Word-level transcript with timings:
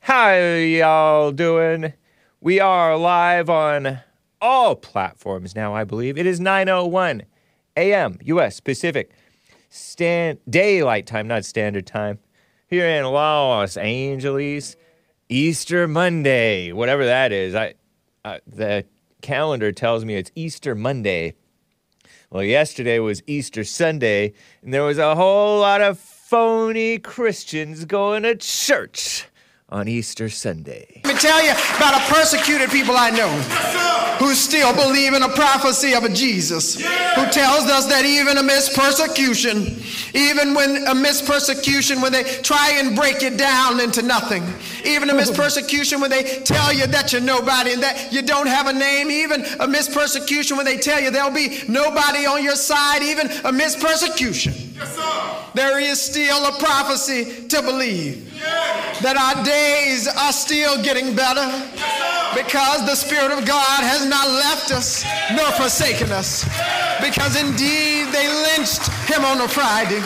How 0.00 0.32
y'all 0.32 1.32
doing? 1.32 1.92
We 2.40 2.58
are 2.58 2.96
live 2.96 3.50
on 3.50 4.00
all 4.40 4.74
platforms 4.76 5.54
now, 5.54 5.74
I 5.74 5.84
believe. 5.84 6.18
It 6.18 6.26
is 6.26 6.40
9:01 6.40 7.22
a.m. 7.76 8.18
U.S. 8.22 8.60
Pacific 8.60 9.10
stand 9.68 10.38
daylight 10.48 11.06
time, 11.06 11.28
not 11.28 11.44
standard 11.44 11.86
time. 11.86 12.18
Here 12.66 12.86
in 12.86 13.04
Los 13.04 13.76
Angeles, 13.76 14.76
Easter 15.28 15.86
Monday, 15.86 16.72
whatever 16.72 17.04
that 17.04 17.32
is. 17.32 17.54
I, 17.54 17.74
uh, 18.24 18.38
the 18.46 18.84
calendar 19.20 19.72
tells 19.72 20.04
me 20.04 20.16
it's 20.16 20.30
Easter 20.34 20.74
Monday. 20.74 21.34
Well, 22.32 22.42
yesterday 22.42 22.98
was 22.98 23.22
Easter 23.26 23.62
Sunday, 23.62 24.32
and 24.62 24.72
there 24.72 24.84
was 24.84 24.96
a 24.96 25.14
whole 25.14 25.60
lot 25.60 25.82
of 25.82 25.98
phony 25.98 26.98
Christians 26.98 27.84
going 27.84 28.22
to 28.22 28.36
church 28.36 29.26
on 29.72 29.88
Easter 29.88 30.28
Sunday. 30.28 30.86
Let 31.02 31.14
me 31.14 31.18
tell 31.18 31.42
you 31.42 31.52
about 31.76 31.94
a 31.94 32.12
persecuted 32.12 32.70
people 32.70 32.94
I 32.96 33.10
know 33.10 33.28
who 34.18 34.34
still 34.34 34.72
believe 34.74 35.14
in 35.14 35.22
a 35.22 35.28
prophecy 35.30 35.94
of 35.94 36.04
a 36.04 36.10
Jesus 36.10 36.76
who 36.76 37.26
tells 37.30 37.64
us 37.70 37.86
that 37.86 38.04
even 38.04 38.36
amidst 38.36 38.76
persecution, 38.76 39.82
even 40.14 40.54
when 40.54 40.86
amidst 40.86 41.26
persecution, 41.26 42.02
when 42.02 42.12
they 42.12 42.22
try 42.22 42.74
and 42.76 42.94
break 42.94 43.22
you 43.22 43.30
down 43.36 43.80
into 43.80 44.02
nothing, 44.02 44.44
even 44.84 45.08
amidst 45.08 45.34
persecution, 45.34 46.00
when 46.00 46.10
they 46.10 46.22
tell 46.44 46.72
you 46.72 46.86
that 46.86 47.12
you're 47.12 47.22
nobody 47.22 47.72
and 47.72 47.82
that 47.82 48.12
you 48.12 48.20
don't 48.20 48.46
have 48.46 48.66
a 48.66 48.72
name, 48.72 49.10
even 49.10 49.44
amidst 49.58 49.92
persecution, 49.92 50.56
when 50.56 50.66
they 50.66 50.76
tell 50.76 51.00
you 51.00 51.10
there'll 51.10 51.30
be 51.30 51.62
nobody 51.66 52.26
on 52.26 52.44
your 52.44 52.56
side, 52.56 53.02
even 53.02 53.30
amidst 53.44 53.80
persecution, 53.80 54.52
there 55.54 55.80
is 55.80 56.00
still 56.00 56.44
a 56.46 56.58
prophecy 56.58 57.48
to 57.48 57.62
believe 57.62 58.28
that 59.02 59.16
our 59.16 59.42
days 59.62 60.08
are 60.08 60.32
still 60.32 60.82
getting 60.82 61.14
better 61.14 61.46
because 62.34 62.80
the 62.90 62.96
Spirit 62.96 63.30
of 63.30 63.46
God 63.46 63.80
has 63.92 64.02
not 64.06 64.26
left 64.26 64.72
us 64.72 65.04
nor 65.36 65.48
forsaken 65.52 66.10
us. 66.10 66.42
Because 66.98 67.38
indeed 67.38 68.10
they 68.10 68.26
lynched 68.48 68.84
him 69.06 69.22
on 69.24 69.40
a 69.40 69.48
Friday. 69.48 70.02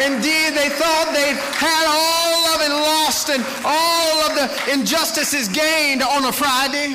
Indeed, 0.00 0.52
they 0.54 0.68
thought 0.68 1.12
they 1.12 1.32
had 1.56 1.84
all 1.88 2.54
of 2.54 2.60
it 2.60 2.72
lost 2.72 3.30
and 3.30 3.44
all 3.64 4.20
of 4.28 4.34
the 4.36 4.72
injustices 4.72 5.48
gained 5.48 6.02
on 6.02 6.24
a 6.24 6.32
Friday. 6.32 6.94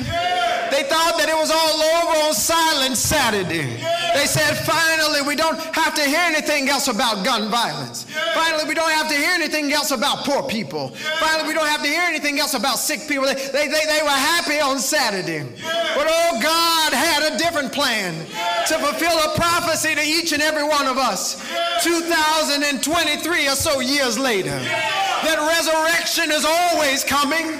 They 0.70 0.84
thought 0.84 1.18
that 1.18 1.28
it 1.28 1.36
was 1.36 1.50
all 1.50 1.82
over 1.82 2.28
on 2.28 2.34
Silent 2.34 2.96
Saturday. 2.96 3.76
They 4.14 4.26
said, 4.26 4.56
finally, 4.64 5.20
we 5.20 5.36
don't 5.36 5.58
have 5.74 5.94
to 5.94 6.02
hear 6.02 6.20
anything 6.20 6.68
else 6.68 6.88
about 6.88 7.24
gun 7.24 7.50
violence. 7.50 8.06
Finally, 8.34 8.64
we 8.68 8.74
don't 8.74 8.90
have 8.92 9.08
to 9.08 9.14
hear 9.14 9.32
anything 9.32 9.72
else 9.72 9.90
about 9.90 10.24
poor 10.24 10.42
people. 10.42 10.88
Finally, 11.20 11.48
we 11.48 11.54
don't 11.54 11.66
have 11.66 11.82
to 11.82 11.88
hear 11.88 12.02
anything 12.02 12.38
else 12.38 12.54
about 12.54 12.78
sick 12.78 13.06
people. 13.08 13.26
They, 13.26 13.34
they, 13.34 13.68
they, 13.68 13.84
they 13.84 14.00
were 14.02 14.08
happy 14.08 14.60
on 14.60 14.78
Saturday. 14.78 15.44
But 15.94 16.06
oh, 16.08 16.40
God 16.42 16.92
had 16.92 17.34
a 17.34 17.38
different 17.38 17.72
plan 17.72 18.14
to 18.68 18.78
fulfill 18.78 19.16
a 19.18 19.34
prophecy 19.36 19.94
to 19.94 20.02
each 20.02 20.32
and 20.32 20.42
every 20.42 20.64
one 20.64 20.86
of 20.86 20.96
us. 20.96 21.42
2023 22.92 23.48
or 23.48 23.56
so 23.56 23.80
years 23.80 24.18
later. 24.20 24.52
That 25.24 25.40
resurrection 25.40 26.28
is 26.28 26.44
always 26.44 27.00
coming. 27.08 27.56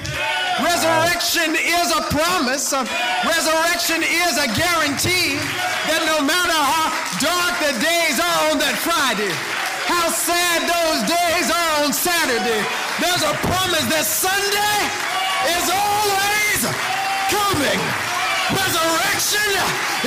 Resurrection 0.61 1.57
is 1.57 1.89
a 1.89 2.05
promise. 2.13 2.77
Resurrection 3.25 4.05
is 4.05 4.37
a 4.37 4.45
guarantee 4.53 5.41
that 5.89 6.05
no 6.05 6.21
matter 6.21 6.53
how 6.53 6.93
dark 7.17 7.57
the 7.65 7.73
days 7.81 8.21
are 8.21 8.53
on 8.53 8.61
that 8.61 8.77
Friday, 8.77 9.33
how 9.89 10.13
sad 10.13 10.69
those 10.69 11.01
days 11.09 11.49
are 11.49 11.73
on 11.81 11.97
Saturday, 11.97 12.61
there's 13.01 13.25
a 13.25 13.33
promise 13.41 13.89
that 13.89 14.05
Sunday 14.05 14.81
is 15.49 15.65
always 15.73 16.61
coming. 17.33 17.81
Resurrection 18.53 19.49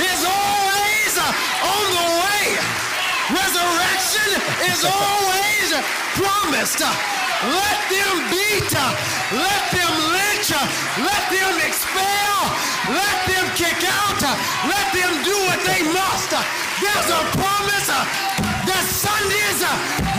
is 0.06 0.22
always 0.22 1.12
on 1.18 1.84
the 1.98 2.06
way. 2.14 2.95
Resurrection 3.26 4.38
is 4.70 4.84
always 4.86 5.74
promised. 6.14 6.78
Let 6.78 7.78
them 7.90 8.14
beat, 8.30 8.70
let 8.70 9.62
them 9.74 9.92
lynch, 10.14 10.54
let 11.02 11.22
them 11.34 11.58
expel, 11.58 12.38
let 12.86 13.18
them 13.26 13.46
kick 13.58 13.82
out, 13.82 14.22
let 14.70 14.86
them 14.94 15.24
do 15.26 15.34
what 15.50 15.58
they 15.66 15.82
must. 15.90 16.30
There's 16.30 17.10
a 17.10 17.22
promise 17.34 17.90
that 17.90 18.84
Sunday's 18.94 19.62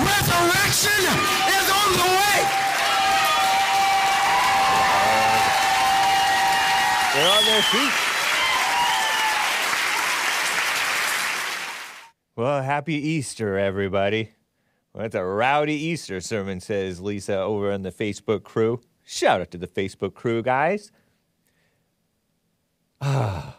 resurrection 0.04 1.00
is 1.48 1.68
on 1.72 1.90
the 1.96 2.10
way. 2.12 2.40
They're 7.16 7.32
on 7.32 7.46
their 7.46 7.64
feet. 7.72 8.17
Well, 12.38 12.62
happy 12.62 12.94
Easter, 12.94 13.58
everybody. 13.58 14.34
Well, 14.94 15.02
that's 15.02 15.16
a 15.16 15.24
rowdy 15.24 15.74
Easter 15.74 16.22
sermon, 16.22 16.60
says 16.60 17.02
Lisa 17.02 17.40
over 17.40 17.72
on 17.72 17.82
the 17.82 17.92
Facebook 17.92 18.44
crew. 18.44 18.80
Shout 19.04 19.42
out 19.42 19.50
to 19.50 19.58
the 19.58 19.66
Facebook 19.66 20.14
crew, 20.14 20.44
guys. 20.44 20.92
Ah, 23.02 23.58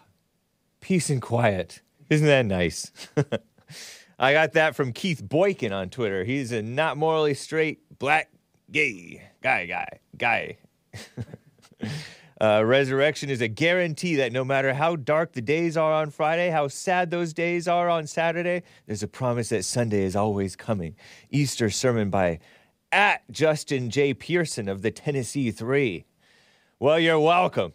peace 0.79 1.11
and 1.11 1.21
quiet. 1.21 1.83
Isn't 2.09 2.29
that 2.29 2.47
nice? 2.47 2.93
I 4.19 4.33
got 4.33 4.53
that 4.53 4.77
from 4.77 4.93
Keith 4.93 5.29
Boykin 5.29 5.73
on 5.73 5.91
Twitter. 5.91 6.23
He's 6.23 6.53
a 6.53 6.63
not 6.63 6.97
morally 6.97 7.35
straight, 7.35 7.99
black, 7.99 8.31
gay 8.71 9.29
guy, 9.43 9.67
guy, 9.67 9.99
guy. 10.17 10.57
Uh, 12.41 12.63
resurrection 12.65 13.31
is 13.31 13.41
a 13.41 13.49
guarantee 13.49 14.15
that 14.17 14.33
no 14.33 14.45
matter 14.45 14.73
how 14.73 14.95
dark 14.95 15.33
the 15.33 15.43
days 15.43 15.77
are 15.77 15.93
on 15.93 16.11
Friday, 16.11 16.51
how 16.51 16.69
sad 16.69 17.11
those 17.11 17.33
days 17.33 17.67
are 17.67 17.89
on 17.89 18.07
Saturday, 18.07 18.63
there's 18.87 19.03
a 19.03 19.09
promise 19.09 19.49
that 19.49 19.65
Sunday 19.65 20.05
is 20.05 20.15
always 20.15 20.55
coming. 20.55 20.95
Easter 21.31 21.69
sermon 21.69 22.11
by 22.11 22.39
at 22.93 23.29
Justin 23.31 23.91
J. 23.91 24.15
Pearson 24.15 24.69
of 24.69 24.83
the 24.83 24.91
Tennessee 24.91 25.51
Three. 25.51 26.05
Well, 26.79 27.01
you're 27.01 27.19
welcome. 27.19 27.73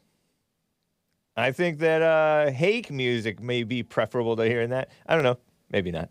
I 1.36 1.52
think 1.52 1.80
that 1.80 2.02
uh, 2.02 2.52
Hake 2.52 2.90
music 2.90 3.42
may 3.42 3.64
be 3.64 3.84
preferable 3.84 4.38
to 4.38 4.44
hearing 4.44 4.70
that. 4.70 4.90
I 5.06 5.16
don't 5.16 5.24
know. 5.24 5.40
Maybe 5.72 5.92
not. 5.92 6.10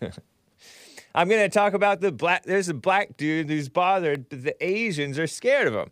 I'm 1.14 1.28
going 1.28 1.40
to 1.42 1.48
talk 1.48 1.74
about 1.74 2.00
the 2.00 2.12
black. 2.12 2.44
There's 2.44 2.68
a 2.68 2.74
black 2.74 3.16
dude 3.16 3.50
who's 3.50 3.68
bothered, 3.68 4.28
but 4.28 4.44
the 4.44 4.64
Asians 4.64 5.18
are 5.18 5.26
scared 5.26 5.66
of 5.66 5.74
him. 5.74 5.90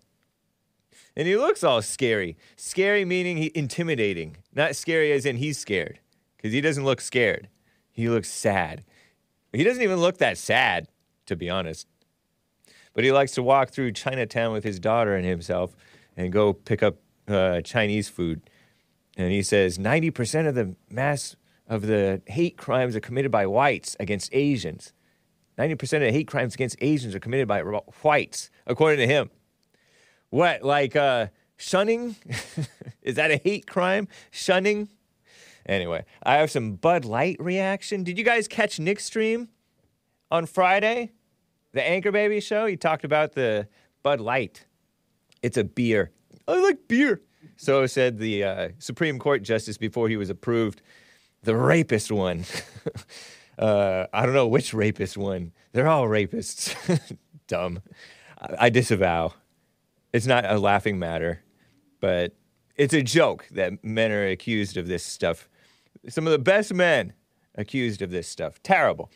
And 1.17 1.27
he 1.27 1.37
looks 1.37 1.65
all 1.65 1.81
scary. 1.81 2.37
Scary 2.57 3.05
meaning 3.05 3.39
he 3.39 3.51
intimidating. 3.55 4.37
Not 4.55 4.77
scary 4.77 5.13
as 5.13 5.25
in 5.25 5.37
he's 5.37 5.59
scared. 5.59 5.99
Because 6.37 6.53
he 6.53 6.61
doesn't 6.61 6.85
look 6.85 7.01
scared. 7.01 7.49
He 7.91 8.09
looks 8.09 8.29
sad. 8.29 8.85
He 9.53 9.65
doesn't 9.65 9.83
even 9.83 9.99
look 9.99 10.19
that 10.19 10.37
sad, 10.37 10.89
to 11.25 11.35
be 11.35 11.49
honest. 11.49 11.87
But 12.93 13.05
he 13.05 13.13
likes 13.13 13.33
to 13.33 13.43
walk 13.43 13.71
through 13.71 13.93
Chinatown 13.93 14.53
with 14.53 14.65
his 14.65 14.79
daughter 14.79 15.17
and 15.17 15.25
himself 15.25 15.75
and 16.17 16.33
go 16.33 16.53
pick 16.53 16.83
up 16.83 16.97
uh, 17.27 17.63
Chinese 17.63 18.09
food. 18.09 18.43
And 19.17 19.33
he 19.33 19.43
says 19.43 19.79
90% 19.79 20.47
of 20.47 20.55
the 20.55 20.77
mass 20.91 21.37
of 21.67 21.87
the 21.87 22.21
hate 22.27 22.59
crimes 22.59 22.95
are 22.95 23.01
committed 23.01 23.31
by 23.31 23.47
whites 23.47 23.97
against 23.99 24.35
Asians. 24.35 24.93
90% 25.59 25.83
of 25.83 26.01
the 26.01 26.13
hate 26.13 26.29
crimes 26.29 26.55
against 26.55 26.77
Asians 26.83 27.15
are 27.15 27.21
committed 27.21 27.49
by 27.49 27.63
whites, 27.63 28.51
according 28.67 28.99
to 28.99 29.07
him. 29.07 29.31
What, 30.31 30.63
like 30.63 30.97
uh, 30.97 31.29
shunning? 31.57 32.17
Is 33.03 33.17
that 33.17 33.31
a 33.31 33.37
hate 33.37 33.67
crime? 33.67 34.09
Shunning? 34.31 34.89
Anyway, 35.67 36.05
I 36.23 36.37
have 36.37 36.51
some 36.51 36.73
Bud 36.73 37.05
Light 37.05 37.37
reaction. 37.41 38.05
Did 38.05 38.19
you 38.19 38.25
guys 38.25 38.47
catch 38.47 38.79
Nick's 38.79 39.05
stream 39.05 39.49
on 40.31 40.47
Friday? 40.47 41.13
The 41.73 41.83
Anchor 41.83 42.13
Baby 42.13 42.41
show? 42.41 42.67
He 42.67 42.77
talked 42.77 43.05
about 43.05 43.33
the 43.33 43.69
Bud 44.03 44.21
Light. 44.21 44.65
It's 45.43 45.57
a 45.57 45.65
beer. 45.65 46.13
I 46.49 46.61
like 46.61 46.89
beer. 46.89 47.21
So 47.57 47.87
said 47.87 48.19
the 48.19 48.45
uh, 48.45 48.69
Supreme 48.79 49.19
Court 49.19 49.43
justice 49.43 49.77
before 49.77 50.09
he 50.09 50.17
was 50.17 50.31
approved. 50.31 50.83
The 51.43 51.57
rapist 51.57 52.13
one. 52.13 52.45
uh, 53.59 54.07
I 54.13 54.25
don't 54.25 54.35
know 54.35 54.47
which 54.47 54.75
rapist 54.75 55.17
one. 55.17 55.53
They're 55.73 55.89
all 55.89 56.07
rapists. 56.07 56.75
Dumb. 57.47 57.81
I, 58.41 58.67
I 58.67 58.71
disavow. 58.71 59.35
It's 60.17 60.27
not 60.27 60.51
a 60.51 60.59
laughing 60.59 60.99
matter, 60.99 61.43
but 62.01 62.35
it's 62.75 62.95
a 62.95 63.03
joke 63.03 63.47
that 63.51 63.85
men 63.85 64.11
are 64.11 64.27
accused 64.27 64.79
of 64.79 64.89
this 64.89 65.05
stuff. 65.05 65.47
Some 66.09 66.27
of 66.27 66.31
the 66.31 66.39
best 66.39 66.73
men 66.73 67.13
accused 67.55 68.01
of 68.01 68.11
this 68.11 68.27
stuff. 68.27 68.63
Terrible. 68.63 69.11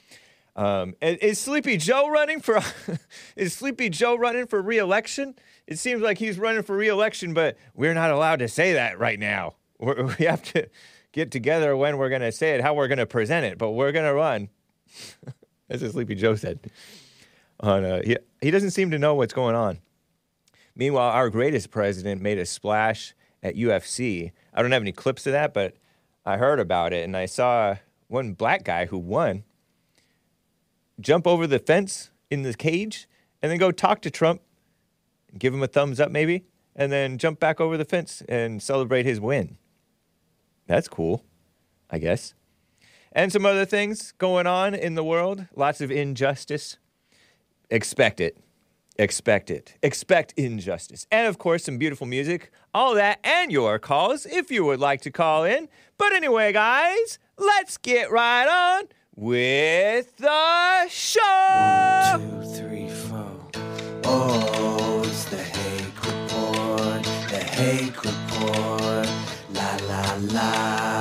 Um, 0.57 0.95
is, 1.01 1.39
Sleepy 1.39 1.79
Joe 1.79 2.11
running 2.11 2.43
for? 2.43 2.61
is 3.37 3.55
Sleepy 3.55 3.89
Joe 3.89 4.15
running 4.15 4.47
for 4.47 4.61
re-election? 4.61 5.37
It 5.67 5.79
seems 5.79 6.03
like 6.03 6.19
he's 6.19 6.39
running 6.39 6.63
for 6.63 6.77
re-election, 6.77 7.33
but 7.33 7.57
we're 7.75 7.95
not 7.95 8.11
allowed 8.11 8.41
to 8.41 8.49
say 8.49 8.75
that 8.75 8.99
right 8.99 9.19
now. 9.19 9.55
We're, 9.79 10.05
we 10.19 10.27
have 10.27 10.43
to 10.53 10.69
get 11.13 11.31
together 11.31 11.75
when 11.79 11.97
we're 11.97 12.11
going 12.11 12.21
to 12.21 12.33
say 12.33 12.51
it, 12.57 12.61
how 12.61 12.75
we're 12.75 12.89
going 12.89 12.99
to 12.99 13.07
present 13.07 13.47
it, 13.47 13.57
but 13.57 13.71
we're 13.71 13.93
going 13.93 14.05
to 14.05 14.15
run. 14.15 14.51
As 15.71 15.81
a 15.81 15.91
Sleepy 15.91 16.15
Joe 16.15 16.35
said. 16.35 16.71
On 17.61 17.85
uh, 17.85 18.03
he, 18.05 18.19
he 18.43 18.51
doesn't 18.51 18.73
seem 18.73 18.91
to 18.91 18.99
know 18.99 19.15
what's 19.15 19.33
going 19.33 19.55
on. 19.55 19.79
Meanwhile, 20.75 21.11
our 21.11 21.31
greatest 21.31 21.71
president 21.71 22.23
made 22.23 22.39
a 22.39 22.47
splash 22.47 23.15
at 23.43 23.57
UFC. 23.57 24.33
I 24.55 24.63
don't 24.63 24.73
have 24.73 24.83
any 24.83 24.93
clips 24.93 25.27
of 25.27 25.33
that, 25.33 25.53
but 25.55 25.75
I 26.25 26.37
heard 26.37 26.61
about 26.61 26.93
it 26.93 27.05
and 27.05 27.17
I 27.17 27.27
saw 27.27 27.77
one 28.09 28.33
black 28.33 28.65
guy 28.65 28.87
who 28.87 28.99
won 28.99 29.45
jump 31.01 31.27
over 31.27 31.47
the 31.47 31.59
fence 31.59 32.11
in 32.31 32.43
the 32.43 32.55
cage 32.55 33.09
and 33.43 33.51
then 33.51 33.59
go 33.59 33.73
talk 33.73 34.03
to 34.03 34.11
Trump, 34.11 34.43
give 35.39 35.55
him 35.55 35.63
a 35.63 35.67
thumbs 35.67 35.99
up 35.99 36.11
maybe, 36.11 36.45
and 36.77 36.93
then 36.93 37.19
jump 37.19 37.41
back 37.41 37.61
over 37.61 37.77
the 37.77 37.85
fence 37.85 38.23
and 38.29 38.63
celebrate 38.63 39.07
his 39.07 39.21
win. 39.21 39.57
That's 40.67 40.89
cool, 40.89 41.25
I 41.91 41.99
guess. 41.99 42.35
And 43.13 43.33
some 43.33 43.45
other 43.45 43.65
things 43.65 44.13
going 44.13 44.47
on 44.47 44.75
in 44.75 44.95
the 44.95 45.03
world, 45.03 45.47
lots 45.57 45.81
of 45.81 45.91
injustice. 45.91 46.79
Expect 47.71 48.21
it. 48.21 48.37
Expect 49.01 49.51
it. 49.51 49.79
Expect 49.83 50.35
injustice. 50.37 51.07
And 51.11 51.27
of 51.27 51.39
course, 51.39 51.65
some 51.65 51.79
beautiful 51.79 52.07
music. 52.07 52.51
All 52.75 52.95
that 52.97 53.19
and 53.25 53.51
your 53.51 53.79
calls 53.79 54.27
if 54.27 54.51
you 54.51 54.63
would 54.67 54.79
like 54.79 55.01
to 55.01 55.11
call 55.11 55.45
in. 55.45 55.71
But 55.97 56.13
anyway, 56.13 56.53
guys, 56.53 57.19
let's 57.39 57.79
get 57.79 58.11
right 58.11 58.47
on 58.47 58.89
with 59.17 60.19
the 60.19 60.87
show. 60.91 61.21
One, 62.13 62.43
two, 62.43 62.49
three, 62.55 62.91
four. 62.91 63.41
Oh, 64.05 65.03
it's 65.03 65.25
the 65.25 65.39
Hake 65.39 66.05
Report. 66.05 67.03
The 67.31 67.43
Hake 67.43 68.05
Report. 68.05 69.09
La 69.55 69.77
la 69.89 70.19
la. 70.35 71.00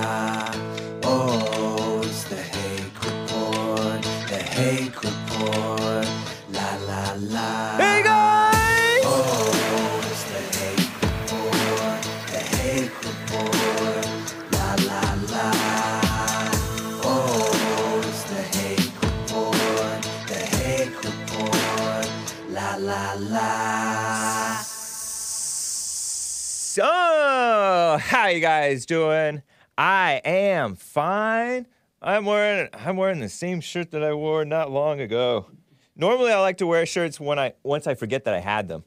You 28.30 28.42
guys 28.42 28.86
doing? 28.86 29.42
I 29.78 30.22
am 30.24 30.76
fine. 30.76 31.66
I'm 32.02 32.26
wearing 32.26 32.70
I'm 32.74 32.96
wearing 32.96 33.20
the 33.20 33.30
same 33.30 33.60
shirt 33.60 33.92
that 33.92 34.04
I 34.04 34.14
wore 34.14 34.46
not 34.46 34.72
long 34.72 35.02
ago. 35.02 35.48
Normally, 35.96 36.32
I 36.32 36.40
like 36.40 36.58
to 36.58 36.68
wear 36.68 36.86
shirts 36.86 37.20
when 37.20 37.40
I 37.40 37.54
once 37.64 37.88
I 37.88 37.96
forget 37.96 38.26
that 38.26 38.34
I 38.34 38.40
had 38.40 38.68
them. 38.68 38.84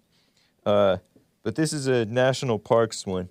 Uh, 0.64 0.98
but 1.42 1.56
this 1.56 1.72
is 1.72 1.88
a 1.88 2.04
national 2.04 2.58
parks 2.58 3.04
one. 3.04 3.28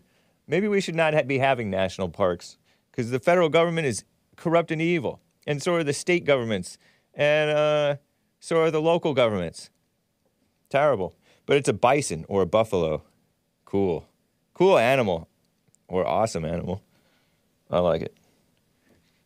Maybe 0.48 0.68
we 0.68 0.82
should 0.82 0.96
not 0.96 1.14
ha- 1.14 1.24
be 1.24 1.38
having 1.38 1.70
national 1.70 2.10
parks 2.10 2.58
because 2.92 3.10
the 3.10 3.20
federal 3.20 3.48
government 3.48 3.88
is 3.88 4.04
corrupt 4.36 4.72
and 4.72 4.82
evil, 4.82 5.22
and 5.48 5.64
so 5.64 5.76
are 5.76 5.84
the 5.84 5.94
state 5.94 6.26
governments, 6.26 6.78
and 7.14 7.52
uh, 7.52 7.96
so 8.40 8.60
are 8.62 8.72
the 8.72 8.82
local 8.82 9.14
governments. 9.14 9.70
Terrible. 10.70 11.16
But 11.46 11.58
it's 11.58 11.70
a 11.70 11.74
bison 11.74 12.26
or 12.28 12.42
a 12.42 12.46
buffalo. 12.46 13.04
Cool. 13.66 14.06
Cool 14.54 14.78
animal 14.78 15.30
or 15.92 16.08
awesome 16.08 16.46
animal. 16.46 16.82
I 17.70 17.80
like 17.80 18.02
it. 18.02 18.16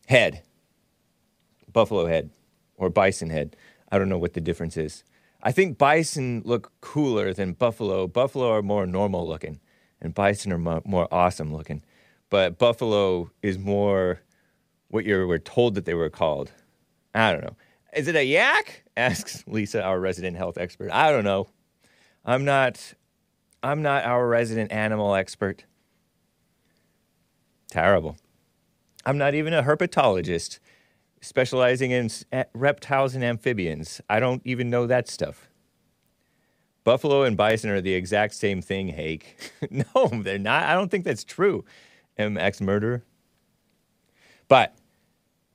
Head. 0.06 0.42
Buffalo 1.72 2.06
head 2.06 2.30
or 2.76 2.90
bison 2.90 3.30
head. 3.30 3.56
I 3.90 3.98
don't 3.98 4.08
know 4.08 4.18
what 4.18 4.34
the 4.34 4.40
difference 4.40 4.76
is. 4.76 5.04
I 5.42 5.52
think 5.52 5.78
bison 5.78 6.42
look 6.44 6.72
cooler 6.80 7.32
than 7.32 7.52
buffalo. 7.52 8.06
Buffalo 8.08 8.50
are 8.50 8.62
more 8.62 8.84
normal 8.86 9.26
looking, 9.28 9.60
and 10.00 10.12
bison 10.12 10.52
are 10.52 10.58
mo- 10.58 10.82
more 10.84 11.06
awesome 11.12 11.54
looking. 11.54 11.82
But 12.30 12.58
buffalo 12.58 13.30
is 13.42 13.58
more 13.58 14.20
what 14.88 15.04
you 15.04 15.24
were 15.26 15.38
told 15.38 15.74
that 15.76 15.84
they 15.84 15.94
were 15.94 16.10
called. 16.10 16.50
I 17.14 17.32
don't 17.32 17.44
know. 17.44 17.56
Is 17.94 18.08
it 18.08 18.16
a 18.16 18.24
yak? 18.24 18.82
Asks 18.96 19.44
Lisa, 19.46 19.82
our 19.82 20.00
resident 20.00 20.36
health 20.36 20.58
expert. 20.58 20.90
I 20.90 21.12
don't 21.12 21.24
know. 21.24 21.48
I'm 22.24 22.44
not. 22.44 22.94
I'm 23.62 23.82
not 23.82 24.04
our 24.04 24.26
resident 24.26 24.72
animal 24.72 25.14
expert. 25.14 25.64
Terrible. 27.70 28.16
I'm 29.04 29.18
not 29.18 29.34
even 29.34 29.54
a 29.54 29.62
herpetologist 29.62 30.58
specializing 31.20 31.90
in 31.90 32.10
reptiles 32.54 33.14
and 33.14 33.24
amphibians. 33.24 34.00
I 34.08 34.20
don't 34.20 34.42
even 34.44 34.70
know 34.70 34.86
that 34.86 35.08
stuff. 35.08 35.48
Buffalo 36.84 37.24
and 37.24 37.36
bison 37.36 37.70
are 37.70 37.80
the 37.80 37.94
exact 37.94 38.34
same 38.34 38.62
thing, 38.62 38.88
Hake. 38.88 39.36
no, 39.70 40.08
they're 40.22 40.38
not. 40.38 40.64
I 40.64 40.74
don't 40.74 40.88
think 40.88 41.04
that's 41.04 41.24
true, 41.24 41.64
MX 42.18 42.60
murderer. 42.60 43.02
But 44.46 44.76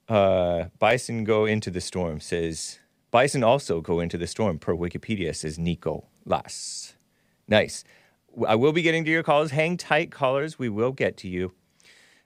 uh, 0.10 0.66
bison 0.78 1.24
go 1.24 1.46
into 1.46 1.72
the 1.72 1.80
storm, 1.80 2.20
says. 2.20 2.80
Bison 3.12 3.44
also 3.44 3.82
go 3.82 4.00
into 4.00 4.18
the 4.18 4.28
storm, 4.28 4.60
per 4.60 4.74
Wikipedia, 4.74 5.34
says 5.36 5.58
Nico 5.58 6.06
Las. 6.26 6.96
Nice. 7.48 7.84
I 8.48 8.56
will 8.56 8.72
be 8.74 8.82
getting 8.82 9.04
to 9.06 9.12
your 9.12 9.24
calls. 9.24 9.52
Hang 9.52 9.78
tight, 9.78 10.12
callers. 10.12 10.60
We 10.60 10.70
will 10.70 10.92
get 10.92 11.18
to 11.18 11.28
you. 11.30 11.54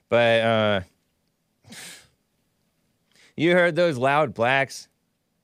But 0.08 0.40
uh, 0.40 0.80
you 3.36 3.52
heard 3.52 3.76
those 3.76 3.98
loud 3.98 4.34
blacks 4.34 4.88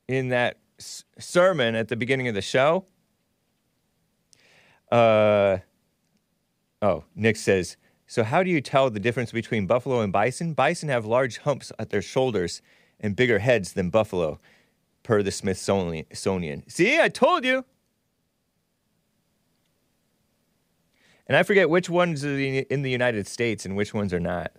in 0.09 0.29
that 0.29 0.59
s- 0.79 1.05
sermon 1.19 1.75
at 1.75 1.88
the 1.88 1.97
beginning 1.97 2.29
of 2.29 2.35
the 2.35 2.43
show. 2.43 2.85
Uh, 4.91 5.59
oh, 6.81 7.05
Nick 7.14 7.37
says, 7.37 7.76
so 8.06 8.23
how 8.23 8.43
do 8.43 8.50
you 8.50 8.61
tell 8.61 8.91
the 8.91 9.00
difference 9.00 9.32
between 9.32 9.67
buffalo 9.67 10.00
and 10.00 10.12
bison? 10.12 10.53
Bison 10.53 10.91
have 10.91 11.06
large 11.06 11.38
humps 11.38 11.73
at 11.79 11.91
their 11.91 12.03
shoulders 12.03 12.61
and 13.00 13.17
bigger 13.17 13.38
heads 13.38 13.73
than 13.73 13.91
buffalo, 13.91 14.38
per 15.03 15.23
the 15.23 15.31
Smithsonian. 15.31 16.69
See, 16.69 17.00
I 17.00 17.09
told 17.09 17.44
you. 17.44 17.64
And 21.27 21.37
I 21.37 21.43
forget 21.43 21.71
which 21.71 21.89
ones 21.89 22.25
are 22.25 22.39
in 22.39 22.83
the 22.83 22.91
United 22.91 23.27
States 23.27 23.65
and 23.65 23.77
which 23.77 23.95
ones 23.95 24.13
are 24.13 24.21
not. 24.21 24.53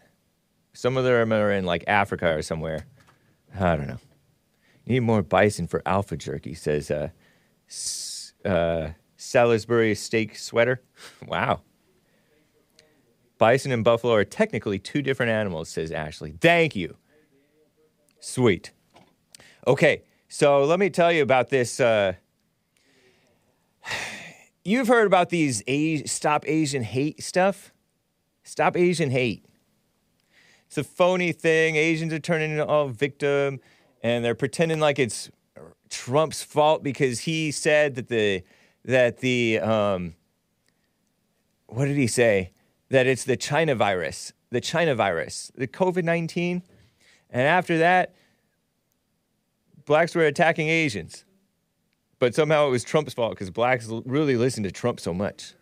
Some 0.73 0.97
of 0.97 1.03
them 1.03 1.31
are 1.31 1.51
in 1.51 1.65
like 1.65 1.83
Africa 1.87 2.33
or 2.33 2.41
somewhere. 2.41 2.85
I 3.59 3.75
don't 3.75 3.87
know. 3.87 3.99
Need 4.85 5.01
more 5.01 5.21
bison 5.21 5.67
for 5.67 5.81
alpha 5.85 6.17
jerky, 6.17 6.53
says 6.53 6.89
uh, 6.89 7.09
S- 7.69 8.33
uh, 8.43 8.89
Salisbury 9.15 9.95
steak 9.95 10.37
sweater. 10.37 10.81
wow. 11.27 11.61
Bison 13.37 13.71
and 13.71 13.83
buffalo 13.83 14.13
are 14.13 14.25
technically 14.25 14.79
two 14.79 15.01
different 15.01 15.31
animals, 15.31 15.69
says 15.69 15.91
Ashley. 15.91 16.35
Thank 16.39 16.75
you. 16.75 16.97
Sweet. 18.19 18.71
Okay, 19.67 20.03
so 20.27 20.63
let 20.63 20.79
me 20.79 20.89
tell 20.89 21.11
you 21.11 21.23
about 21.23 21.49
this. 21.49 21.79
Uh, 21.79 22.13
you've 24.63 24.87
heard 24.87 25.07
about 25.07 25.29
these 25.29 25.63
A- 25.67 26.03
Stop 26.03 26.47
Asian 26.47 26.83
Hate 26.83 27.21
stuff? 27.21 27.73
Stop 28.43 28.75
Asian 28.75 29.09
Hate. 29.09 29.45
It's 30.67 30.77
a 30.77 30.83
phony 30.83 31.31
thing. 31.31 31.75
Asians 31.75 32.11
are 32.13 32.19
turning 32.19 32.51
into 32.51 32.65
all 32.65 32.87
victim, 32.87 33.59
and 34.01 34.25
they're 34.25 34.35
pretending 34.35 34.79
like 34.79 34.99
it's 34.99 35.29
Trump's 35.89 36.41
fault 36.41 36.81
because 36.81 37.19
he 37.19 37.51
said 37.51 37.95
that 37.95 38.07
the 38.07 38.43
that 38.83 39.19
the 39.19 39.59
um, 39.59 40.15
what 41.67 41.85
did 41.85 41.97
he 41.97 42.07
say? 42.07 42.51
That 42.89 43.05
it's 43.05 43.23
the 43.23 43.37
China 43.37 43.75
virus, 43.75 44.33
the 44.49 44.61
China 44.61 44.95
virus, 44.95 45.51
the 45.55 45.67
COVID 45.67 46.03
nineteen, 46.03 46.63
and 47.29 47.43
after 47.43 47.77
that, 47.77 48.15
blacks 49.85 50.15
were 50.15 50.25
attacking 50.25 50.69
Asians, 50.69 51.23
but 52.23 52.33
somehow 52.33 52.67
it 52.67 52.69
was 52.69 52.85
Trump's 52.85 53.13
fault 53.13 53.31
because 53.31 53.49
blacks 53.49 53.89
really 54.05 54.37
listen 54.37 54.63
to 54.63 54.71
Trump 54.71 55.01
so 55.01 55.13
much. 55.13 55.55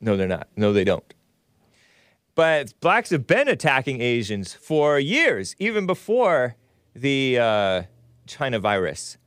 No, 0.00 0.16
they're 0.16 0.26
not. 0.26 0.48
No, 0.56 0.72
they 0.72 0.84
don't. 0.84 1.04
But 2.34 2.72
blacks 2.80 3.10
have 3.10 3.26
been 3.26 3.46
attacking 3.46 4.00
Asians 4.00 4.54
for 4.54 4.98
years, 4.98 5.54
even 5.58 5.86
before 5.86 6.56
the 6.94 7.38
uh, 7.38 7.82
China 8.26 8.58
virus. 8.58 9.18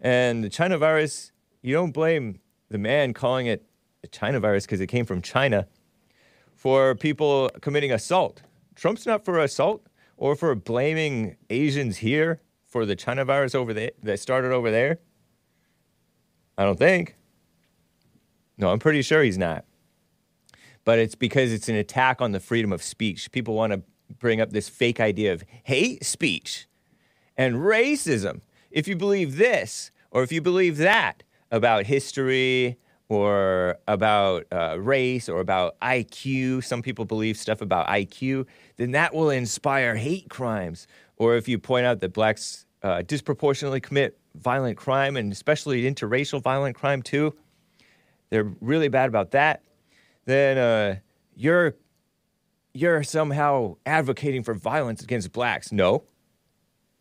And 0.00 0.42
the 0.42 0.48
China 0.48 0.78
virus, 0.78 1.32
you 1.60 1.74
don't 1.74 1.92
blame 1.92 2.40
the 2.70 2.78
man 2.78 3.12
calling 3.12 3.44
it 3.44 3.66
a 4.02 4.06
China 4.06 4.40
virus 4.40 4.64
because 4.64 4.80
it 4.80 4.86
came 4.86 5.04
from 5.04 5.20
China 5.20 5.68
for 6.54 6.94
people 6.94 7.50
committing 7.60 7.92
assault. 7.92 8.40
Trump's 8.76 9.04
not 9.04 9.26
for 9.26 9.38
assault 9.40 9.86
or 10.16 10.36
for 10.36 10.54
blaming 10.54 11.36
Asians 11.50 11.98
here 11.98 12.40
for 12.64 12.86
the 12.86 12.96
China 12.96 13.26
virus 13.26 13.54
over 13.54 13.74
there 13.74 13.90
that 14.02 14.20
started 14.20 14.52
over 14.52 14.70
there. 14.70 15.00
I 16.58 16.64
don't 16.64 16.78
think. 16.78 17.16
No, 18.58 18.70
I'm 18.70 18.78
pretty 18.78 19.02
sure 19.02 19.22
he's 19.22 19.38
not 19.38 19.64
but 20.86 21.00
it's 21.00 21.16
because 21.16 21.52
it's 21.52 21.68
an 21.68 21.74
attack 21.74 22.22
on 22.22 22.30
the 22.30 22.40
freedom 22.40 22.72
of 22.72 22.82
speech. 22.82 23.30
People 23.32 23.54
want 23.54 23.72
to 23.72 23.82
bring 24.20 24.40
up 24.40 24.50
this 24.50 24.68
fake 24.68 25.00
idea 25.00 25.32
of 25.34 25.44
hate 25.64 26.02
speech 26.04 26.68
and 27.36 27.56
racism. 27.56 28.40
If 28.70 28.86
you 28.86 28.96
believe 28.96 29.36
this 29.36 29.90
or 30.12 30.22
if 30.22 30.30
you 30.30 30.40
believe 30.40 30.78
that 30.78 31.24
about 31.50 31.86
history 31.86 32.78
or 33.08 33.78
about 33.88 34.46
uh, 34.52 34.76
race 34.78 35.28
or 35.28 35.40
about 35.40 35.78
IQ, 35.80 36.62
some 36.62 36.82
people 36.82 37.04
believe 37.04 37.36
stuff 37.36 37.60
about 37.60 37.88
IQ, 37.88 38.46
then 38.76 38.92
that 38.92 39.12
will 39.12 39.30
inspire 39.30 39.96
hate 39.96 40.30
crimes. 40.30 40.86
Or 41.16 41.34
if 41.34 41.48
you 41.48 41.58
point 41.58 41.84
out 41.84 41.98
that 41.98 42.12
blacks 42.12 42.64
uh, 42.84 43.02
disproportionately 43.02 43.80
commit 43.80 44.16
violent 44.40 44.76
crime 44.76 45.16
and 45.16 45.32
especially 45.32 45.82
interracial 45.82 46.42
violent 46.42 46.76
crime 46.76 47.02
too, 47.02 47.34
they're 48.30 48.52
really 48.60 48.88
bad 48.88 49.08
about 49.08 49.30
that, 49.32 49.62
then 50.24 50.58
uh, 50.58 50.96
you're 51.34 51.74
you're 52.74 53.02
somehow 53.02 53.76
advocating 53.86 54.42
for 54.42 54.52
violence 54.52 55.02
against 55.02 55.32
blacks. 55.32 55.72
No. 55.72 56.04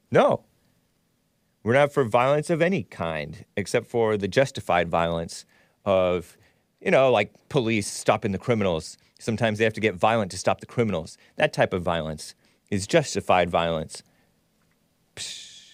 No. 0.09 0.45
We're 1.63 1.73
not 1.73 1.91
for 1.91 2.05
violence 2.05 2.49
of 2.49 2.61
any 2.61 2.83
kind, 2.83 3.43
except 3.57 3.87
for 3.87 4.15
the 4.15 4.27
justified 4.27 4.87
violence 4.87 5.45
of, 5.83 6.37
you 6.79 6.91
know, 6.91 7.11
like 7.11 7.33
police 7.49 7.87
stopping 7.87 8.31
the 8.31 8.37
criminals. 8.37 8.97
Sometimes 9.19 9.57
they 9.57 9.65
have 9.65 9.73
to 9.73 9.81
get 9.81 9.95
violent 9.95 10.31
to 10.31 10.37
stop 10.37 10.61
the 10.61 10.65
criminals. 10.65 11.17
That 11.35 11.51
type 11.51 11.73
of 11.73 11.81
violence 11.81 12.35
is 12.71 12.87
justified 12.87 13.49
violence. 13.49 14.01
Psh, 15.15 15.73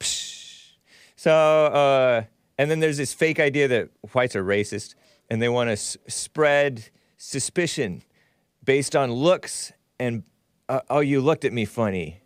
psh. 0.00 0.31
So, 1.22 1.32
uh, 1.32 2.24
and 2.58 2.68
then 2.68 2.80
there's 2.80 2.96
this 2.96 3.14
fake 3.14 3.38
idea 3.38 3.68
that 3.68 3.90
whites 4.10 4.34
are 4.34 4.42
racist, 4.42 4.96
and 5.30 5.40
they 5.40 5.48
want 5.48 5.68
to 5.68 5.74
s- 5.74 5.96
spread 6.08 6.90
suspicion 7.16 8.02
based 8.64 8.96
on 8.96 9.12
looks 9.12 9.72
and, 10.00 10.24
uh, 10.68 10.80
oh, 10.90 10.98
you 10.98 11.20
looked 11.20 11.44
at 11.44 11.52
me 11.52 11.64
funny. 11.64 12.22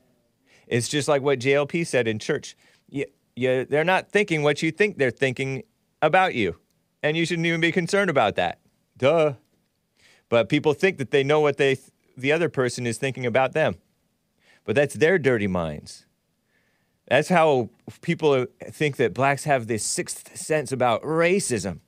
It's 0.67 0.89
just 0.89 1.09
like 1.09 1.21
what 1.21 1.41
JLP 1.41 1.87
said 1.87 2.09
in 2.09 2.19
church. 2.19 2.57
You, 2.89 3.05
you, 3.35 3.67
they're 3.67 3.85
not 3.85 4.11
thinking 4.11 4.43
what 4.43 4.63
you 4.63 4.71
think 4.71 4.97
they're 4.97 5.11
thinking 5.11 5.65
about 6.01 6.35
you. 6.35 6.57
And 7.03 7.19
you 7.19 7.27
shouldn't 7.27 7.47
even 7.47 7.61
be 7.61 7.73
concerned 7.73 8.09
about 8.09 8.37
that. 8.37 8.61
Duh. 8.97 9.35
But 10.31 10.49
people 10.49 10.73
think 10.73 10.97
that 10.97 11.11
they 11.11 11.23
know 11.23 11.41
what 11.41 11.59
they 11.59 11.75
th- 11.75 11.91
the 12.17 12.33
other 12.33 12.49
person 12.49 12.87
is 12.87 12.97
thinking 12.97 13.27
about 13.27 13.53
them. 13.53 13.77
But 14.65 14.75
that's 14.75 14.95
their 14.95 15.19
dirty 15.19 15.49
minds. 15.49 16.07
That's 17.09 17.29
how 17.29 17.71
people 18.01 18.47
think 18.65 18.97
that 18.97 19.15
blacks 19.15 19.45
have 19.45 19.67
this 19.67 19.85
sixth 19.85 20.37
sense 20.37 20.73
about 20.73 21.03
racism. 21.03 21.81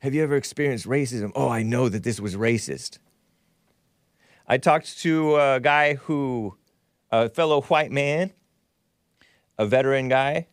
Have 0.00 0.14
you 0.14 0.22
ever 0.22 0.36
experienced 0.36 0.86
racism? 0.86 1.32
Oh, 1.34 1.48
I 1.48 1.62
know 1.62 1.88
that 1.88 2.04
this 2.04 2.20
was 2.20 2.36
racist. 2.36 2.98
I 4.46 4.58
talked 4.58 4.98
to 5.00 5.36
a 5.36 5.58
guy 5.60 5.94
who, 5.94 6.56
a 7.10 7.28
fellow 7.28 7.62
white 7.62 7.90
man, 7.90 8.32
a 9.58 9.66
veteran 9.66 10.08
guy, 10.08 10.46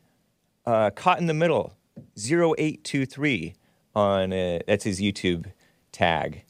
uh, 0.65 0.89
caught 0.89 1.19
in 1.19 1.27
the 1.27 1.33
middle, 1.33 1.75
0823 2.17 3.53
on, 3.93 4.33
uh, 4.33 4.59
that's 4.65 4.85
his 4.85 4.99
YouTube 4.99 5.51
tag, 5.91 6.43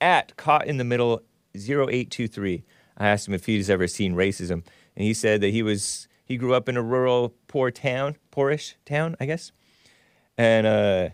at 0.00 0.34
caught 0.38 0.66
in 0.66 0.78
the 0.78 0.84
middle 0.84 1.22
0823. 1.54 2.64
I 2.96 3.08
asked 3.08 3.28
him 3.28 3.34
if 3.34 3.44
he's 3.44 3.68
ever 3.68 3.86
seen 3.86 4.14
racism, 4.14 4.64
and 4.96 5.04
he 5.04 5.12
said 5.12 5.42
that 5.42 5.50
he 5.50 5.62
was, 5.62 6.08
he 6.26 6.36
grew 6.36 6.54
up 6.54 6.68
in 6.68 6.76
a 6.76 6.82
rural, 6.82 7.32
poor 7.46 7.70
town, 7.70 8.16
poorish 8.32 8.74
town, 8.84 9.16
I 9.20 9.26
guess. 9.26 9.52
And 10.36 10.66
uh, 10.66 11.08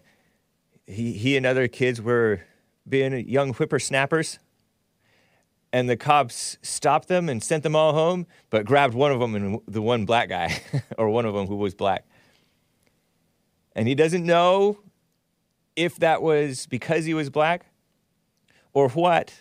he, 0.86 1.12
he 1.12 1.36
and 1.36 1.44
other 1.44 1.68
kids 1.68 2.00
were 2.00 2.40
being 2.88 3.28
young 3.28 3.52
whippersnappers 3.52 4.38
and 5.70 5.88
the 5.88 5.96
cops 5.96 6.56
stopped 6.62 7.08
them 7.08 7.28
and 7.28 7.42
sent 7.42 7.62
them 7.62 7.76
all 7.76 7.92
home, 7.92 8.26
but 8.48 8.64
grabbed 8.64 8.94
one 8.94 9.12
of 9.12 9.20
them 9.20 9.34
and 9.34 9.60
the 9.68 9.82
one 9.82 10.06
black 10.06 10.30
guy, 10.30 10.60
or 10.98 11.10
one 11.10 11.26
of 11.26 11.34
them 11.34 11.46
who 11.46 11.56
was 11.56 11.74
black. 11.74 12.06
And 13.74 13.86
he 13.86 13.94
doesn't 13.94 14.24
know 14.24 14.78
if 15.76 15.96
that 15.96 16.22
was 16.22 16.66
because 16.66 17.04
he 17.04 17.14
was 17.14 17.28
black 17.30 17.66
or 18.72 18.88
what, 18.90 19.32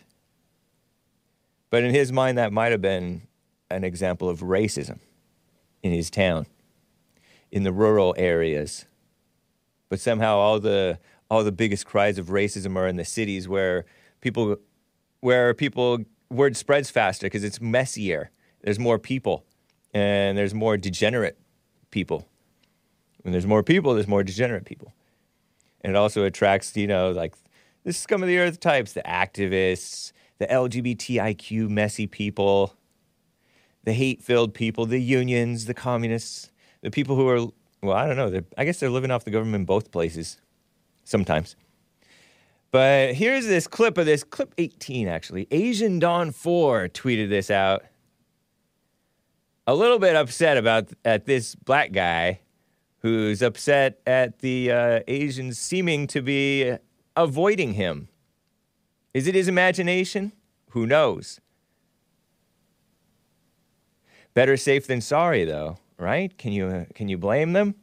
but 1.69 1.83
in 1.83 1.93
his 1.93 2.11
mind, 2.11 2.37
that 2.37 2.51
might 2.51 2.73
have 2.73 2.81
been 2.81 3.21
an 3.69 3.85
example 3.85 4.27
of 4.29 4.41
racism 4.41 4.99
in 5.83 5.91
his 5.91 6.09
town, 6.09 6.45
in 7.51 7.63
the 7.63 7.71
rural 7.71 8.13
areas. 8.17 8.85
But 9.89 9.99
somehow, 9.99 10.37
all 10.37 10.59
the 10.59 10.99
all 11.29 11.43
the 11.43 11.51
biggest 11.51 11.85
cries 11.85 12.17
of 12.17 12.27
racism 12.27 12.75
are 12.75 12.87
in 12.87 12.97
the 12.97 13.05
cities 13.05 13.47
where 13.47 13.85
people 14.21 14.57
where 15.21 15.53
people 15.53 15.99
word 16.29 16.57
spreads 16.57 16.89
faster 16.89 17.25
because 17.25 17.43
it's 17.43 17.61
messier. 17.61 18.31
There's 18.61 18.79
more 18.79 18.99
people, 18.99 19.45
and 19.93 20.37
there's 20.37 20.53
more 20.53 20.77
degenerate 20.77 21.37
people. 21.89 22.27
When 23.21 23.31
there's 23.31 23.47
more 23.47 23.63
people, 23.63 23.93
there's 23.93 24.07
more 24.07 24.23
degenerate 24.23 24.65
people, 24.65 24.93
and 25.81 25.91
it 25.91 25.95
also 25.95 26.23
attracts 26.23 26.75
you 26.75 26.87
know 26.87 27.11
like 27.11 27.35
the 27.83 27.93
scum 27.93 28.21
of 28.21 28.27
the 28.27 28.37
earth 28.37 28.59
types, 28.59 28.93
the 28.93 29.01
activists, 29.01 30.11
the 30.37 30.47
LGBTIQ 30.47 31.69
messy 31.69 32.07
people, 32.07 32.75
the 33.83 33.93
hate-filled 33.93 34.53
people, 34.53 34.85
the 34.85 35.01
unions, 35.01 35.65
the 35.65 35.73
communists, 35.73 36.51
the 36.81 36.91
people 36.91 37.15
who 37.15 37.27
are 37.27 37.47
well, 37.81 37.97
I 37.97 38.07
don't 38.07 38.17
know. 38.17 38.41
I 38.57 38.65
guess 38.65 38.79
they're 38.79 38.91
living 38.91 39.09
off 39.09 39.23
the 39.23 39.31
government 39.31 39.61
in 39.61 39.65
both 39.65 39.91
places 39.91 40.39
sometimes. 41.03 41.55
But 42.69 43.15
here's 43.15 43.47
this 43.47 43.67
clip 43.67 43.97
of 43.97 44.05
this 44.05 44.23
clip 44.23 44.53
18 44.57 45.07
actually. 45.07 45.47
Asian 45.51 45.99
Dawn 45.99 46.31
4 46.31 46.87
tweeted 46.89 47.29
this 47.29 47.49
out. 47.49 47.83
A 49.67 49.75
little 49.75 49.99
bit 49.99 50.15
upset 50.15 50.57
about 50.57 50.89
at 51.03 51.25
this 51.25 51.55
black 51.55 51.91
guy 51.91 52.39
who's 52.99 53.41
upset 53.41 53.99
at 54.05 54.39
the 54.39 54.71
uh, 54.71 54.99
Asians 55.07 55.57
seeming 55.57 56.07
to 56.07 56.21
be 56.21 56.75
avoiding 57.15 57.73
him. 57.73 58.07
Is 59.13 59.27
it 59.27 59.35
his 59.35 59.47
imagination? 59.47 60.31
Who 60.69 60.85
knows? 60.85 61.39
Better 64.33 64.55
safe 64.55 64.87
than 64.87 65.01
sorry 65.01 65.43
though, 65.43 65.77
right? 65.97 66.35
Can 66.37 66.53
you 66.53 66.87
can 66.95 67.09
you 67.09 67.17
blame 67.17 67.53
them? 67.53 67.75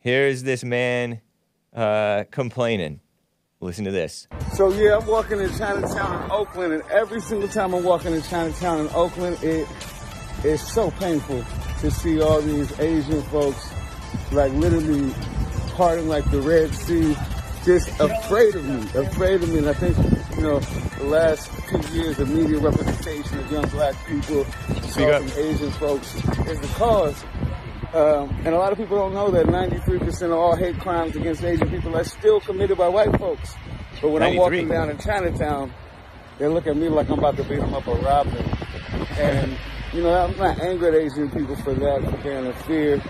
Here's 0.00 0.42
this 0.42 0.62
man 0.62 1.20
uh, 1.74 2.24
complaining. 2.30 3.00
Listen 3.60 3.84
to 3.86 3.90
this. 3.90 4.28
So 4.54 4.70
yeah, 4.72 4.98
I'm 4.98 5.06
walking 5.06 5.40
in 5.40 5.50
Chinatown 5.56 6.22
in 6.22 6.30
Oakland, 6.30 6.72
and 6.74 6.82
every 6.90 7.20
single 7.20 7.48
time 7.48 7.74
I'm 7.74 7.82
walking 7.82 8.12
in 8.14 8.22
Chinatown 8.22 8.80
in 8.80 8.88
Oakland, 8.94 9.42
it 9.42 9.66
is 10.44 10.60
so 10.60 10.90
painful 10.92 11.44
to 11.80 11.90
see 11.90 12.20
all 12.20 12.40
these 12.40 12.78
Asian 12.78 13.22
folks 13.24 13.72
like 14.32 14.52
literally 14.52 15.12
parting 15.74 16.08
like 16.08 16.30
the 16.30 16.40
Red 16.42 16.74
Sea, 16.74 17.16
just 17.64 17.88
afraid 17.98 18.54
of 18.54 18.64
me, 18.64 18.82
afraid 19.00 19.42
of 19.42 19.48
me. 19.48 19.58
And 19.58 19.68
I 19.68 19.74
think 19.74 19.96
you 20.36 20.42
know 20.42 20.60
the 20.60 21.04
last 21.04 21.50
two 21.68 21.94
years, 21.94 22.18
of 22.18 22.30
media 22.30 22.58
representation 22.58 23.38
of 23.38 23.52
young 23.52 23.68
black 23.68 23.94
people, 24.06 24.40
up. 24.40 24.48
from 24.48 25.30
Asian 25.38 25.70
folks, 25.72 26.14
is 26.14 26.60
the 26.60 26.70
cause. 26.76 27.24
Um, 27.94 28.30
and 28.44 28.48
a 28.48 28.58
lot 28.58 28.72
of 28.72 28.78
people 28.78 28.96
don't 28.96 29.14
know 29.14 29.30
that 29.30 29.46
93% 29.46 30.22
of 30.24 30.32
all 30.32 30.56
hate 30.56 30.78
crimes 30.78 31.16
against 31.16 31.42
Asian 31.42 31.70
people 31.70 31.96
are 31.96 32.04
still 32.04 32.40
committed 32.40 32.76
by 32.76 32.88
white 32.88 33.18
folks. 33.18 33.54
But 34.00 34.10
when 34.10 34.22
I'm 34.22 34.36
walking 34.36 34.68
down 34.68 34.90
in 34.90 34.98
Chinatown, 34.98 35.72
they 36.38 36.48
look 36.48 36.66
at 36.66 36.76
me 36.76 36.88
like 36.88 37.08
I'm 37.08 37.18
about 37.18 37.36
to 37.36 37.44
beat 37.44 37.60
them 37.60 37.74
up 37.74 37.86
or 37.88 37.96
rob 37.96 38.30
them. 38.30 38.46
And, 39.18 39.58
you 39.92 40.02
know, 40.02 40.14
I'm 40.14 40.36
not 40.36 40.60
angry 40.60 40.88
at 40.88 40.94
Asian 40.94 41.30
people 41.30 41.56
for 41.56 41.74
that, 41.74 42.04
for 42.04 42.16
being 42.18 42.46
in 42.46 42.52
fear. 42.64 43.02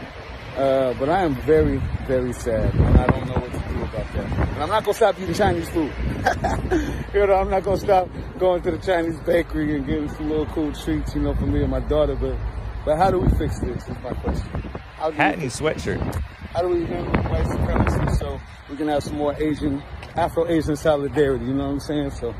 Uh, 0.58 0.92
but 0.98 1.08
I 1.08 1.22
am 1.22 1.36
very, 1.42 1.78
very 2.08 2.32
sad, 2.32 2.74
and 2.74 2.98
I 2.98 3.06
don't 3.06 3.26
know 3.28 3.34
what 3.34 3.52
to 3.52 3.58
do 3.68 3.76
about 3.82 4.12
that. 4.12 4.48
And 4.54 4.62
I'm 4.62 4.68
not 4.68 4.82
gonna 4.84 4.94
stop 4.94 5.18
eating 5.20 5.34
Chinese 5.34 5.68
food. 5.68 5.92
you 7.14 7.26
know, 7.26 7.34
I'm 7.34 7.48
not 7.48 7.62
gonna 7.62 7.76
stop 7.76 8.08
going 8.38 8.60
to 8.62 8.72
the 8.72 8.78
Chinese 8.78 9.20
bakery 9.20 9.76
and 9.76 9.86
getting 9.86 10.08
some 10.08 10.28
little 10.28 10.46
cool 10.46 10.72
treats, 10.72 11.14
you 11.14 11.20
know, 11.22 11.32
for 11.34 11.46
me 11.46 11.62
and 11.62 11.70
my 11.70 11.78
daughter. 11.80 12.16
But, 12.16 12.36
but 12.84 12.96
how 12.96 13.10
do 13.12 13.20
we 13.20 13.28
fix 13.38 13.60
this? 13.60 13.84
Is 13.88 13.96
my 14.02 14.12
question. 14.14 14.48
How 14.96 15.10
do 15.10 15.12
we 15.12 15.16
Hat 15.16 15.38
and 15.38 15.50
sweatshirt. 15.50 16.22
how 16.52 16.62
do 16.62 16.68
we 16.70 16.84
handle 16.86 17.22
white 17.30 17.46
supremacy 17.46 18.16
so 18.18 18.40
we 18.68 18.76
can 18.76 18.88
have 18.88 19.04
some 19.04 19.16
more 19.16 19.34
Asian, 19.40 19.80
Afro-Asian 20.16 20.74
solidarity? 20.74 21.44
You 21.44 21.54
know 21.54 21.66
what 21.66 21.72
I'm 21.74 21.80
saying? 21.80 22.10
So 22.10 22.34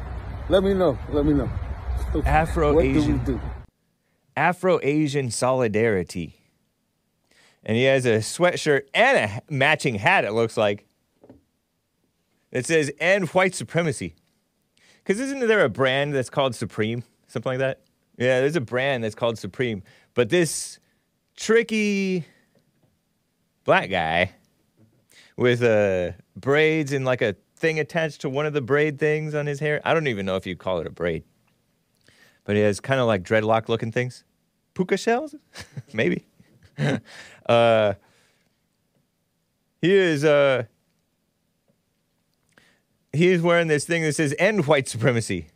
let 0.48 0.64
me 0.64 0.74
know. 0.74 0.98
Let 1.10 1.24
me 1.24 1.34
know. 1.34 1.46
What 2.10 2.12
do 2.12 2.18
we 2.20 2.24
Afro-Asian. 2.26 3.18
do? 3.24 3.40
Afro 4.36 4.80
Asian 4.82 5.30
solidarity. 5.30 6.37
And 7.64 7.76
he 7.76 7.84
has 7.84 8.06
a 8.06 8.18
sweatshirt 8.18 8.82
and 8.94 9.16
a 9.16 9.42
matching 9.52 9.96
hat, 9.96 10.24
it 10.24 10.32
looks 10.32 10.56
like. 10.56 10.86
It 12.50 12.64
says, 12.64 12.90
end 12.98 13.28
white 13.30 13.54
supremacy. 13.54 14.14
Because 14.98 15.20
isn't 15.20 15.46
there 15.46 15.64
a 15.64 15.68
brand 15.68 16.14
that's 16.14 16.30
called 16.30 16.54
Supreme? 16.54 17.02
Something 17.26 17.50
like 17.52 17.58
that? 17.58 17.80
Yeah, 18.16 18.40
there's 18.40 18.56
a 18.56 18.60
brand 18.60 19.04
that's 19.04 19.14
called 19.14 19.38
Supreme. 19.38 19.82
But 20.14 20.30
this 20.30 20.78
tricky 21.36 22.24
black 23.64 23.90
guy 23.90 24.32
with 25.36 25.62
uh, 25.62 26.12
braids 26.36 26.92
and 26.92 27.04
like 27.04 27.22
a 27.22 27.36
thing 27.56 27.78
attached 27.78 28.22
to 28.22 28.30
one 28.30 28.46
of 28.46 28.52
the 28.54 28.60
braid 28.62 28.98
things 28.98 29.34
on 29.34 29.46
his 29.46 29.60
hair. 29.60 29.80
I 29.84 29.92
don't 29.94 30.06
even 30.06 30.24
know 30.26 30.36
if 30.36 30.46
you'd 30.46 30.58
call 30.58 30.80
it 30.80 30.86
a 30.86 30.90
braid. 30.90 31.24
but 32.44 32.56
he 32.56 32.62
has 32.62 32.80
kind 32.80 32.98
of 33.00 33.06
like 33.06 33.22
dreadlock 33.22 33.68
looking 33.68 33.92
things. 33.92 34.24
Puka 34.74 34.96
shells? 34.96 35.34
Maybe. 35.92 36.24
uh, 37.46 37.94
he 39.80 39.92
is 39.92 40.24
uh, 40.24 40.64
he 43.12 43.28
is 43.28 43.42
wearing 43.42 43.68
this 43.68 43.84
thing 43.84 44.02
that 44.02 44.14
says 44.14 44.34
"End 44.38 44.66
White 44.66 44.88
Supremacy." 44.88 45.48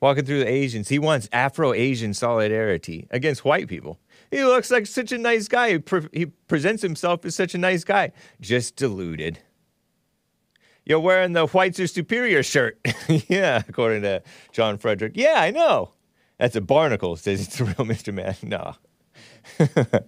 Walking 0.00 0.24
through 0.24 0.38
the 0.38 0.48
Asians, 0.48 0.88
he 0.88 0.98
wants 0.98 1.28
Afro-Asian 1.30 2.14
solidarity 2.14 3.06
against 3.10 3.44
white 3.44 3.68
people. 3.68 3.98
He 4.30 4.42
looks 4.42 4.70
like 4.70 4.86
such 4.86 5.12
a 5.12 5.18
nice 5.18 5.46
guy. 5.46 5.72
He, 5.72 5.78
pre- 5.78 6.08
he 6.12 6.26
presents 6.26 6.82
himself 6.82 7.26
as 7.26 7.34
such 7.34 7.54
a 7.54 7.58
nice 7.58 7.84
guy, 7.84 8.12
just 8.40 8.76
deluded. 8.76 9.40
You're 10.86 11.00
wearing 11.00 11.34
the 11.34 11.46
whites 11.46 11.78
are 11.80 11.86
superior 11.86 12.42
shirt. 12.42 12.78
yeah, 13.28 13.62
according 13.68 14.02
to 14.02 14.22
John 14.52 14.78
Frederick. 14.78 15.12
Yeah, 15.16 15.34
I 15.36 15.50
know. 15.50 15.92
That's 16.40 16.56
a 16.56 16.60
barnacle. 16.62 17.16
Says 17.16 17.46
it's 17.46 17.60
a 17.60 17.64
real 17.64 17.74
Mr. 17.86 18.12
Man. 18.12 18.34
No. 18.42 18.74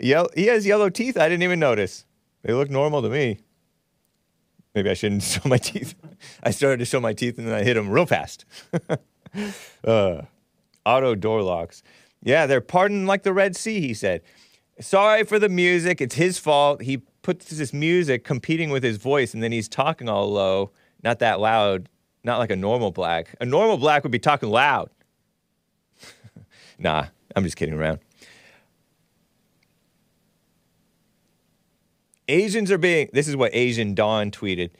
Yell- 0.00 0.28
he 0.34 0.46
has 0.46 0.66
yellow 0.66 0.88
teeth. 0.88 1.16
I 1.18 1.28
didn't 1.28 1.42
even 1.42 1.58
notice. 1.58 2.04
They 2.42 2.52
look 2.52 2.70
normal 2.70 3.02
to 3.02 3.08
me. 3.08 3.38
Maybe 4.74 4.90
I 4.90 4.94
shouldn't 4.94 5.22
show 5.22 5.40
my 5.48 5.56
teeth. 5.58 5.94
I 6.42 6.50
started 6.50 6.78
to 6.78 6.84
show 6.84 7.00
my 7.00 7.12
teeth 7.12 7.38
and 7.38 7.48
then 7.48 7.54
I 7.54 7.62
hit 7.64 7.74
them 7.74 7.88
real 7.88 8.06
fast. 8.06 8.44
uh, 9.84 10.22
auto 10.84 11.14
door 11.14 11.42
locks. 11.42 11.82
Yeah, 12.22 12.46
they're 12.46 12.60
pardoned 12.60 13.06
like 13.06 13.22
the 13.22 13.32
Red 13.32 13.56
Sea, 13.56 13.80
he 13.80 13.94
said. 13.94 14.22
Sorry 14.80 15.24
for 15.24 15.38
the 15.38 15.48
music. 15.48 16.00
It's 16.00 16.14
his 16.16 16.38
fault. 16.38 16.82
He 16.82 16.98
puts 17.22 17.46
this 17.46 17.72
music 17.72 18.22
competing 18.22 18.70
with 18.70 18.82
his 18.82 18.98
voice 18.98 19.32
and 19.34 19.42
then 19.42 19.50
he's 19.50 19.68
talking 19.68 20.08
all 20.08 20.30
low, 20.30 20.72
not 21.02 21.18
that 21.20 21.40
loud, 21.40 21.88
not 22.22 22.38
like 22.38 22.50
a 22.50 22.56
normal 22.56 22.92
black. 22.92 23.34
A 23.40 23.46
normal 23.46 23.78
black 23.78 24.02
would 24.02 24.12
be 24.12 24.18
talking 24.18 24.50
loud. 24.50 24.90
Nah, 26.78 27.06
I'm 27.34 27.44
just 27.44 27.56
kidding 27.56 27.74
around. 27.74 28.00
Asians 32.28 32.72
are 32.72 32.78
being, 32.78 33.08
this 33.12 33.28
is 33.28 33.36
what 33.36 33.54
Asian 33.54 33.94
Dawn 33.94 34.30
tweeted 34.30 34.70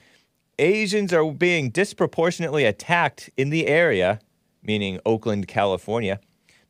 Asians 0.59 1.13
are 1.13 1.31
being 1.33 1.71
disproportionately 1.71 2.65
attacked 2.65 3.31
in 3.37 3.51
the 3.51 3.67
area, 3.67 4.21
meaning 4.63 4.99
Oakland, 5.05 5.47
California, 5.49 6.19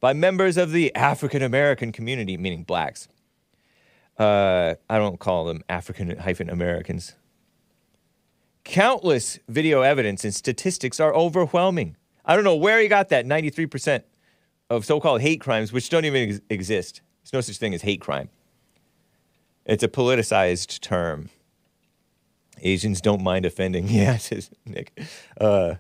by 0.01 0.13
members 0.13 0.57
of 0.57 0.73
the 0.73 0.95
African 0.95 1.43
American 1.43 1.93
community, 1.93 2.37
meaning 2.37 2.65
blacks. 2.65 3.09
Uh, 4.19 4.75
I 4.91 4.99
don't 4.99 5.21
call 5.21 5.45
them 5.45 5.63
African 5.69 6.19
hyphen 6.19 6.51
Americans. 6.51 7.15
Countless 8.65 9.39
video 9.49 9.83
evidence 9.83 10.25
and 10.25 10.35
statistics 10.35 10.99
are 10.99 11.15
overwhelming. 11.15 11.97
I 12.25 12.35
don't 12.35 12.45
know 12.45 12.57
where 12.57 12.81
he 12.81 12.89
got 12.89 13.09
that 13.11 13.25
93% 13.25 14.03
of 14.71 14.85
so 14.85 15.01
called 15.01 15.21
hate 15.21 15.41
crimes, 15.41 15.73
which 15.73 15.89
don't 15.89 16.05
even 16.05 16.29
ex- 16.31 16.41
exist. 16.51 17.01
There's 17.23 17.33
no 17.33 17.41
such 17.41 17.59
thing 17.59 17.75
as 17.75 17.83
hate 17.83 18.01
crime. 18.01 18.29
It's 19.65 19.83
a 19.83 19.89
politicized 19.89 20.81
term. 20.81 21.31
Asians 22.63 23.01
don't 23.01 23.23
mind 23.23 23.45
offending. 23.45 23.89
Yeah, 23.97 24.17
says 24.17 24.51
Nick. 24.65 24.99
Uh, 25.41 25.75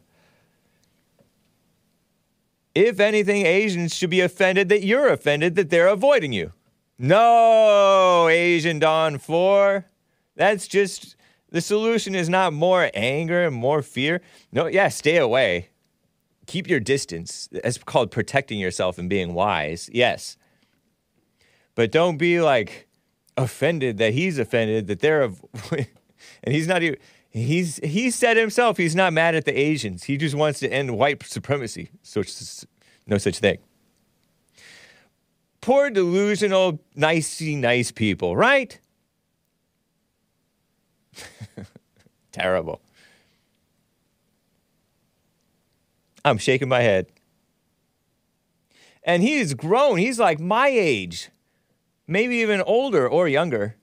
if 2.74 3.00
anything, 3.00 3.46
Asians 3.46 3.94
should 3.94 4.10
be 4.10 4.20
offended 4.20 4.68
that 4.68 4.84
you're 4.84 5.08
offended 5.08 5.54
that 5.54 5.70
they're 5.70 5.88
avoiding 5.88 6.32
you. 6.32 6.52
No, 6.98 8.28
Asian 8.28 8.78
Dawn 8.78 9.18
4. 9.18 9.86
That's 10.34 10.68
just 10.68 11.16
the 11.50 11.60
solution 11.60 12.14
is 12.14 12.28
not 12.28 12.52
more 12.52 12.90
anger 12.92 13.46
and 13.46 13.54
more 13.56 13.80
fear. 13.82 14.20
No, 14.52 14.66
yeah, 14.66 14.88
stay 14.88 15.16
away. 15.16 15.70
Keep 16.46 16.68
your 16.68 16.80
distance. 16.80 17.48
It's 17.52 17.78
called 17.78 18.10
protecting 18.10 18.58
yourself 18.58 18.98
and 18.98 19.08
being 19.10 19.34
wise. 19.34 19.90
Yes. 19.92 20.36
But 21.74 21.92
don't 21.92 22.16
be 22.16 22.40
like 22.40 22.88
offended 23.36 23.98
that 23.98 24.14
he's 24.14 24.38
offended 24.38 24.86
that 24.86 25.00
they're 25.00 25.24
av- 25.24 25.44
and 25.70 26.54
he's 26.54 26.66
not 26.66 26.82
even 26.82 26.98
he's 27.30 27.76
he 27.84 28.10
said 28.10 28.36
himself 28.36 28.76
he's 28.78 28.94
not 28.96 29.12
mad 29.12 29.34
at 29.34 29.44
the 29.44 29.58
Asians. 29.58 30.04
He 30.04 30.16
just 30.16 30.34
wants 30.34 30.60
to 30.60 30.72
end 30.72 30.96
white 30.96 31.22
supremacy. 31.24 31.90
So 32.02 32.20
it's 32.20 32.64
no 33.06 33.18
such 33.18 33.38
thing. 33.38 33.58
Poor 35.60 35.90
delusional 35.90 36.80
nicey 36.94 37.56
nice 37.56 37.90
people, 37.90 38.36
right? 38.36 38.78
Terrible. 42.32 42.80
I'm 46.26 46.38
shaking 46.38 46.68
my 46.68 46.80
head. 46.80 47.06
And 49.04 49.22
he's 49.22 49.54
grown. 49.54 49.98
He's 49.98 50.18
like 50.18 50.40
my 50.40 50.66
age, 50.66 51.30
maybe 52.08 52.38
even 52.38 52.60
older 52.62 53.08
or 53.08 53.28
younger. 53.28 53.76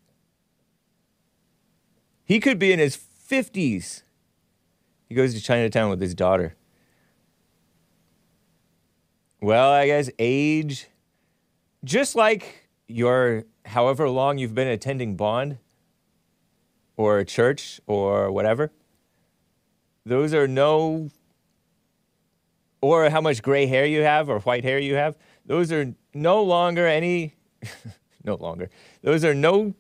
He 2.26 2.42
could 2.42 2.60
be 2.60 2.74
in 2.74 2.80
his 2.80 2.98
50s. 2.98 4.04
He 5.08 5.16
goes 5.16 5.34
to 5.34 5.40
Chinatown 5.40 5.90
with 5.90 6.02
his 6.02 6.14
daughter. 6.14 6.58
Well, 9.42 9.72
I 9.72 9.86
guess 9.86 10.10
age, 10.20 10.90
just 11.86 12.14
like 12.14 12.68
your 12.90 13.46
however 13.66 14.10
long 14.10 14.38
you've 14.38 14.56
been 14.56 14.68
attending 14.68 15.16
Bond 15.16 15.60
or 16.98 17.24
church 17.24 17.80
or 17.88 18.34
whatever, 18.34 18.74
those 20.06 20.34
are 20.34 20.48
no, 20.48 21.10
or 22.84 23.10
how 23.10 23.22
much 23.22 23.42
gray 23.42 23.66
hair 23.66 23.86
you 23.86 24.02
have 24.02 24.30
or 24.30 24.40
white 24.42 24.66
hair 24.66 24.78
you 24.78 24.96
have, 24.96 25.18
those 25.46 25.72
are 25.72 25.96
no 26.14 26.44
longer 26.44 26.86
any, 26.86 27.34
no 28.26 28.36
longer, 28.36 28.70
those 29.02 29.24
are 29.24 29.34
no 29.34 29.74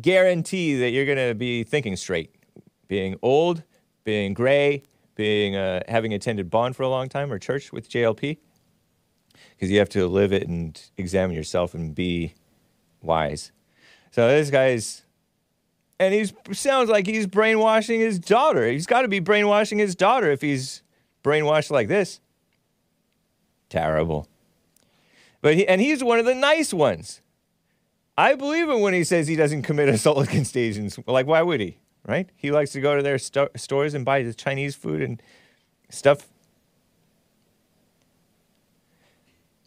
guarantee 0.00 0.76
that 0.76 0.90
you're 0.90 1.06
going 1.06 1.28
to 1.28 1.34
be 1.36 1.62
thinking 1.62 1.94
straight. 1.94 2.34
Being 2.88 3.16
old, 3.22 3.62
being 4.02 4.34
gray, 4.34 4.82
being 5.14 5.54
uh, 5.54 5.84
having 5.86 6.12
attended 6.12 6.50
Bond 6.50 6.74
for 6.74 6.82
a 6.82 6.88
long 6.88 7.08
time 7.08 7.32
or 7.32 7.38
church 7.38 7.72
with 7.72 7.88
JLP, 7.88 8.38
because 9.50 9.70
you 9.70 9.78
have 9.78 9.88
to 9.90 10.08
live 10.08 10.32
it 10.32 10.48
and 10.48 10.82
examine 10.96 11.36
yourself 11.36 11.74
and 11.74 11.94
be 11.94 12.34
wise. 13.02 13.52
So 14.10 14.26
this 14.26 14.50
guy's, 14.50 15.04
and 16.00 16.14
he 16.14 16.24
sounds 16.54 16.88
like 16.88 17.06
he's 17.06 17.26
brainwashing 17.26 18.00
his 18.00 18.18
daughter. 18.18 18.66
He's 18.66 18.86
got 18.86 19.02
to 19.02 19.08
be 19.08 19.20
brainwashing 19.20 19.78
his 19.78 19.94
daughter 19.94 20.30
if 20.30 20.40
he's 20.40 20.82
brainwashed 21.22 21.70
like 21.70 21.88
this. 21.88 22.20
Terrible. 23.68 24.26
But 25.42 25.56
he, 25.56 25.68
and 25.68 25.78
he's 25.78 26.02
one 26.02 26.18
of 26.18 26.24
the 26.24 26.34
nice 26.34 26.72
ones. 26.72 27.20
I 28.16 28.34
believe 28.34 28.68
him 28.68 28.80
when 28.80 28.94
he 28.94 29.04
says 29.04 29.28
he 29.28 29.36
doesn't 29.36 29.62
commit 29.62 29.90
assault 29.90 30.26
against 30.28 30.56
Asians. 30.56 30.98
Like, 31.06 31.26
why 31.26 31.42
would 31.42 31.60
he? 31.60 31.76
Right? 32.06 32.30
He 32.34 32.50
likes 32.50 32.72
to 32.72 32.80
go 32.80 32.96
to 32.96 33.02
their 33.02 33.18
sto- 33.18 33.50
stores 33.54 33.92
and 33.92 34.02
buy 34.02 34.22
the 34.22 34.32
Chinese 34.32 34.74
food 34.74 35.02
and 35.02 35.22
stuff. 35.90 36.26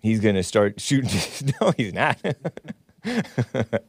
He's 0.02 0.20
gonna 0.20 0.42
start 0.42 0.82
shooting. 0.82 1.12
no, 1.62 1.74
he's 1.78 1.94
not. 1.94 2.18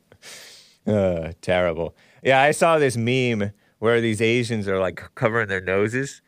uh, 0.86 1.32
terrible. 1.40 1.96
Yeah, 2.24 2.40
I 2.40 2.52
saw 2.52 2.78
this 2.78 2.96
meme 2.96 3.52
where 3.80 4.00
these 4.00 4.22
Asians 4.22 4.66
are 4.66 4.78
like 4.78 5.14
covering 5.14 5.48
their 5.48 5.60
noses 5.60 6.22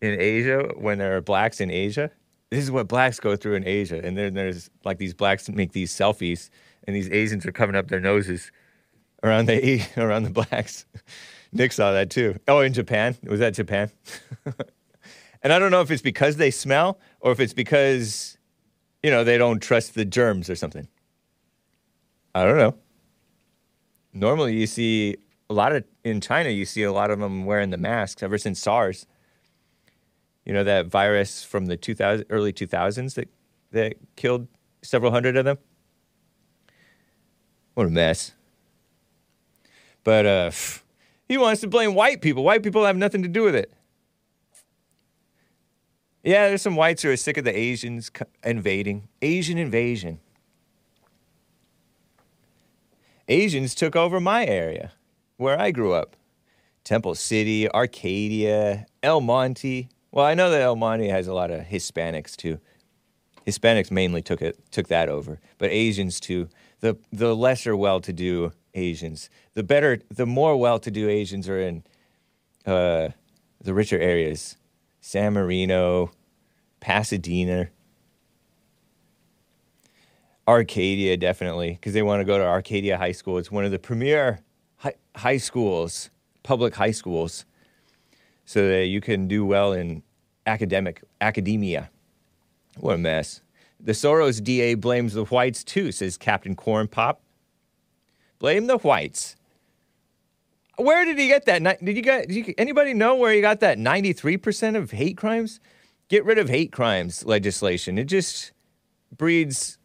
in 0.00 0.18
Asia 0.18 0.70
when 0.76 0.96
there 0.96 1.16
are 1.18 1.20
blacks 1.20 1.60
in 1.60 1.70
Asia. 1.70 2.10
This 2.50 2.64
is 2.64 2.70
what 2.70 2.88
blacks 2.88 3.20
go 3.20 3.36
through 3.36 3.54
in 3.54 3.66
Asia, 3.66 4.00
and 4.02 4.16
then 4.16 4.32
there's 4.32 4.70
like 4.84 4.96
these 4.96 5.12
blacks 5.12 5.48
make 5.50 5.72
these 5.72 5.92
selfies 5.92 6.48
and 6.86 6.96
these 6.96 7.10
Asians 7.10 7.44
are 7.44 7.52
covering 7.52 7.76
up 7.76 7.88
their 7.88 8.00
noses 8.00 8.50
around 9.22 9.46
the 9.46 9.82
around 9.98 10.22
the 10.22 10.30
blacks. 10.30 10.86
Nick 11.52 11.72
saw 11.72 11.92
that 11.92 12.08
too. 12.08 12.38
Oh, 12.48 12.60
in 12.60 12.72
Japan 12.72 13.14
was 13.24 13.40
that 13.40 13.52
Japan? 13.52 13.90
and 15.42 15.52
I 15.52 15.58
don't 15.58 15.70
know 15.70 15.82
if 15.82 15.90
it's 15.90 16.02
because 16.02 16.36
they 16.36 16.50
smell 16.50 16.98
or 17.20 17.32
if 17.32 17.40
it's 17.40 17.52
because 17.52 18.38
you 19.02 19.10
know 19.10 19.24
they 19.24 19.36
don't 19.36 19.60
trust 19.60 19.94
the 19.94 20.06
germs 20.06 20.48
or 20.48 20.54
something. 20.54 20.88
I 22.34 22.44
don't 22.44 22.56
know. 22.56 22.74
Normally, 24.14 24.56
you 24.56 24.66
see 24.66 25.16
a 25.54 25.56
lot 25.56 25.72
of 25.72 25.84
in 26.02 26.20
China. 26.20 26.50
You 26.50 26.64
see 26.64 26.82
a 26.82 26.92
lot 26.92 27.10
of 27.10 27.20
them 27.20 27.44
wearing 27.44 27.70
the 27.70 27.78
masks 27.78 28.22
ever 28.22 28.38
since 28.38 28.60
SARS. 28.60 29.06
You 30.44 30.52
know 30.52 30.64
that 30.64 30.86
virus 30.86 31.44
from 31.44 31.66
the 31.66 31.76
2000, 31.76 32.26
early 32.28 32.52
2000s 32.52 33.14
that 33.14 33.28
that 33.70 33.94
killed 34.16 34.48
several 34.82 35.12
hundred 35.12 35.36
of 35.36 35.44
them. 35.44 35.58
What 37.74 37.86
a 37.86 37.90
mess. 37.90 38.32
But 40.02 40.26
uh, 40.26 40.50
he 41.28 41.38
wants 41.38 41.60
to 41.60 41.68
blame 41.68 41.94
white 41.94 42.20
people. 42.20 42.42
White 42.42 42.62
people 42.62 42.84
have 42.84 42.96
nothing 42.96 43.22
to 43.22 43.28
do 43.28 43.44
with 43.44 43.54
it. 43.54 43.72
Yeah, 46.24 46.48
there's 46.48 46.62
some 46.62 46.74
whites 46.74 47.02
who 47.02 47.10
are 47.10 47.16
sick 47.16 47.36
of 47.36 47.44
the 47.44 47.56
Asians 47.56 48.10
invading. 48.42 49.08
Asian 49.20 49.58
invasion. 49.58 50.20
Asians 53.28 53.74
took 53.74 53.94
over 53.94 54.20
my 54.20 54.46
area 54.46 54.92
where 55.36 55.58
I 55.60 55.70
grew 55.70 55.92
up. 55.92 56.16
Temple 56.84 57.14
City, 57.14 57.70
Arcadia, 57.70 58.86
El 59.02 59.20
Monte. 59.20 59.88
Well, 60.12 60.26
I 60.26 60.34
know 60.34 60.50
that 60.50 60.60
El 60.60 60.76
Monte 60.76 61.08
has 61.08 61.26
a 61.26 61.34
lot 61.34 61.50
of 61.50 61.62
Hispanics 61.62 62.36
too. 62.36 62.60
Hispanics 63.46 63.90
mainly 63.90 64.22
took 64.22 64.40
it 64.42 64.58
took 64.70 64.88
that 64.88 65.08
over, 65.08 65.40
but 65.58 65.70
Asians 65.70 66.20
too. 66.20 66.48
The 66.80 66.96
the 67.12 67.34
lesser 67.34 67.76
well-to-do 67.76 68.52
Asians, 68.74 69.30
the 69.54 69.62
better, 69.62 69.98
the 70.10 70.26
more 70.26 70.56
well-to-do 70.56 71.08
Asians 71.08 71.48
are 71.48 71.60
in 71.60 71.84
uh, 72.66 73.08
the 73.60 73.72
richer 73.72 73.98
areas, 73.98 74.56
San 75.00 75.32
Marino, 75.34 76.10
Pasadena, 76.80 77.68
Arcadia, 80.46 81.16
definitely, 81.16 81.72
because 81.72 81.94
they 81.94 82.02
want 82.02 82.20
to 82.20 82.24
go 82.24 82.36
to 82.36 82.44
Arcadia 82.44 82.98
High 82.98 83.12
School. 83.12 83.38
It's 83.38 83.50
one 83.50 83.64
of 83.64 83.70
the 83.70 83.78
premier 83.78 84.40
high, 85.16 85.36
schools, 85.36 86.10
public 86.42 86.74
high 86.74 86.90
schools, 86.90 87.44
so 88.44 88.68
that 88.68 88.86
you 88.86 89.00
can 89.00 89.26
do 89.28 89.44
well 89.44 89.72
in 89.72 90.02
academic 90.46 91.02
academia. 91.20 91.90
What 92.78 92.94
a 92.94 92.98
mess. 92.98 93.40
The 93.80 93.92
Soros 93.92 94.42
DA 94.42 94.74
blames 94.74 95.14
the 95.14 95.24
whites 95.24 95.62
too, 95.64 95.92
says 95.92 96.16
Captain 96.16 96.54
Corn 96.54 96.88
Pop. 96.88 97.20
Blame 98.38 98.66
the 98.66 98.78
whites. 98.78 99.36
Where 100.76 101.04
did 101.04 101.18
he 101.18 101.28
get 101.28 101.44
that? 101.46 101.62
Did 101.84 101.96
you 101.96 102.02
guys? 102.02 102.26
Did 102.26 102.48
you, 102.48 102.54
anybody 102.58 102.94
know 102.94 103.14
where 103.14 103.32
he 103.32 103.40
got 103.40 103.60
that 103.60 103.78
ninety-three 103.78 104.38
percent 104.38 104.76
of 104.76 104.90
hate 104.90 105.16
crimes? 105.16 105.60
Get 106.08 106.24
rid 106.24 106.38
of 106.38 106.48
hate 106.48 106.72
crimes 106.72 107.24
legislation. 107.24 107.96
It 107.96 108.04
just 108.04 108.52
breeds 109.16 109.78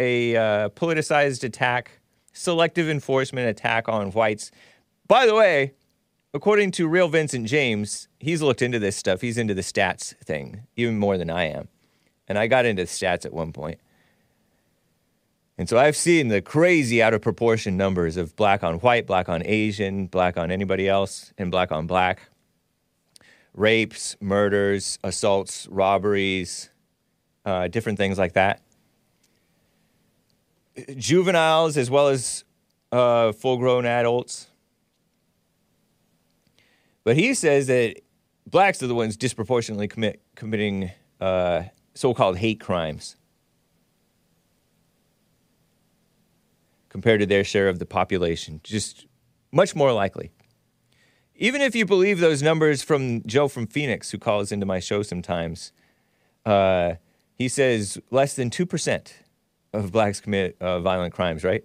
a 0.00 0.36
uh, 0.36 0.68
politicized 0.70 1.44
attack, 1.44 2.00
selective 2.32 2.88
enforcement 2.88 3.48
attack 3.48 3.88
on 3.88 4.10
whites. 4.12 4.50
By 5.06 5.26
the 5.26 5.34
way, 5.34 5.74
according 6.34 6.70
to 6.72 6.88
real 6.88 7.08
Vincent 7.08 7.46
James, 7.46 8.08
he's 8.18 8.42
looked 8.42 8.62
into 8.62 8.78
this 8.78 8.96
stuff. 8.96 9.20
He's 9.20 9.38
into 9.38 9.54
the 9.54 9.62
stats 9.62 10.16
thing 10.18 10.66
even 10.76 10.98
more 10.98 11.18
than 11.18 11.30
I 11.30 11.44
am. 11.44 11.68
And 12.28 12.38
I 12.38 12.46
got 12.46 12.64
into 12.64 12.84
stats 12.84 13.24
at 13.26 13.32
one 13.32 13.52
point. 13.52 13.78
And 15.58 15.68
so 15.68 15.78
I've 15.78 15.96
seen 15.96 16.28
the 16.28 16.40
crazy 16.40 17.02
out 17.02 17.14
of 17.14 17.20
proportion 17.20 17.76
numbers 17.76 18.16
of 18.16 18.34
black 18.36 18.64
on 18.64 18.76
white, 18.76 19.06
black 19.06 19.28
on 19.28 19.42
Asian, 19.44 20.06
black 20.06 20.36
on 20.36 20.50
anybody 20.50 20.88
else, 20.88 21.32
and 21.36 21.50
black 21.50 21.70
on 21.70 21.86
black. 21.86 22.22
Rapes, 23.54 24.16
murders, 24.20 24.98
assaults, 25.04 25.68
robberies, 25.70 26.70
uh, 27.44 27.68
different 27.68 27.98
things 27.98 28.18
like 28.18 28.32
that. 28.32 28.62
Juveniles 30.96 31.76
as 31.76 31.90
well 31.90 32.08
as 32.08 32.44
uh, 32.90 33.32
full 33.32 33.56
grown 33.58 33.86
adults. 33.86 34.48
But 37.04 37.16
he 37.16 37.34
says 37.34 37.66
that 37.66 38.00
blacks 38.46 38.82
are 38.82 38.86
the 38.86 38.94
ones 38.94 39.16
disproportionately 39.16 39.88
commit, 39.88 40.22
committing 40.36 40.90
uh, 41.20 41.64
so 41.94 42.14
called 42.14 42.38
hate 42.38 42.60
crimes 42.60 43.16
compared 46.88 47.20
to 47.20 47.26
their 47.26 47.42
share 47.42 47.68
of 47.68 47.78
the 47.78 47.86
population. 47.86 48.60
Just 48.62 49.06
much 49.50 49.74
more 49.74 49.92
likely. 49.92 50.30
Even 51.34 51.60
if 51.62 51.74
you 51.74 51.86
believe 51.86 52.20
those 52.20 52.42
numbers 52.42 52.82
from 52.82 53.22
Joe 53.26 53.48
from 53.48 53.66
Phoenix, 53.66 54.10
who 54.10 54.18
calls 54.18 54.52
into 54.52 54.66
my 54.66 54.78
show 54.78 55.02
sometimes, 55.02 55.72
uh, 56.44 56.94
he 57.34 57.48
says 57.48 57.98
less 58.10 58.34
than 58.34 58.50
2% 58.50 59.12
of 59.72 59.92
blacks 59.92 60.20
commit 60.20 60.56
uh, 60.60 60.80
violent 60.80 61.14
crimes, 61.14 61.44
right? 61.44 61.64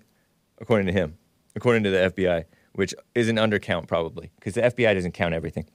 According 0.60 0.88
to 0.88 0.93
him, 0.93 1.17
according 1.56 1.84
to 1.84 1.89
the 1.89 2.12
FBI, 2.12 2.46
which 2.74 2.93
is 3.15 3.30
an 3.30 3.36
undercount 3.36 3.88
probably, 3.88 4.32
because 4.36 4.54
the 4.54 4.62
FBI 4.62 4.93
doesn't 4.93 5.13
count 5.13 5.34
everything. 5.34 5.65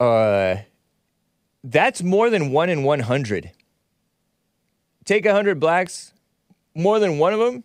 Uh, 0.00 0.56
that's 1.62 2.02
more 2.02 2.30
than 2.30 2.50
one 2.52 2.68
in 2.68 2.82
100. 2.82 3.50
Take 5.04 5.24
100 5.24 5.60
blacks, 5.60 6.12
more 6.74 6.98
than 6.98 7.18
one 7.18 7.32
of 7.32 7.38
them, 7.38 7.64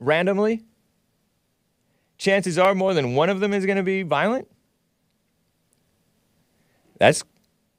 randomly, 0.00 0.64
chances 2.22 2.56
are 2.56 2.74
more 2.74 2.94
than 2.94 3.14
one 3.14 3.28
of 3.28 3.40
them 3.40 3.52
is 3.52 3.66
going 3.66 3.76
to 3.76 3.82
be 3.82 4.02
violent. 4.02 4.48
That's 6.98 7.24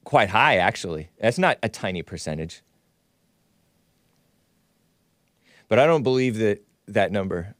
quite 0.03 0.29
high, 0.29 0.57
actually. 0.57 1.09
That's 1.19 1.37
not 1.37 1.57
a 1.63 1.69
tiny 1.69 2.01
percentage. 2.01 2.61
But 5.73 5.79
I 5.79 5.87
don't 5.87 6.03
believe 6.03 6.37
that 6.37 6.63
that 6.87 7.11
number. 7.11 7.55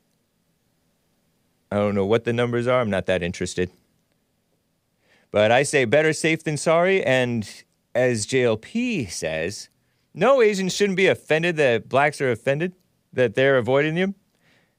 I 1.72 1.78
don't 1.78 1.96
know 1.96 2.06
what 2.06 2.26
the 2.26 2.32
numbers 2.32 2.68
are. 2.68 2.80
I'm 2.80 2.92
not 2.92 3.08
that 3.08 3.24
interested. 3.24 3.72
But 5.32 5.50
I 5.50 5.64
say 5.64 5.86
better 5.86 6.14
safe 6.14 6.44
than 6.44 6.58
sorry. 6.58 7.04
And 7.04 7.50
as 7.96 8.28
JLP 8.28 9.10
says, 9.10 9.70
no 10.14 10.44
Asians 10.44 10.76
shouldn't 10.76 10.98
be 10.98 11.08
offended 11.08 11.56
that 11.56 11.90
blacks 11.90 12.22
are 12.22 12.30
offended, 12.30 12.76
that 13.14 13.34
they're 13.34 13.58
avoiding 13.58 13.96
them. 13.96 14.14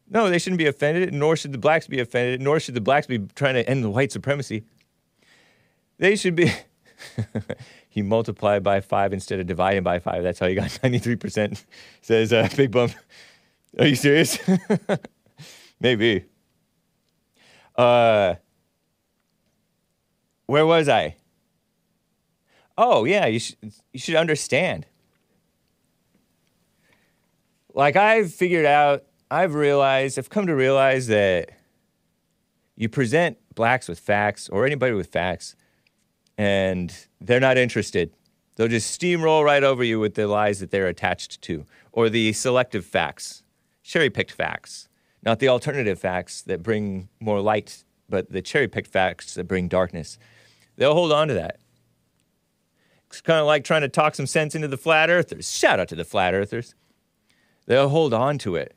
No, 0.09 0.31
they 0.31 0.39
shouldn't 0.39 0.59
be 0.59 0.69
offended, 0.69 1.13
nor 1.13 1.35
should 1.35 1.51
the 1.51 1.59
blacks 1.59 1.89
be 1.89 1.99
offended, 1.99 2.41
nor 2.41 2.61
should 2.61 2.75
the 2.75 2.81
blacks 2.81 3.09
be 3.09 3.19
trying 3.35 3.55
to 3.55 3.69
end 3.69 3.83
the 3.83 3.91
white 3.91 4.13
supremacy. 4.13 4.63
They 5.99 6.15
should 6.15 6.37
be. 6.37 6.53
he 7.95 8.03
multiplied 8.03 8.65
by 8.65 8.81
five 8.81 9.13
instead 9.13 9.39
of 9.39 9.47
dividing 9.47 9.85
by 9.85 10.01
five. 10.01 10.25
That's 10.25 10.41
how 10.41 10.49
he 10.49 10.57
got 10.57 10.65
93%, 10.83 11.65
says 12.03 12.33
uh, 12.33 12.49
Big 12.57 12.73
Bump. 12.73 12.93
Are 13.79 13.87
you 13.87 13.95
serious? 13.95 14.37
Maybe. 15.81 16.25
Uh, 17.77 18.35
where 20.47 20.67
was 20.67 20.89
I? 20.89 21.15
Oh, 22.77 23.05
yeah, 23.05 23.27
you, 23.27 23.39
sh- 23.39 23.55
you 23.93 24.01
should 24.01 24.17
understand. 24.17 24.87
Like, 27.75 27.95
I've 27.95 28.35
figured 28.35 28.67
out, 28.67 29.05
I've 29.31 29.55
realized, 29.55 30.19
I've 30.19 30.31
come 30.31 30.49
to 30.49 30.57
realize 30.57 31.07
that 31.07 31.51
you 32.75 32.89
present 32.89 33.39
blacks 33.55 33.87
with 33.87 34.01
facts 34.01 34.49
or 34.49 34.67
anybody 34.67 34.95
with 34.95 35.13
facts, 35.13 35.55
and 36.37 37.07
they're 37.21 37.41
not 37.41 37.57
interested. 37.57 38.13
They'll 38.57 38.69
just 38.69 39.01
steamroll 39.01 39.45
right 39.45 39.65
over 39.65 39.83
you 39.83 39.99
with 39.99 40.15
the 40.15 40.27
lies 40.27 40.61
that 40.61 40.71
they're 40.71 40.87
attached 40.87 41.43
to 41.43 41.67
or 41.93 42.09
the 42.09 42.33
selective 42.33 42.85
facts, 42.85 43.43
cherry 43.83 44.11
picked 44.11 44.33
facts, 44.33 44.89
not 45.23 45.39
the 45.39 45.49
alternative 45.49 45.99
facts 45.99 46.43
that 46.43 46.63
bring 46.63 47.09
more 47.21 47.41
light, 47.41 47.85
but 48.09 48.31
the 48.31 48.43
cherry 48.43 48.69
picked 48.69 48.91
facts 48.91 49.35
that 49.35 49.45
bring 49.45 49.69
darkness. 49.69 50.19
They'll 50.77 50.95
hold 50.95 51.13
on 51.13 51.29
to 51.29 51.35
that. 51.35 51.59
It's 53.09 53.21
kind 53.21 53.39
of 53.39 53.47
like 53.47 53.63
trying 53.63 53.83
to 53.83 53.89
talk 53.89 54.17
some 54.17 54.27
sense 54.27 54.57
into 54.57 54.67
the 54.67 54.77
flat 54.77 55.09
earthers. 55.09 55.51
Shout 55.53 55.79
out 55.79 55.89
to 55.89 55.95
the 55.95 56.05
flat 56.05 56.35
earthers. 56.35 56.75
They'll 57.67 57.89
hold 57.89 58.13
on 58.13 58.39
to 58.39 58.57
it. 58.57 58.77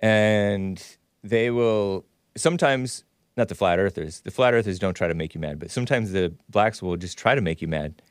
And 0.00 0.82
they 1.24 1.50
will 1.50 2.04
sometimes, 2.36 3.04
not 3.36 3.48
the 3.48 3.54
flat 3.54 3.78
earthers, 3.78 4.20
the 4.20 4.30
flat 4.30 4.54
earthers 4.54 4.78
don't 4.78 4.94
try 4.94 5.08
to 5.08 5.14
make 5.14 5.34
you 5.34 5.40
mad, 5.40 5.58
but 5.58 5.70
sometimes 5.70 6.12
the 6.12 6.34
blacks 6.48 6.82
will 6.82 6.96
just 6.96 7.16
try 7.18 7.34
to 7.34 7.40
make 7.40 7.62
you 7.62 7.68
mad. 7.68 8.02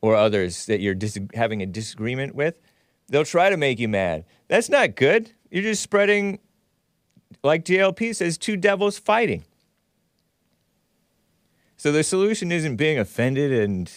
Or 0.00 0.16
others 0.16 0.66
that 0.66 0.80
you're 0.80 0.94
dis- 0.94 1.18
having 1.34 1.62
a 1.62 1.66
disagreement 1.66 2.34
with, 2.34 2.58
they'll 3.08 3.24
try 3.24 3.50
to 3.50 3.56
make 3.56 3.78
you 3.78 3.88
mad. 3.88 4.24
That's 4.48 4.68
not 4.68 4.96
good. 4.96 5.30
You're 5.50 5.62
just 5.62 5.82
spreading, 5.82 6.40
like 7.44 7.64
JLP 7.64 8.14
says, 8.16 8.36
two 8.36 8.56
devils 8.56 8.98
fighting. 8.98 9.44
So 11.76 11.92
the 11.92 12.02
solution 12.02 12.50
isn't 12.50 12.76
being 12.76 12.98
offended 12.98 13.52
and 13.52 13.92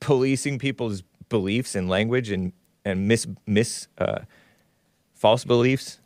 policing 0.00 0.58
people's 0.58 1.02
beliefs 1.28 1.74
and 1.74 1.88
language 1.88 2.30
and 2.30 2.52
and 2.84 3.08
mis 3.08 3.26
mis 3.46 3.88
uh, 3.98 4.20
false 5.12 5.44
beliefs, 5.44 5.98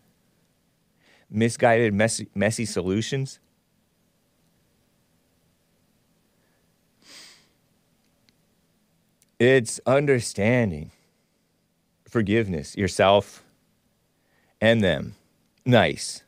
misguided 1.31 1.95
messy 1.95 2.29
messy 2.35 2.65
solutions. 2.65 3.39
It's 9.39 9.81
understanding, 9.87 10.91
forgiveness, 12.07 12.77
yourself 12.77 13.43
and 14.61 14.85
them. 14.85 15.15
Nice. 15.65 16.23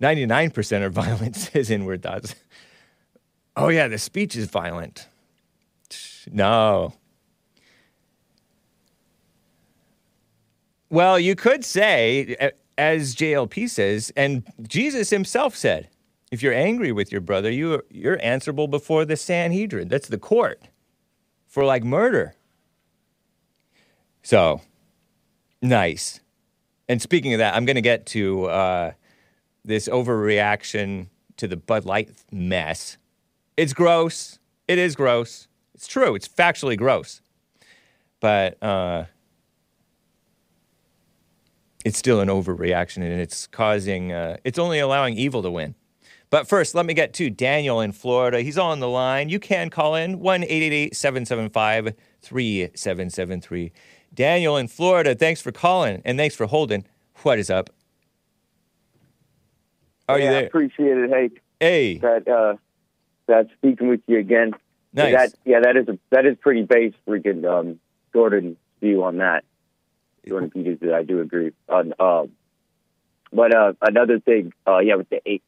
99% 0.00 0.80
are 0.80 0.90
violent, 0.90 1.36
says 1.36 1.70
inward 1.70 2.02
thoughts. 2.02 2.34
Oh, 3.56 3.68
yeah, 3.68 3.88
the 3.88 3.98
speech 3.98 4.36
is 4.36 4.46
violent. 4.46 5.08
No. 6.30 6.94
Well, 10.90 11.20
you 11.20 11.36
could 11.36 11.64
say, 11.64 12.52
as 12.76 13.14
JLP 13.14 13.70
says, 13.70 14.12
and 14.16 14.42
Jesus 14.66 15.10
himself 15.10 15.54
said, 15.54 15.88
if 16.32 16.42
you're 16.42 16.54
angry 16.54 16.90
with 16.90 17.12
your 17.12 17.20
brother, 17.20 17.50
you, 17.50 17.82
you're 17.90 18.18
answerable 18.22 18.66
before 18.66 19.04
the 19.04 19.16
Sanhedrin. 19.16 19.88
That's 19.88 20.08
the 20.08 20.18
court 20.18 20.62
for 21.46 21.64
like 21.64 21.84
murder. 21.84 22.34
So, 24.22 24.62
nice. 25.62 26.20
And 26.88 27.00
speaking 27.00 27.34
of 27.34 27.38
that, 27.38 27.54
I'm 27.54 27.64
going 27.64 27.76
to 27.76 27.82
get 27.82 28.06
to 28.06 28.46
uh, 28.46 28.92
this 29.64 29.88
overreaction 29.88 31.06
to 31.36 31.46
the 31.46 31.56
Bud 31.56 31.84
Light 31.84 32.10
mess. 32.32 32.96
It's 33.56 33.72
gross. 33.72 34.38
It 34.66 34.78
is 34.78 34.96
gross. 34.96 35.46
It's 35.74 35.86
true. 35.86 36.14
It's 36.14 36.28
factually 36.28 36.76
gross. 36.76 37.22
But 38.20 38.62
uh, 38.62 39.04
it's 41.84 41.98
still 41.98 42.20
an 42.20 42.28
overreaction 42.28 42.98
and 42.98 43.20
it's 43.20 43.46
causing, 43.46 44.12
uh, 44.12 44.36
it's 44.44 44.58
only 44.58 44.78
allowing 44.78 45.14
evil 45.16 45.42
to 45.42 45.50
win. 45.50 45.74
But 46.30 46.48
first, 46.48 46.74
let 46.74 46.86
me 46.86 46.94
get 46.94 47.12
to 47.14 47.28
Daniel 47.28 47.80
in 47.80 47.92
Florida. 47.92 48.40
He's 48.40 48.58
on 48.58 48.78
the 48.78 48.88
line. 48.88 49.28
You 49.28 49.40
can 49.40 49.68
call 49.68 49.96
in 49.96 50.20
1 50.20 50.42
775 50.42 51.94
3773. 52.22 53.72
Daniel 54.14 54.56
in 54.56 54.68
Florida, 54.68 55.14
thanks 55.14 55.40
for 55.40 55.50
calling 55.52 56.02
and 56.04 56.18
thanks 56.18 56.36
for 56.36 56.46
holding. 56.46 56.84
What 57.22 57.38
is 57.38 57.50
up? 57.50 57.70
Are 60.08 60.18
you 60.18 60.24
yeah, 60.24 60.30
I 60.30 60.34
there? 60.34 60.46
appreciate 60.46 60.96
it. 60.98 61.10
Hey, 61.10 61.30
Hey, 61.60 61.98
that 61.98 62.26
uh, 62.26 62.56
that 63.26 63.48
speaking 63.58 63.88
with 63.88 64.00
you 64.06 64.18
again. 64.18 64.52
nice. 64.94 65.12
That 65.12 65.34
yeah, 65.44 65.60
that 65.60 65.76
is 65.76 65.88
a, 65.88 65.98
that 66.10 66.24
is 66.24 66.36
pretty 66.40 66.62
base 66.62 66.94
freaking 67.06 67.44
um, 67.44 67.78
Jordan's 68.14 68.56
view 68.80 69.04
on 69.04 69.18
that. 69.18 69.44
Jordan 70.26 70.50
Peters, 70.50 70.78
I 70.92 71.02
do 71.02 71.20
agree 71.20 71.52
on. 71.68 71.94
Um, 71.98 72.32
but 73.32 73.54
uh, 73.54 73.72
another 73.80 74.18
thing, 74.20 74.52
uh, 74.66 74.78
yeah, 74.78 74.96
with 74.96 75.08
the 75.08 75.20
eight 75.26 75.42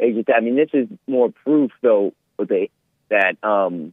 agents. 0.00 0.30
I 0.34 0.40
mean, 0.40 0.56
this 0.56 0.70
is 0.72 0.88
more 1.06 1.30
proof 1.30 1.72
though 1.82 2.12
with 2.38 2.48
the 2.48 2.68
that 3.08 3.36
um 3.42 3.92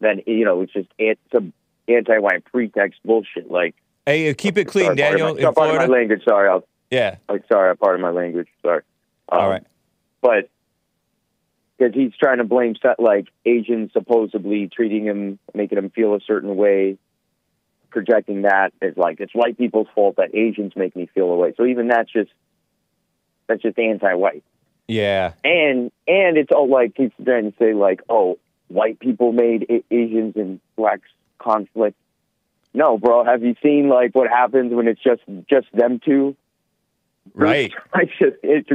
that 0.00 0.26
you 0.26 0.44
know 0.44 0.60
it's 0.62 0.72
just 0.72 0.88
an- 0.98 1.16
some 1.32 1.52
anti-white 1.88 2.44
pretext 2.44 3.00
bullshit. 3.04 3.50
Like 3.50 3.74
Hey, 4.06 4.30
uh, 4.30 4.34
keep 4.36 4.58
it 4.58 4.66
clean, 4.66 4.86
sorry, 4.86 4.96
Daniel 4.96 5.28
pardon 5.28 5.42
my, 5.42 5.48
in 5.48 5.54
pardon 5.54 5.76
my 5.90 5.96
language. 5.98 6.22
Sorry, 6.28 6.48
I'll, 6.48 6.66
Yeah. 6.90 7.16
I'm 7.28 7.42
sorry. 7.50 7.70
I 7.70 7.74
pardon 7.74 8.02
my 8.02 8.10
language. 8.10 8.48
Sorry. 8.62 8.82
Um, 9.30 9.40
All 9.40 9.48
right. 9.48 9.64
but 10.20 10.50
because 11.78 11.94
he's 11.94 12.12
trying 12.20 12.38
to 12.38 12.44
blame 12.44 12.74
like 12.98 13.28
Asians 13.46 13.92
supposedly 13.92 14.68
treating 14.68 15.04
him, 15.04 15.38
making 15.54 15.78
him 15.78 15.90
feel 15.90 16.14
a 16.14 16.20
certain 16.20 16.54
way, 16.56 16.98
projecting 17.94 18.42
that 18.42 18.72
as 18.82 18.94
like 18.96 19.20
it's 19.20 19.32
white 19.34 19.56
people's 19.56 19.86
fault 19.94 20.16
that 20.16 20.34
Asians 20.34 20.72
make 20.76 20.94
me 20.94 21.08
feel 21.14 21.30
away. 21.30 21.54
So 21.56 21.64
even 21.64 21.86
that's 21.88 22.12
just 22.12 22.30
that's 23.46 23.62
just 23.62 23.78
anti-white, 23.78 24.42
Yeah. 24.88 25.32
and 25.44 25.90
and 26.06 26.36
it's 26.36 26.50
all 26.52 26.68
like 26.68 26.92
he's 26.96 27.12
trying 27.24 27.50
to 27.52 27.56
say 27.58 27.72
like 27.72 28.02
oh 28.10 28.38
white 28.68 28.98
people 28.98 29.32
made 29.32 29.64
A- 29.70 29.84
Asians 29.94 30.34
and 30.36 30.60
blacks 30.76 31.08
conflict. 31.38 31.96
No, 32.74 32.98
bro. 32.98 33.24
Have 33.24 33.44
you 33.44 33.54
seen 33.62 33.88
like 33.88 34.14
what 34.14 34.28
happens 34.28 34.74
when 34.74 34.88
it's 34.88 35.00
just 35.02 35.22
just 35.48 35.68
them 35.72 36.00
two? 36.04 36.36
Right. 37.32 37.72
I 37.94 38.06
just 38.06 38.36
it's 38.42 38.68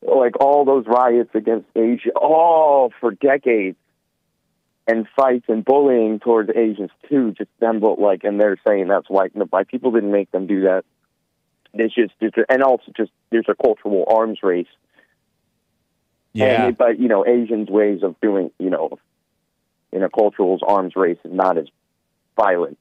like 0.00 0.40
all 0.40 0.64
those 0.64 0.86
riots 0.86 1.30
against 1.34 1.66
Asia, 1.76 2.10
all 2.16 2.90
for 3.00 3.10
decades, 3.12 3.76
and 4.86 5.06
fights 5.16 5.44
and 5.48 5.64
bullying 5.64 6.18
towards 6.18 6.50
Asians 6.50 6.90
too. 7.08 7.32
Just 7.32 7.50
them, 7.60 7.80
but 7.80 7.98
like, 7.98 8.24
and 8.24 8.40
they're 8.40 8.58
saying 8.66 8.88
that's 8.88 9.08
white. 9.08 9.34
No, 9.36 9.44
white 9.44 9.68
people 9.68 9.92
didn't 9.92 10.12
make 10.12 10.30
them 10.32 10.46
do 10.46 10.62
that. 10.62 10.84
There's 11.74 11.94
just, 11.94 12.12
there's, 12.20 12.32
and 12.48 12.62
also 12.62 12.92
just 12.96 13.10
there's 13.30 13.46
a 13.48 13.54
cultural 13.54 14.04
arms 14.08 14.40
race. 14.42 14.66
Yeah. 16.32 16.66
And, 16.66 16.76
but 16.78 16.98
you 16.98 17.08
know, 17.08 17.24
Asians' 17.26 17.68
ways 17.68 18.02
of 18.02 18.20
doing, 18.20 18.50
you 18.58 18.70
know, 18.70 18.98
in 19.92 20.02
a 20.02 20.08
cultural 20.10 20.58
arms 20.66 20.94
race 20.96 21.18
is 21.24 21.32
not 21.32 21.58
as 21.58 21.66
violent. 22.36 22.78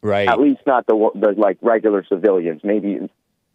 Right. 0.00 0.28
At 0.28 0.40
least 0.40 0.60
not 0.66 0.86
the 0.86 1.10
the 1.14 1.34
like 1.36 1.58
regular 1.60 2.04
civilians. 2.04 2.62
Maybe 2.64 2.98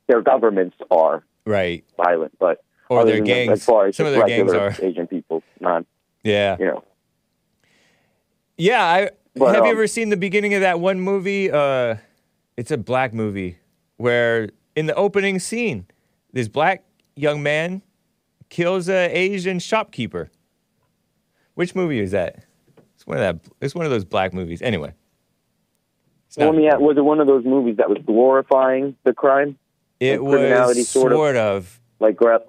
their 0.07 0.21
governments 0.21 0.75
are 0.91 1.23
Right. 1.45 1.83
violent, 1.97 2.37
but 2.39 2.63
Or 2.89 3.05
their 3.05 3.21
gangs. 3.21 3.51
As 3.51 3.65
far 3.65 3.87
as 3.87 3.97
Some 3.97 4.05
of 4.05 4.13
their 4.13 4.25
gangs 4.25 4.53
are. 4.53 4.73
Asian 4.81 5.07
people, 5.07 5.41
not 5.59 5.85
Yeah. 6.23 6.57
you 6.59 6.65
know. 6.65 6.83
Yeah, 8.57 8.83
I 8.83 9.09
But, 9.35 9.47
have 9.55 9.65
you 9.65 9.71
um, 9.71 9.77
ever 9.77 9.87
seen 9.87 10.09
the 10.09 10.17
beginning 10.17 10.53
of 10.53 10.61
that 10.61 10.79
one 10.79 10.99
movie? 10.99 11.51
Uh, 11.51 11.95
it's 12.57 12.71
a 12.71 12.77
black 12.77 13.13
movie 13.13 13.57
where 13.97 14.49
in 14.75 14.85
the 14.85 14.95
opening 14.95 15.39
scene, 15.39 15.87
this 16.31 16.47
black 16.47 16.83
young 17.15 17.41
man 17.41 17.81
kills 18.49 18.89
a 18.89 19.09
Asian 19.15 19.59
shopkeeper. 19.59 20.29
Which 21.55 21.75
movie 21.75 21.99
is 21.99 22.11
that? 22.11 22.45
It's 22.95 23.05
one 23.05 23.17
of 23.17 23.21
that. 23.21 23.51
It's 23.61 23.75
one 23.75 23.85
of 23.85 23.91
those 23.91 24.05
black 24.05 24.33
movies. 24.33 24.61
Anyway, 24.61 24.93
Well, 26.37 26.47
not 26.47 26.53
let 26.53 26.61
me 26.61 26.67
ask, 26.67 26.73
important. 26.75 26.87
was 26.87 26.97
it 26.97 27.05
one 27.05 27.19
of 27.19 27.27
those 27.27 27.45
movies 27.45 27.77
that 27.77 27.89
was 27.89 27.99
glorifying 28.05 28.95
the 29.03 29.13
crime, 29.13 29.57
it 29.99 30.23
was 30.23 30.87
sort 30.87 31.11
of? 31.11 31.17
sort 31.17 31.35
of. 31.35 31.79
like 31.99 32.17
at 32.21 32.41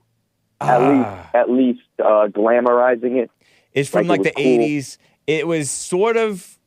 Ah. 0.61 0.89
least 0.89 1.35
at 1.35 1.51
least 1.51 1.81
uh, 1.99 2.29
glamorizing 2.29 3.17
it? 3.23 3.31
It's 3.73 3.89
from 3.91 4.07
like 4.07 4.21
like, 4.21 4.29
it 4.29 4.35
the 4.37 4.43
cool. 4.43 4.59
80s. 4.59 4.99
It 5.27 5.47
was 5.47 5.71
sort 5.71 6.17
of 6.17 6.59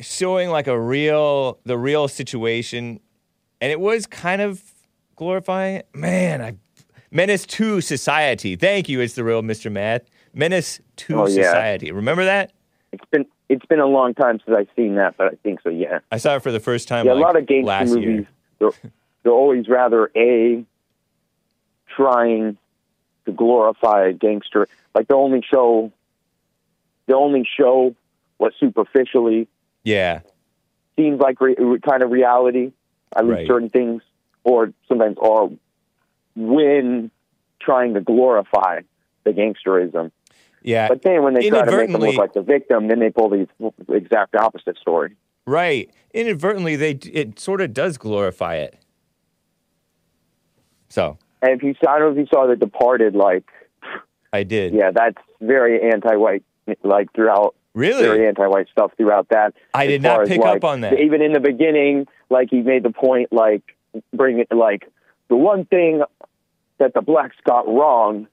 showing 0.00 0.50
like 0.50 0.66
a 0.66 0.78
real 0.78 1.58
the 1.64 1.78
real 1.78 2.06
situation 2.08 3.00
and 3.60 3.72
it 3.72 3.80
was 3.80 4.06
kind 4.06 4.42
of 4.42 4.62
glorifying. 5.16 5.82
Man, 5.94 6.42
I 6.42 6.56
Menace 7.10 7.46
to 7.46 7.80
Society. 7.80 8.56
Thank 8.56 8.88
you. 8.88 9.00
It's 9.00 9.14
the 9.14 9.24
real 9.24 9.42
Mr. 9.42 9.70
Math. 9.72 10.02
Menace 10.34 10.80
to 10.96 11.20
Oh, 11.20 11.26
yeah. 11.26 11.44
Society. 11.44 11.92
Remember 11.92 12.24
that? 12.24 12.52
It's 12.92 13.04
been 13.10 13.26
it's 13.48 13.64
been 13.66 13.80
a 13.80 13.86
long 13.86 14.14
time 14.14 14.40
since 14.44 14.56
I've 14.56 14.68
seen 14.76 14.96
that, 14.96 15.16
but 15.16 15.26
I 15.32 15.36
think 15.42 15.60
so. 15.62 15.70
Yeah, 15.70 16.00
I 16.10 16.18
saw 16.18 16.36
it 16.36 16.42
for 16.42 16.52
the 16.52 16.60
first 16.60 16.88
time 16.88 17.06
yeah. 17.06 17.12
like 17.12 17.22
a 17.22 17.26
lot 17.26 17.36
of 17.36 17.46
gangster 17.46 17.66
last 17.66 17.88
movies, 17.90 18.04
year. 18.04 18.28
they're, 18.58 18.92
they're 19.22 19.32
always 19.32 19.68
rather 19.68 20.10
a 20.16 20.64
trying 21.94 22.58
to 23.24 23.32
glorify 23.32 24.08
a 24.08 24.12
gangster. 24.12 24.68
Like 24.94 25.08
the 25.08 25.14
only 25.14 25.42
show 25.42 25.92
they 27.06 27.14
only 27.14 27.46
show 27.58 27.94
what 28.38 28.52
superficially 28.58 29.48
Yeah. 29.84 30.20
seems 30.96 31.20
like 31.20 31.40
re- 31.40 31.56
kind 31.88 32.02
of 32.02 32.10
reality, 32.10 32.72
at 33.14 33.24
least 33.24 33.38
Right. 33.38 33.46
certain 33.46 33.68
things, 33.70 34.02
or 34.44 34.72
sometimes 34.88 35.16
are 35.18 35.48
when 36.34 37.10
trying 37.60 37.94
to 37.94 38.00
glorify 38.00 38.80
the 39.24 39.32
gangsterism. 39.32 40.10
Yeah. 40.62 40.88
But 40.88 41.02
then 41.02 41.22
when 41.22 41.34
they 41.34 41.48
try 41.48 41.64
to 41.64 41.76
make 41.76 41.92
them 41.92 42.00
look 42.00 42.16
like 42.16 42.32
the 42.34 42.42
victim, 42.42 42.88
then 42.88 42.98
they 42.98 43.10
pull 43.10 43.28
the 43.28 43.48
exact 43.88 44.34
opposite 44.36 44.76
story. 44.78 45.14
right. 45.46 45.90
Inadvertently 46.14 46.76
they 46.76 46.92
it 47.12 47.38
sort 47.38 47.60
of 47.60 47.74
does 47.74 47.98
glorify 47.98 48.54
it. 48.56 48.78
So, 50.88 51.18
And 51.42 51.52
if 51.52 51.62
you 51.62 51.74
saw, 51.82 51.90
I 51.94 51.98
don't 51.98 52.14
know 52.14 52.20
if 52.22 52.26
you 52.26 52.34
saw 52.34 52.46
The 52.46 52.56
Departed, 52.56 53.14
like, 53.14 53.44
I 54.32 54.42
did. 54.44 54.72
yeah, 54.72 54.90
that's 54.92 55.18
very 55.40 55.82
anti-white, 55.92 56.42
like 56.82 57.12
throughout. 57.14 57.54
Really? 57.74 58.02
Very 58.04 58.26
anti-white 58.26 58.68
stuff 58.72 58.92
throughout 58.96 59.28
that. 59.28 59.52
I 59.74 59.86
did 59.86 60.00
not 60.00 60.14
far 60.14 60.22
as, 60.22 60.28
pick 60.30 60.40
like, 60.40 60.56
up 60.56 60.64
on 60.64 60.80
that. 60.80 60.98
Even 60.98 61.20
in 61.20 61.32
the 61.32 61.40
beginning, 61.40 62.06
like 62.30 62.48
he 62.50 62.62
made 62.62 62.82
the 62.82 62.90
point, 62.90 63.32
like 63.32 63.62
bring 64.14 64.38
it, 64.38 64.48
like 64.50 64.90
the 65.28 65.36
one 65.36 65.66
thing 65.66 66.02
that 66.78 66.94
the 66.94 67.02
blacks 67.02 67.36
got 67.44 67.68
wrong, 67.68 68.28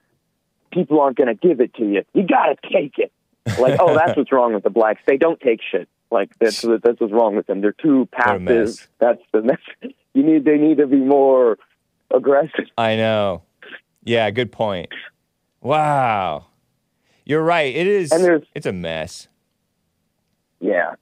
people 0.72 1.02
aren't 1.02 1.18
going 1.18 1.28
to 1.28 1.36
give 1.36 1.60
it 1.60 1.74
to 1.76 1.86
you. 1.86 2.04
You 2.14 2.26
got 2.26 2.46
to 2.46 2.70
take 2.72 2.98
it. 2.98 3.12
Like, 3.60 3.80
oh, 3.80 3.94
that's 3.96 4.16
what's 4.18 4.32
wrong 4.32 4.54
with 4.54 4.64
the 4.64 4.70
blacks. 4.70 5.02
They 5.06 5.18
don't 5.18 5.40
take 5.40 5.60
shit. 5.62 5.90
Like 6.14 6.38
that's 6.40 6.62
that's 6.84 7.00
what's 7.00 7.12
wrong 7.12 7.36
with 7.36 7.48
them. 7.48 7.60
They're 7.60 7.74
too 7.74 8.08
mess. 8.12 8.38
passive. 8.38 8.88
That's 9.00 9.22
the 9.34 9.42
that's, 9.42 9.94
you 10.14 10.24
need. 10.24 10.46
They 10.46 10.58
need 10.58 10.78
to 10.78 10.88
be 10.88 10.98
more 10.98 11.58
aggressive. 12.14 12.68
I 12.78 12.96
know. 12.96 13.44
Yeah, 14.04 14.30
good 14.32 14.52
point. 14.52 14.90
Wow. 15.62 16.46
You're 17.26 17.44
right. 17.44 17.74
It 17.76 17.88
is 17.88 18.12
And 18.12 18.24
there's- 18.24 18.44
it's 18.56 18.66
a 18.66 18.74
mess. 18.74 19.28
Yeah. 20.60 20.96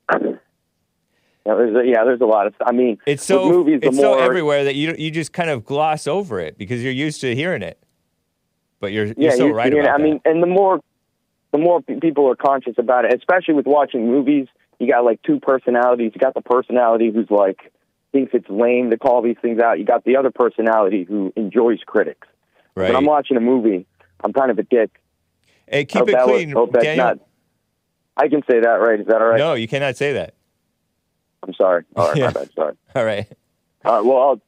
Yeah, 1.43 1.55
there's 1.55 1.75
a, 1.75 1.87
yeah, 1.89 2.03
there's 2.03 2.21
a 2.21 2.25
lot 2.25 2.45
of. 2.45 2.53
I 2.63 2.71
mean, 2.71 2.99
It's 3.07 3.23
so 3.23 3.49
movies, 3.49 3.81
the 3.81 3.87
it's 3.87 3.95
more 3.97 4.17
so 4.17 4.23
everywhere 4.23 4.63
that 4.65 4.75
you 4.75 4.93
you 4.97 5.09
just 5.09 5.33
kind 5.33 5.49
of 5.49 5.65
gloss 5.65 6.05
over 6.05 6.39
it 6.39 6.55
because 6.57 6.83
you're 6.83 6.93
used 6.93 7.19
to 7.21 7.33
hearing 7.33 7.63
it. 7.63 7.79
But 8.79 8.91
you're 8.91 9.07
yeah, 9.07 9.13
you're 9.17 9.31
so 9.31 9.45
you- 9.47 9.53
right 9.53 9.71
you 9.71 9.77
know, 9.79 9.85
about 9.85 9.95
I 9.95 9.97
that. 9.97 10.03
mean, 10.03 10.21
and 10.23 10.43
the 10.43 10.47
more 10.47 10.79
the 11.51 11.57
more 11.57 11.81
pe- 11.81 11.99
people 11.99 12.29
are 12.29 12.35
conscious 12.35 12.75
about 12.77 13.05
it, 13.05 13.13
especially 13.15 13.55
with 13.55 13.65
watching 13.65 14.05
movies, 14.07 14.47
you 14.79 14.87
got 14.87 15.03
like 15.03 15.19
two 15.23 15.39
personalities. 15.39 16.11
You 16.13 16.19
got 16.19 16.35
the 16.35 16.41
personality 16.43 17.09
who's 17.11 17.31
like 17.31 17.71
thinks 18.11 18.33
it's 18.35 18.47
lame 18.49 18.91
to 18.91 18.97
call 18.99 19.23
these 19.23 19.37
things 19.41 19.59
out. 19.59 19.79
You 19.79 19.85
got 19.85 20.03
the 20.03 20.17
other 20.17 20.29
personality 20.31 21.05
who 21.05 21.33
enjoys 21.35 21.79
critics. 21.85 22.27
right. 22.75 22.89
When 22.89 22.95
I'm 22.95 23.05
watching 23.05 23.35
a 23.37 23.41
movie, 23.41 23.87
I'm 24.23 24.31
kind 24.31 24.51
of 24.51 24.59
a 24.59 24.63
dick. 24.63 24.91
Hey, 25.67 25.85
keep 25.85 25.99
hope 25.99 26.09
it 26.09 26.15
was- 26.15 26.25
clean, 26.25 26.53
that's 26.71 26.83
Daniel. 26.85 27.05
not. 27.07 27.19
I 28.17 28.27
can 28.27 28.41
say 28.49 28.59
that, 28.59 28.67
right? 28.81 28.99
Is 28.99 29.07
that 29.07 29.21
all 29.21 29.27
right? 29.29 29.37
No, 29.37 29.53
you 29.53 29.67
cannot 29.67 29.95
say 29.97 30.13
that. 30.13 30.35
I'm 31.43 31.53
sorry. 31.53 31.85
All 31.95 32.09
right, 32.09 32.17
Yeah. 32.17 32.25
my 32.27 32.31
bad. 32.33 32.49
Sorry. 32.53 32.73
All 32.95 33.05
right. 33.05 33.27
All 33.85 33.93
right, 33.93 34.05
well, 34.05 34.17
I'll, 34.17 34.41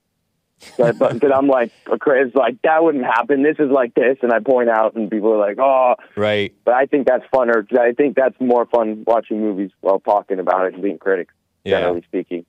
but, 0.77 0.99
but, 0.99 1.19
but 1.19 1.35
I'm 1.35 1.47
like, 1.47 1.71
it's 1.89 2.35
like 2.35 2.61
that 2.63 2.83
wouldn't 2.83 3.03
happen. 3.03 3.41
This 3.41 3.55
is 3.59 3.69
like 3.71 3.93
this, 3.95 4.17
and 4.21 4.31
I 4.31 4.39
point 4.39 4.69
out, 4.69 4.95
and 4.95 5.09
people 5.09 5.33
are 5.33 5.37
like, 5.39 5.57
oh. 5.59 5.95
Right. 6.15 6.53
But 6.63 6.75
I 6.75 6.85
think 6.85 7.07
that's 7.07 7.23
funner. 7.33 7.65
I 7.77 7.93
think 7.93 8.15
that's 8.15 8.39
more 8.39 8.65
fun 8.67 9.03
watching 9.07 9.41
movies 9.41 9.71
while 9.81 9.99
talking 9.99 10.39
about 10.39 10.67
it 10.67 10.73
and 10.73 10.83
being 10.83 10.99
critics, 10.99 11.33
Yeah. 11.63 11.79
generally 11.79 12.03
speaking. 12.03 12.45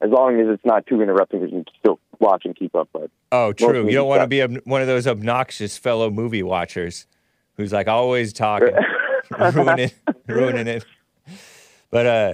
As 0.00 0.10
long 0.10 0.38
as 0.40 0.46
it's 0.48 0.64
not 0.64 0.86
too 0.86 1.00
interrupting, 1.00 1.40
because 1.40 1.52
you 1.54 1.64
can 1.64 1.74
still 1.78 2.00
watch 2.20 2.42
and 2.44 2.54
keep 2.54 2.74
up 2.74 2.88
with. 2.92 3.10
Oh, 3.32 3.52
true. 3.54 3.86
You 3.86 3.92
don't 3.92 4.08
want 4.08 4.20
to 4.20 4.26
be 4.26 4.42
ob- 4.42 4.58
one 4.64 4.82
of 4.82 4.86
those 4.88 5.06
obnoxious 5.06 5.78
fellow 5.78 6.10
movie 6.10 6.42
watchers 6.42 7.06
who's 7.56 7.72
like 7.72 7.88
always 7.88 8.32
talking, 8.32 8.74
ruining, 9.38 9.90
ruining 10.26 10.66
it. 10.66 10.84
But 11.90 12.06
uh, 12.06 12.32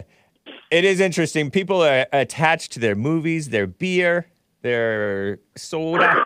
it 0.71 0.85
is 0.85 1.01
interesting. 1.01 1.51
People 1.51 1.83
are 1.83 2.07
attached 2.13 2.73
to 2.73 2.81
their 2.81 2.95
movies, 2.95 3.51
their 3.51 3.67
beer, 3.67 4.27
their 4.63 5.39
soda, 5.57 6.25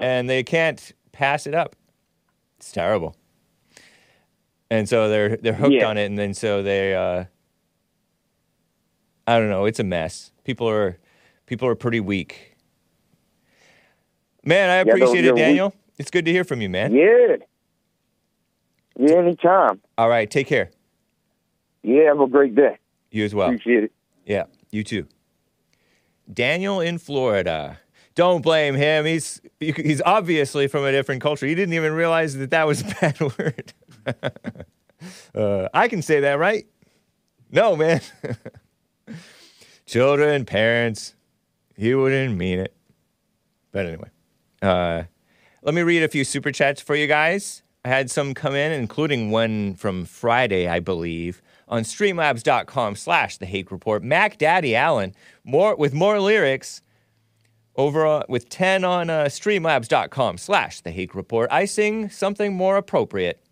and 0.00 0.28
they 0.28 0.42
can't 0.42 0.92
pass 1.12 1.46
it 1.46 1.54
up. 1.54 1.76
It's 2.58 2.72
terrible. 2.72 3.16
And 4.70 4.88
so 4.88 5.08
they're 5.08 5.36
they're 5.36 5.52
hooked 5.54 5.72
Yeah. 5.74 5.88
on 5.88 5.98
it, 5.98 6.06
and 6.06 6.18
then 6.18 6.34
so 6.34 6.62
they. 6.62 6.94
Uh, 6.94 7.24
I 9.26 9.38
don't 9.38 9.48
know. 9.48 9.64
It's 9.64 9.80
a 9.80 9.84
mess. 9.84 10.32
People 10.44 10.68
are 10.68 10.98
people 11.46 11.68
are 11.68 11.74
pretty 11.74 12.00
weak. 12.00 12.56
Man, 14.44 14.68
I 14.68 14.74
appreciate 14.76 15.22
they're 15.22 15.30
it, 15.30 15.34
weak. 15.34 15.42
Daniel. 15.44 15.74
It's 15.98 16.10
good 16.10 16.24
to 16.26 16.30
hear 16.32 16.44
from 16.44 16.60
you, 16.60 16.68
man. 16.68 16.92
Yeah. 16.94 17.36
Yeah, 18.98 19.16
anytime. 19.16 19.80
All 19.98 20.08
right, 20.08 20.30
take 20.30 20.46
care. 20.46 20.70
Yeah, 21.82 22.04
have 22.08 22.20
a 22.20 22.26
great 22.26 22.54
day. 22.54 22.78
You 23.10 23.24
as 23.24 23.34
well. 23.34 23.48
Appreciate 23.48 23.84
it. 23.84 23.92
Yeah, 24.24 24.44
you 24.70 24.84
too. 24.84 25.06
Daniel 26.32 26.80
in 26.80 26.98
Florida. 26.98 27.78
Don't 28.14 28.42
blame 28.42 28.74
him. 28.74 29.04
He's 29.04 29.40
he's 29.58 30.00
obviously 30.06 30.68
from 30.68 30.84
a 30.84 30.92
different 30.92 31.20
culture. 31.20 31.46
He 31.46 31.54
didn't 31.54 31.74
even 31.74 31.92
realize 31.92 32.36
that 32.36 32.50
that 32.50 32.66
was 32.66 32.82
a 32.82 32.84
bad 33.00 33.20
word. 33.20 33.72
uh, 35.34 35.68
I 35.74 35.88
can 35.88 36.00
say 36.00 36.20
that, 36.20 36.38
right? 36.38 36.66
No, 37.50 37.76
man. 37.76 38.00
Children, 39.86 40.44
parents. 40.44 41.14
He 41.76 41.94
wouldn't 41.94 42.36
mean 42.36 42.60
it. 42.60 42.74
But 43.72 43.86
anyway, 43.86 44.08
uh, 44.62 45.02
let 45.62 45.74
me 45.74 45.82
read 45.82 46.04
a 46.04 46.08
few 46.08 46.22
super 46.22 46.52
chats 46.52 46.80
for 46.80 46.94
you 46.94 47.08
guys. 47.08 47.63
I 47.84 47.90
had 47.90 48.10
some 48.10 48.32
come 48.32 48.54
in, 48.54 48.72
including 48.72 49.30
one 49.30 49.74
from 49.74 50.06
Friday, 50.06 50.66
I 50.66 50.80
believe, 50.80 51.42
on 51.68 51.82
streamlabs.com 51.82 52.96
slash 52.96 53.36
the 53.36 53.44
Hake 53.44 53.70
Report. 53.70 54.02
Mac 54.02 54.38
Daddy 54.38 54.74
Allen, 54.74 55.14
more 55.44 55.76
with 55.76 55.92
more 55.92 56.18
lyrics 56.18 56.80
over 57.76 58.06
uh, 58.06 58.22
with 58.26 58.48
10 58.48 58.84
on 58.84 59.10
uh, 59.10 59.24
streamlabs.com 59.24 60.38
slash 60.38 60.80
the 60.80 60.92
Hake 60.92 61.14
Report. 61.14 61.50
I 61.52 61.66
sing 61.66 62.08
something 62.08 62.54
more 62.54 62.78
appropriate. 62.78 63.44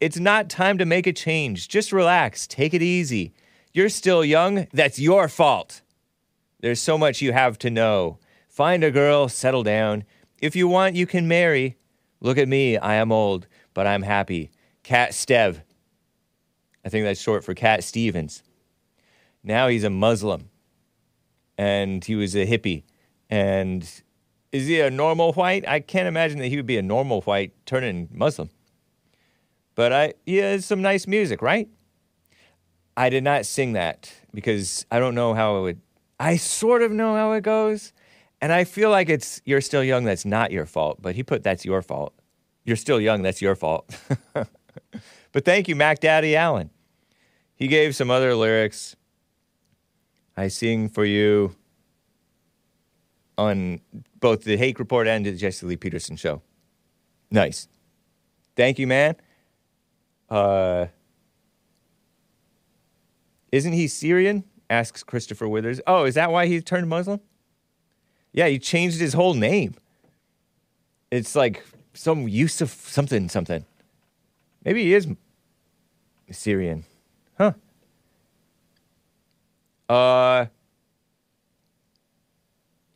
It's 0.00 0.18
not 0.18 0.48
time 0.48 0.78
to 0.78 0.86
make 0.86 1.06
a 1.06 1.12
change. 1.12 1.68
Just 1.68 1.92
relax. 1.92 2.46
Take 2.46 2.72
it 2.72 2.82
easy. 2.82 3.34
You're 3.72 3.90
still 3.90 4.24
young. 4.24 4.66
That's 4.72 4.98
your 4.98 5.28
fault. 5.28 5.82
There's 6.60 6.80
so 6.80 6.96
much 6.96 7.20
you 7.20 7.32
have 7.32 7.58
to 7.58 7.70
know. 7.70 8.18
Find 8.48 8.82
a 8.82 8.90
girl, 8.90 9.28
settle 9.28 9.62
down. 9.62 10.04
If 10.40 10.56
you 10.56 10.68
want, 10.68 10.94
you 10.94 11.06
can 11.06 11.28
marry. 11.28 11.76
Look 12.22 12.38
at 12.38 12.48
me. 12.48 12.78
I 12.78 12.94
am 12.94 13.10
old, 13.10 13.48
but 13.74 13.86
I'm 13.86 14.02
happy. 14.02 14.50
Cat 14.84 15.10
Stev. 15.10 15.60
I 16.84 16.88
think 16.88 17.04
that's 17.04 17.20
short 17.20 17.44
for 17.44 17.52
Cat 17.52 17.82
Stevens. 17.84 18.44
Now 19.42 19.66
he's 19.66 19.84
a 19.84 19.90
Muslim. 19.90 20.48
And 21.58 22.04
he 22.04 22.14
was 22.14 22.34
a 22.36 22.46
hippie. 22.46 22.84
And 23.28 23.82
is 24.52 24.66
he 24.68 24.80
a 24.80 24.90
normal 24.90 25.32
white? 25.32 25.66
I 25.66 25.80
can't 25.80 26.06
imagine 26.06 26.38
that 26.38 26.46
he 26.46 26.56
would 26.56 26.66
be 26.66 26.78
a 26.78 26.82
normal 26.82 27.22
white 27.22 27.52
turning 27.66 28.08
Muslim. 28.12 28.50
But 29.74 29.92
I, 29.92 30.14
has 30.28 30.64
some 30.64 30.80
nice 30.80 31.08
music, 31.08 31.42
right? 31.42 31.68
I 32.96 33.10
did 33.10 33.24
not 33.24 33.46
sing 33.46 33.72
that 33.72 34.12
because 34.32 34.86
I 34.90 35.00
don't 35.00 35.14
know 35.14 35.34
how 35.34 35.56
it 35.56 35.62
would. 35.62 35.80
I 36.20 36.36
sort 36.36 36.82
of 36.82 36.92
know 36.92 37.16
how 37.16 37.32
it 37.32 37.42
goes. 37.42 37.92
And 38.42 38.52
I 38.52 38.64
feel 38.64 38.90
like 38.90 39.08
it's 39.08 39.40
you're 39.44 39.60
still 39.60 39.84
young, 39.84 40.04
that's 40.04 40.24
not 40.24 40.50
your 40.50 40.66
fault. 40.66 41.00
But 41.00 41.14
he 41.14 41.22
put 41.22 41.44
that's 41.44 41.64
your 41.64 41.80
fault. 41.80 42.12
You're 42.64 42.76
still 42.76 43.00
young, 43.00 43.22
that's 43.22 43.40
your 43.40 43.54
fault. 43.54 43.88
but 45.32 45.44
thank 45.44 45.68
you, 45.68 45.76
Mac 45.76 46.00
Daddy 46.00 46.34
Allen. 46.34 46.70
He 47.54 47.68
gave 47.68 47.94
some 47.94 48.10
other 48.10 48.34
lyrics. 48.34 48.96
I 50.36 50.48
sing 50.48 50.88
for 50.88 51.04
you 51.04 51.54
on 53.38 53.80
both 54.18 54.42
the 54.42 54.56
Hake 54.56 54.80
Report 54.80 55.06
and 55.06 55.24
the 55.24 55.32
Jesse 55.32 55.64
Lee 55.64 55.76
Peterson 55.76 56.16
show. 56.16 56.42
Nice. 57.30 57.68
Thank 58.56 58.80
you, 58.80 58.88
man. 58.88 59.14
Uh, 60.28 60.86
isn't 63.52 63.72
he 63.72 63.86
Syrian? 63.86 64.44
Asks 64.68 65.04
Christopher 65.04 65.46
Withers. 65.46 65.80
Oh, 65.86 66.04
is 66.04 66.14
that 66.16 66.32
why 66.32 66.46
he 66.46 66.60
turned 66.60 66.88
Muslim? 66.88 67.20
Yeah, 68.32 68.48
he 68.48 68.58
changed 68.58 68.98
his 69.00 69.12
whole 69.12 69.34
name. 69.34 69.74
It's 71.10 71.34
like 71.36 71.64
some 71.92 72.28
Yusuf 72.28 72.88
something 72.88 73.28
something. 73.28 73.64
Maybe 74.64 74.84
he 74.84 74.94
is 74.94 75.06
Syrian. 76.30 76.84
Huh. 77.36 77.52
Uh 79.88 80.46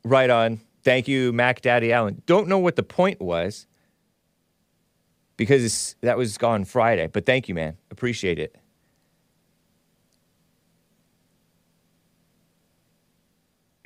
Right 0.05 0.31
on. 0.31 0.61
Thank 0.85 1.09
you, 1.09 1.33
Mac 1.33 1.63
Daddy 1.63 1.93
Allen. 1.93 2.23
Don't 2.27 2.47
know 2.47 2.59
what 2.61 2.77
the 2.77 2.85
point 2.85 3.21
was 3.21 3.67
because 5.37 5.97
that 6.01 6.17
was 6.17 6.39
gone 6.39 6.65
Friday, 6.65 7.09
but 7.09 7.27
thank 7.27 7.49
you, 7.49 7.57
man. 7.57 7.77
Appreciate 7.91 8.39
it. 8.39 8.55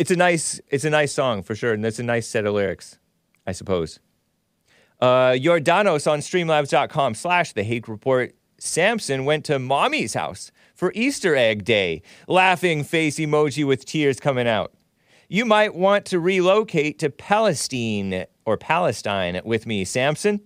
It's 0.01 0.11
a 0.11 0.17
nice, 0.17 0.59
it's 0.71 0.87
a 0.87 0.89
nice 0.89 1.13
song 1.13 1.43
for 1.43 1.55
sure, 1.55 1.75
and 1.75 1.85
it's 1.85 1.99
a 1.99 2.03
nice 2.03 2.27
set 2.27 2.47
of 2.47 2.55
lyrics, 2.55 2.99
I 3.47 3.53
suppose. 3.53 4.01
Uh, 4.99 5.33
Jordanos 5.33 6.11
on 6.11 6.21
streamlabs.com 6.21 7.15
slash 7.15 7.53
the 7.53 7.63
Hake 7.65 7.87
Report. 7.87 8.35
Samson 8.59 9.27
went 9.27 9.45
to 9.45 9.59
mommy's 9.59 10.15
house 10.15 10.53
for 10.75 10.91
Easter 10.95 11.37
egg 11.37 11.67
day. 11.67 12.01
Laughing 12.27 12.83
face 12.83 13.19
emoji 13.19 13.67
with 13.67 13.85
tears 13.85 14.19
coming 14.19 14.49
out. 14.49 14.73
You 15.29 15.45
might 15.45 15.75
want 15.75 16.07
to 16.07 16.19
relocate 16.19 16.99
to 17.01 17.11
Palestine 17.11 18.25
or 18.47 18.57
Palestine 18.57 19.39
with 19.45 19.67
me, 19.67 19.85
Samson. 19.85 20.41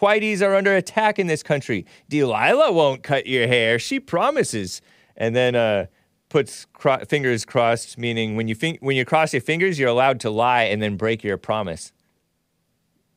Whiteys 0.00 0.40
are 0.40 0.54
under 0.54 0.74
attack 0.74 1.18
in 1.18 1.26
this 1.26 1.42
country. 1.42 1.84
Delilah 2.08 2.72
won't 2.72 3.02
cut 3.02 3.26
your 3.26 3.46
hair. 3.46 3.78
She 3.78 4.00
promises. 4.00 4.80
And 5.18 5.36
then 5.36 5.54
uh, 5.54 5.86
puts 6.28 6.66
cro- 6.72 7.04
fingers 7.08 7.44
crossed, 7.44 7.98
meaning 7.98 8.36
when 8.36 8.48
you 8.48 8.54
fin- 8.54 8.78
when 8.80 8.96
you 8.96 9.04
cross 9.04 9.32
your 9.32 9.42
fingers, 9.42 9.78
you're 9.78 9.88
allowed 9.88 10.20
to 10.20 10.30
lie 10.30 10.64
and 10.64 10.82
then 10.82 10.96
break 10.96 11.22
your 11.22 11.36
promise. 11.36 11.92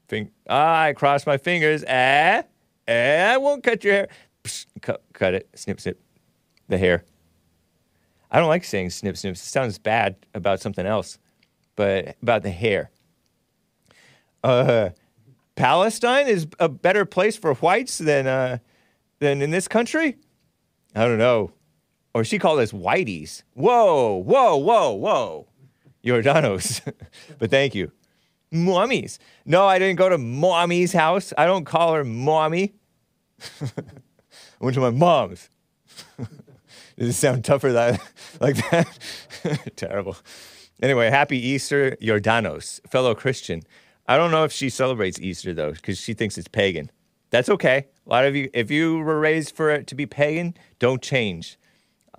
Fing- 0.07 0.31
ah, 0.49 0.83
I 0.83 0.93
cross 0.93 1.25
my 1.25 1.37
fingers. 1.37 1.83
Eh, 1.85 2.43
eh, 2.87 3.33
I 3.33 3.37
won't 3.37 3.63
cut 3.63 3.83
your 3.83 3.93
hair. 3.93 4.07
Psh, 4.43 4.65
cut, 4.81 5.03
cut 5.13 5.33
it. 5.33 5.49
Snip, 5.55 5.79
snip. 5.79 5.99
The 6.67 6.77
hair. 6.77 7.03
I 8.31 8.39
don't 8.39 8.47
like 8.47 8.63
saying 8.63 8.91
snip, 8.91 9.17
snip. 9.17 9.33
It 9.33 9.37
sounds 9.39 9.79
bad 9.79 10.15
about 10.35 10.61
something 10.61 10.85
else, 10.85 11.17
but 11.75 12.15
about 12.21 12.43
the 12.43 12.51
hair. 12.51 12.91
Uh, 14.43 14.89
Palestine 15.55 16.27
is 16.27 16.47
a 16.59 16.69
better 16.69 17.05
place 17.05 17.35
for 17.35 17.53
whites 17.55 17.97
than 17.97 18.27
uh, 18.27 18.59
than 19.19 19.41
in 19.41 19.49
this 19.49 19.67
country. 19.67 20.17
I 20.95 21.05
don't 21.05 21.17
know. 21.17 21.51
Or 22.13 22.23
she 22.23 22.39
called 22.39 22.59
us 22.59 22.71
whiteys. 22.71 23.43
Whoa, 23.53 24.15
whoa, 24.15 24.57
whoa, 24.57 24.91
whoa. 24.93 25.47
Jordanos. 26.03 26.81
but 27.39 27.49
thank 27.49 27.75
you. 27.75 27.91
Mommies. 28.51 29.19
No, 29.45 29.65
I 29.65 29.77
didn't 29.77 29.97
go 29.97 30.09
to 30.09 30.17
mommy's 30.17 30.93
house. 30.93 31.33
I 31.37 31.45
don't 31.45 31.65
call 31.65 31.93
her 31.93 32.03
mommy. 32.03 32.73
I 33.61 33.65
went 34.59 34.73
to 34.73 34.81
my 34.81 34.89
mom's. 34.89 35.49
Does 36.97 37.09
it 37.09 37.13
sound 37.13 37.45
tougher 37.45 37.71
that, 37.73 38.01
like 38.39 38.57
that? 38.71 39.71
Terrible. 39.75 40.17
Anyway, 40.81 41.09
happy 41.09 41.37
Easter, 41.37 41.95
Jordanos, 42.01 42.79
fellow 42.89 43.13
Christian. 43.13 43.61
I 44.07 44.17
don't 44.17 44.31
know 44.31 44.43
if 44.43 44.51
she 44.51 44.69
celebrates 44.69 45.19
Easter 45.19 45.53
though, 45.53 45.71
because 45.71 45.99
she 45.99 46.13
thinks 46.13 46.37
it's 46.37 46.47
pagan. 46.47 46.89
That's 47.29 47.49
okay. 47.49 47.85
A 48.07 48.09
lot 48.09 48.25
of 48.25 48.35
you, 48.35 48.49
if 48.53 48.71
you 48.71 48.97
were 48.97 49.19
raised 49.19 49.55
for 49.55 49.69
it 49.69 49.85
to 49.87 49.95
be 49.95 50.05
pagan, 50.05 50.55
don't 50.79 51.01
change. 51.01 51.58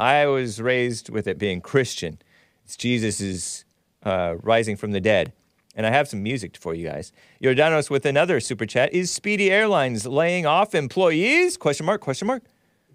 I 0.01 0.26
was 0.26 0.62
raised 0.62 1.11
with 1.11 1.26
it 1.26 1.38
being 1.38 1.61
Christian. 1.61 2.18
It's 2.64 2.74
Jesus' 2.74 3.66
uh, 4.03 4.36
rising 4.42 4.76
from 4.76 4.92
the 4.92 5.01
dead. 5.01 5.34
And 5.76 5.86
I 5.86 5.90
have 5.90 6.09
some 6.09 6.22
music 6.22 6.57
for 6.57 6.74
you 6.74 6.88
guys. 6.88 7.12
Jordanos 7.42 7.90
with 7.90 8.07
another 8.07 8.40
super 8.40 8.64
chat. 8.64 8.94
Is 8.94 9.11
Speedy 9.11 9.51
Airlines 9.51 10.07
laying 10.07 10.46
off 10.46 10.74
employees? 10.74 11.59
Question 11.59 11.84
mark, 11.84 12.01
question 12.01 12.26
mark. 12.26 12.42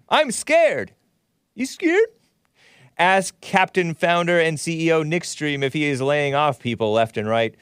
I'm 0.08 0.32
scared. 0.32 0.94
You 1.54 1.64
scared? 1.64 2.08
Ask 2.98 3.40
Captain 3.40 3.94
Founder 3.94 4.40
and 4.40 4.58
CEO 4.58 5.06
Nick 5.06 5.24
Stream 5.24 5.62
if 5.62 5.74
he 5.74 5.84
is 5.84 6.02
laying 6.02 6.34
off 6.34 6.58
people 6.58 6.92
left 6.92 7.16
and 7.16 7.28
right. 7.28 7.54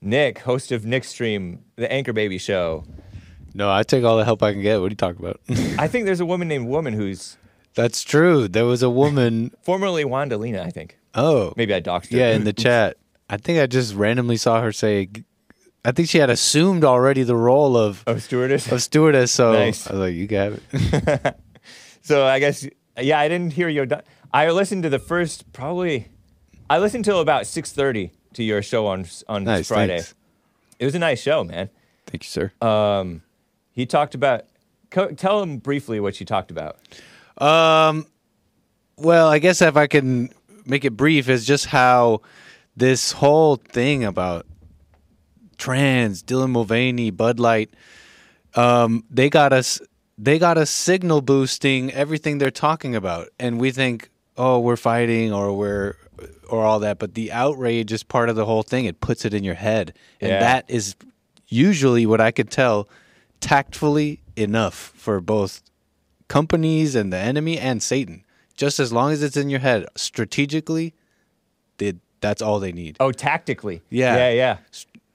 Nick, 0.00 0.38
host 0.38 0.72
of 0.72 0.86
Nick 0.86 1.04
Stream, 1.04 1.62
the 1.76 1.92
Anchor 1.92 2.14
Baby 2.14 2.38
Show. 2.38 2.84
No, 3.52 3.70
I 3.70 3.82
take 3.82 4.04
all 4.04 4.16
the 4.16 4.24
help 4.24 4.42
I 4.42 4.52
can 4.52 4.62
get. 4.62 4.80
What 4.80 4.86
are 4.86 4.90
you 4.90 4.96
talking 4.96 5.20
about? 5.20 5.40
I 5.78 5.88
think 5.88 6.06
there's 6.06 6.20
a 6.20 6.26
woman 6.26 6.48
named 6.48 6.68
Woman 6.68 6.94
who's 6.94 7.36
That's 7.78 8.02
true. 8.02 8.48
There 8.48 8.64
was 8.66 8.82
a 8.82 8.90
woman. 8.90 9.52
formerly 9.62 10.04
Wanda 10.04 10.36
Lena, 10.36 10.62
I 10.64 10.70
think. 10.70 10.98
Oh, 11.14 11.52
Maybe 11.56 11.72
I 11.72 11.80
doxed 11.80 12.10
her. 12.10 12.18
yeah, 12.18 12.30
in 12.34 12.42
the 12.42 12.52
chat. 12.66 12.96
I 13.30 13.36
think 13.36 13.60
I 13.60 13.66
just 13.66 13.94
randomly 13.94 14.36
saw 14.36 14.60
her 14.60 14.72
say. 14.72 15.08
I 15.84 15.92
think 15.92 16.08
she 16.08 16.18
had 16.18 16.28
assumed 16.28 16.82
already 16.84 17.22
the 17.22 17.36
role 17.36 17.76
of 17.76 18.02
Oh, 18.06 18.18
stewardess. 18.18 18.70
of 18.72 18.82
stewardess. 18.82 19.30
So 19.30 19.52
Nice. 19.52 19.86
I 19.88 19.92
was 19.92 20.00
like, 20.00 20.14
you 20.14 20.26
got 20.26 20.52
it. 20.72 21.36
So 22.02 22.24
I 22.26 22.38
guess 22.40 22.66
yeah, 22.98 23.20
I 23.20 23.28
didn't 23.28 23.52
hear 23.52 23.68
your. 23.68 23.86
I 24.32 24.50
listened 24.50 24.82
to 24.84 24.88
the 24.88 24.98
first 24.98 25.52
probably. 25.52 26.08
I 26.70 26.78
listened 26.78 27.04
till 27.04 27.20
about 27.20 27.46
six 27.46 27.70
thirty 27.70 28.12
to 28.34 28.42
your 28.42 28.62
show 28.62 28.86
on 28.86 29.04
on 29.28 29.44
nice. 29.44 29.68
Friday. 29.68 29.98
Thanks. 29.98 30.14
It 30.78 30.84
was 30.86 30.94
a 30.94 30.98
nice 30.98 31.20
show, 31.20 31.44
man. 31.44 31.68
Thank 32.06 32.24
you, 32.24 32.28
sir. 32.28 32.52
Um, 32.66 33.22
he 33.72 33.84
talked 33.86 34.14
about. 34.14 34.46
Co- 34.90 35.10
tell 35.12 35.42
him 35.42 35.58
briefly 35.58 36.00
what 36.00 36.18
you 36.18 36.24
talked 36.24 36.50
about. 36.50 36.78
Um, 37.38 38.06
well, 38.96 39.28
I 39.28 39.38
guess 39.38 39.62
if 39.62 39.76
I 39.76 39.86
can 39.86 40.30
make 40.66 40.84
it 40.84 40.96
brief, 40.96 41.28
is 41.28 41.44
just 41.46 41.66
how 41.66 42.20
this 42.76 43.12
whole 43.12 43.56
thing 43.56 44.04
about 44.04 44.46
trans, 45.56 46.22
Dylan 46.22 46.50
Mulvaney, 46.50 47.10
Bud 47.10 47.40
Light, 47.40 47.70
um, 48.54 49.04
they 49.10 49.28
got 49.30 49.52
us, 49.52 49.80
they 50.16 50.38
got 50.38 50.58
us 50.58 50.70
signal 50.70 51.20
boosting 51.20 51.92
everything 51.92 52.38
they're 52.38 52.50
talking 52.50 52.94
about, 52.96 53.28
and 53.38 53.60
we 53.60 53.70
think, 53.70 54.10
oh, 54.36 54.58
we're 54.58 54.76
fighting 54.76 55.32
or 55.32 55.52
we're 55.56 55.96
or 56.48 56.64
all 56.64 56.80
that, 56.80 56.98
but 56.98 57.14
the 57.14 57.30
outrage 57.30 57.92
is 57.92 58.02
part 58.02 58.28
of 58.28 58.34
the 58.34 58.44
whole 58.46 58.62
thing. 58.62 58.86
It 58.86 59.00
puts 59.00 59.24
it 59.24 59.34
in 59.34 59.44
your 59.44 59.54
head, 59.54 59.92
and 60.20 60.30
Yeah. 60.30 60.40
that 60.40 60.64
is 60.68 60.96
usually 61.46 62.06
what 62.06 62.20
I 62.20 62.30
could 62.30 62.50
tell 62.50 62.88
tactfully 63.40 64.20
enough 64.34 64.74
for 64.96 65.20
both 65.20 65.62
companies 66.28 66.94
and 66.94 67.12
the 67.12 67.16
enemy 67.18 67.58
and 67.58 67.82
Satan. 67.82 68.24
Just 68.56 68.80
as 68.80 68.92
long 68.92 69.12
as 69.12 69.22
it's 69.22 69.36
in 69.36 69.50
your 69.50 69.60
head, 69.60 69.86
strategically, 69.96 70.94
they, 71.78 71.94
that's 72.20 72.42
all 72.42 72.58
they 72.60 72.72
need. 72.72 72.96
Oh, 73.00 73.12
tactically. 73.12 73.82
Yeah. 73.88 74.16
Yeah, 74.16 74.30
yeah. 74.30 74.56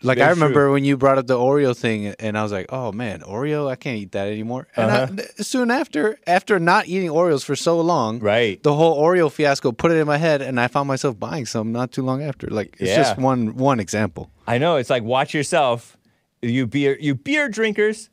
like 0.01 0.18
very 0.18 0.28
I 0.28 0.32
remember 0.32 0.66
true. 0.66 0.74
when 0.74 0.86
you 0.86 0.95
brought 0.97 1.18
up 1.18 1.28
the 1.28 1.38
Oreo 1.38 1.76
thing, 1.76 2.07
and 2.20 2.38
I 2.38 2.43
was 2.43 2.51
like, 2.51 2.68
"Oh 2.70 2.91
man, 2.91 3.20
Oreo! 3.22 3.70
I 3.70 3.76
can't 3.76 3.97
eat 3.97 4.11
that 4.14 4.28
anymore." 4.30 4.68
And 4.78 4.91
Uh-huh. 4.91 5.24
soon 5.43 5.72
after, 5.72 6.18
after 6.28 6.57
not 6.59 6.88
eating 6.88 7.09
Oreos 7.09 7.43
for 7.43 7.55
so 7.55 7.80
long, 7.82 8.20
Right. 8.20 8.61
the 8.64 8.74
whole 8.74 9.01
Oreo 9.01 9.30
fiasco 9.32 9.72
put 9.74 9.91
it 9.91 9.97
in 9.97 10.07
my 10.07 10.18
head, 10.18 10.41
and 10.41 10.59
I 10.59 10.68
found 10.68 10.88
myself 10.88 11.20
buying 11.20 11.45
some 11.45 11.72
not 11.74 11.91
too 11.91 12.01
long 12.03 12.22
after. 12.24 12.47
Like 12.47 12.76
it's 12.80 12.95
just 12.95 13.18
one 13.18 13.55
one 13.55 13.80
example. 13.82 14.30
I 14.47 14.57
know. 14.57 14.78
It's 14.78 14.89
like 14.89 15.03
watch 15.03 15.34
yourself. 15.34 15.97
You 16.41 16.66
beer, 16.68 16.97
you 16.99 17.16
beer 17.16 17.47
drinkers. 17.49 18.09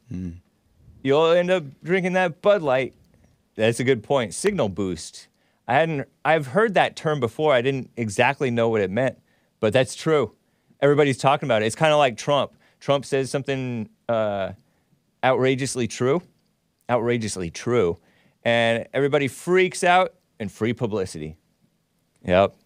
You'll 1.03 1.31
end 1.31 1.51
up 1.51 1.65
drinking 1.83 2.13
that 2.15 2.43
Bud 2.43 2.63
Light. 2.63 2.95
That's 3.55 3.81
a 3.81 3.85
good 3.85 4.03
point. 4.03 4.35
Signal 4.35 4.69
boost. 4.69 5.29
I 5.67 5.75
hadn't. 5.75 6.09
I've 6.25 6.49
heard 6.49 6.75
that 6.75 6.97
term 6.97 7.21
before. 7.21 7.53
I 7.53 7.63
didn't 7.63 7.91
exactly 7.97 8.51
know 8.51 8.69
what 8.69 8.81
it 8.81 8.91
meant, 8.91 9.19
but 9.61 9.73
that's 9.73 9.95
true. 9.95 10.35
Everybody's 10.81 11.19
talking 11.19 11.47
about 11.47 11.63
it. 11.63 11.67
It's 11.67 11.77
kind 11.77 11.93
of 11.93 11.99
like 11.99 12.17
Trump. 12.17 12.53
Trump 12.81 13.05
says 13.05 13.31
something 13.31 13.89
uh, 14.09 14.53
outrageously 15.23 15.87
true, 15.87 16.23
outrageously 16.89 17.51
true, 17.51 17.99
and 18.45 18.87
everybody 18.93 19.29
freaks 19.29 19.85
out 19.85 20.15
and 20.39 20.51
free 20.51 20.73
publicity. 20.73 21.37
Yep. 22.25 22.57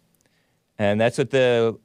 And 0.79 1.01
that's 1.01 1.19
what 1.19 1.31
the 1.31 1.79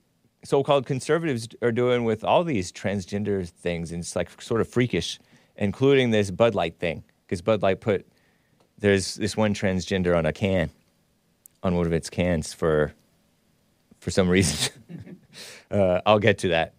so-called 0.43 0.85
conservatives 0.85 1.49
are 1.61 1.71
doing 1.71 2.05
with 2.05 2.23
all 2.23 2.43
these 2.43 2.71
transgender 2.71 3.47
things, 3.47 3.91
and 3.91 4.01
it's 4.01 4.15
like 4.15 4.41
sort 4.41 4.61
of 4.61 4.67
freakish, 4.67 5.19
including 5.59 6.09
this 6.09 6.31
Bud 6.31 6.55
Light 6.55 6.79
thing, 6.79 7.03
because 7.25 7.41
Bud 7.41 7.61
Light 7.61 7.79
put 7.81 8.07
there's 8.79 9.15
this 9.15 9.37
one 9.37 9.53
transgender 9.53 10.17
on 10.17 10.25
a 10.25 10.33
can, 10.33 10.71
on 11.61 11.75
one 11.75 11.85
of 11.85 11.93
its 11.93 12.09
cans 12.09 12.53
for 12.53 12.93
for 13.99 14.09
some 14.09 14.27
reason. 14.29 14.73
uh, 15.71 16.01
I'll 16.05 16.19
get 16.19 16.39
to 16.39 16.47
that. 16.47 16.73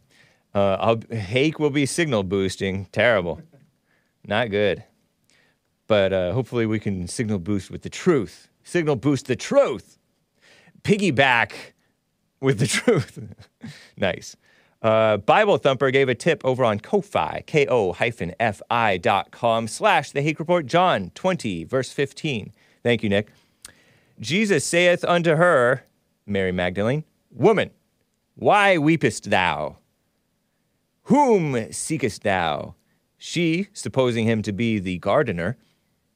Uh, 0.52 0.96
Hake 1.12 1.60
will 1.60 1.70
be 1.70 1.86
signal 1.86 2.24
boosting. 2.24 2.86
Terrible, 2.86 3.40
not 4.24 4.50
good. 4.50 4.82
But 5.86 6.12
uh, 6.12 6.32
hopefully 6.32 6.66
we 6.66 6.80
can 6.80 7.06
signal 7.06 7.38
boost 7.38 7.70
with 7.70 7.82
the 7.82 7.90
truth. 7.90 8.48
Signal 8.64 8.96
boost 8.96 9.26
the 9.26 9.36
truth. 9.36 9.98
Piggyback 10.82 11.52
with 12.40 12.58
the 12.58 12.66
truth. 12.78 13.18
nice. 13.96 14.36
Uh, 14.82 15.18
Bible 15.18 15.58
Thumper 15.58 15.90
gave 15.90 16.08
a 16.08 16.14
tip 16.14 16.42
over 16.44 16.64
on 16.64 16.80
Ko-Fi, 16.80 17.42
K-O-F-I 17.46 18.96
dot 18.96 19.30
com 19.30 19.68
slash 19.68 20.10
The 20.12 20.22
Hake 20.22 20.38
Report, 20.38 20.64
John 20.66 21.10
20, 21.14 21.64
verse 21.64 21.92
15. 21.92 22.52
Thank 22.82 23.02
you, 23.02 23.10
Nick. 23.10 23.28
Jesus 24.18 24.64
saith 24.64 25.04
unto 25.04 25.36
her, 25.36 25.84
Mary 26.26 26.52
Magdalene, 26.52 27.04
Woman, 27.30 27.70
why 28.34 28.76
weepest 28.76 29.30
thou? 29.30 29.76
Whom 31.04 31.72
seekest 31.72 32.22
thou? 32.22 32.74
She, 33.18 33.68
supposing 33.74 34.26
him 34.26 34.40
to 34.42 34.52
be 34.52 34.78
the 34.78 34.98
gardener, 34.98 35.58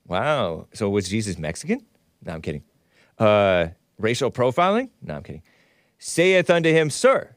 wow, 0.06 0.68
so 0.72 0.88
was 0.88 1.08
Jesus 1.08 1.38
Mexican? 1.38 1.84
No, 2.24 2.32
I'm 2.32 2.42
kidding. 2.42 2.62
Uh, 3.18 3.68
racial 3.98 4.30
profiling? 4.30 4.88
No, 5.02 5.16
I'm 5.16 5.22
kidding. 5.22 5.42
Saith 5.98 6.48
unto 6.48 6.70
him, 6.70 6.88
Sir, 6.90 7.36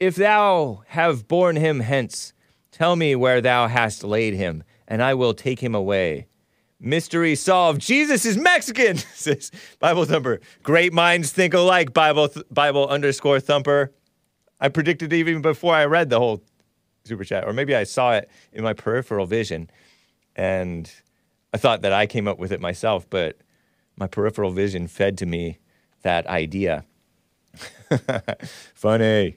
if 0.00 0.16
thou 0.16 0.82
have 0.88 1.28
borne 1.28 1.56
him 1.56 1.80
hence, 1.80 2.32
tell 2.72 2.96
me 2.96 3.14
where 3.14 3.42
thou 3.42 3.68
hast 3.68 4.02
laid 4.02 4.34
him, 4.34 4.64
and 4.88 5.02
I 5.02 5.12
will 5.12 5.34
take 5.34 5.60
him 5.60 5.74
away. 5.74 6.26
Mystery 6.80 7.34
solved. 7.34 7.82
Jesus 7.82 8.24
is 8.24 8.38
Mexican, 8.38 8.96
says 9.14 9.52
Bible 9.78 10.06
Thumper. 10.06 10.40
Great 10.62 10.94
minds 10.94 11.30
think 11.30 11.52
alike, 11.52 11.92
Bible, 11.92 12.28
th- 12.28 12.46
Bible 12.50 12.88
underscore 12.88 13.38
Thumper. 13.38 13.92
I 14.58 14.70
predicted 14.70 15.12
even 15.12 15.42
before 15.42 15.74
I 15.74 15.84
read 15.84 16.08
the 16.08 16.18
whole 16.18 16.42
super 17.04 17.24
chat, 17.24 17.46
or 17.46 17.52
maybe 17.52 17.76
I 17.76 17.84
saw 17.84 18.14
it 18.14 18.30
in 18.52 18.64
my 18.64 18.72
peripheral 18.72 19.26
vision, 19.26 19.70
and 20.34 20.90
I 21.52 21.58
thought 21.58 21.82
that 21.82 21.92
I 21.92 22.06
came 22.06 22.26
up 22.26 22.38
with 22.38 22.52
it 22.52 22.60
myself, 22.60 23.08
but 23.10 23.36
my 23.96 24.06
peripheral 24.06 24.50
vision 24.50 24.86
fed 24.86 25.18
to 25.18 25.26
me 25.26 25.58
that 26.02 26.26
idea. 26.26 26.86
Funny. 28.74 29.36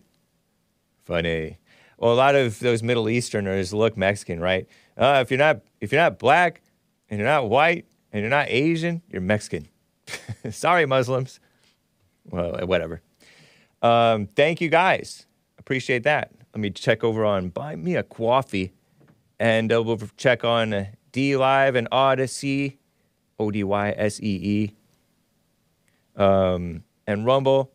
Funny. 1.06 1.58
Well, 1.98 2.14
a 2.14 2.16
lot 2.16 2.36
of 2.36 2.60
those 2.60 2.84
Middle 2.84 3.10
Easterners 3.10 3.74
look 3.74 3.98
Mexican, 3.98 4.40
right? 4.40 4.68
Uh, 4.98 5.20
if 5.22 5.32
you're 5.32 5.38
not 5.38 5.62
if 5.82 5.92
you're 5.92 6.02
not 6.02 6.20
black 6.20 6.62
and 7.10 7.20
you're 7.20 7.28
not 7.28 7.50
white 7.50 7.86
and 8.12 8.22
you're 8.22 8.30
not 8.30 8.48
Asian, 8.50 9.02
you're 9.10 9.22
Mexican. 9.22 9.68
Sorry, 10.52 10.86
Muslims. 10.86 11.40
Well, 12.26 12.62
uh, 12.62 12.66
whatever. 12.66 13.02
Um, 13.82 14.28
thank 14.28 14.62
you 14.62 14.70
guys. 14.70 15.26
Appreciate 15.58 16.04
that. 16.04 16.32
Let 16.54 16.62
me 16.62 16.70
check 16.70 17.04
over 17.04 17.26
on 17.26 17.50
Buy 17.50 17.76
Me 17.76 17.96
a 17.96 18.04
Coffee, 18.04 18.72
and 19.40 19.74
uh, 19.74 19.82
we'll 19.82 20.00
check 20.18 20.44
on 20.44 20.74
uh, 20.74 20.86
D 21.12 21.36
Live 21.36 21.76
and 21.76 21.88
Odysee, 21.92 22.78
O 23.40 23.52
D 23.52 23.64
Y 23.64 23.94
S 23.98 24.22
E 24.22 24.74
E, 26.18 26.22
um, 26.22 26.84
and 27.08 27.26
Rumble. 27.26 27.74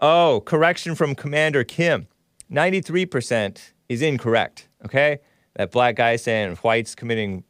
Oh, 0.00 0.42
correction 0.44 0.94
from 0.94 1.14
Commander 1.14 1.64
Kim. 1.64 2.06
93% 2.50 3.72
is 3.88 4.02
incorrect, 4.02 4.68
okay? 4.84 5.18
That 5.54 5.70
black 5.70 5.96
guy 5.96 6.16
saying 6.16 6.56
whites 6.56 6.94
committing 6.94 7.44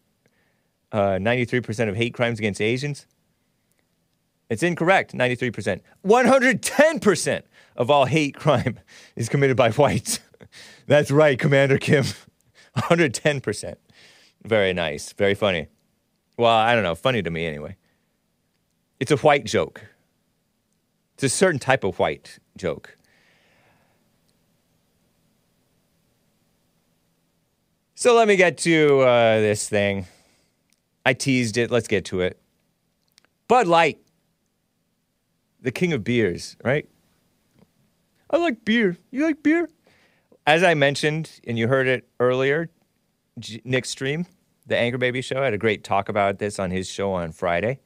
uh, 0.92 1.18
93% 1.20 1.88
of 1.88 1.97
hate 1.97 2.14
crimes 2.14 2.38
against 2.38 2.61
Asians. 2.61 3.07
It's 4.49 4.62
incorrect, 4.62 5.12
93%. 5.12 5.80
110% 6.05 7.42
of 7.76 7.90
all 7.90 8.05
hate 8.05 8.36
crime 8.36 8.78
is 9.16 9.28
committed 9.28 9.57
by 9.57 9.70
whites. 9.70 10.20
That's 10.86 11.11
right, 11.11 11.38
Commander 11.38 11.78
Kim. 11.78 12.05
110%. 12.76 13.74
Very 14.44 14.72
nice, 14.72 15.12
very 15.12 15.34
funny. 15.34 15.66
Well, 16.38 16.55
I 16.55 16.74
don't 16.74 16.84
know, 16.84 16.94
funny 16.94 17.22
to 17.22 17.30
me 17.30 17.47
anyway. 17.47 17.76
It's 19.01 19.11
a 19.11 19.16
white 19.16 19.44
joke. 19.44 19.82
It's 21.14 21.24
a 21.24 21.28
certain 21.28 21.59
type 21.59 21.82
of 21.82 21.99
white 21.99 22.38
joke. 22.57 22.95
So 27.99 28.14
let 28.14 28.28
me 28.28 28.36
get 28.36 28.59
to 28.59 29.01
uh, 29.01 29.40
this 29.40 29.70
thing. 29.70 30.05
I 31.07 31.14
teased 31.14 31.57
it. 31.57 31.70
Let's 31.70 31.88
get 31.88 32.05
to 32.07 32.20
it. 32.20 32.38
Bud 33.49 33.66
Light, 33.66 33.99
the 35.62 35.70
king 35.72 35.94
of 35.94 36.05
beers, 36.05 36.59
right? 36.62 36.86
I 38.28 38.36
like 38.36 38.66
beer. 38.66 38.99
You 39.11 39.24
like 39.24 39.42
beer? 39.42 39.70
As 40.47 40.62
I 40.62 40.74
mentioned, 40.74 41.40
and 41.47 41.59
you 41.59 41.68
heard 41.68 41.86
it 41.86 42.07
earlier, 42.20 42.68
J- 43.38 43.62
Nick 43.64 43.86
Stream, 43.86 44.26
the 44.66 44.76
Anchor 44.76 44.99
Baby 44.99 45.22
show, 45.22 45.42
had 45.42 45.55
a 45.55 45.59
great 45.59 45.82
talk 45.82 46.11
about 46.11 46.38
this 46.38 46.59
on 46.59 46.70
his 46.70 46.86
show 46.90 47.12
on 47.12 47.32
Friday. 47.32 47.80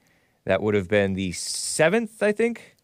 That 0.45 0.61
would 0.61 0.75
have 0.75 0.89
been 0.89 1.15
the 1.15 1.31
7th, 1.31 2.21
I 2.21 2.33
think. 2.33 2.75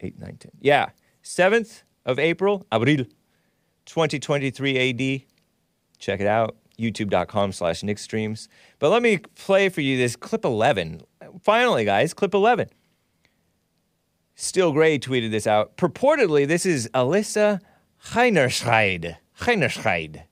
8, 0.00 0.18
9, 0.20 0.36
10. 0.38 0.50
Yeah, 0.60 0.90
7th 1.24 1.84
of 2.04 2.18
April, 2.18 2.66
Abril, 2.70 3.06
2023 3.86 4.90
AD. 5.22 5.35
Check 5.98 6.20
it 6.20 6.26
out, 6.26 6.56
youtube.com 6.78 7.52
slash 7.52 7.82
Nick 7.82 7.98
Streams. 7.98 8.48
But 8.78 8.90
let 8.90 9.02
me 9.02 9.18
play 9.18 9.68
for 9.68 9.80
you 9.80 9.96
this 9.96 10.16
clip 10.16 10.44
11. 10.44 11.02
Finally, 11.40 11.84
guys, 11.84 12.14
clip 12.14 12.34
11. 12.34 12.68
Still 14.34 14.72
Gray 14.72 14.98
tweeted 14.98 15.30
this 15.30 15.46
out. 15.46 15.76
Purportedly, 15.76 16.46
this 16.46 16.66
is 16.66 16.88
Alissa 16.92 17.60
Heinerscheid. 18.10 19.16
Heinerscheid. 19.40 20.24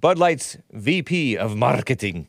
Bud 0.00 0.18
Light's 0.18 0.56
VP 0.70 1.36
of 1.36 1.56
marketing. 1.56 2.28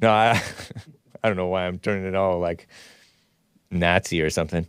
No, 0.00 0.10
I, 0.10 0.42
I 1.22 1.28
don't 1.28 1.36
know 1.36 1.46
why 1.46 1.66
I'm 1.66 1.78
turning 1.78 2.04
it 2.04 2.16
all 2.16 2.40
like 2.40 2.66
Nazi 3.70 4.20
or 4.20 4.30
something. 4.30 4.66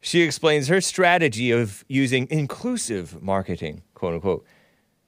She 0.00 0.22
explains 0.22 0.68
her 0.68 0.80
strategy 0.80 1.50
of 1.50 1.84
using 1.88 2.26
inclusive 2.30 3.22
marketing, 3.22 3.82
quote 3.94 4.14
unquote, 4.14 4.44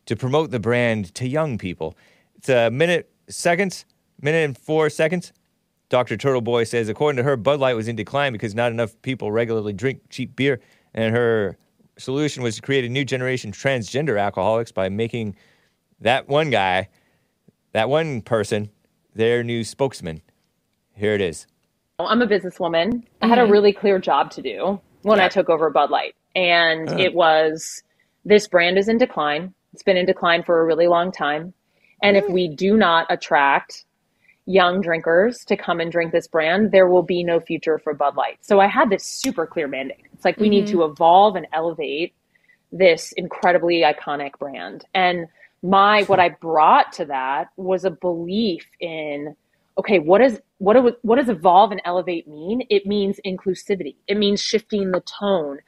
to 0.06 0.16
promote 0.16 0.50
the 0.50 0.60
brand 0.60 1.14
to 1.14 1.28
young 1.28 1.58
people. 1.58 1.96
It's 2.36 2.48
a 2.48 2.70
minute, 2.70 3.10
seconds, 3.28 3.84
minute 4.20 4.44
and 4.44 4.58
four 4.58 4.90
seconds. 4.90 5.32
Dr. 5.88 6.16
Turtle 6.16 6.40
Boy 6.40 6.64
says, 6.64 6.88
according 6.88 7.18
to 7.18 7.22
her, 7.22 7.36
Bud 7.36 7.60
Light 7.60 7.74
was 7.74 7.88
in 7.88 7.96
decline 7.96 8.32
because 8.32 8.54
not 8.54 8.72
enough 8.72 9.00
people 9.02 9.30
regularly 9.30 9.72
drink 9.72 10.00
cheap 10.10 10.34
beer, 10.34 10.60
and 10.92 11.14
her 11.14 11.56
solution 11.98 12.42
was 12.42 12.56
to 12.56 12.62
create 12.62 12.84
a 12.84 12.88
new 12.88 13.04
generation 13.04 13.50
of 13.50 13.56
transgender 13.56 14.20
alcoholics 14.20 14.72
by 14.72 14.88
making 14.88 15.36
that 16.00 16.28
one 16.28 16.50
guy, 16.50 16.88
that 17.72 17.88
one 17.88 18.22
person, 18.22 18.70
their 19.14 19.44
new 19.44 19.62
spokesman. 19.62 20.22
Here 20.94 21.14
it 21.14 21.20
is. 21.20 21.46
I'm 21.98 22.22
a 22.22 22.26
businesswoman. 22.26 23.04
I 23.22 23.28
had 23.28 23.38
a 23.38 23.42
mm-hmm. 23.42 23.52
really 23.52 23.72
clear 23.72 23.98
job 23.98 24.30
to 24.32 24.42
do 24.42 24.80
when 25.02 25.20
I 25.20 25.28
took 25.28 25.48
over 25.48 25.70
Bud 25.70 25.90
Light. 25.90 26.14
And 26.34 26.88
uh-huh. 26.88 26.98
it 26.98 27.14
was 27.14 27.82
this 28.24 28.48
brand 28.48 28.78
is 28.78 28.88
in 28.88 28.98
decline. 28.98 29.54
It's 29.74 29.82
been 29.82 29.96
in 29.96 30.06
decline 30.06 30.44
for 30.44 30.60
a 30.60 30.64
really 30.64 30.86
long 30.86 31.10
time. 31.10 31.52
And 32.00 32.16
if 32.16 32.28
we 32.28 32.46
do 32.46 32.76
not 32.76 33.06
attract 33.10 33.84
young 34.46 34.80
drinkers 34.80 35.44
to 35.46 35.56
come 35.56 35.80
and 35.80 35.90
drink 35.90 36.12
this 36.12 36.28
brand, 36.28 36.70
there 36.70 36.86
will 36.86 37.02
be 37.02 37.24
no 37.24 37.40
future 37.40 37.78
for 37.78 37.92
Bud 37.92 38.14
Light. 38.14 38.38
So 38.40 38.60
I 38.60 38.68
had 38.68 38.88
this 38.88 39.04
super 39.04 39.46
clear 39.46 39.66
mandate. 39.66 40.04
It's 40.12 40.24
like 40.24 40.38
we 40.38 40.48
need 40.48 40.68
to 40.68 40.78
mm-hmm. 40.78 40.92
evolve 40.92 41.34
and 41.34 41.48
elevate 41.52 42.14
this 42.70 43.10
incredibly 43.16 43.80
iconic 43.80 44.38
brand. 44.38 44.84
And 44.94 45.26
my 45.62 46.04
what 46.04 46.20
I 46.20 46.28
brought 46.28 46.92
to 46.94 47.06
that 47.06 47.48
was 47.56 47.84
a 47.84 47.90
belief 47.90 48.66
in 48.78 49.34
okay, 49.76 49.98
what 49.98 50.20
is 50.20 50.40
what 50.58 50.74
do, 50.74 50.94
what 51.02 51.16
does 51.16 51.28
evolve 51.28 51.72
and 51.72 51.82
elevate 51.84 52.28
mean? 52.28 52.62
It 52.70 52.86
means 52.86 53.18
inclusivity. 53.26 53.96
It 54.06 54.18
means 54.18 54.40
shifting 54.40 54.92
the 54.92 55.00
tone. 55.00 55.58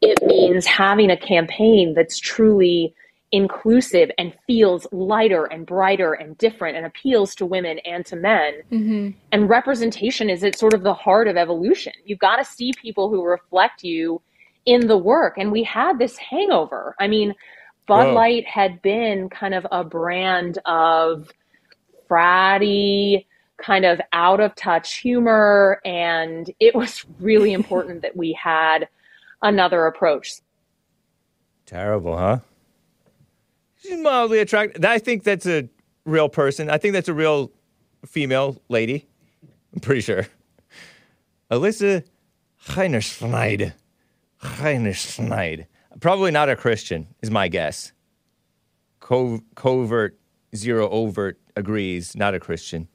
It 0.00 0.18
means 0.24 0.66
having 0.66 1.10
a 1.10 1.16
campaign 1.16 1.94
that's 1.94 2.18
truly 2.18 2.94
inclusive 3.32 4.10
and 4.18 4.34
feels 4.46 4.86
lighter 4.92 5.46
and 5.46 5.64
brighter 5.64 6.12
and 6.12 6.36
different 6.36 6.76
and 6.76 6.84
appeals 6.84 7.34
to 7.34 7.46
women 7.46 7.78
and 7.80 8.04
to 8.06 8.14
men. 8.14 8.54
Mm-hmm. 8.70 9.10
And 9.32 9.48
representation 9.48 10.28
is 10.28 10.44
at 10.44 10.58
sort 10.58 10.74
of 10.74 10.82
the 10.82 10.92
heart 10.92 11.28
of 11.28 11.38
evolution. 11.38 11.94
You've 12.04 12.18
got 12.18 12.36
to 12.36 12.44
see 12.44 12.72
people 12.80 13.08
who 13.08 13.24
reflect 13.24 13.82
you 13.82 14.20
in 14.66 14.86
the 14.86 14.98
work. 14.98 15.38
And 15.38 15.50
we 15.50 15.62
had 15.62 15.98
this 15.98 16.16
hangover. 16.18 16.94
I 17.00 17.08
mean, 17.08 17.34
Bud 17.86 18.08
Whoa. 18.08 18.14
Light 18.14 18.46
had 18.46 18.82
been 18.82 19.30
kind 19.30 19.54
of 19.54 19.66
a 19.72 19.82
brand 19.82 20.58
of 20.66 21.30
fratty, 22.08 23.26
kind 23.56 23.86
of 23.86 24.00
out 24.12 24.40
of 24.40 24.54
touch 24.56 24.98
humor. 24.98 25.80
And 25.86 26.50
it 26.60 26.74
was 26.74 27.06
really 27.18 27.52
important 27.54 28.02
that 28.02 28.14
we 28.14 28.34
had 28.34 28.88
another 29.40 29.86
approach. 29.86 30.34
Terrible, 31.64 32.18
huh? 32.18 32.40
She's 33.82 33.98
mildly 33.98 34.38
attractive. 34.38 34.84
I 34.84 34.98
think 34.98 35.24
that's 35.24 35.46
a 35.46 35.68
real 36.04 36.28
person. 36.28 36.70
I 36.70 36.78
think 36.78 36.92
that's 36.94 37.08
a 37.08 37.14
real 37.14 37.50
female 38.06 38.60
lady. 38.68 39.08
I'm 39.74 39.80
pretty 39.80 40.02
sure. 40.02 40.26
Alissa 41.50 42.04
Heinerschneid. 42.66 43.72
Heinerschneid. 44.42 45.66
Probably 46.00 46.30
not 46.30 46.48
a 46.48 46.56
Christian, 46.56 47.08
is 47.22 47.30
my 47.30 47.48
guess. 47.48 47.92
Co- 49.00 49.42
covert, 49.54 50.18
zero 50.54 50.88
overt 50.88 51.38
agrees, 51.56 52.16
not 52.16 52.34
a 52.34 52.40
Christian. 52.40 52.88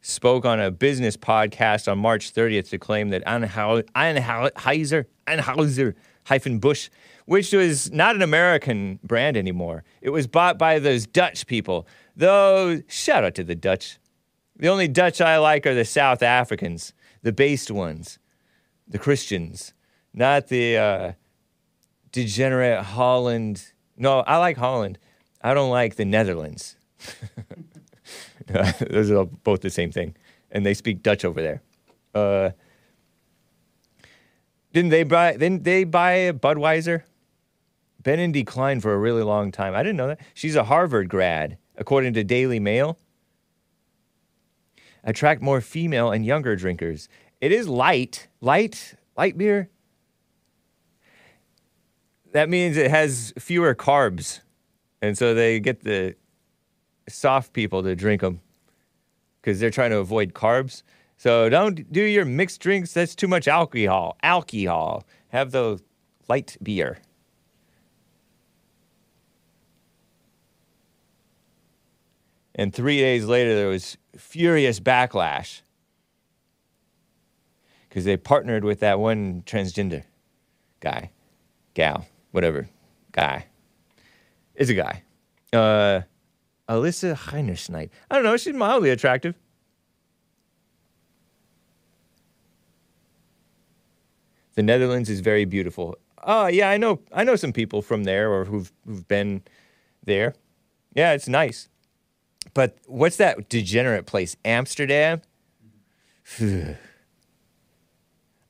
Spoke 0.00 0.44
on 0.44 0.58
a 0.58 0.70
business 0.70 1.16
podcast 1.16 1.90
on 1.90 1.98
March 1.98 2.32
30th 2.34 2.70
to 2.70 2.78
claim 2.78 3.10
that 3.10 3.24
Anheuser, 3.24 5.04
Anheuser 5.26 5.94
hyphen 6.24 6.58
Bush, 6.58 6.90
which 7.26 7.52
was 7.52 7.90
not 7.92 8.14
an 8.14 8.22
American 8.22 8.98
brand 9.02 9.36
anymore. 9.36 9.84
It 10.00 10.10
was 10.10 10.26
bought 10.26 10.58
by 10.58 10.78
those 10.78 11.06
Dutch 11.06 11.46
people. 11.46 11.86
Those, 12.16 12.82
shout 12.88 13.24
out 13.24 13.34
to 13.36 13.44
the 13.44 13.54
Dutch. 13.54 13.98
The 14.56 14.68
only 14.68 14.88
Dutch 14.88 15.20
I 15.20 15.38
like 15.38 15.66
are 15.66 15.74
the 15.74 15.84
South 15.84 16.22
Africans, 16.22 16.92
the 17.22 17.32
based 17.32 17.70
ones, 17.70 18.18
the 18.86 18.98
Christians, 18.98 19.72
not 20.12 20.48
the 20.48 20.76
uh, 20.76 21.12
degenerate 22.12 22.82
Holland. 22.82 23.72
No, 23.96 24.20
I 24.20 24.36
like 24.36 24.56
Holland. 24.56 24.98
I 25.40 25.54
don't 25.54 25.70
like 25.70 25.96
the 25.96 26.04
Netherlands. 26.04 26.76
Those 28.46 29.10
are 29.10 29.24
both 29.24 29.60
the 29.60 29.70
same 29.70 29.90
thing, 29.90 30.14
and 30.50 30.64
they 30.64 30.74
speak 30.74 31.02
Dutch 31.02 31.24
over 31.24 31.40
there. 31.40 31.62
Uh, 32.14 32.50
didn't 34.72 34.90
they 34.90 35.02
buy? 35.02 35.32
Didn't 35.32 35.64
they 35.64 35.84
buy 35.84 36.12
a 36.12 36.32
Budweiser? 36.32 37.02
Been 38.02 38.18
in 38.18 38.32
decline 38.32 38.80
for 38.80 38.92
a 38.92 38.98
really 38.98 39.22
long 39.22 39.52
time. 39.52 39.74
I 39.74 39.82
didn't 39.82 39.96
know 39.96 40.08
that. 40.08 40.20
She's 40.34 40.56
a 40.56 40.64
Harvard 40.64 41.08
grad, 41.08 41.58
according 41.76 42.14
to 42.14 42.24
Daily 42.24 42.58
Mail. 42.58 42.98
Attract 45.04 45.42
more 45.42 45.60
female 45.60 46.10
and 46.10 46.24
younger 46.24 46.56
drinkers. 46.56 47.08
It 47.40 47.52
is 47.52 47.68
light, 47.68 48.28
light, 48.40 48.94
light 49.16 49.36
beer. 49.36 49.68
That 52.32 52.48
means 52.48 52.76
it 52.76 52.90
has 52.90 53.32
fewer 53.38 53.74
carbs, 53.74 54.40
and 55.02 55.18
so 55.18 55.34
they 55.34 55.60
get 55.60 55.84
the 55.84 56.16
soft 57.08 57.52
people 57.52 57.82
to 57.82 57.94
drink 57.94 58.22
them 58.22 58.40
because 59.40 59.60
they're 59.60 59.70
trying 59.70 59.90
to 59.90 59.98
avoid 59.98 60.32
carbs. 60.32 60.82
So 61.22 61.48
don't 61.48 61.92
do 61.92 62.02
your 62.02 62.24
mixed 62.24 62.60
drinks. 62.60 62.94
That's 62.94 63.14
too 63.14 63.28
much 63.28 63.46
alcohol. 63.46 64.16
Alcohol. 64.24 65.06
Have 65.28 65.52
the 65.52 65.80
light 66.28 66.56
beer. 66.60 66.98
And 72.56 72.74
three 72.74 72.98
days 72.98 73.26
later, 73.26 73.54
there 73.54 73.68
was 73.68 73.96
furious 74.16 74.80
backlash 74.80 75.60
because 77.88 78.04
they 78.04 78.16
partnered 78.16 78.64
with 78.64 78.80
that 78.80 78.98
one 78.98 79.42
transgender 79.42 80.02
guy, 80.80 81.12
gal, 81.74 82.04
whatever, 82.32 82.68
guy. 83.12 83.46
It's 84.56 84.70
a 84.70 84.74
guy. 84.74 85.04
Uh, 85.52 86.00
Alissa 86.68 87.14
Heinerschneid. 87.14 87.90
I 88.10 88.16
don't 88.16 88.24
know. 88.24 88.36
She's 88.36 88.56
mildly 88.56 88.90
attractive. 88.90 89.36
The 94.54 94.62
Netherlands 94.62 95.08
is 95.08 95.20
very 95.20 95.44
beautiful. 95.44 95.96
Oh 96.24 96.46
yeah, 96.46 96.68
I 96.70 96.76
know. 96.76 97.00
I 97.12 97.24
know 97.24 97.36
some 97.36 97.52
people 97.52 97.82
from 97.82 98.04
there 98.04 98.30
or 98.30 98.44
who've 98.44 98.72
who've 98.86 99.06
been 99.08 99.42
there. 100.04 100.34
Yeah, 100.94 101.12
it's 101.12 101.28
nice. 101.28 101.68
But 102.54 102.76
what's 102.86 103.16
that 103.16 103.48
degenerate 103.48 104.06
place? 104.06 104.36
Amsterdam. 104.44 105.22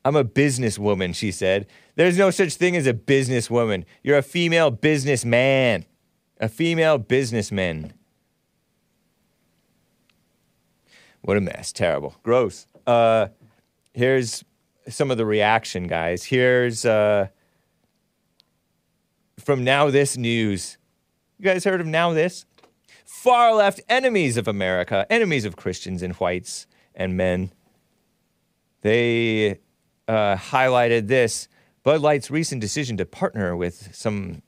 I'm 0.05 0.17
a 0.17 0.25
businesswoman, 0.25 1.15
she 1.15 1.31
said. 1.31 1.65
There's 1.95 2.17
no 2.17 2.29
such 2.29 2.55
thing 2.55 2.75
as 2.75 2.87
a 2.87 2.93
businesswoman. 2.93 3.85
You're 4.03 4.17
a 4.17 4.23
female 4.23 4.69
businessman. 4.69 5.85
A 6.39 6.49
female 6.49 6.97
businessman. 6.97 7.93
What 11.21 11.37
a 11.37 11.41
mess. 11.41 11.71
Terrible. 11.71 12.15
Gross. 12.21 12.67
Uh, 12.85 13.27
here's 13.93 14.43
some 14.87 15.11
of 15.11 15.17
the 15.17 15.25
reaction, 15.25 15.87
guys. 15.87 16.25
Here's 16.25 16.85
uh, 16.85 17.27
from 19.39 19.63
Now 19.63 19.89
This 19.89 20.17
News. 20.17 20.77
You 21.37 21.45
guys 21.45 21.63
heard 21.63 21.81
of 21.81 21.87
Now 21.87 22.13
This? 22.13 22.45
Far 23.05 23.53
left 23.53 23.81
enemies 23.89 24.37
of 24.37 24.47
America, 24.47 25.05
enemies 25.09 25.45
of 25.45 25.55
Christians 25.55 26.01
and 26.01 26.13
whites 26.15 26.67
and 26.95 27.15
men. 27.15 27.51
They 28.81 29.59
uh, 30.07 30.35
highlighted 30.35 31.07
this 31.07 31.47
Bud 31.83 32.01
Light's 32.01 32.29
recent 32.29 32.61
decision 32.61 32.97
to 32.97 33.05
partner 33.05 33.55
with 33.55 33.95
some 33.95 34.41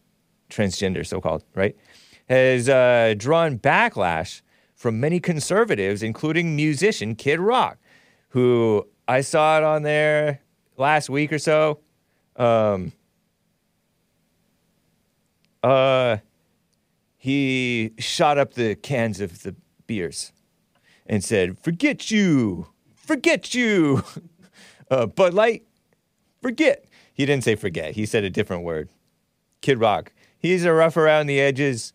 transgender, 0.49 1.05
so 1.05 1.21
called, 1.21 1.43
right, 1.53 1.75
has 2.27 2.67
uh, 2.69 3.13
drawn 3.17 3.57
backlash 3.57 4.41
from 4.75 4.99
many 4.99 5.19
conservatives, 5.19 6.03
including 6.03 6.55
musician 6.55 7.15
Kid 7.15 7.39
Rock, 7.39 7.77
who 8.29 8.87
I 9.07 9.21
saw 9.21 9.57
it 9.57 9.63
on 9.63 9.83
there 9.83 10.41
last 10.77 11.09
week 11.09 11.31
or 11.31 11.39
so. 11.39 11.79
Um, 12.35 12.91
uh, 15.63 16.17
he 17.17 17.93
shot 17.97 18.37
up 18.37 18.53
the 18.53 18.75
cans 18.75 19.21
of 19.21 19.43
the 19.43 19.55
beers 19.87 20.31
and 21.05 21.23
said, 21.23 21.57
Forget 21.59 22.11
you, 22.11 22.67
forget 22.93 23.53
you. 23.53 24.03
Uh, 24.87 25.07
Bud 25.07 25.33
Light, 25.33 25.65
forget. 26.43 26.85
He 27.11 27.25
didn't 27.25 27.43
say 27.43 27.55
forget. 27.55 27.95
He 27.95 28.05
said 28.05 28.23
a 28.23 28.29
different 28.29 28.61
word. 28.61 28.87
Kid 29.61 29.79
Rock. 29.79 30.13
He's 30.37 30.63
a 30.63 30.71
rough 30.71 30.95
around 30.95 31.25
the 31.25 31.39
edges, 31.41 31.91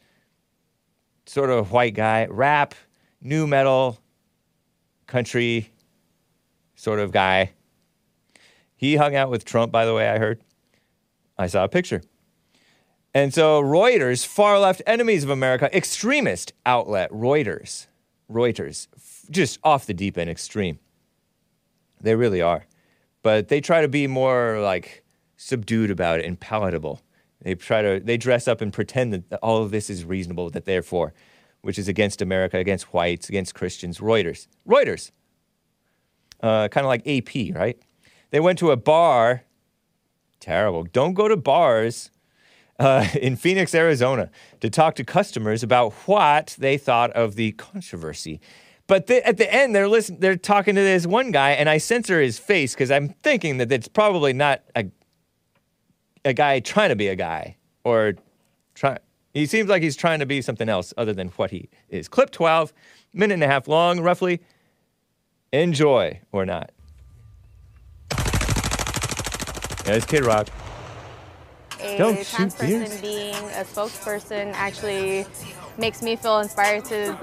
sort 1.25 1.51
of 1.51 1.71
white 1.71 1.95
guy. 1.95 2.27
Rap, 2.29 2.75
nu 3.21 3.47
metal, 3.47 4.01
country 5.07 5.71
sort 6.81 6.99
of 6.99 7.13
guy. 7.13 7.53
He 8.75 8.97
hung 8.97 9.15
out 9.15 9.31
with 9.31 9.45
Trump, 9.45 9.71
by 9.71 9.85
the 9.85 9.93
way, 9.93 10.09
I 10.09 10.19
heard. 10.19 10.41
I 11.37 11.47
saw 11.47 11.65
a 11.65 11.69
picture. 11.69 12.01
And 13.13 13.35
so 13.35 13.61
Reuters, 13.61 14.25
far 14.25 14.59
left 14.59 14.81
enemies 14.87 15.23
of 15.23 15.29
America, 15.31 15.69
extremist 15.77 16.55
outlet, 16.65 17.11
Reuters, 17.11 17.87
Reuters, 18.31 18.89
f- 18.97 19.27
just 19.31 19.59
off 19.63 19.85
the 19.85 19.93
deep 19.93 20.17
end, 20.17 20.31
extreme. 20.31 20.79
They 22.01 22.15
really 22.15 22.41
are. 22.41 22.65
But 23.23 23.49
they 23.49 23.61
try 23.61 23.83
to 23.83 23.89
be 23.89 24.07
more 24.07 24.61
like 24.61 25.05
subdued 25.37 25.91
about 25.91 26.21
it 26.21 26.25
and 26.25 26.41
palatable. 26.41 27.03
They 27.43 27.57
try 27.57 27.83
to, 27.83 28.01
they 28.01 28.17
dress 28.17 28.49
up 28.49 28.63
and 28.63 28.73
pretend 28.73 29.13
that 29.13 29.39
all 29.43 29.63
of 29.63 29.71
this 29.71 29.91
is 29.91 30.05
reasonable, 30.07 30.49
that 30.51 30.65
therefore, 30.65 31.13
which 31.61 31.79
is 31.79 31.89
against 31.89 32.23
America, 32.23 32.57
against 32.57 32.95
whites, 32.95 33.29
against 33.29 33.55
Christians. 33.55 33.99
Reuters, 33.99 34.47
Reuters, 34.67 35.11
uh, 36.43 36.69
kind 36.69 36.85
of 36.85 36.89
like 36.89 37.07
AP, 37.07 37.55
right? 37.55 37.79
They 38.31 38.41
went 38.41 38.59
to 38.61 38.71
a 38.71 38.77
bar. 38.77 39.43
Terrible. 40.39 40.85
Don't 40.85 41.15
go 41.15 41.29
to 41.29 41.37
bars 41.37 42.11
uh, 42.79 43.07
in 43.21 43.37
Phoenix, 43.37 43.75
Arizona, 43.75 44.31
to 44.61 44.71
talk 44.71 44.95
to 44.97 45.05
customers 45.05 45.63
about 45.63 45.93
what 46.07 46.57
they 46.59 46.79
thought 46.79 47.11
of 47.13 47.35
the 47.35 47.53
controversy. 47.53 48.41
But 48.87 49.09
at 49.09 49.37
the 49.37 49.53
end, 49.53 49.75
they're 49.75 49.87
listen, 49.87 50.19
they're 50.19 50.37
talking 50.37 50.75
to 50.75 50.81
this 50.81 51.07
one 51.07 51.31
guy, 51.31 51.53
and 51.53 51.69
I 51.69 51.79
censor 51.79 52.21
his 52.21 52.41
face 52.41 52.75
because 52.75 52.91
I'm 52.91 53.11
thinking 53.23 53.59
that 53.59 53.71
it's 53.71 53.87
probably 53.87 54.33
not 54.33 54.63
a 54.75 54.87
a 56.25 56.33
guy 56.33 56.61
trying 56.61 56.91
to 56.91 56.97
be 56.97 57.09
a 57.09 57.17
guy 57.17 57.57
or 57.85 58.15
try. 58.75 58.99
He 59.33 59.47
seems 59.47 59.69
like 59.69 59.83
he's 59.83 59.97
trying 59.97 60.19
to 60.19 60.27
be 60.27 60.43
something 60.43 60.69
else 60.69 60.93
other 60.97 61.13
than 61.13 61.29
what 61.29 61.53
he 61.53 61.69
is. 61.89 62.09
Clip 62.09 62.31
12, 62.31 62.73
minute 63.13 63.35
and 63.35 63.45
a 63.45 63.47
half 63.47 63.69
long, 63.69 64.01
roughly. 64.01 64.41
Enjoy 65.53 66.21
or 66.31 66.47
not. 66.47 66.71
Yeah, 69.85 69.97
it's 69.97 70.07
Kid 70.07 70.25
Rock. 70.25 70.49
a 71.81 71.99
Don't 71.99 72.15
trans 72.25 72.29
shoot 72.29 72.59
person 72.59 72.69
deers. 72.69 73.01
being 73.01 73.35
a 73.35 73.65
spokesperson 73.65 74.53
actually 74.53 75.27
makes 75.77 76.03
me 76.03 76.15
feel 76.15 76.39
inspired 76.39 76.85
to 76.85 77.17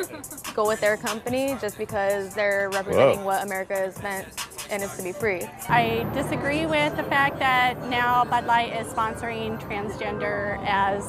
go 0.53 0.67
with 0.67 0.82
their 0.82 0.97
company 0.97 1.55
just 1.61 1.78
because 1.78 2.34
they're 2.36 2.69
representing 2.71 3.19
Whoa. 3.19 3.25
what 3.25 3.45
America 3.45 3.82
is 3.86 4.01
meant 4.03 4.28
and 4.69 4.84
it's 4.84 4.97
to 4.97 5.03
be 5.03 5.13
free. 5.13 5.43
I 5.69 6.05
disagree 6.13 6.65
with 6.65 6.97
the 6.97 7.03
fact 7.03 7.39
that 7.39 7.82
now 7.88 8.25
Bud 8.25 8.45
Light 8.45 8.73
is 8.73 8.88
sponsoring 8.88 9.57
transgender 9.61 10.61
as 10.65 11.05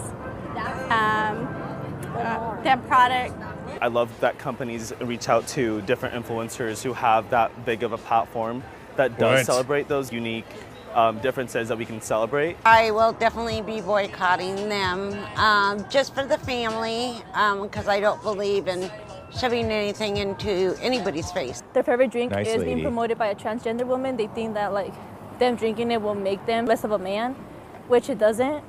um, 0.92 1.48
uh, 2.16 2.62
that 2.62 2.86
product. 2.86 3.34
I 3.80 3.88
love 3.88 4.08
that 4.20 4.38
companies 4.38 4.92
reach 5.00 5.28
out 5.28 5.46
to 5.48 5.80
different 5.82 6.14
influencers 6.14 6.82
who 6.82 6.92
have 6.92 7.30
that 7.30 7.64
big 7.64 7.82
of 7.82 7.92
a 7.92 7.98
platform 7.98 8.62
that 8.96 9.18
does 9.18 9.38
Right. 9.38 9.46
celebrate 9.46 9.88
those 9.88 10.12
unique 10.12 10.46
um, 10.94 11.18
differences 11.20 11.68
that 11.68 11.78
we 11.78 11.84
can 11.84 12.00
celebrate. 12.00 12.56
I 12.64 12.90
will 12.90 13.12
definitely 13.12 13.60
be 13.62 13.80
boycotting 13.80 14.68
them 14.68 15.14
um, 15.36 15.84
just 15.90 16.14
for 16.14 16.24
the 16.24 16.38
family 16.38 17.14
because 17.62 17.86
I 17.88 18.00
don't 18.00 18.20
believe 18.22 18.66
in 18.68 18.90
shoving 19.38 19.70
anything 19.70 20.16
into 20.16 20.74
anybody's 20.80 21.30
face. 21.30 21.62
Their 21.74 21.82
favorite 21.82 22.10
drink 22.10 22.32
Nice 22.32 22.48
is 22.48 22.56
lady. 22.58 22.64
being 22.74 22.82
promoted 22.82 23.18
by 23.18 23.28
a 23.28 23.34
transgender 23.34 23.86
woman. 23.86 24.16
They 24.16 24.26
think 24.28 24.54
that 24.54 24.72
like 24.72 24.92
them 25.38 25.54
drinking 25.56 25.90
it 25.90 26.00
will 26.02 26.14
make 26.14 26.44
them 26.46 26.66
less 26.66 26.82
of 26.82 26.90
a 26.92 26.98
man, 26.98 27.34
which 27.86 28.08
it 28.08 28.18
doesn't. 28.18 28.64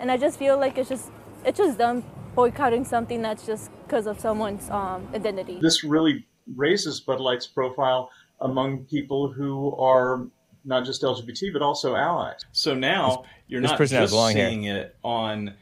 And 0.00 0.10
I 0.10 0.16
just 0.16 0.38
feel 0.38 0.58
like 0.58 0.78
it's 0.78 0.88
just 0.88 1.10
it's 1.44 1.58
just 1.58 1.78
them 1.78 2.02
boycotting 2.38 2.84
something 2.84 3.20
that's 3.20 3.44
just 3.44 3.68
because 3.82 4.06
of 4.06 4.20
someone's 4.20 4.70
um, 4.70 5.08
identity. 5.12 5.58
This 5.60 5.82
really 5.82 6.24
raises 6.54 7.00
Bud 7.00 7.18
Light's 7.18 7.48
profile 7.48 8.12
among 8.40 8.84
people 8.84 9.32
who 9.32 9.74
are 9.74 10.24
not 10.64 10.84
just 10.84 11.02
LGBT 11.02 11.52
but 11.52 11.62
also 11.62 11.96
allies. 11.96 12.38
So 12.52 12.74
now 12.74 13.24
you're 13.48 13.60
this 13.60 13.72
not 13.72 13.80
just 13.80 14.12
long 14.12 14.36
hair. 14.36 14.50
seeing 14.50 14.64
it 14.64 14.94
on 15.02 15.54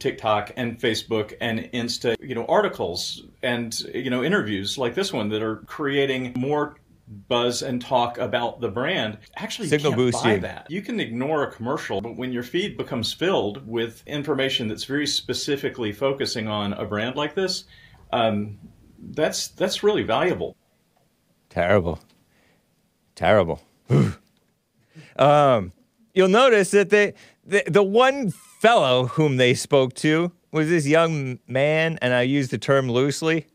TikTok 0.00 0.50
and 0.56 0.76
Facebook 0.76 1.34
and 1.40 1.60
Insta, 1.72 2.16
you 2.20 2.34
know, 2.34 2.46
articles 2.46 3.22
and 3.44 3.78
you 3.94 4.10
know 4.10 4.24
interviews 4.24 4.76
like 4.76 4.96
this 4.96 5.12
one 5.12 5.28
that 5.28 5.40
are 5.40 5.58
creating 5.66 6.32
more 6.36 6.74
buzz 7.06 7.62
and 7.62 7.80
talk 7.80 8.18
about 8.18 8.60
the 8.60 8.68
brand. 8.68 9.18
Actually, 9.36 9.68
Signal 9.68 9.92
you 9.98 10.12
can't 10.12 10.22
buy 10.24 10.36
that. 10.38 10.70
You 10.70 10.82
can 10.82 11.00
ignore 11.00 11.44
a 11.44 11.52
commercial, 11.52 12.00
but 12.00 12.16
when 12.16 12.32
your 12.32 12.42
feed 12.42 12.76
becomes 12.76 13.12
filled 13.12 13.66
with 13.66 14.02
information 14.06 14.68
that's 14.68 14.84
very 14.84 15.06
specifically 15.06 15.92
focusing 15.92 16.48
on 16.48 16.72
a 16.74 16.84
brand 16.84 17.16
like 17.16 17.34
this, 17.34 17.64
um, 18.12 18.58
that's 18.98 19.48
that's 19.48 19.82
really 19.82 20.02
valuable. 20.02 20.56
Terrible. 21.50 22.00
Terrible. 23.14 23.60
um, 25.16 25.72
you'll 26.14 26.28
notice 26.28 26.70
that 26.72 26.90
they, 26.90 27.14
the, 27.44 27.62
the 27.66 27.82
one 27.82 28.30
fellow 28.30 29.06
whom 29.06 29.36
they 29.36 29.54
spoke 29.54 29.94
to 29.94 30.32
was 30.50 30.68
this 30.68 30.86
young 30.86 31.38
man, 31.46 31.98
and 32.00 32.14
I 32.14 32.22
use 32.22 32.48
the 32.48 32.58
term 32.58 32.90
loosely, 32.90 33.46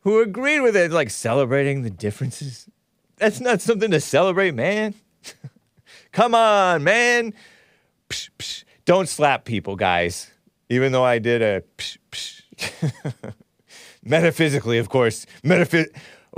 who 0.00 0.20
agreed 0.20 0.60
with 0.60 0.76
it, 0.76 0.90
like 0.90 1.10
celebrating 1.10 1.82
the 1.82 1.90
differences. 1.90 2.68
That's 3.16 3.40
not 3.40 3.60
something 3.60 3.90
to 3.90 4.00
celebrate, 4.00 4.54
man. 4.54 4.94
Come 6.12 6.34
on, 6.34 6.82
man. 6.82 7.34
Psh, 8.08 8.30
psh. 8.38 8.64
Don't 8.84 9.08
slap 9.08 9.44
people, 9.44 9.76
guys. 9.76 10.30
Even 10.68 10.92
though 10.92 11.04
I 11.04 11.18
did 11.18 11.42
a 11.42 11.62
psh, 11.78 11.98
metaphysically, 14.04 14.78
of 14.78 14.88
course. 14.88 15.26
Metaphys- 15.44 15.88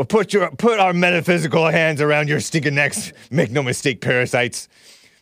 put 0.09 0.33
your 0.33 0.51
put 0.51 0.79
our 0.79 0.93
metaphysical 0.93 1.67
hands 1.69 2.01
around 2.01 2.29
your 2.29 2.41
stinking 2.41 2.75
necks. 2.75 3.13
Make 3.31 3.51
no 3.51 3.63
mistake, 3.63 4.01
parasites. 4.01 4.69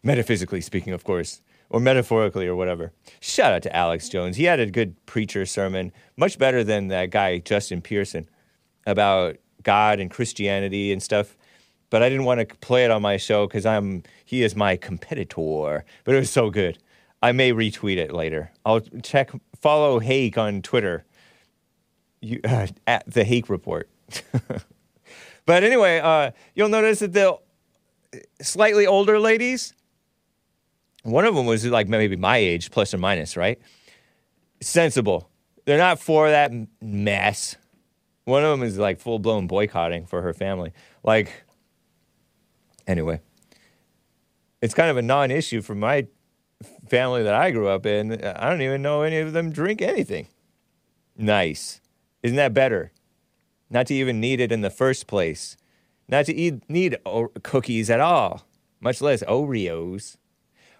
Metaphysically 0.03 0.61
speaking, 0.61 0.93
of 0.93 1.05
course, 1.05 1.43
or 1.71 1.79
metaphorically, 1.79 2.47
or 2.47 2.57
whatever. 2.57 2.93
Shout 3.21 3.53
out 3.53 3.63
to 3.63 3.77
Alex 3.77 4.09
Jones. 4.09 4.37
He 4.37 4.45
had 4.45 4.59
a 4.59 4.67
good 4.67 5.05
preacher 5.07 5.47
sermon, 5.47 5.93
much 6.17 6.39
better 6.39 6.65
than 6.65 6.89
that 6.89 7.11
guy 7.11 7.39
Justin 7.39 7.83
Pearson 7.83 8.29
about 8.87 9.37
God 9.63 10.01
and 10.01 10.11
Christianity 10.11 10.93
and 10.93 11.03
stuff. 11.03 11.37
But 11.93 12.03
I 12.03 12.09
didn't 12.09 12.25
want 12.25 12.41
to 12.41 12.57
play 12.57 12.87
it 12.87 12.91
on 12.91 13.03
my 13.03 13.19
show 13.19 13.47
because 13.47 13.67
I'm 13.67 14.03
he 14.25 14.43
is 14.43 14.57
my 14.57 14.77
competitor. 14.77 15.85
But 16.05 16.15
it 16.15 16.19
was 16.19 16.31
so 16.31 16.49
good. 16.49 16.79
I 17.21 17.33
may 17.33 17.53
retweet 17.53 17.99
it 17.99 18.15
later. 18.15 18.51
I'll 18.65 18.81
check 18.81 19.31
follow 19.61 19.99
Hake 19.99 20.39
on 20.39 20.63
Twitter. 20.63 21.05
You, 22.23 22.41
uh, 22.45 22.69
at 22.87 23.05
the 23.07 23.25
Hake 23.25 23.51
Report. 23.51 23.91
but 25.45 25.65
anyway, 25.65 26.01
uh, 26.03 26.31
you'll 26.55 26.71
notice 26.71 27.01
that 27.01 27.13
the 27.13 27.39
slightly 28.41 28.87
older 28.87 29.21
ladies, 29.21 29.75
one 31.03 31.27
of 31.27 31.35
them 31.35 31.45
was 31.45 31.67
like 31.67 31.89
maybe 31.89 32.17
my 32.17 32.39
age, 32.39 32.71
plus 32.71 32.95
or 32.95 32.99
minus, 32.99 33.37
right? 33.37 33.61
Sensible. 34.63 35.29
They're 35.67 35.77
not 35.77 36.01
for 36.01 36.31
that 36.31 36.53
mess. 36.81 37.57
One 38.25 38.45
of 38.45 38.59
them 38.59 38.67
is 38.67 38.79
like 38.79 38.99
full 38.99 39.19
blown 39.19 39.47
boycotting 39.47 40.07
for 40.07 40.23
her 40.23 40.33
family. 40.33 40.73
Like, 41.05 41.45
anyway, 42.87 43.21
it's 44.61 44.75
kind 44.75 44.91
of 44.91 44.97
a 44.97 45.03
non 45.03 45.31
issue 45.31 45.63
for 45.63 45.75
my 45.75 46.07
family 46.89 47.23
that 47.23 47.35
I 47.35 47.51
grew 47.51 47.69
up 47.69 47.87
in. 47.87 48.25
I 48.25 48.49
don't 48.49 48.63
even 48.63 48.83
know 48.83 49.03
any 49.03 49.19
of 49.19 49.33
them 49.33 49.51
drink 49.51 49.83
anything. 49.83 50.29
Nice. 51.17 51.81
Isn't 52.23 52.37
that 52.37 52.55
better? 52.55 52.93
Not 53.71 53.87
to 53.89 53.95
even 53.95 54.21
need 54.21 54.41
it 54.41 54.53
in 54.53 54.61
the 54.61 54.71
first 54.71 55.07
place. 55.07 55.57
Not 56.09 56.27
to 56.27 56.35
eat, 56.35 56.69
need 56.69 56.99
o- 57.07 57.33
cookies 57.43 57.91
at 57.91 58.01
all, 58.01 58.47
much 58.81 59.01
less 59.01 59.23
Oreos. 59.25 60.17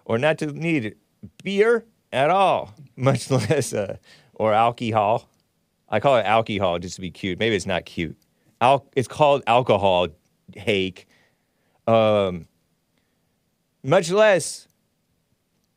Or 0.05 0.17
not 0.17 0.37
to 0.39 0.47
need 0.47 0.95
beer 1.43 1.85
at 2.11 2.29
all, 2.29 2.73
much 2.95 3.31
less 3.31 3.73
uh, 3.73 3.97
or 4.33 4.53
alcohol. 4.53 5.29
I 5.89 5.99
call 5.99 6.17
it 6.17 6.25
alcohol 6.25 6.79
just 6.79 6.95
to 6.95 7.01
be 7.01 7.11
cute. 7.11 7.39
Maybe 7.39 7.55
it's 7.55 7.65
not 7.65 7.85
cute. 7.85 8.17
Al- 8.61 8.87
it's 8.95 9.07
called 9.07 9.43
alcohol, 9.47 10.07
hake. 10.55 11.07
Um, 11.87 12.47
much 13.83 14.09
less 14.09 14.67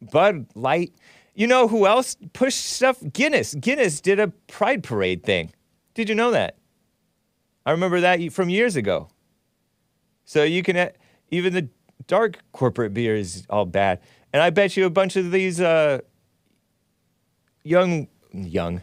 Bud 0.00 0.46
Light. 0.54 0.92
You 1.34 1.46
know 1.46 1.68
who 1.68 1.86
else 1.86 2.16
pushed 2.32 2.64
stuff? 2.64 2.98
Guinness. 3.12 3.54
Guinness 3.54 4.00
did 4.00 4.18
a 4.18 4.28
pride 4.46 4.82
parade 4.82 5.22
thing. 5.22 5.52
Did 5.94 6.08
you 6.08 6.14
know 6.14 6.30
that? 6.30 6.56
I 7.64 7.72
remember 7.72 8.00
that 8.00 8.32
from 8.32 8.48
years 8.48 8.76
ago. 8.76 9.08
So 10.24 10.44
you 10.44 10.62
can, 10.62 10.76
uh, 10.76 10.90
even 11.30 11.52
the 11.52 11.68
dark 12.06 12.38
corporate 12.52 12.94
beer 12.94 13.16
is 13.16 13.46
all 13.50 13.64
bad. 13.64 14.00
And 14.32 14.42
I 14.42 14.50
bet 14.50 14.76
you 14.76 14.86
a 14.86 14.90
bunch 14.90 15.16
of 15.16 15.30
these 15.30 15.60
uh, 15.60 16.00
young, 17.64 18.08
young 18.32 18.82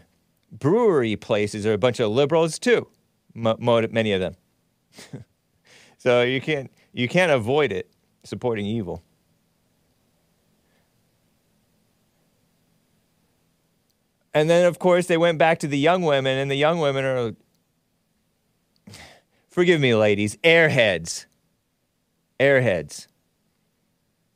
brewery 0.52 1.16
places 1.16 1.66
are 1.66 1.72
a 1.72 1.78
bunch 1.78 2.00
of 2.00 2.10
liberals 2.10 2.58
too. 2.58 2.86
M- 3.34 3.56
many 3.58 4.12
of 4.12 4.20
them. 4.20 4.36
so 5.98 6.22
you 6.22 6.40
can't, 6.40 6.70
you 6.94 7.08
can't 7.08 7.32
avoid 7.32 7.72
it. 7.72 7.90
supporting 8.22 8.64
evil. 8.64 9.02
And 14.32 14.48
then, 14.48 14.64
of 14.64 14.78
course, 14.78 15.06
they 15.06 15.18
went 15.18 15.36
back 15.38 15.58
to 15.58 15.68
the 15.68 15.78
young 15.78 16.02
women, 16.02 16.38
and 16.38 16.50
the 16.50 16.56
young 16.56 16.78
women 16.78 17.04
are, 17.04 17.34
forgive 19.50 19.78
me, 19.80 19.94
ladies, 19.94 20.36
airheads. 20.38 21.26
Airheads. 22.40 23.08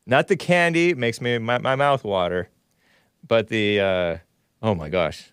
Not 0.06 0.28
the 0.28 0.36
candy, 0.36 0.94
makes 0.94 1.20
me 1.20 1.38
my, 1.38 1.58
my 1.58 1.76
mouth 1.76 2.04
water, 2.04 2.50
but 3.26 3.48
the, 3.48 3.80
uh, 3.80 4.16
oh 4.62 4.74
my 4.74 4.90
gosh. 4.90 5.32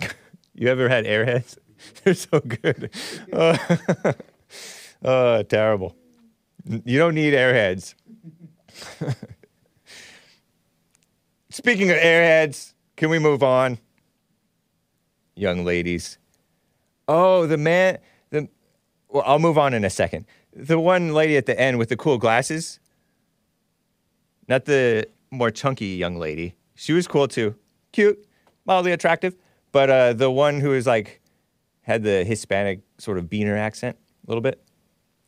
you 0.54 0.68
ever 0.68 0.88
had 0.88 1.04
airheads? 1.04 1.58
They're 2.04 2.14
so 2.14 2.40
good. 2.40 2.90
Oh, 3.32 4.14
oh, 5.04 5.42
terrible. 5.42 5.96
You 6.70 6.98
don't 6.98 7.16
need 7.16 7.34
airheads. 7.34 7.94
Speaking 11.50 11.90
of 11.90 11.96
airheads, 11.96 12.74
can 12.96 13.10
we 13.10 13.18
move 13.18 13.42
on? 13.42 13.78
Young 15.34 15.64
ladies. 15.64 16.18
Oh, 17.08 17.46
the 17.46 17.56
man, 17.56 17.98
the, 18.30 18.48
well, 19.08 19.24
I'll 19.26 19.40
move 19.40 19.58
on 19.58 19.74
in 19.74 19.84
a 19.84 19.90
second. 19.90 20.26
The 20.54 20.78
one 20.78 21.12
lady 21.12 21.36
at 21.36 21.46
the 21.46 21.58
end 21.58 21.78
with 21.78 21.88
the 21.88 21.96
cool 21.96 22.18
glasses, 22.18 22.78
not 24.46 24.64
the 24.66 25.08
more 25.32 25.50
chunky 25.50 25.86
young 25.86 26.16
lady. 26.16 26.54
She 26.76 26.92
was 26.92 27.08
cool 27.08 27.26
too. 27.26 27.56
Cute, 27.92 28.24
mildly 28.64 28.92
attractive. 28.92 29.34
But 29.72 29.90
uh, 29.90 30.12
the 30.12 30.30
one 30.30 30.60
who 30.60 30.70
was 30.70 30.86
like, 30.86 31.20
had 31.82 32.04
the 32.04 32.22
Hispanic 32.22 32.80
sort 32.98 33.18
of 33.18 33.24
beaner 33.24 33.56
accent 33.56 33.96
a 34.24 34.30
little 34.30 34.40
bit. 34.40 34.62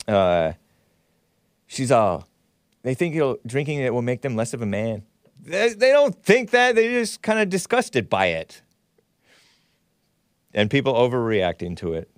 Uh, 0.06 0.52
she's 1.72 1.90
all, 1.90 2.28
they 2.82 2.94
think 2.94 3.16
drinking 3.46 3.78
it 3.78 3.94
will 3.94 4.02
make 4.02 4.22
them 4.22 4.36
less 4.36 4.52
of 4.52 4.62
a 4.62 4.66
man. 4.66 5.04
They, 5.40 5.72
they 5.72 5.90
don't 5.90 6.14
think 6.22 6.50
that. 6.50 6.74
They're 6.74 7.00
just 7.00 7.22
kind 7.22 7.40
of 7.40 7.48
disgusted 7.48 8.08
by 8.08 8.26
it. 8.26 8.62
And 10.54 10.70
people 10.70 10.94
overreacting 10.94 11.76
to 11.78 11.94
it. 11.94 12.10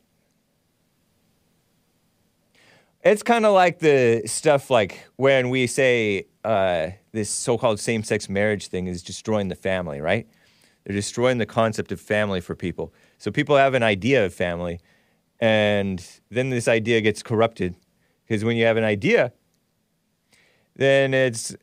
It's 3.05 3.23
kind 3.23 3.47
of 3.47 3.53
like 3.53 3.79
the 3.79 4.23
stuff 4.27 4.71
like 4.71 5.07
when 5.17 5.51
we 5.51 5.67
say 5.67 6.27
uh, 6.43 6.89
this 7.13 7.31
so 7.31 7.57
called 7.59 7.79
same 7.79 8.03
sex 8.03 8.29
marriage 8.29 8.69
thing 8.69 8.87
is 8.87 9.03
destroying 9.03 9.49
the 9.49 9.55
family, 9.55 10.01
right? 10.01 10.27
They're 10.85 10.97
destroying 10.97 11.39
the 11.39 11.47
concept 11.47 11.93
of 11.93 12.01
family 12.01 12.41
for 12.41 12.55
people. 12.55 12.93
So 13.19 13.31
people 13.31 13.57
have 13.57 13.75
an 13.75 13.83
idea 13.83 14.25
of 14.25 14.35
family, 14.35 14.81
and 15.39 16.05
then 16.31 16.51
this 16.51 16.67
idea 16.67 17.01
gets 17.03 17.23
corrupted. 17.23 17.77
Because 18.27 18.43
when 18.45 18.57
you 18.57 18.65
have 18.65 18.79
an 18.79 18.85
idea, 18.85 19.33
then 20.77 21.15
it's 21.15 21.57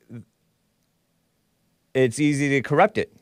it's 1.93 2.20
easy 2.20 2.49
to 2.49 2.62
corrupt 2.62 2.97
it. 2.97 3.14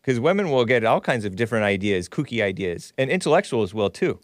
Because 0.00 0.18
women 0.18 0.50
will 0.50 0.64
get 0.64 0.84
all 0.84 1.00
kinds 1.00 1.24
of 1.24 1.36
different 1.36 1.64
ideas, 1.64 2.08
kooky 2.08 2.42
ideas, 2.42 2.92
and 2.96 3.10
intellectuals 3.10 3.74
will 3.74 3.90
too, 3.90 4.18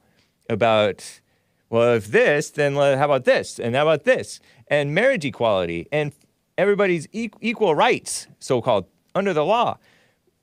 about 0.49 1.21
well, 1.69 1.95
if 1.95 2.07
this, 2.07 2.51
then 2.51 2.75
how 2.75 3.05
about 3.05 3.25
this, 3.25 3.59
and 3.59 3.75
how 3.75 3.83
about 3.83 4.05
this, 4.05 4.41
and 4.69 4.95
marriage 4.95 5.25
equality, 5.25 5.89
and 5.91 6.13
everybody's 6.57 7.09
e- 7.13 7.31
equal 7.41 7.75
rights, 7.75 8.29
so 8.39 8.63
called, 8.63 8.87
under 9.15 9.33
the 9.33 9.45
law. 9.45 9.77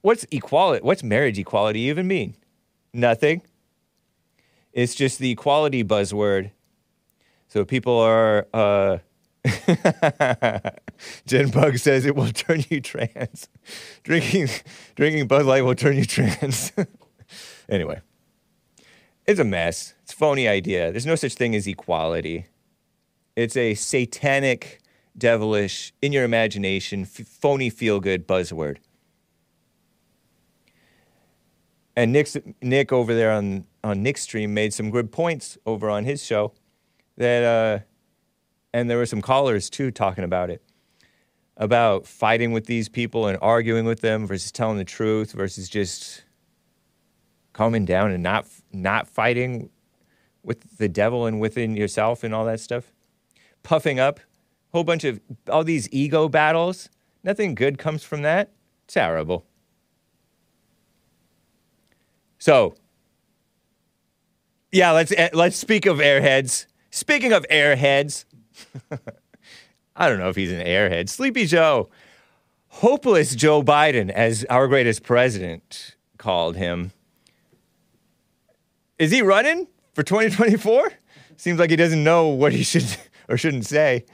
What's 0.01 0.25
equality? 0.31 0.83
What's 0.83 1.01
marriage 1.01 1.39
equality 1.39 1.79
even 1.81 2.07
mean? 2.07 2.35
Nothing. 2.93 3.41
It's 4.73 4.95
just 4.95 5.19
the 5.19 5.31
equality 5.31 5.83
buzzword. 5.83 6.51
So 7.47 7.63
people 7.63 7.97
are. 7.97 8.47
Uh, 8.53 8.97
Jen 11.25 11.49
Bug 11.49 11.77
says 11.77 12.05
it 12.05 12.15
will 12.15 12.31
turn 12.31 12.63
you 12.69 12.79
trans. 12.79 13.49
drinking, 14.03 14.47
drinking 14.95 15.27
Bud 15.27 15.45
Light 15.45 15.63
will 15.63 15.75
turn 15.75 15.97
you 15.97 16.05
trans. 16.05 16.71
anyway, 17.69 18.01
it's 19.27 19.39
a 19.39 19.43
mess. 19.43 19.93
It's 20.03 20.13
a 20.13 20.15
phony 20.15 20.47
idea. 20.47 20.91
There's 20.91 21.05
no 21.05 21.15
such 21.15 21.33
thing 21.33 21.55
as 21.55 21.67
equality. 21.67 22.47
It's 23.35 23.57
a 23.57 23.73
satanic, 23.73 24.79
devilish, 25.17 25.93
in 26.01 26.13
your 26.13 26.23
imagination, 26.23 27.01
f- 27.01 27.27
phony 27.27 27.69
feel 27.69 27.99
good 27.99 28.27
buzzword. 28.27 28.77
And 31.95 32.11
Nick's, 32.13 32.37
Nick 32.61 32.91
over 32.91 33.13
there 33.13 33.31
on, 33.31 33.65
on 33.83 34.01
Nick's 34.01 34.21
stream 34.21 34.53
made 34.53 34.73
some 34.73 34.89
good 34.89 35.11
points 35.11 35.57
over 35.65 35.89
on 35.89 36.05
his 36.05 36.23
show 36.23 36.53
that, 37.17 37.43
uh, 37.43 37.83
and 38.73 38.89
there 38.89 38.97
were 38.97 39.05
some 39.05 39.21
callers 39.21 39.69
too 39.69 39.91
talking 39.91 40.23
about 40.23 40.49
it 40.49 40.61
about 41.57 42.07
fighting 42.07 42.51
with 42.51 42.65
these 42.65 42.89
people 42.89 43.27
and 43.27 43.37
arguing 43.41 43.85
with 43.85 44.01
them 44.01 44.25
versus 44.25 44.51
telling 44.51 44.77
the 44.77 44.83
truth 44.83 45.31
versus 45.33 45.69
just 45.69 46.23
calming 47.53 47.85
down 47.85 48.11
and 48.11 48.23
not 48.23 48.45
not 48.71 49.07
fighting 49.07 49.69
with 50.41 50.77
the 50.77 50.89
devil 50.89 51.25
and 51.25 51.39
within 51.39 51.75
yourself 51.75 52.23
and 52.23 52.33
all 52.33 52.45
that 52.45 52.59
stuff. 52.59 52.91
Puffing 53.61 53.99
up 53.99 54.19
whole 54.73 54.83
bunch 54.83 55.03
of 55.03 55.19
all 55.47 55.63
these 55.63 55.87
ego 55.91 56.27
battles. 56.27 56.89
Nothing 57.23 57.53
good 57.55 57.77
comes 57.77 58.03
from 58.03 58.23
that. 58.23 58.51
Terrible. 58.87 59.45
So 62.39 62.75
yeah 64.71 64.91
let's 64.91 65.13
eh, 65.15 65.29
let's 65.33 65.55
speak 65.55 65.85
of 65.85 65.97
airheads. 65.99 66.65
Speaking 66.89 67.31
of 67.31 67.45
airheads 67.49 68.25
I 69.95 70.09
don't 70.09 70.19
know 70.19 70.29
if 70.29 70.35
he's 70.35 70.51
an 70.51 70.65
airhead. 70.65 71.09
Sleepy 71.09 71.45
Joe. 71.45 71.89
Hopeless 72.67 73.35
Joe 73.35 73.61
Biden, 73.61 74.09
as 74.09 74.45
our 74.45 74.67
greatest 74.67 75.03
president 75.03 75.95
called 76.17 76.55
him. 76.55 76.91
Is 78.97 79.11
he 79.11 79.21
running 79.21 79.67
for 79.93 80.01
2024? 80.01 80.91
Seems 81.37 81.59
like 81.59 81.69
he 81.69 81.75
doesn't 81.75 82.03
know 82.03 82.27
what 82.27 82.51
he 82.51 82.63
should 82.63 82.85
or 83.29 83.37
shouldn't 83.37 83.65
say. 83.65 84.05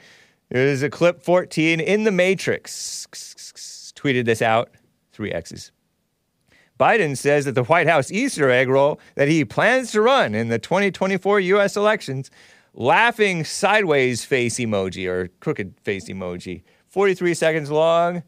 There's 0.50 0.82
a 0.82 0.90
clip 0.90 1.22
14 1.22 1.80
in 1.80 2.04
the 2.04 2.10
Matrix. 2.10 3.06
Tweeted 3.94 4.24
this 4.24 4.42
out, 4.42 4.70
three 5.12 5.32
X's. 5.32 5.70
Biden 6.78 7.16
says 7.16 7.44
that 7.44 7.54
the 7.54 7.64
White 7.64 7.86
House 7.86 8.10
Easter 8.10 8.50
egg 8.50 8.68
roll 8.68 8.98
that 9.14 9.28
he 9.28 9.44
plans 9.44 9.92
to 9.92 10.00
run 10.00 10.34
in 10.34 10.48
the 10.48 10.58
2024 10.58 11.38
U.S. 11.40 11.76
elections 11.76 12.30
laughing 12.74 13.44
sideways 13.44 14.24
face 14.24 14.58
emoji 14.58 15.06
or 15.08 15.28
crooked 15.40 15.74
face 15.82 16.08
emoji. 16.08 16.62
43 16.88 17.34
seconds 17.34 17.70
long. 17.70 18.22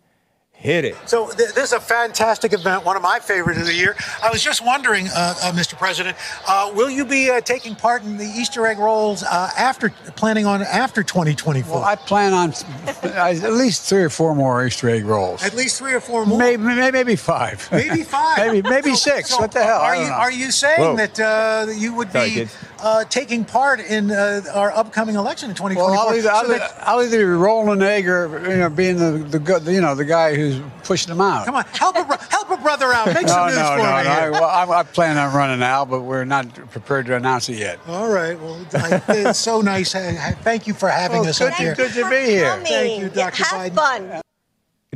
Hit 0.55 0.85
it. 0.85 0.97
So 1.07 1.27
th- 1.27 1.55
this 1.55 1.65
is 1.65 1.73
a 1.73 1.81
fantastic 1.81 2.53
event, 2.53 2.85
one 2.85 2.95
of 2.95 3.03
my 3.03 3.19
favorite 3.19 3.57
of 3.59 3.67
the 3.67 3.75
year. 3.75 3.97
I 4.23 4.31
was 4.31 4.45
just 4.45 4.65
wondering, 4.65 5.09
uh, 5.09 5.35
uh, 5.43 5.51
Mr. 5.53 5.77
President, 5.77 6.17
uh, 6.47 6.71
will 6.73 6.89
you 6.91 7.05
be 7.05 7.31
uh, 7.31 7.41
taking 7.41 7.75
part 7.75 8.05
in 8.05 8.17
the 8.17 8.25
Easter 8.27 8.65
egg 8.69 8.79
rolls 8.79 9.25
uh, 9.25 9.51
after 9.59 9.91
planning 10.15 10.47
on 10.47 10.63
after 10.63 11.03
2024? 11.03 11.75
Well, 11.75 11.83
I 11.85 11.97
plan 11.97 12.33
on 12.33 12.53
at 13.03 13.53
least 13.53 13.89
three 13.89 14.03
or 14.05 14.11
four 14.11 14.37
more 14.37 14.65
Easter 14.65 14.89
egg 14.89 15.05
rolls. 15.05 15.43
At 15.43 15.55
least 15.57 15.79
three 15.79 15.95
or 15.95 16.01
four 16.01 16.25
more. 16.27 16.39
Maybe, 16.39 16.63
maybe 16.63 17.17
five. 17.17 17.69
Maybe 17.73 18.03
five. 18.05 18.39
maybe 18.39 18.63
maybe 18.69 18.91
So- 18.91 19.11
six. 19.17 19.31
so 19.31 19.39
what 19.39 19.51
the 19.51 19.65
hell? 19.65 19.81
Are 19.81 19.97
you 19.97 20.05
know. 20.05 20.13
are 20.13 20.31
you 20.31 20.53
saying 20.53 20.81
Whoa. 20.81 20.97
that 20.97 21.19
uh, 21.19 21.73
you 21.73 21.93
would 21.95 22.13
Sorry, 22.13 22.31
be 22.45 22.47
uh, 22.79 23.03
taking 23.07 23.45
part 23.45 23.81
in 23.81 24.13
uh, 24.13 24.43
our 24.55 24.71
upcoming 24.71 25.17
election 25.17 25.51
in 25.51 25.57
2024? 25.57 25.91
Well, 25.91 26.09
I'll 26.09 26.15
either, 26.15 26.31
I'll, 26.31 26.47
that- 26.49 26.79
I'll 26.87 27.03
either 27.03 27.19
be 27.19 27.25
rolling 27.25 27.81
an 27.81 27.83
egg 27.83 28.07
or 28.09 28.49
you 28.49 28.59
know 28.59 28.71
being 28.71 28.97
the, 28.99 29.19
the 29.27 29.41
gu- 29.41 29.73
you 29.73 29.81
know 29.81 29.97
the 29.97 30.05
guy 30.05 30.37
who's 30.51 30.63
pushing 30.85 31.11
them 31.11 31.21
out. 31.21 31.47
come 31.47 31.55
on, 31.55 31.65
help 31.73 31.97
a 31.97 32.05
bro- 32.05 32.17
help 32.29 32.51
a 32.51 32.57
brother 32.57 32.87
out. 32.93 33.07
Make 33.07 33.23
no, 33.23 33.29
some 33.29 33.47
news 33.49 33.57
no, 33.57 33.71
for 33.71 33.77
no, 33.79 33.97
me. 33.97 34.05
no. 34.05 34.11
I, 34.11 34.31
well, 34.31 34.45
I, 34.45 34.79
I 34.81 34.83
plan 34.83 35.17
on 35.17 35.35
running 35.35 35.61
now, 35.61 35.85
but 35.85 36.01
we're 36.03 36.25
not 36.25 36.53
prepared 36.71 37.07
to 37.07 37.17
announce 37.17 37.49
it 37.49 37.57
yet. 37.59 37.79
All 37.87 38.09
right. 38.11 38.39
Well, 38.39 38.65
I, 38.75 39.03
it's 39.09 39.39
so 39.39 39.61
nice. 39.61 39.93
Thank 39.93 40.67
you 40.67 40.75
for 40.75 40.89
having 40.89 41.21
Well, 41.21 41.29
us 41.31 41.39
good 41.39 41.53
up 41.53 41.59
here. 41.59 41.75
good 41.75 41.93
to 41.93 42.09
be 42.11 42.25
here. 42.27 42.57
Thank 42.65 43.03
you, 43.03 43.09
Dr. 43.09 43.45
Have 43.45 43.73
Biden. 43.73 43.75
fun. 44.11 44.23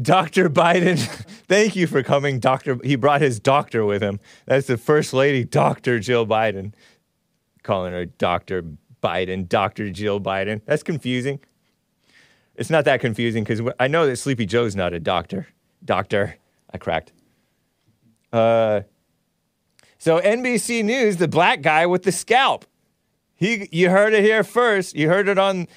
Dr. 0.00 0.50
Biden, 0.50 0.98
thank 1.48 1.74
you 1.74 1.86
for 1.86 2.02
coming. 2.02 2.38
Doctor, 2.38 2.78
he 2.84 2.96
brought 2.96 3.22
his 3.22 3.40
doctor 3.40 3.84
with 3.84 4.02
him. 4.02 4.20
That's 4.44 4.66
the 4.66 4.76
first 4.76 5.14
lady, 5.14 5.42
Dr. 5.44 5.98
Jill 6.00 6.26
Biden. 6.26 6.74
Calling 7.62 7.92
her 7.94 8.04
Dr. 8.04 8.62
Biden, 9.02 9.48
Dr. 9.48 9.90
Jill 9.90 10.20
Biden. 10.20 10.60
That's 10.66 10.82
confusing. 10.82 11.40
It's 12.56 12.70
not 12.70 12.84
that 12.86 13.00
confusing 13.00 13.44
because 13.44 13.60
I 13.78 13.88
know 13.88 14.06
that 14.06 14.16
Sleepy 14.16 14.46
Joe's 14.46 14.74
not 14.74 14.92
a 14.92 15.00
doctor. 15.00 15.48
Doctor, 15.84 16.36
I 16.72 16.78
cracked. 16.78 17.12
Uh, 18.32 18.82
so 19.98 20.20
NBC 20.20 20.84
News, 20.84 21.16
the 21.16 21.28
black 21.28 21.62
guy 21.62 21.86
with 21.86 22.02
the 22.02 22.12
scalp. 22.12 22.64
He, 23.34 23.68
you 23.70 23.90
heard 23.90 24.14
it 24.14 24.24
here 24.24 24.42
first. 24.42 24.96
You 24.96 25.08
heard 25.08 25.28
it 25.28 25.38
on 25.38 25.68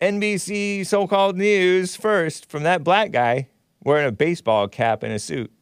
NBC 0.00 0.84
so-called 0.84 1.36
news 1.36 1.96
first 1.96 2.50
from 2.50 2.64
that 2.64 2.82
black 2.82 3.12
guy 3.12 3.48
wearing 3.82 4.06
a 4.06 4.12
baseball 4.12 4.66
cap 4.66 5.02
and 5.02 5.12
a 5.12 5.18
suit. 5.18 5.52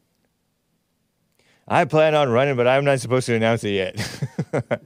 I 1.68 1.84
plan 1.84 2.14
on 2.14 2.30
running, 2.30 2.56
but 2.56 2.66
I'm 2.66 2.84
not 2.84 3.00
supposed 3.00 3.26
to 3.26 3.34
announce 3.34 3.64
it 3.64 3.70
yet. 3.70 4.80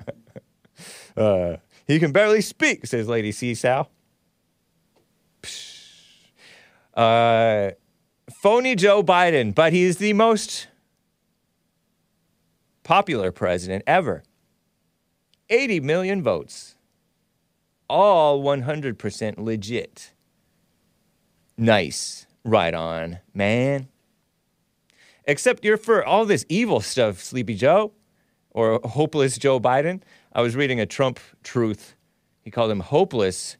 uh, 1.16 1.56
he 1.86 1.98
can 1.98 2.12
barely 2.12 2.40
speak, 2.40 2.86
says 2.86 3.08
Lady 3.08 3.32
Seesaw. 3.32 3.84
Psh. 5.42 5.78
Uh, 6.98 7.70
phony 8.28 8.74
Joe 8.74 9.04
Biden, 9.04 9.54
but 9.54 9.72
he's 9.72 9.98
the 9.98 10.12
most 10.14 10.66
popular 12.82 13.30
president 13.30 13.84
ever. 13.86 14.24
80 15.48 15.78
million 15.78 16.24
votes. 16.24 16.74
All 17.88 18.42
100% 18.42 19.38
legit. 19.38 20.12
Nice. 21.56 22.26
Right 22.44 22.74
on, 22.74 23.20
man. 23.32 23.86
Except 25.24 25.64
you're 25.64 25.76
for 25.76 26.04
all 26.04 26.24
this 26.24 26.44
evil 26.48 26.80
stuff, 26.80 27.22
Sleepy 27.22 27.54
Joe 27.54 27.92
or 28.50 28.80
hopeless 28.82 29.38
Joe 29.38 29.60
Biden. 29.60 30.02
I 30.32 30.40
was 30.40 30.56
reading 30.56 30.80
a 30.80 30.86
Trump 30.86 31.20
truth. 31.44 31.94
He 32.42 32.50
called 32.50 32.72
him 32.72 32.80
hopeless 32.80 33.56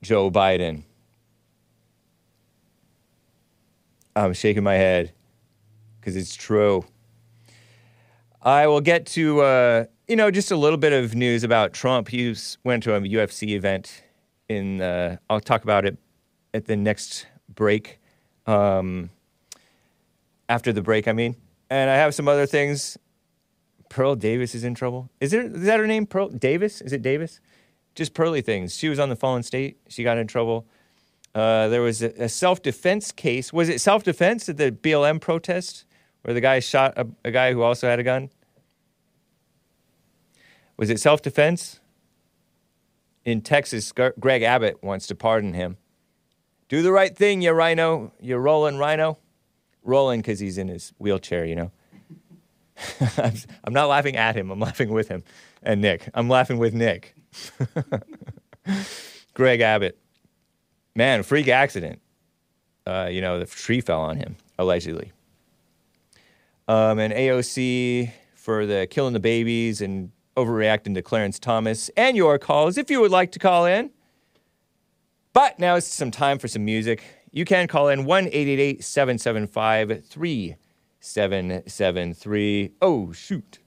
Joe 0.00 0.30
Biden. 0.30 0.84
I'm 4.16 4.32
shaking 4.32 4.62
my 4.62 4.74
head 4.74 5.12
because 6.00 6.16
it's 6.16 6.34
true. 6.34 6.84
I 8.42 8.66
will 8.66 8.80
get 8.80 9.06
to, 9.06 9.40
uh, 9.40 9.84
you 10.06 10.16
know, 10.16 10.30
just 10.30 10.50
a 10.50 10.56
little 10.56 10.76
bit 10.76 10.92
of 10.92 11.14
news 11.14 11.44
about 11.44 11.72
Trump. 11.72 12.08
He 12.08 12.34
went 12.62 12.82
to 12.84 12.94
a 12.94 13.00
UFC 13.00 13.50
event 13.50 14.02
in, 14.48 14.80
uh, 14.82 15.16
I'll 15.30 15.40
talk 15.40 15.64
about 15.64 15.84
it 15.84 15.96
at 16.52 16.66
the 16.66 16.76
next 16.76 17.26
break. 17.48 18.00
Um, 18.46 19.10
after 20.48 20.72
the 20.72 20.82
break, 20.82 21.08
I 21.08 21.12
mean. 21.12 21.36
And 21.70 21.90
I 21.90 21.96
have 21.96 22.14
some 22.14 22.28
other 22.28 22.46
things. 22.46 22.98
Pearl 23.88 24.14
Davis 24.14 24.54
is 24.54 24.64
in 24.64 24.74
trouble. 24.74 25.10
Is, 25.20 25.32
it, 25.32 25.46
is 25.46 25.62
that 25.62 25.80
her 25.80 25.86
name? 25.86 26.06
Pearl 26.06 26.28
Davis? 26.28 26.80
Is 26.80 26.92
it 26.92 27.02
Davis? 27.02 27.40
Just 27.94 28.12
pearly 28.12 28.42
things. 28.42 28.76
She 28.76 28.88
was 28.88 28.98
on 28.98 29.08
the 29.08 29.16
fallen 29.16 29.42
state. 29.42 29.78
She 29.88 30.02
got 30.02 30.18
in 30.18 30.26
trouble. 30.26 30.66
Uh, 31.34 31.68
there 31.68 31.82
was 31.82 32.02
a, 32.02 32.10
a 32.22 32.28
self 32.28 32.62
defense 32.62 33.10
case. 33.12 33.52
Was 33.52 33.68
it 33.68 33.80
self 33.80 34.04
defense 34.04 34.48
at 34.48 34.56
the 34.56 34.70
BLM 34.70 35.20
protest 35.20 35.84
where 36.22 36.34
the 36.34 36.40
guy 36.40 36.60
shot 36.60 36.94
a, 36.96 37.06
a 37.24 37.30
guy 37.30 37.52
who 37.52 37.62
also 37.62 37.88
had 37.88 37.98
a 37.98 38.02
gun? 38.02 38.30
Was 40.76 40.90
it 40.90 41.00
self 41.00 41.22
defense? 41.22 41.80
In 43.24 43.40
Texas, 43.40 43.90
Greg 43.92 44.42
Abbott 44.42 44.82
wants 44.82 45.06
to 45.06 45.14
pardon 45.14 45.54
him. 45.54 45.78
Do 46.68 46.82
the 46.82 46.92
right 46.92 47.16
thing, 47.16 47.40
you 47.40 47.52
rhino. 47.52 48.12
You 48.20 48.36
rolling 48.36 48.76
rhino. 48.76 49.18
Rolling 49.82 50.20
because 50.20 50.40
he's 50.40 50.58
in 50.58 50.68
his 50.68 50.92
wheelchair, 50.98 51.46
you 51.46 51.56
know. 51.56 51.70
I'm 53.64 53.72
not 53.72 53.88
laughing 53.88 54.16
at 54.16 54.36
him. 54.36 54.50
I'm 54.50 54.60
laughing 54.60 54.90
with 54.90 55.08
him 55.08 55.24
and 55.64 55.80
Nick. 55.80 56.08
I'm 56.14 56.28
laughing 56.28 56.58
with 56.58 56.74
Nick. 56.74 57.14
Greg 59.34 59.60
Abbott. 59.60 59.98
Man, 60.96 61.22
freak 61.22 61.48
accident. 61.48 62.00
Uh, 62.86 63.08
you 63.10 63.20
know, 63.20 63.40
the 63.40 63.46
tree 63.46 63.80
fell 63.80 64.00
on 64.00 64.16
him, 64.16 64.36
allegedly. 64.58 65.12
Um, 66.68 66.98
and 66.98 67.12
AOC 67.12 68.10
for 68.34 68.66
the 68.66 68.86
killing 68.90 69.12
the 69.12 69.20
babies 69.20 69.80
and 69.80 70.10
overreacting 70.36 70.94
to 70.94 71.02
Clarence 71.02 71.38
Thomas 71.38 71.90
and 71.96 72.16
your 72.16 72.38
calls 72.38 72.78
if 72.78 72.90
you 72.90 73.00
would 73.00 73.10
like 73.10 73.32
to 73.32 73.38
call 73.38 73.66
in. 73.66 73.90
But 75.32 75.58
now 75.58 75.76
it's 75.76 75.86
some 75.86 76.10
time 76.10 76.38
for 76.38 76.48
some 76.48 76.64
music. 76.64 77.02
You 77.32 77.44
can 77.44 77.66
call 77.66 77.88
in 77.88 78.04
1 78.04 78.30
775 78.30 80.04
3773. 80.04 82.70
Oh, 82.80 83.12
shoot. 83.12 83.58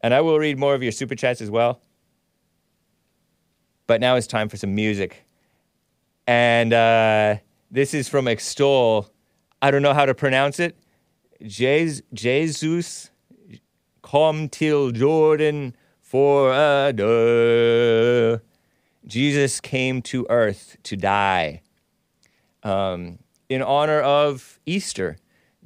And 0.00 0.14
I 0.14 0.20
will 0.20 0.38
read 0.38 0.58
more 0.58 0.74
of 0.74 0.82
your 0.82 0.92
super 0.92 1.14
chats 1.14 1.40
as 1.40 1.50
well. 1.50 1.80
But 3.86 4.00
now 4.00 4.16
it's 4.16 4.26
time 4.26 4.48
for 4.48 4.56
some 4.56 4.74
music. 4.74 5.24
And 6.32 6.72
uh, 6.72 7.36
this 7.70 7.92
is 7.92 8.08
from 8.08 8.26
Extol. 8.26 9.10
I 9.60 9.70
don't 9.70 9.82
know 9.82 9.92
how 9.92 10.06
to 10.06 10.14
pronounce 10.14 10.58
it. 10.60 10.78
Jes- 11.40 12.00
Jesus, 12.14 13.10
come 14.00 14.48
till 14.48 14.92
Jordan 14.92 15.76
for 16.00 16.50
a. 16.50 18.40
Jesus 19.06 19.60
came 19.60 20.00
to 20.02 20.26
earth 20.30 20.78
to 20.84 20.96
die 20.96 21.60
um, 22.62 23.18
in 23.50 23.60
honor 23.60 24.00
of 24.00 24.58
Easter, 24.64 25.18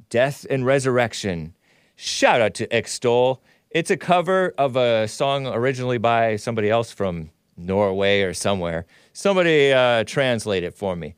death 0.09 0.45
and 0.49 0.65
resurrection. 0.65 1.55
Shout 1.95 2.41
out 2.41 2.53
to 2.55 2.67
Extol. 2.75 3.41
It's 3.69 3.89
a 3.89 3.95
cover 3.95 4.53
of 4.57 4.75
a 4.75 5.07
song 5.07 5.47
originally 5.47 5.97
by 5.97 6.35
somebody 6.35 6.69
else 6.69 6.91
from 6.91 7.29
Norway 7.55 8.21
or 8.21 8.33
somewhere. 8.33 8.85
Somebody 9.17 9.73
uh, 9.73 10.03
translate 10.03 10.63
it 10.63 10.75
for 10.75 10.95
me. 10.95 11.15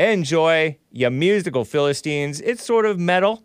Enjoy, 0.00 0.76
you 0.90 1.08
musical 1.10 1.64
Philistines. 1.64 2.40
It's 2.40 2.60
sort 2.64 2.86
of 2.86 2.98
metal. 2.98 3.44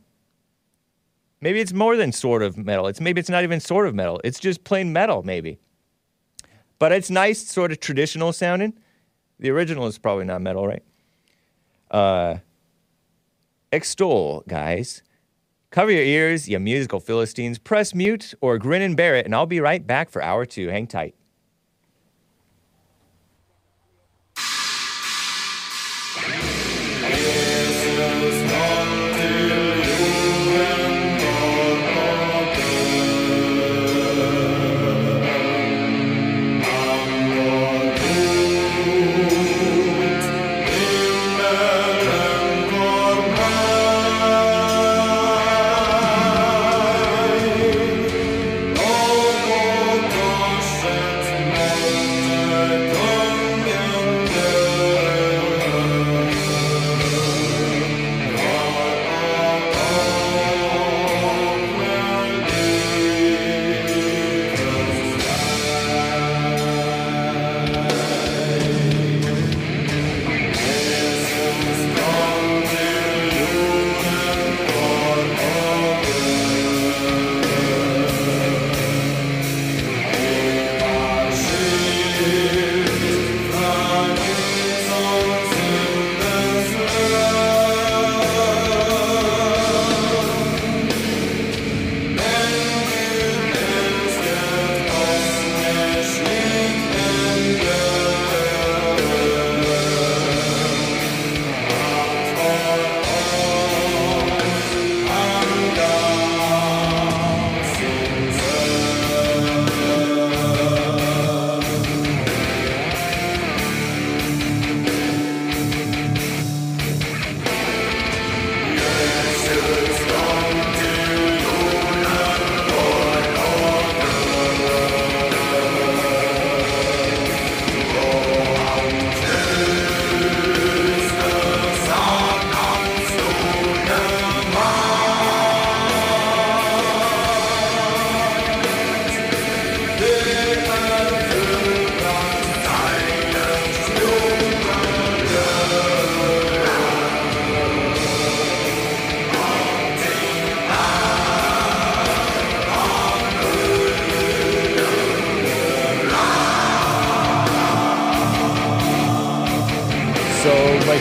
Maybe 1.39 1.59
it's 1.59 1.71
more 1.71 1.95
than 1.95 2.11
sort 2.11 2.41
of 2.41 2.57
metal. 2.57 2.87
It's 2.87 2.99
maybe 2.99 3.19
it's 3.19 3.29
not 3.29 3.43
even 3.43 3.59
sort 3.59 3.85
of 3.85 3.93
metal. 3.93 4.19
It's 4.23 4.39
just 4.39 4.63
plain 4.63 4.91
metal, 4.91 5.21
maybe. 5.21 5.59
But 6.79 6.93
it's 6.93 7.11
nice, 7.11 7.47
sort 7.47 7.71
of 7.71 7.79
traditional 7.79 8.33
sounding. 8.33 8.73
The 9.37 9.51
original 9.51 9.85
is 9.85 9.99
probably 9.99 10.25
not 10.25 10.41
metal, 10.41 10.65
right? 10.65 10.83
Uh, 11.91 12.37
extol, 13.71 14.43
guys. 14.47 15.03
Cover 15.69 15.91
your 15.91 16.01
ears, 16.01 16.49
you 16.49 16.59
musical 16.59 16.99
Philistines. 16.99 17.59
Press 17.59 17.93
mute 17.93 18.33
or 18.41 18.57
grin 18.57 18.81
and 18.81 18.97
bear 18.97 19.15
it, 19.15 19.27
and 19.27 19.35
I'll 19.35 19.45
be 19.45 19.59
right 19.59 19.85
back 19.85 20.09
for 20.09 20.23
hour 20.23 20.43
two. 20.43 20.69
Hang 20.69 20.87
tight. 20.87 21.13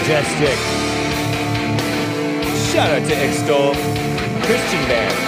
Majestic. 0.04 0.58
Shout 2.70 2.90
out 2.90 3.08
to 3.08 3.14
Extol 3.24 3.72
Christian 4.44 4.86
Band. 4.86 5.23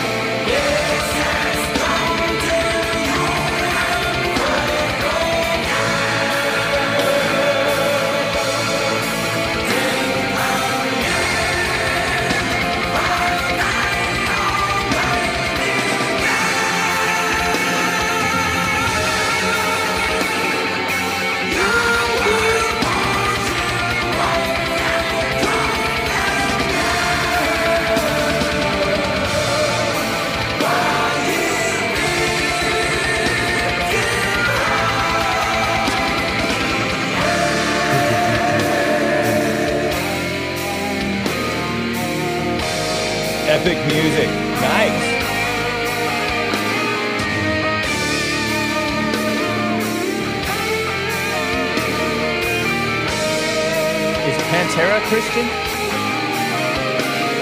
Pantera 54.97 55.09
Christian? 55.09 55.47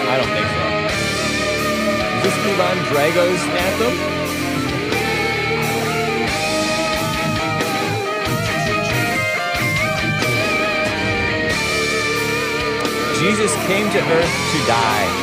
I 0.09 0.17
don't 0.19 0.33
think 0.35 0.47
so. 0.51 0.65
Is 2.17 2.23
this 2.25 2.37
Ivan 2.47 2.79
Drago's 2.93 3.43
anthem? 3.63 3.95
Jesus 13.21 13.53
came 13.67 13.87
to 13.91 13.99
earth 13.99 14.35
to 14.53 14.59
die. 14.67 15.21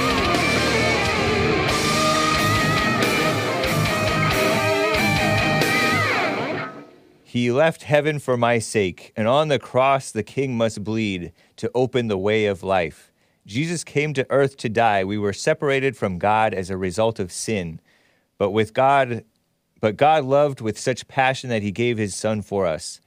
He 7.24 7.52
left 7.52 7.84
heaven 7.84 8.20
for 8.20 8.36
my 8.38 8.60
sake, 8.60 9.14
and 9.16 9.28
on 9.28 9.48
the 9.48 9.60
cross 9.60 10.12
the 10.12 10.24
king 10.24 10.58
must 10.58 10.84
bleed 10.84 11.32
to 11.62 11.72
open 11.74 12.08
the 12.08 12.18
way 12.18 12.46
of 12.46 12.62
life. 12.62 13.12
Jesus 13.48 13.84
came 13.84 14.14
to 14.14 14.28
earth 14.30 14.58
to 14.58 14.70
die. 14.70 15.04
We 15.04 15.18
were 15.18 15.34
separated 15.34 15.98
from 15.98 16.20
God 16.20 16.54
as 16.54 16.70
a 16.70 16.78
result 16.78 17.20
of 17.20 17.32
sin. 17.32 17.80
But 18.38 18.52
with 18.52 18.74
God 18.74 19.24
but 19.82 19.98
God 19.98 20.24
loved 20.24 20.62
with 20.62 20.80
such 20.80 21.08
passion 21.08 21.50
that 21.50 21.64
he 21.64 21.72
gave 21.72 21.98
his 21.98 22.16
son 22.16 22.44
for 22.44 22.68
us. 22.68 23.02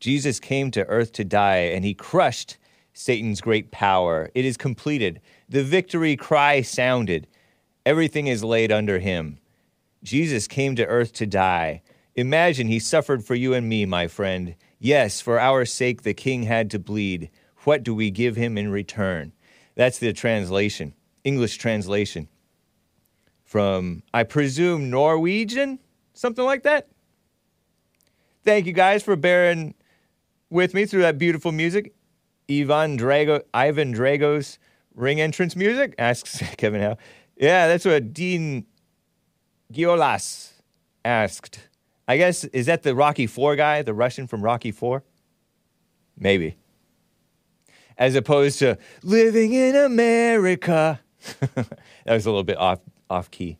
Jesus 0.00 0.40
came 0.40 0.70
to 0.70 0.86
earth 0.86 1.12
to 1.12 1.24
die, 1.24 1.58
and 1.58 1.84
he 1.84 1.92
crushed 1.94 2.56
Satan's 2.94 3.42
great 3.42 3.70
power. 3.70 4.30
It 4.34 4.46
is 4.46 4.56
completed. 4.56 5.20
The 5.50 5.62
victory 5.62 6.16
cry 6.16 6.62
sounded. 6.62 7.26
Everything 7.84 8.26
is 8.26 8.42
laid 8.42 8.72
under 8.72 8.98
him. 8.98 9.38
Jesus 10.02 10.48
came 10.48 10.74
to 10.76 10.86
earth 10.86 11.12
to 11.14 11.26
die. 11.26 11.82
Imagine 12.14 12.68
he 12.68 12.78
suffered 12.78 13.22
for 13.22 13.34
you 13.34 13.52
and 13.52 13.68
me, 13.68 13.84
my 13.84 14.08
friend. 14.08 14.54
Yes, 14.78 15.20
for 15.20 15.38
our 15.38 15.66
sake 15.66 16.02
the 16.02 16.14
king 16.14 16.44
had 16.44 16.70
to 16.70 16.78
bleed. 16.78 17.30
What 17.64 17.82
do 17.82 17.94
we 17.94 18.10
give 18.10 18.36
him 18.36 18.56
in 18.56 18.70
return? 18.70 19.32
That's 19.74 19.98
the 19.98 20.12
translation, 20.12 20.94
English 21.24 21.56
translation 21.56 22.28
from, 23.44 24.02
I 24.12 24.24
presume, 24.24 24.90
Norwegian, 24.90 25.78
something 26.12 26.44
like 26.44 26.62
that. 26.64 26.88
Thank 28.44 28.66
you 28.66 28.72
guys 28.72 29.02
for 29.02 29.16
bearing 29.16 29.74
with 30.50 30.74
me 30.74 30.86
through 30.86 31.02
that 31.02 31.18
beautiful 31.18 31.52
music. 31.52 31.94
Ivan 32.50 32.98
Drago, 32.98 33.42
Ivan 33.54 33.94
Drago's 33.94 34.58
ring 34.94 35.20
entrance 35.20 35.56
music? 35.56 35.94
Asks 35.98 36.42
Kevin 36.56 36.80
Howe. 36.80 36.98
Yeah, 37.36 37.68
that's 37.68 37.84
what 37.84 38.12
Dean 38.12 38.66
Giolas 39.72 40.52
asked. 41.04 41.68
I 42.06 42.18
guess, 42.18 42.44
is 42.44 42.66
that 42.66 42.82
the 42.82 42.94
Rocky 42.94 43.26
Four 43.26 43.56
guy, 43.56 43.82
the 43.82 43.94
Russian 43.94 44.26
from 44.26 44.42
Rocky 44.42 44.70
Four? 44.70 45.04
Maybe. 46.18 46.56
As 47.96 48.14
opposed 48.14 48.58
to 48.58 48.76
living 49.02 49.52
in 49.52 49.76
America. 49.76 51.00
that 51.54 51.78
was 52.06 52.26
a 52.26 52.30
little 52.30 52.44
bit 52.44 52.58
off 52.58 52.80
off 53.08 53.30
key. 53.30 53.58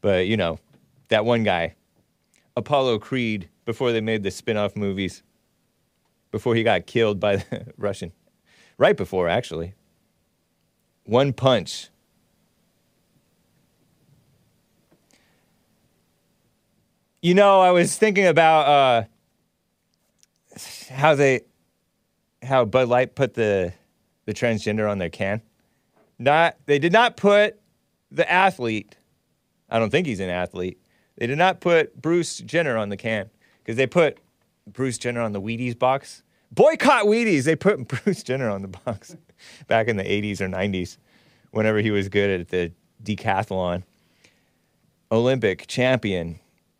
But 0.00 0.26
you 0.26 0.36
know, 0.36 0.58
that 1.08 1.24
one 1.24 1.42
guy, 1.42 1.74
Apollo 2.56 3.00
Creed, 3.00 3.48
before 3.64 3.92
they 3.92 4.00
made 4.00 4.22
the 4.22 4.30
spin-off 4.30 4.76
movies, 4.76 5.22
before 6.30 6.54
he 6.54 6.62
got 6.62 6.86
killed 6.86 7.20
by 7.20 7.36
the 7.36 7.72
Russian. 7.76 8.12
Right 8.78 8.96
before, 8.96 9.28
actually. 9.28 9.74
One 11.04 11.32
punch. 11.32 11.88
You 17.20 17.34
know, 17.34 17.60
I 17.60 17.70
was 17.72 17.96
thinking 17.98 18.26
about 18.26 18.66
uh, 18.66 19.04
how 20.90 21.14
they, 21.14 21.42
how 22.42 22.64
Bud 22.64 22.88
Light 22.88 23.14
put 23.14 23.34
the 23.34 23.72
the 24.26 24.34
transgender 24.34 24.90
on 24.90 24.98
their 24.98 25.10
can. 25.10 25.42
Not 26.18 26.56
they 26.66 26.78
did 26.78 26.92
not 26.92 27.16
put 27.16 27.60
the 28.10 28.30
athlete. 28.30 28.96
I 29.68 29.78
don't 29.78 29.90
think 29.90 30.06
he's 30.06 30.20
an 30.20 30.30
athlete. 30.30 30.78
They 31.16 31.26
did 31.26 31.38
not 31.38 31.60
put 31.60 32.00
Bruce 32.00 32.38
Jenner 32.38 32.76
on 32.76 32.88
the 32.88 32.96
can 32.96 33.30
because 33.58 33.76
they 33.76 33.86
put 33.86 34.18
Bruce 34.66 34.98
Jenner 34.98 35.20
on 35.20 35.32
the 35.32 35.40
Wheaties 35.40 35.78
box. 35.78 36.22
Boycott 36.50 37.04
Wheaties. 37.04 37.44
They 37.44 37.56
put 37.56 37.86
Bruce 38.04 38.22
Jenner 38.22 38.50
on 38.50 38.62
the 38.62 38.68
box 38.68 39.16
back 39.66 39.88
in 39.88 39.96
the 39.96 40.04
80s 40.04 40.40
or 40.40 40.48
90s 40.48 40.96
whenever 41.50 41.78
he 41.78 41.90
was 41.90 42.08
good 42.08 42.40
at 42.40 42.48
the 42.48 42.72
decathlon. 43.02 43.82
Olympic 45.12 45.66
champion 45.66 46.38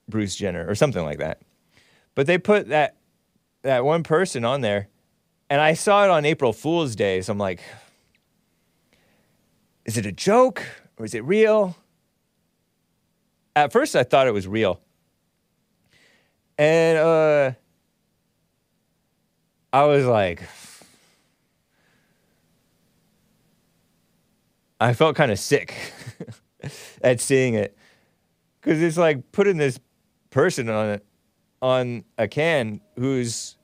Bruce 0.08 0.36
Jenner 0.36 0.68
or 0.68 0.74
something 0.74 1.04
like 1.04 1.18
that. 1.18 1.40
But 2.14 2.26
they 2.26 2.38
put 2.38 2.68
that 2.68 2.96
that 3.62 3.84
one 3.84 4.02
person 4.02 4.44
on 4.44 4.62
there 4.62 4.88
and 5.50 5.60
I 5.60 5.74
saw 5.74 6.04
it 6.04 6.10
on 6.10 6.24
April 6.24 6.52
Fool's 6.52 6.94
Day, 6.96 7.20
so 7.20 7.32
I'm 7.32 7.38
like 7.38 7.60
is 9.84 9.96
it 9.96 10.06
a 10.06 10.12
joke 10.12 10.62
or 10.98 11.04
is 11.04 11.14
it 11.14 11.24
real? 11.24 11.76
At 13.56 13.72
first 13.72 13.96
I 13.96 14.04
thought 14.04 14.28
it 14.28 14.32
was 14.32 14.46
real. 14.46 14.80
And 16.56 16.98
uh 16.98 17.52
I 19.72 19.84
was 19.84 20.06
like 20.06 20.42
I 24.80 24.94
felt 24.94 25.16
kind 25.16 25.30
of 25.30 25.38
sick 25.38 25.74
at 27.02 27.20
seeing 27.20 27.54
it 27.54 27.76
because 28.60 28.80
it's 28.80 28.96
like 28.96 29.32
putting 29.32 29.56
this 29.56 29.80
person 30.30 30.68
on 30.70 31.00
on 31.62 32.04
a 32.16 32.28
can 32.28 32.80
who's 32.96 33.56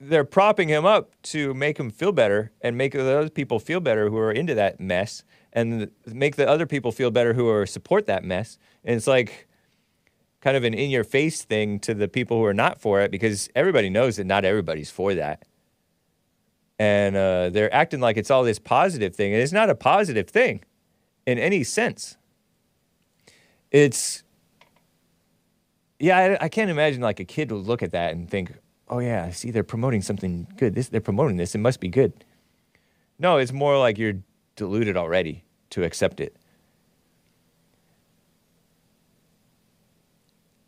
they're 0.00 0.24
propping 0.24 0.68
him 0.68 0.84
up 0.84 1.10
to 1.22 1.52
make 1.54 1.78
him 1.78 1.90
feel 1.90 2.12
better 2.12 2.52
and 2.60 2.76
make 2.76 2.92
the 2.92 3.18
other 3.18 3.28
people 3.28 3.58
feel 3.58 3.80
better 3.80 4.08
who 4.08 4.16
are 4.16 4.30
into 4.30 4.54
that 4.54 4.78
mess 4.78 5.24
and 5.52 5.90
make 6.06 6.36
the 6.36 6.48
other 6.48 6.66
people 6.66 6.92
feel 6.92 7.10
better 7.10 7.34
who 7.34 7.48
are 7.48 7.66
support 7.66 8.06
that 8.06 8.22
mess. 8.22 8.58
And 8.84 8.96
it's 8.96 9.06
like 9.06 9.48
kind 10.40 10.56
of 10.56 10.62
an 10.62 10.72
in 10.72 10.90
your 10.90 11.04
face 11.04 11.42
thing 11.42 11.80
to 11.80 11.94
the 11.94 12.06
people 12.06 12.38
who 12.38 12.44
are 12.44 12.54
not 12.54 12.80
for 12.80 13.00
it 13.00 13.10
because 13.10 13.48
everybody 13.56 13.90
knows 13.90 14.16
that 14.16 14.24
not 14.24 14.44
everybody's 14.44 14.90
for 14.90 15.14
that. 15.14 15.44
And 16.78 17.16
uh, 17.16 17.50
they're 17.50 17.74
acting 17.74 17.98
like 17.98 18.16
it's 18.16 18.30
all 18.30 18.44
this 18.44 18.60
positive 18.60 19.16
thing 19.16 19.32
and 19.32 19.42
it's 19.42 19.52
not 19.52 19.68
a 19.68 19.74
positive 19.74 20.28
thing 20.28 20.62
in 21.26 21.38
any 21.38 21.64
sense. 21.64 22.16
It's 23.72 24.22
yeah 25.98 26.36
I, 26.40 26.44
I 26.44 26.48
can't 26.48 26.70
imagine 26.70 27.00
like 27.00 27.18
a 27.18 27.24
kid 27.24 27.50
would 27.50 27.66
look 27.66 27.82
at 27.82 27.90
that 27.90 28.12
and 28.12 28.30
think 28.30 28.52
oh 28.90 28.98
yeah 28.98 29.30
see 29.30 29.50
they're 29.50 29.62
promoting 29.62 30.02
something 30.02 30.46
good. 30.56 30.74
This 30.74 30.88
they're 30.88 31.00
promoting 31.00 31.36
this. 31.36 31.54
It 31.54 31.58
must 31.58 31.80
be 31.80 31.88
good. 31.88 32.12
No 33.18 33.38
it's 33.38 33.52
more 33.52 33.78
like 33.78 33.98
you're 33.98 34.14
deluded 34.56 34.96
already 34.96 35.44
to 35.70 35.84
accept 35.84 36.20
it. 36.20 36.36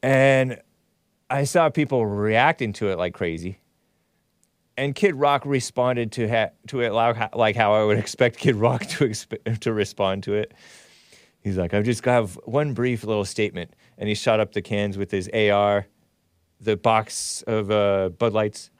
And 0.02 0.60
i 1.28 1.44
saw 1.44 1.70
people 1.70 2.04
reacting 2.06 2.72
to 2.74 2.88
it 2.88 2.98
like 2.98 3.14
crazy. 3.14 3.60
And 4.76 4.94
Kid 4.94 5.14
Rock 5.14 5.44
responded 5.44 6.10
to 6.12 6.28
ha- 6.28 6.50
to 6.68 6.80
it 6.80 6.92
like, 6.92 7.54
how 7.54 7.74
I 7.74 7.84
would 7.84 7.98
expect 7.98 8.38
Kid 8.38 8.56
Rock 8.56 8.86
to 8.86 9.04
exp- 9.04 9.60
to 9.60 9.72
respond 9.72 10.22
to 10.24 10.34
it. 10.34 10.54
He's 11.42 11.56
like, 11.56 11.74
I 11.74 11.82
just 11.82 12.04
have 12.04 12.34
one 12.44 12.74
brief 12.74 13.04
little 13.04 13.24
statement, 13.24 13.72
and 13.98 14.08
he 14.08 14.14
shot 14.14 14.40
up 14.40 14.52
the 14.52 14.62
cans 14.62 14.98
with 14.98 15.10
his 15.10 15.28
AR, 15.30 15.86
the 16.60 16.76
box 16.76 17.42
of 17.46 17.70
uh, 17.70 18.10
Bud 18.10 18.32
Lights, 18.32 18.70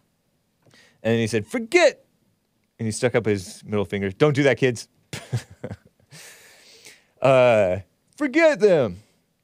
and 1.02 1.18
he 1.18 1.26
said, 1.26 1.46
"Forget 1.46 2.04
And 2.78 2.86
he 2.86 2.92
stuck 2.92 3.14
up 3.14 3.26
his 3.26 3.62
middle 3.64 3.84
finger. 3.84 4.10
Don't 4.10 4.34
do 4.34 4.42
that, 4.44 4.56
kids. 4.56 4.88
uh, 7.22 7.78
forget 8.16 8.60
them. 8.60 8.98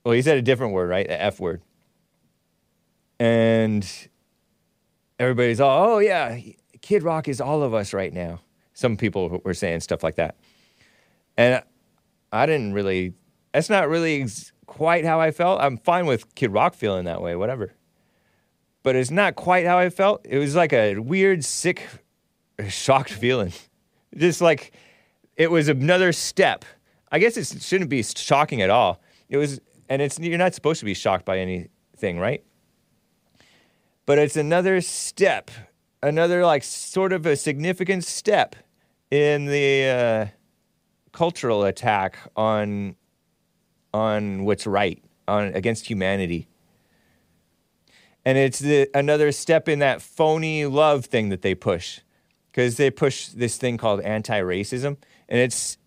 Well, 0.04 0.14
he 0.14 0.22
said 0.22 0.38
a 0.38 0.42
different 0.42 0.72
word, 0.72 0.88
right? 0.88 1.06
The 1.06 1.20
F 1.20 1.40
word. 1.40 1.62
And 3.18 3.86
everybody's 5.18 5.60
all, 5.60 5.96
oh, 5.96 5.98
yeah, 5.98 6.38
Kid 6.80 7.02
Rock 7.02 7.28
is 7.28 7.40
all 7.40 7.62
of 7.62 7.74
us 7.74 7.92
right 7.92 8.12
now. 8.12 8.40
Some 8.72 8.96
people 8.96 9.40
were 9.44 9.54
saying 9.54 9.80
stuff 9.80 10.02
like 10.02 10.16
that. 10.16 10.36
And 11.36 11.62
I 12.32 12.46
didn't 12.46 12.72
really, 12.72 13.14
that's 13.52 13.70
not 13.70 13.88
really 13.88 14.22
ex- 14.22 14.52
quite 14.66 15.04
how 15.04 15.20
I 15.20 15.30
felt. 15.30 15.60
I'm 15.60 15.78
fine 15.78 16.06
with 16.06 16.34
Kid 16.34 16.52
Rock 16.52 16.74
feeling 16.74 17.04
that 17.06 17.20
way, 17.20 17.36
whatever. 17.36 17.72
But 18.86 18.94
it's 18.94 19.10
not 19.10 19.34
quite 19.34 19.66
how 19.66 19.80
I 19.80 19.90
felt. 19.90 20.24
It 20.24 20.38
was 20.38 20.54
like 20.54 20.72
a 20.72 20.96
weird, 20.98 21.44
sick, 21.44 21.88
shocked 22.68 23.10
feeling. 23.10 23.52
Just 24.16 24.40
like 24.40 24.70
it 25.34 25.50
was 25.50 25.66
another 25.66 26.12
step. 26.12 26.64
I 27.10 27.18
guess 27.18 27.36
it 27.36 27.60
shouldn't 27.60 27.90
be 27.90 28.04
shocking 28.04 28.62
at 28.62 28.70
all. 28.70 29.02
It 29.28 29.38
was, 29.38 29.60
and 29.88 30.00
it's 30.00 30.20
you're 30.20 30.38
not 30.38 30.54
supposed 30.54 30.78
to 30.78 30.84
be 30.84 30.94
shocked 30.94 31.24
by 31.24 31.40
anything, 31.40 32.20
right? 32.20 32.44
But 34.06 34.18
it's 34.18 34.36
another 34.36 34.80
step, 34.80 35.50
another 36.00 36.44
like 36.44 36.62
sort 36.62 37.12
of 37.12 37.26
a 37.26 37.34
significant 37.34 38.04
step 38.04 38.54
in 39.10 39.46
the 39.46 39.84
uh, 39.88 40.26
cultural 41.10 41.64
attack 41.64 42.18
on 42.36 42.94
on 43.92 44.44
what's 44.44 44.64
right, 44.64 45.02
on 45.26 45.46
against 45.54 45.86
humanity. 45.86 46.46
And 48.26 48.36
it's 48.36 48.58
the, 48.58 48.90
another 48.92 49.30
step 49.30 49.68
in 49.68 49.78
that 49.78 50.02
phony 50.02 50.66
love 50.66 51.04
thing 51.04 51.28
that 51.28 51.42
they 51.42 51.54
push 51.54 52.00
because 52.50 52.76
they 52.76 52.90
push 52.90 53.28
this 53.28 53.56
thing 53.56 53.76
called 53.76 54.00
anti 54.00 54.40
racism, 54.40 54.96
and 55.28 55.40
it's 55.40 55.78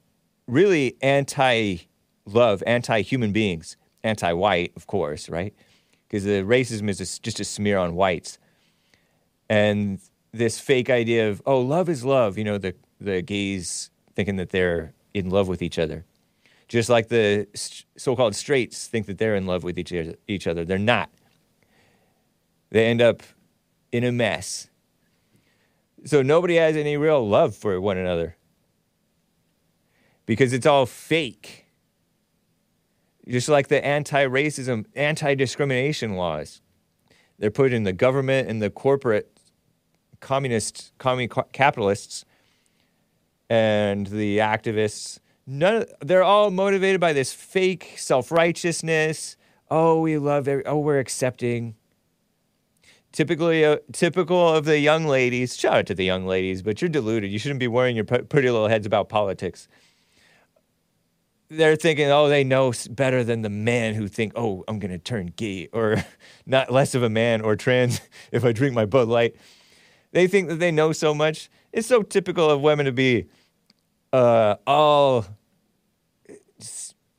really 0.48 0.96
anti 1.02 1.80
love, 2.26 2.64
anti 2.66 3.02
human 3.02 3.34
beings, 3.34 3.76
anti 4.06 4.32
white, 4.32 4.72
of 4.78 4.88
course, 4.88 5.28
right? 5.28 5.54
Because 6.08 6.24
the 6.24 6.44
racism 6.44 6.88
is 6.88 7.20
just 7.20 7.42
a 7.42 7.44
smear 7.44 7.78
on 7.78 7.94
whites. 7.96 8.38
And 9.50 10.00
this 10.32 10.62
fake 10.62 10.90
idea 10.90 11.30
of, 11.30 11.42
oh, 11.46 11.60
love 11.60 11.90
is 11.90 12.06
love, 12.06 12.38
you 12.38 12.46
know, 12.46 12.58
the, 12.58 12.74
the 13.02 13.22
gays 13.22 13.90
thinking 14.16 14.38
that 14.38 14.52
they're 14.52 14.94
in 15.14 15.30
love 15.30 15.50
with 15.50 15.62
each 15.62 15.78
other. 15.78 16.06
Just 16.70 16.90
like 16.90 17.10
the 17.10 17.48
so 17.98 18.16
called 18.16 18.34
straights 18.34 18.88
think 18.88 19.08
that 19.08 19.18
they're 19.18 19.36
in 19.36 19.46
love 19.46 19.66
with 19.66 19.78
each 19.78 20.48
other. 20.48 20.64
They're 20.64 20.78
not. 20.78 21.10
They 22.72 22.86
end 22.86 23.02
up 23.02 23.24
in 23.92 24.04
a 24.04 24.12
mess 24.12 24.70
so 26.06 26.22
nobody 26.22 26.56
has 26.56 26.76
any 26.76 26.98
real 26.98 27.28
love 27.28 27.56
for 27.56 27.80
one 27.82 27.98
another 27.98 28.38
because 30.26 30.54
it's 30.54 30.66
all 30.66 30.86
fake. 30.86 31.66
Just 33.28 33.50
like 33.50 33.68
the 33.68 33.84
anti 33.86 34.26
racism, 34.26 34.86
anti 34.96 35.36
discrimination 35.36 36.16
laws. 36.16 36.62
They're 37.38 37.52
put 37.52 37.74
in 37.74 37.84
the 37.84 37.94
government 37.94 38.50
and 38.50 38.62
the 38.62 38.70
corporate 38.70 39.32
communist, 40.20 40.92
capitalists 41.54 42.26
and 43.50 44.08
the 44.08 44.40
activists. 44.40 45.20
None, 45.46 45.86
they're 46.02 46.24
all 46.24 46.52
motivated 46.52 47.00
by 47.00 47.14
this 47.14 47.32
fake 47.32 47.94
self 47.98 48.32
righteousness. 48.32 49.38
Oh, 49.70 50.02
we 50.02 50.18
love, 50.18 50.48
every, 50.48 50.66
oh, 50.66 50.80
we're 50.80 51.00
accepting 51.00 51.76
typically 53.12 53.66
uh, 53.66 53.78
typical 53.92 54.50
of 54.50 54.66
the 54.66 54.80
young 54.80 55.06
ladies. 55.06 55.58
Shout 55.58 55.78
out 55.78 55.86
to 55.88 55.96
the 55.96 56.06
young 56.06 56.26
ladies, 56.26 56.62
but 56.62 56.82
you're 56.82 56.90
deluded. 56.90 57.32
You 57.32 57.40
shouldn't 57.40 57.60
be 57.60 57.68
worrying 57.68 57.96
your 57.96 58.06
pretty 58.06 58.50
little 58.50 58.68
heads 58.68 58.86
about 58.86 59.10
politics. 59.10 59.68
They're 61.50 61.76
thinking, 61.76 62.08
oh, 62.10 62.30
they 62.30 62.44
know 62.44 62.74
better 62.92 63.24
than 63.24 63.42
the 63.42 63.50
men 63.50 63.96
who 63.96 64.08
think, 64.08 64.34
oh, 64.36 64.64
I'm 64.68 64.78
going 64.78 64.92
to 64.92 65.00
turn 65.00 65.34
gay 65.36 65.68
or 65.74 66.04
not 66.46 66.72
less 66.72 66.94
of 66.94 67.02
a 67.02 67.10
man 67.10 67.42
or 67.42 67.56
trans 67.56 68.02
if 68.32 68.46
I 68.46 68.52
drink 68.52 68.76
my 68.76 68.86
Bud 68.86 69.08
Light. 69.08 69.36
They 70.12 70.28
think 70.28 70.50
that 70.50 70.60
they 70.60 70.72
know 70.72 70.92
so 70.92 71.14
much. 71.14 71.50
It's 71.72 71.88
so 71.88 72.02
typical 72.02 72.50
of 72.50 72.62
women 72.62 72.86
to 72.86 72.92
be 72.92 73.28
uh, 74.12 74.56
all, 74.66 75.26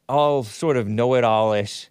all 0.08 0.42
sort 0.42 0.76
of 0.76 0.88
know-it-all-ish 0.88 1.88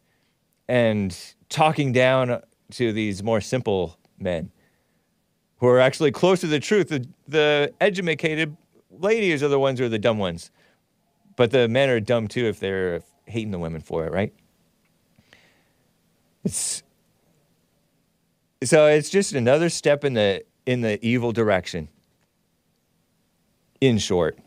and 0.68 1.18
talking 1.50 1.92
down 1.92 2.42
to 2.72 2.94
these 2.94 3.24
more 3.24 3.42
simple 3.42 3.98
men 4.20 4.52
who 5.58 5.68
are 5.68 5.80
actually 5.80 6.12
close 6.12 6.42
to 6.42 6.48
the 6.48 6.60
truth. 6.60 6.90
The, 6.90 7.08
the 7.28 7.74
educated 7.82 8.56
ladies 8.92 9.44
are 9.44 9.48
the 9.48 9.60
ones 9.60 9.80
who 9.80 9.86
are 9.86 9.90
the 9.90 10.00
dumb 10.00 10.18
ones. 10.18 10.52
But 11.36 11.52
the 11.52 11.68
men 11.68 11.90
are 11.90 12.00
dumb 12.00 12.28
too 12.28 12.46
if 12.46 12.60
they're 12.60 13.02
hating 13.26 13.52
the 13.52 13.60
women 13.60 13.82
for 13.82 14.06
it, 14.06 14.12
right? 14.12 14.34
It's 16.44 16.84
so 18.64 18.88
it's 18.88 19.10
just 19.10 19.34
another 19.34 19.70
step 19.70 20.04
in 20.04 20.14
the 20.14 20.44
in 20.66 20.82
the 20.82 21.04
evil 21.06 21.32
direction. 21.32 21.90
In 23.80 23.98
short. 23.98 24.38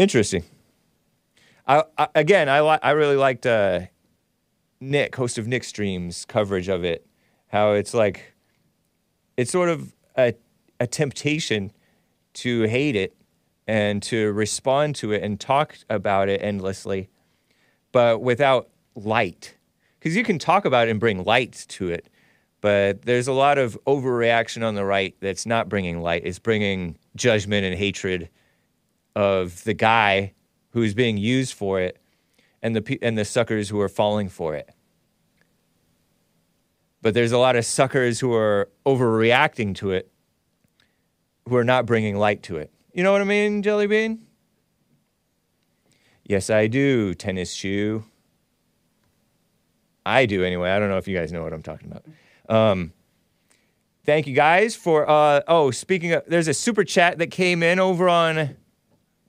Interesting. 0.00 0.44
I, 1.68 1.84
I 1.98 2.08
again, 2.14 2.48
I 2.48 2.62
li- 2.62 2.78
I 2.82 2.92
really 2.92 3.16
liked 3.16 3.44
uh, 3.44 3.80
Nick, 4.80 5.14
host 5.14 5.36
of 5.36 5.46
Nick 5.46 5.62
Streams, 5.62 6.24
coverage 6.24 6.70
of 6.70 6.84
it. 6.84 7.06
How 7.48 7.72
it's 7.72 7.92
like, 7.92 8.32
it's 9.36 9.50
sort 9.52 9.68
of 9.68 9.94
a 10.16 10.32
a 10.80 10.86
temptation 10.86 11.70
to 12.32 12.62
hate 12.62 12.96
it 12.96 13.14
and 13.66 14.02
to 14.04 14.32
respond 14.32 14.96
to 14.96 15.12
it 15.12 15.22
and 15.22 15.38
talk 15.38 15.76
about 15.90 16.30
it 16.30 16.40
endlessly, 16.42 17.10
but 17.92 18.22
without 18.22 18.70
light. 18.94 19.54
Because 19.98 20.16
you 20.16 20.24
can 20.24 20.38
talk 20.38 20.64
about 20.64 20.88
it 20.88 20.92
and 20.92 20.98
bring 20.98 21.24
light 21.24 21.66
to 21.68 21.90
it, 21.90 22.08
but 22.62 23.02
there's 23.02 23.28
a 23.28 23.34
lot 23.34 23.58
of 23.58 23.78
overreaction 23.86 24.66
on 24.66 24.76
the 24.76 24.84
right 24.86 25.14
that's 25.20 25.44
not 25.44 25.68
bringing 25.68 26.00
light. 26.00 26.22
It's 26.24 26.38
bringing 26.38 26.96
judgment 27.16 27.66
and 27.66 27.76
hatred 27.76 28.30
of 29.14 29.64
the 29.64 29.74
guy 29.74 30.34
who's 30.70 30.94
being 30.94 31.16
used 31.16 31.54
for 31.54 31.80
it 31.80 31.98
and 32.62 32.76
the 32.76 32.98
and 33.02 33.16
the 33.18 33.24
suckers 33.24 33.68
who 33.68 33.80
are 33.80 33.88
falling 33.88 34.28
for 34.28 34.54
it. 34.54 34.70
But 37.02 37.14
there's 37.14 37.32
a 37.32 37.38
lot 37.38 37.56
of 37.56 37.64
suckers 37.64 38.20
who 38.20 38.34
are 38.34 38.68
overreacting 38.84 39.74
to 39.76 39.92
it 39.92 40.10
who 41.48 41.56
are 41.56 41.64
not 41.64 41.86
bringing 41.86 42.16
light 42.16 42.42
to 42.44 42.56
it. 42.58 42.70
You 42.92 43.02
know 43.02 43.12
what 43.12 43.20
I 43.20 43.24
mean, 43.24 43.62
Jelly 43.62 43.86
Bean? 43.86 44.26
Yes, 46.24 46.50
I 46.50 46.66
do, 46.68 47.14
tennis 47.14 47.52
shoe. 47.52 48.04
I 50.06 50.26
do 50.26 50.44
anyway. 50.44 50.70
I 50.70 50.78
don't 50.78 50.88
know 50.88 50.98
if 50.98 51.08
you 51.08 51.16
guys 51.16 51.32
know 51.32 51.42
what 51.42 51.52
I'm 51.52 51.62
talking 51.62 51.90
about. 51.90 52.04
Um, 52.48 52.92
thank 54.04 54.26
you 54.26 54.34
guys 54.34 54.76
for. 54.76 55.08
Uh, 55.08 55.40
oh, 55.48 55.70
speaking 55.70 56.12
of, 56.12 56.24
there's 56.26 56.48
a 56.48 56.54
super 56.54 56.84
chat 56.84 57.18
that 57.18 57.30
came 57.32 57.62
in 57.62 57.80
over 57.80 58.08
on 58.08 58.56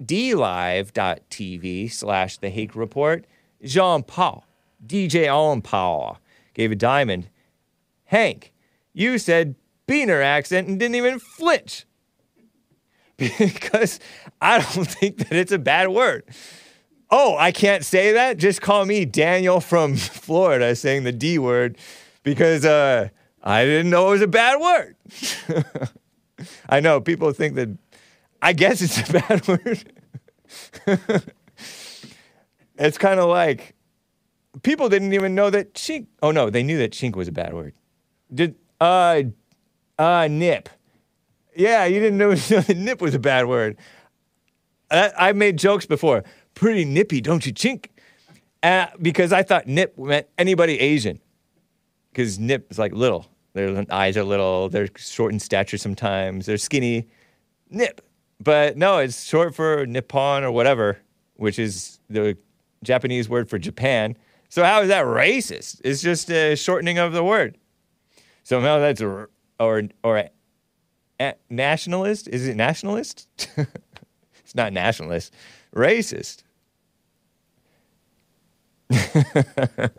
dlive.tv 0.03 1.91
slash 1.91 2.38
the 2.38 2.49
Hake 2.49 2.76
Report, 2.76 3.26
Jean 3.64 4.03
Paul, 4.03 4.45
DJ 4.86 5.28
Alan 5.28 5.61
Paul, 5.61 6.19
gave 6.53 6.72
a 6.72 6.76
diamond. 6.76 7.30
Hank, 8.06 8.52
you 8.94 9.18
said 9.18 9.56
Beaner 9.88 10.23
accent 10.23 10.68
and 10.68 10.80
didn't 10.80 10.95
even 10.95 11.19
flinch. 11.19 11.86
Because 13.38 13.99
I 14.41 14.57
don't 14.57 14.88
think 14.88 15.18
that 15.18 15.34
it's 15.34 15.52
a 15.52 15.60
bad 15.60 15.90
word. 15.90 16.23
Oh, 17.11 17.36
I 17.38 17.52
can't 17.52 17.86
say 17.86 18.14
that? 18.14 18.38
Just 18.38 18.61
call 18.61 18.86
me 18.86 19.06
Daniel 19.06 19.60
from 19.60 19.95
Florida 19.98 20.76
saying 20.76 21.03
the 21.03 21.11
D 21.11 21.38
word 21.38 21.78
because 22.23 22.65
uh, 22.65 23.10
I 23.44 23.65
didn't 23.65 23.90
know 23.91 24.07
it 24.07 24.11
was 24.11 24.22
a 24.22 24.28
bad 24.28 24.60
word. 24.60 24.95
I 26.69 26.80
know 26.80 27.02
people 27.02 27.32
think 27.34 27.56
that 27.56 27.69
I 28.41 28.53
guess 28.53 28.81
it's 28.81 29.09
a 29.09 29.13
bad 29.22 29.47
word. 29.47 29.84
it's 32.77 32.97
kind 32.97 33.19
of 33.19 33.30
like 33.30 33.76
people 34.63 34.89
didn't 34.89 35.13
even 35.13 35.35
know 35.35 35.49
that 35.49 35.73
chink. 35.73 36.07
Oh 36.22 36.31
no, 36.31 36.49
they 36.49 36.63
knew 36.63 36.77
that 36.80 36.91
chink 36.91 37.15
was 37.15 37.27
a 37.27 37.31
bad 37.31 37.53
word. 37.53 37.73
Did 38.34 38.55
uh 38.80 39.23
uh 39.99 40.27
nip? 40.30 40.69
Yeah, 41.55 41.85
you 41.85 41.99
didn't 41.99 42.18
know 42.18 42.34
that 42.35 42.76
nip 42.77 43.01
was 43.01 43.15
a 43.15 43.19
bad 43.19 43.47
word. 43.47 43.77
I've 44.89 45.38
made 45.38 45.57
jokes 45.57 45.85
before. 45.85 46.23
Pretty 46.53 46.84
nippy, 46.84 47.22
don't 47.22 47.45
you 47.45 47.53
chink? 47.53 47.88
Uh, 48.61 48.88
because 49.01 49.31
I 49.31 49.41
thought 49.41 49.68
nip 49.68 49.97
meant 49.97 50.27
anybody 50.38 50.80
Asian. 50.80 51.19
Because 52.11 52.38
nip 52.38 52.69
is 52.69 52.77
like 52.77 52.93
little. 52.93 53.26
Their 53.53 53.85
eyes 53.89 54.18
are 54.18 54.23
little. 54.23 54.69
They're 54.69 54.89
short 54.97 55.34
in 55.34 55.39
stature 55.39 55.77
sometimes. 55.77 56.45
They're 56.45 56.57
skinny. 56.57 57.07
Nip. 57.69 58.01
But 58.41 58.76
no, 58.76 58.97
it's 58.97 59.23
short 59.23 59.53
for 59.53 59.85
Nippon 59.85 60.43
or 60.43 60.51
whatever, 60.51 60.97
which 61.35 61.59
is 61.59 61.99
the 62.09 62.35
Japanese 62.84 63.30
word 63.30 63.47
for 63.47 63.59
Japan. 63.59 64.18
So 64.49 64.63
how 64.63 64.81
is 64.81 64.88
that 64.88 65.05
racist? 65.05 65.80
It's 65.84 66.01
just 66.01 66.31
a 66.31 66.55
shortening 66.55 66.97
of 66.97 67.13
the 67.13 67.23
word. 67.23 67.57
So 68.43 68.55
Somehow 68.55 68.80
that's 68.80 68.99
a, 68.99 69.27
or 69.59 69.84
or 70.03 70.18
a, 70.18 70.30
a 71.19 71.35
nationalist. 71.51 72.27
Is 72.30 72.47
it 72.47 72.55
nationalist? 72.55 73.27
it's 74.43 74.55
not 74.55 74.73
nationalist. 74.73 75.35
Racist. 75.76 76.41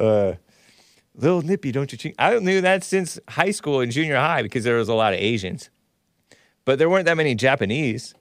uh, 0.00 0.32
little 1.14 1.42
nippy, 1.42 1.70
don't 1.70 1.92
you 1.92 1.98
think? 1.98 2.14
I 2.18 2.38
knew 2.38 2.62
that 2.62 2.82
since 2.82 3.18
high 3.28 3.50
school 3.50 3.80
and 3.80 3.92
junior 3.92 4.16
high 4.16 4.42
because 4.42 4.64
there 4.64 4.76
was 4.76 4.88
a 4.88 4.94
lot 4.94 5.12
of 5.12 5.20
Asians, 5.20 5.68
but 6.66 6.78
there 6.78 6.90
weren't 6.90 7.06
that 7.06 7.16
many 7.16 7.34
Japanese. 7.34 8.14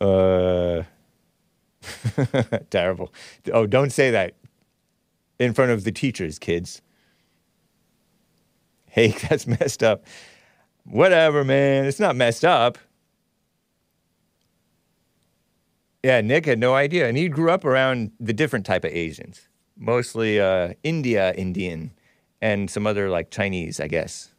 Uh, 0.00 0.82
terrible. 2.70 3.12
Oh, 3.52 3.66
don't 3.66 3.92
say 3.92 4.10
that 4.10 4.34
in 5.38 5.54
front 5.54 5.70
of 5.70 5.84
the 5.84 5.92
teachers, 5.92 6.40
kids. 6.40 6.82
Hey, 8.90 9.08
that's 9.28 9.46
messed 9.46 9.82
up. 9.82 10.06
Whatever, 10.84 11.44
man. 11.44 11.84
It's 11.84 12.00
not 12.00 12.16
messed 12.16 12.44
up. 12.44 12.78
Yeah, 16.02 16.22
Nick 16.22 16.46
had 16.46 16.58
no 16.58 16.74
idea. 16.74 17.06
And 17.06 17.16
he 17.16 17.28
grew 17.28 17.50
up 17.50 17.66
around 17.66 18.12
the 18.18 18.32
different 18.32 18.64
type 18.64 18.84
of 18.84 18.90
Asians, 18.90 19.46
mostly 19.76 20.40
uh, 20.40 20.72
India, 20.82 21.32
Indian, 21.34 21.92
and 22.40 22.70
some 22.70 22.86
other 22.86 23.10
like 23.10 23.30
Chinese, 23.30 23.78
I 23.78 23.88
guess, 23.88 24.30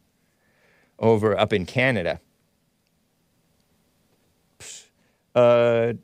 over 1.00 1.36
up 1.36 1.52
in 1.52 1.66
Canada. 1.66 2.20
Uh, 5.34 5.94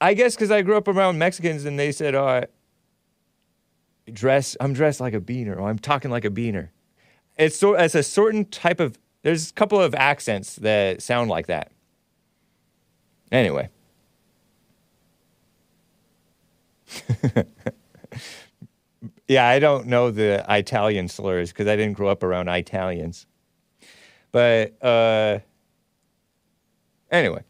I 0.00 0.14
guess 0.14 0.34
because 0.34 0.50
I 0.50 0.62
grew 0.62 0.76
up 0.76 0.88
around 0.88 1.18
Mexicans 1.18 1.64
and 1.64 1.78
they 1.78 1.92
said, 1.92 2.14
oh, 2.14 2.26
I 2.26 2.46
dress, 4.12 4.56
I'm 4.60 4.72
dressed 4.72 5.00
like 5.00 5.14
a 5.14 5.20
beaner 5.20 5.56
or 5.56 5.68
I'm 5.68 5.78
talking 5.78 6.10
like 6.10 6.24
a 6.24 6.30
beaner. 6.30 6.70
It's, 7.36 7.56
so, 7.56 7.74
it's 7.74 7.94
a 7.94 8.02
certain 8.02 8.46
type 8.46 8.80
of, 8.80 8.98
there's 9.22 9.50
a 9.50 9.54
couple 9.54 9.80
of 9.80 9.94
accents 9.94 10.56
that 10.56 11.02
sound 11.02 11.30
like 11.30 11.46
that. 11.46 11.70
Anyway. 13.30 13.68
yeah, 19.28 19.46
I 19.48 19.58
don't 19.58 19.86
know 19.86 20.10
the 20.10 20.44
Italian 20.48 21.08
slurs 21.08 21.50
because 21.50 21.66
I 21.66 21.76
didn't 21.76 21.94
grow 21.94 22.08
up 22.08 22.22
around 22.22 22.48
Italians. 22.48 23.26
But 24.32 24.82
uh, 24.82 25.38
anyway, 27.10 27.44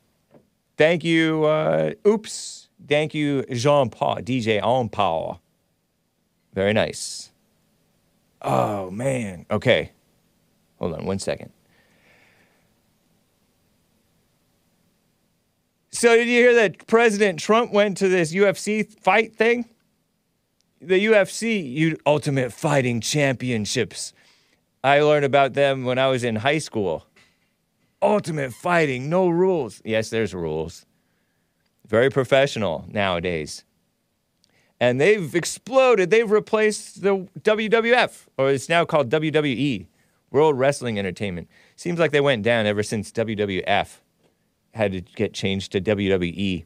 thank 0.76 1.04
you. 1.04 1.44
Uh, 1.44 1.92
oops. 2.06 2.68
Thank 2.88 3.14
you, 3.14 3.44
Jean 3.44 3.90
Paul, 3.90 4.16
DJ 4.16 4.62
On 4.62 4.88
Paul. 4.88 5.40
Very 6.52 6.72
nice. 6.72 7.30
Oh, 8.42 8.90
man. 8.90 9.46
Okay. 9.50 9.92
Hold 10.78 10.94
on 10.94 11.06
one 11.06 11.20
second. 11.20 11.52
So, 15.90 16.16
did 16.16 16.26
you 16.26 16.40
hear 16.40 16.54
that 16.54 16.86
President 16.86 17.38
Trump 17.38 17.72
went 17.72 17.96
to 17.98 18.08
this 18.08 18.34
UFC 18.34 18.86
fight 19.00 19.36
thing? 19.36 19.66
The 20.80 21.06
UFC, 21.06 21.96
Ultimate 22.04 22.52
Fighting 22.52 23.00
Championships. 23.00 24.12
I 24.84 25.00
learned 25.00 25.24
about 25.24 25.54
them 25.54 25.84
when 25.84 25.98
I 25.98 26.08
was 26.08 26.24
in 26.24 26.36
high 26.36 26.58
school. 26.58 27.06
Ultimate 28.00 28.52
Fighting, 28.52 29.08
no 29.08 29.28
rules. 29.28 29.80
Yes, 29.84 30.10
there's 30.10 30.34
rules. 30.34 30.86
Very 31.86 32.10
professional 32.10 32.84
nowadays. 32.88 33.64
And 34.80 35.00
they've 35.00 35.34
exploded. 35.34 36.10
They've 36.10 36.28
replaced 36.28 37.02
the 37.02 37.28
WWF, 37.40 38.26
or 38.36 38.50
it's 38.50 38.68
now 38.68 38.84
called 38.84 39.10
WWE, 39.10 39.86
World 40.32 40.58
Wrestling 40.58 40.98
Entertainment. 40.98 41.48
Seems 41.76 42.00
like 42.00 42.10
they 42.10 42.20
went 42.20 42.42
down 42.42 42.66
ever 42.66 42.82
since 42.82 43.12
WWF 43.12 43.98
had 44.74 44.92
to 44.92 45.00
get 45.00 45.32
changed 45.32 45.70
to 45.72 45.80
WWE. 45.80 46.64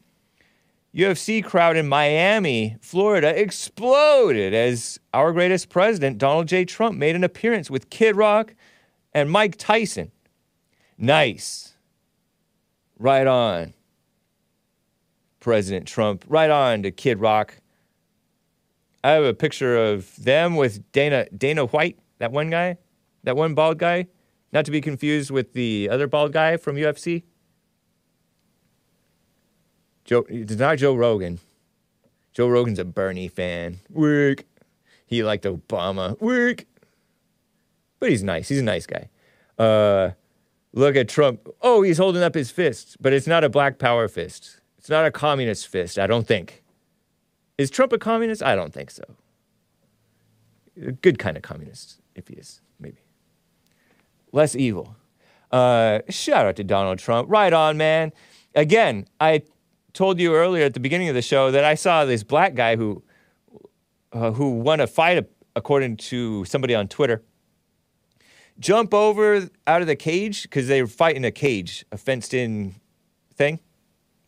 UFC 0.97 1.44
crowd 1.44 1.77
in 1.77 1.86
Miami, 1.86 2.77
Florida 2.81 3.39
exploded 3.39 4.55
as 4.55 4.98
our 5.12 5.31
greatest 5.31 5.68
president, 5.68 6.16
Donald 6.16 6.48
J. 6.48 6.64
Trump, 6.64 6.97
made 6.97 7.14
an 7.14 7.23
appearance 7.23 7.70
with 7.70 7.90
Kid 7.90 8.16
Rock 8.16 8.55
and 9.12 9.31
Mike 9.31 9.56
Tyson. 9.59 10.10
Nice. 10.97 11.74
Right 12.98 13.27
on. 13.27 13.74
President 15.39 15.86
Trump. 15.86 16.24
Right 16.28 16.48
on 16.48 16.82
to 16.85 16.90
Kid 16.90 17.20
Rock. 17.20 17.60
I 19.05 19.10
have 19.10 19.24
a 19.24 19.35
picture 19.35 19.77
of 19.77 20.16
them 20.16 20.56
with 20.56 20.90
Dana 20.93 21.27
Dana 21.36 21.66
White, 21.66 21.98
that 22.18 22.32
one 22.32 22.48
guy, 22.48 22.78
that 23.24 23.36
one 23.36 23.55
bald 23.55 23.78
guy, 23.78 24.06
not 24.51 24.64
to 24.64 24.70
be 24.70 24.81
confused 24.81 25.31
with 25.31 25.52
the 25.52 25.90
other 25.90 26.06
bald 26.06 26.32
guy 26.32 26.56
from 26.56 26.77
UFC. 26.77 27.23
Joe, 30.06 30.24
it's 30.28 30.54
not 30.54 30.78
Joe 30.78 30.94
Rogan. 30.94 31.40
Joe 32.32 32.48
Rogan's 32.48 32.78
a 32.78 32.84
Bernie 32.84 33.28
fan. 33.28 33.80
Work. 33.90 34.44
He 35.06 35.22
liked 35.22 35.44
Obama. 35.44 36.18
Work. 36.20 36.64
But 37.98 38.10
he's 38.10 38.22
nice. 38.22 38.48
He's 38.48 38.60
a 38.60 38.62
nice 38.62 38.86
guy. 38.86 39.08
Uh, 39.58 40.10
look 40.72 40.96
at 40.96 41.08
Trump. 41.08 41.48
Oh, 41.60 41.82
he's 41.82 41.98
holding 41.98 42.22
up 42.22 42.34
his 42.34 42.50
fist, 42.50 42.96
but 43.00 43.12
it's 43.12 43.26
not 43.26 43.42
a 43.42 43.48
black 43.48 43.78
power 43.78 44.06
fist. 44.06 44.60
It's 44.78 44.88
not 44.88 45.04
a 45.04 45.10
communist 45.10 45.66
fist, 45.66 45.98
I 45.98 46.06
don't 46.06 46.26
think. 46.26 46.62
Is 47.58 47.70
Trump 47.70 47.92
a 47.92 47.98
communist? 47.98 48.42
I 48.42 48.54
don't 48.54 48.72
think 48.72 48.90
so. 48.90 49.02
A 50.80 50.92
good 50.92 51.18
kind 51.18 51.36
of 51.36 51.42
communist, 51.42 52.00
if 52.14 52.28
he 52.28 52.34
is, 52.34 52.60
maybe. 52.78 52.98
Less 54.30 54.54
evil. 54.54 54.94
Uh, 55.50 56.00
shout 56.10 56.46
out 56.46 56.56
to 56.56 56.64
Donald 56.64 56.98
Trump. 56.98 57.30
Right 57.30 57.52
on, 57.52 57.76
man. 57.78 58.12
Again, 58.54 59.06
I 59.18 59.42
told 59.97 60.20
you 60.20 60.35
earlier 60.35 60.64
at 60.64 60.74
the 60.74 60.81
beginning 60.81 61.09
of 61.09 61.14
the 61.14 61.23
show 61.23 61.51
that 61.51 61.64
I 61.64 61.74
saw 61.74 62.05
this 62.05 62.23
black 62.23 62.55
guy 62.55 62.77
who 62.77 63.02
uh, 64.12 64.32
who 64.32 64.51
won 64.51 64.81
a 64.81 64.86
fight 64.86 65.27
according 65.55 65.97
to 65.97 66.44
somebody 66.44 66.74
on 66.74 66.86
Twitter 66.86 67.23
jump 68.59 68.94
over 68.94 69.48
out 69.66 69.81
of 69.81 69.86
the 69.86 69.97
cage 69.97 70.43
because 70.43 70.68
they 70.68 70.82
were 70.82 70.89
fighting 70.89 71.24
a 71.24 71.31
cage, 71.31 71.85
a 71.93 71.97
fenced 71.97 72.35
in 72.35 72.74
thing, 73.35 73.60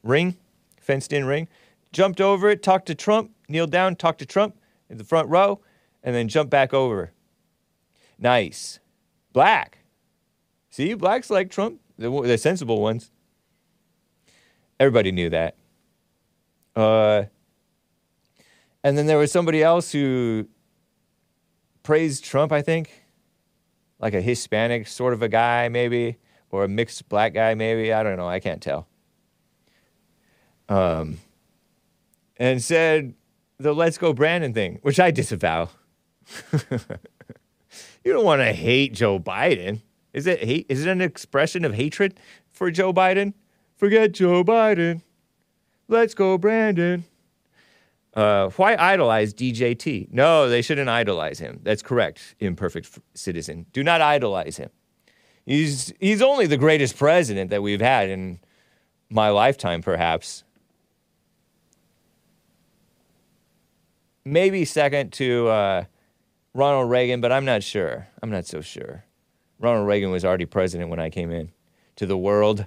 ring, 0.02 0.36
fenced 0.80 1.12
in 1.12 1.24
ring. 1.24 1.48
Jumped 1.92 2.20
over 2.20 2.50
it, 2.50 2.62
talked 2.62 2.86
to 2.86 2.94
Trump, 2.94 3.30
kneeled 3.48 3.70
down, 3.70 3.96
talked 3.96 4.18
to 4.18 4.26
Trump 4.26 4.58
in 4.90 4.98
the 4.98 5.04
front 5.04 5.28
row, 5.28 5.60
and 6.02 6.14
then 6.14 6.28
jumped 6.28 6.50
back 6.50 6.74
over. 6.74 7.12
Nice. 8.18 8.78
Black. 9.32 9.78
See, 10.70 10.92
blacks 10.94 11.30
like 11.30 11.50
Trump, 11.50 11.80
the, 11.96 12.10
the 12.22 12.36
sensible 12.36 12.82
ones. 12.82 13.10
Everybody 14.80 15.12
knew 15.12 15.30
that. 15.30 15.56
Uh, 16.76 17.24
and 18.84 18.96
then 18.96 19.06
there 19.06 19.18
was 19.18 19.32
somebody 19.32 19.62
else 19.62 19.90
who 19.90 20.48
praised 21.82 22.24
Trump, 22.24 22.52
I 22.52 22.62
think, 22.62 23.04
like 23.98 24.14
a 24.14 24.20
Hispanic 24.20 24.86
sort 24.86 25.12
of 25.12 25.22
a 25.22 25.28
guy, 25.28 25.68
maybe, 25.68 26.18
or 26.50 26.64
a 26.64 26.68
mixed 26.68 27.08
black 27.08 27.34
guy, 27.34 27.54
maybe. 27.54 27.92
I 27.92 28.02
don't 28.02 28.16
know. 28.16 28.28
I 28.28 28.38
can't 28.40 28.62
tell. 28.62 28.86
Um, 30.68 31.18
and 32.36 32.62
said 32.62 33.14
the 33.58 33.74
"Let's 33.74 33.98
Go 33.98 34.12
Brandon" 34.12 34.52
thing, 34.54 34.78
which 34.82 35.00
I 35.00 35.10
disavow. 35.10 35.70
you 36.52 38.12
don't 38.12 38.24
want 38.24 38.42
to 38.42 38.52
hate 38.52 38.92
Joe 38.92 39.18
Biden. 39.18 39.82
Is 40.12 40.26
it 40.26 40.44
hate? 40.44 40.66
Is 40.68 40.86
it 40.86 40.90
an 40.90 41.00
expression 41.00 41.64
of 41.64 41.74
hatred 41.74 42.20
for 42.50 42.70
Joe 42.70 42.92
Biden? 42.92 43.32
Forget 43.78 44.10
Joe 44.10 44.42
Biden. 44.42 45.02
Let's 45.86 46.12
go, 46.12 46.36
Brandon. 46.36 47.04
Uh, 48.12 48.50
why 48.50 48.74
idolize 48.74 49.32
DJT? 49.32 50.12
No, 50.12 50.48
they 50.48 50.62
shouldn't 50.62 50.88
idolize 50.88 51.38
him. 51.38 51.60
That's 51.62 51.80
correct, 51.80 52.34
imperfect 52.40 52.86
f- 52.86 53.00
citizen. 53.14 53.66
Do 53.72 53.84
not 53.84 54.00
idolize 54.00 54.56
him. 54.56 54.70
He's, 55.46 55.94
he's 56.00 56.20
only 56.20 56.46
the 56.46 56.56
greatest 56.56 56.98
president 56.98 57.50
that 57.50 57.62
we've 57.62 57.80
had 57.80 58.10
in 58.10 58.40
my 59.08 59.30
lifetime, 59.30 59.80
perhaps. 59.80 60.42
Maybe 64.24 64.64
second 64.64 65.12
to 65.14 65.46
uh, 65.48 65.84
Ronald 66.52 66.90
Reagan, 66.90 67.20
but 67.20 67.30
I'm 67.30 67.44
not 67.44 67.62
sure. 67.62 68.08
I'm 68.20 68.30
not 68.30 68.44
so 68.44 68.60
sure. 68.60 69.04
Ronald 69.60 69.86
Reagan 69.86 70.10
was 70.10 70.24
already 70.24 70.46
president 70.46 70.90
when 70.90 70.98
I 70.98 71.08
came 71.08 71.30
in 71.30 71.52
to 71.96 72.04
the 72.04 72.18
world. 72.18 72.66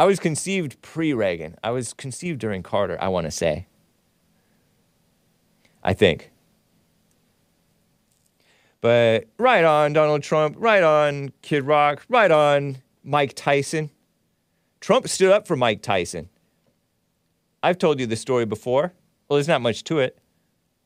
I 0.00 0.04
was 0.04 0.18
conceived 0.18 0.80
pre 0.80 1.12
Reagan. 1.12 1.56
I 1.62 1.72
was 1.72 1.92
conceived 1.92 2.40
during 2.40 2.62
Carter, 2.62 2.96
I 3.02 3.08
want 3.08 3.26
to 3.26 3.30
say. 3.30 3.66
I 5.84 5.92
think. 5.92 6.30
But 8.80 9.26
right 9.36 9.62
on 9.62 9.92
Donald 9.92 10.22
Trump, 10.22 10.56
right 10.58 10.82
on 10.82 11.32
Kid 11.42 11.64
Rock, 11.64 12.02
right 12.08 12.30
on 12.30 12.78
Mike 13.04 13.34
Tyson. 13.36 13.90
Trump 14.80 15.06
stood 15.06 15.32
up 15.32 15.46
for 15.46 15.54
Mike 15.54 15.82
Tyson. 15.82 16.30
I've 17.62 17.76
told 17.76 18.00
you 18.00 18.06
the 18.06 18.16
story 18.16 18.46
before. 18.46 18.94
Well, 19.28 19.36
there's 19.36 19.48
not 19.48 19.60
much 19.60 19.84
to 19.84 19.98
it. 19.98 20.18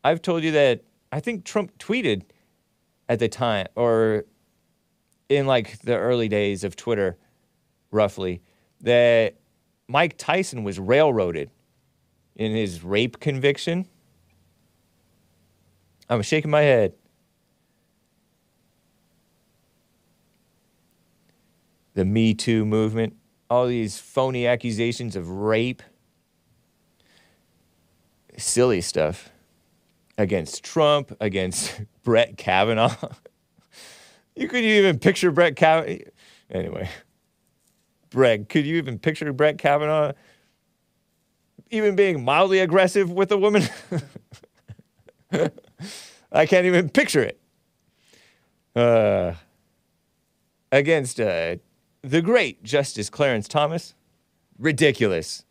I've 0.02 0.22
told 0.22 0.42
you 0.42 0.50
that 0.50 0.82
I 1.12 1.20
think 1.20 1.44
Trump 1.44 1.78
tweeted 1.78 2.22
at 3.08 3.20
the 3.20 3.28
time, 3.28 3.68
or 3.76 4.24
in 5.28 5.46
like 5.46 5.78
the 5.82 5.96
early 5.96 6.26
days 6.26 6.64
of 6.64 6.74
Twitter, 6.74 7.16
roughly, 7.92 8.42
that 8.85 9.35
Mike 9.89 10.15
Tyson 10.19 10.62
was 10.62 10.78
railroaded 10.78 11.51
in 12.36 12.52
his 12.52 12.85
rape 12.85 13.19
conviction. 13.19 13.86
I'm 16.09 16.23
shaking 16.23 16.51
my 16.51 16.61
head. 16.61 16.93
The 21.94 22.05
Me 22.05 22.35
Too 22.35 22.66
movement, 22.66 23.16
all 23.48 23.66
these 23.66 23.98
phony 23.98 24.47
accusations 24.47 25.16
of 25.16 25.31
rape, 25.31 25.82
silly 28.36 28.82
stuff 28.82 29.31
against 30.19 30.62
Trump, 30.62 31.16
against 31.20 31.81
Brett 32.02 32.36
Kavanaugh. 32.36 32.97
you 34.36 34.47
could 34.47 34.65
even 34.65 34.98
picture 34.98 35.31
Brett 35.31 35.56
Kavanaugh. 35.56 36.01
Anyway, 36.51 36.90
Brett, 38.14 38.48
could 38.48 38.64
you 38.64 38.76
even 38.76 39.00
picture 39.00 39.32
Brett 39.32 39.58
Kavanaugh 39.58 40.12
even 41.70 41.96
being 41.96 42.24
mildly 42.24 42.60
aggressive 42.60 43.10
with 43.10 43.32
a 43.32 43.36
woman? 43.36 43.64
I 46.32 46.46
can't 46.46 46.64
even 46.64 46.90
picture 46.90 47.22
it. 47.24 47.40
Uh, 48.76 49.34
against 50.70 51.18
uh, 51.18 51.56
the 52.02 52.22
great 52.22 52.62
Justice 52.62 53.10
Clarence 53.10 53.48
Thomas. 53.48 53.94
Ridiculous. 54.60 55.44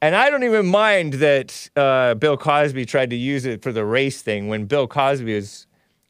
And 0.00 0.14
I 0.14 0.30
don't 0.30 0.44
even 0.44 0.66
mind 0.66 1.14
that 1.14 1.70
uh, 1.74 2.14
Bill 2.14 2.36
Cosby 2.36 2.86
tried 2.86 3.10
to 3.10 3.16
use 3.16 3.46
it 3.46 3.62
for 3.62 3.72
the 3.72 3.84
race 3.84 4.22
thing 4.22 4.46
when 4.46 4.66
Bill 4.66 4.86
Cosby 4.86 5.34
was 5.34 5.66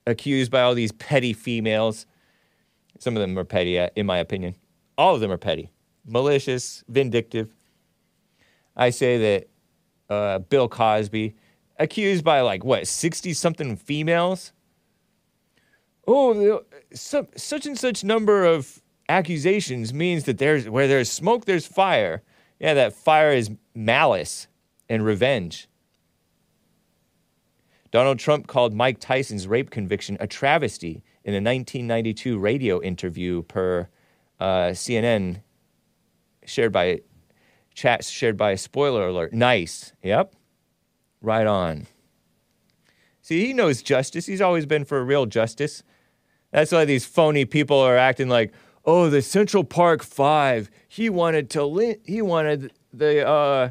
accused 0.07 0.51
by 0.51 0.61
all 0.61 0.75
these 0.75 0.93
petty 0.93 1.33
females. 1.33 2.05
Some 2.99 3.17
of 3.17 3.23
them 3.23 3.39
are 3.39 3.45
petty, 3.45 3.79
uh, 3.79 3.89
in 3.97 4.05
my 4.05 4.19
opinion. 4.19 4.57
All 4.97 5.15
of 5.15 5.21
them 5.21 5.31
are 5.31 5.39
petty, 5.39 5.71
malicious, 6.07 6.85
vindictive. 6.89 7.55
I 8.77 8.91
say 8.91 9.19
that 10.09 10.15
uh, 10.15 10.39
Bill 10.41 10.69
Cosby, 10.69 11.35
accused 11.79 12.25
by 12.25 12.41
like 12.41 12.65
what, 12.65 12.87
60 12.87 13.33
something 13.35 13.77
females? 13.77 14.53
Oh, 16.07 16.63
su- 16.93 17.29
such 17.37 17.67
and 17.67 17.79
such 17.79 18.05
number 18.05 18.45
of 18.45 18.83
accusations 19.09 19.93
means 19.93 20.25
that 20.25 20.39
there's 20.39 20.69
where 20.69 20.87
there's 20.87 21.11
smoke, 21.11 21.45
there's 21.45 21.67
fire. 21.67 22.23
Yeah, 22.61 22.75
that 22.75 22.93
fire 22.93 23.33
is 23.33 23.51
malice 23.75 24.47
and 24.89 25.05
revenge. 25.05 25.69
Donald 27.91 28.19
Trump 28.19 28.47
called 28.47 28.75
Mike 28.75 28.99
Tyson's 28.99 29.47
rape 29.47 29.71
conviction 29.71 30.17
a 30.21 30.27
travesty 30.27 31.03
in 31.25 31.33
a 31.33 31.39
1992 31.39 32.39
radio 32.39 32.83
interview 32.83 33.43
per 33.43 33.89
uh, 34.41 34.71
CNN 34.71 35.43
shared 36.45 36.73
by 36.73 37.01
chats 37.75 38.09
shared 38.09 38.37
by 38.37 38.55
spoiler 38.55 39.09
alert. 39.09 39.33
Nice. 39.33 39.93
Yep. 40.03 40.35
Right 41.21 41.47
on. 41.47 41.87
See, 43.23 43.47
he 43.47 43.53
knows 43.53 43.83
justice. 43.83 44.27
He's 44.27 44.41
always 44.41 44.67
been 44.67 44.85
for 44.85 45.03
real 45.05 45.27
justice. 45.27 45.83
That's 46.51 46.71
why 46.71 46.85
these 46.85 47.05
phony 47.05 47.45
people 47.45 47.79
are 47.79 47.97
acting 47.97 48.29
like, 48.29 48.53
oh, 48.85 49.09
the 49.09 49.23
Central 49.23 49.65
Park 49.65 50.03
Five. 50.03 50.71
He 50.89 51.09
wanted 51.11 51.51
to. 51.51 51.65
Li- 51.65 51.97
he 52.05 52.23
wanted 52.23 52.73
the 52.93 53.27
uh, 53.27 53.71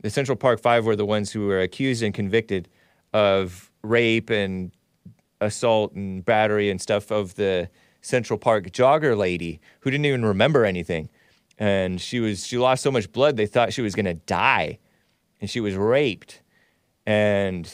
the 0.00 0.10
Central 0.10 0.36
Park 0.36 0.60
Five 0.60 0.84
were 0.84 0.96
the 0.96 1.06
ones 1.06 1.32
who 1.32 1.46
were 1.46 1.60
accused 1.60 2.02
and 2.02 2.12
convicted 2.12 2.68
of 3.12 3.70
rape 3.82 4.28
and 4.28 4.72
assault 5.40 5.92
and 5.94 6.24
battery 6.24 6.68
and 6.68 6.80
stuff 6.80 7.10
of 7.10 7.36
the 7.36 7.70
Central 8.00 8.38
Park 8.38 8.70
jogger 8.70 9.16
lady 9.16 9.60
who 9.80 9.90
didn't 9.90 10.06
even 10.06 10.24
remember 10.24 10.64
anything, 10.64 11.08
and 11.58 12.00
she 12.00 12.20
was 12.20 12.46
she 12.46 12.58
lost 12.58 12.82
so 12.82 12.90
much 12.90 13.10
blood 13.12 13.36
they 13.36 13.46
thought 13.46 13.72
she 13.72 13.82
was 13.82 13.94
going 13.94 14.06
to 14.06 14.14
die, 14.14 14.78
and 15.40 15.50
she 15.50 15.60
was 15.60 15.74
raped, 15.74 16.42
and 17.06 17.72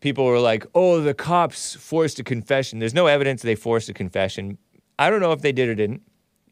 people 0.00 0.24
were 0.24 0.40
like, 0.40 0.66
"Oh, 0.74 1.00
the 1.00 1.14
cops 1.14 1.74
forced 1.74 2.18
a 2.18 2.24
confession." 2.24 2.78
There's 2.78 2.94
no 2.94 3.06
evidence 3.06 3.42
they 3.42 3.54
forced 3.54 3.88
a 3.88 3.94
confession. 3.94 4.58
I 4.98 5.10
don't 5.10 5.20
know 5.20 5.32
if 5.32 5.40
they 5.40 5.52
did 5.52 5.68
or 5.68 5.74
didn't. 5.74 6.02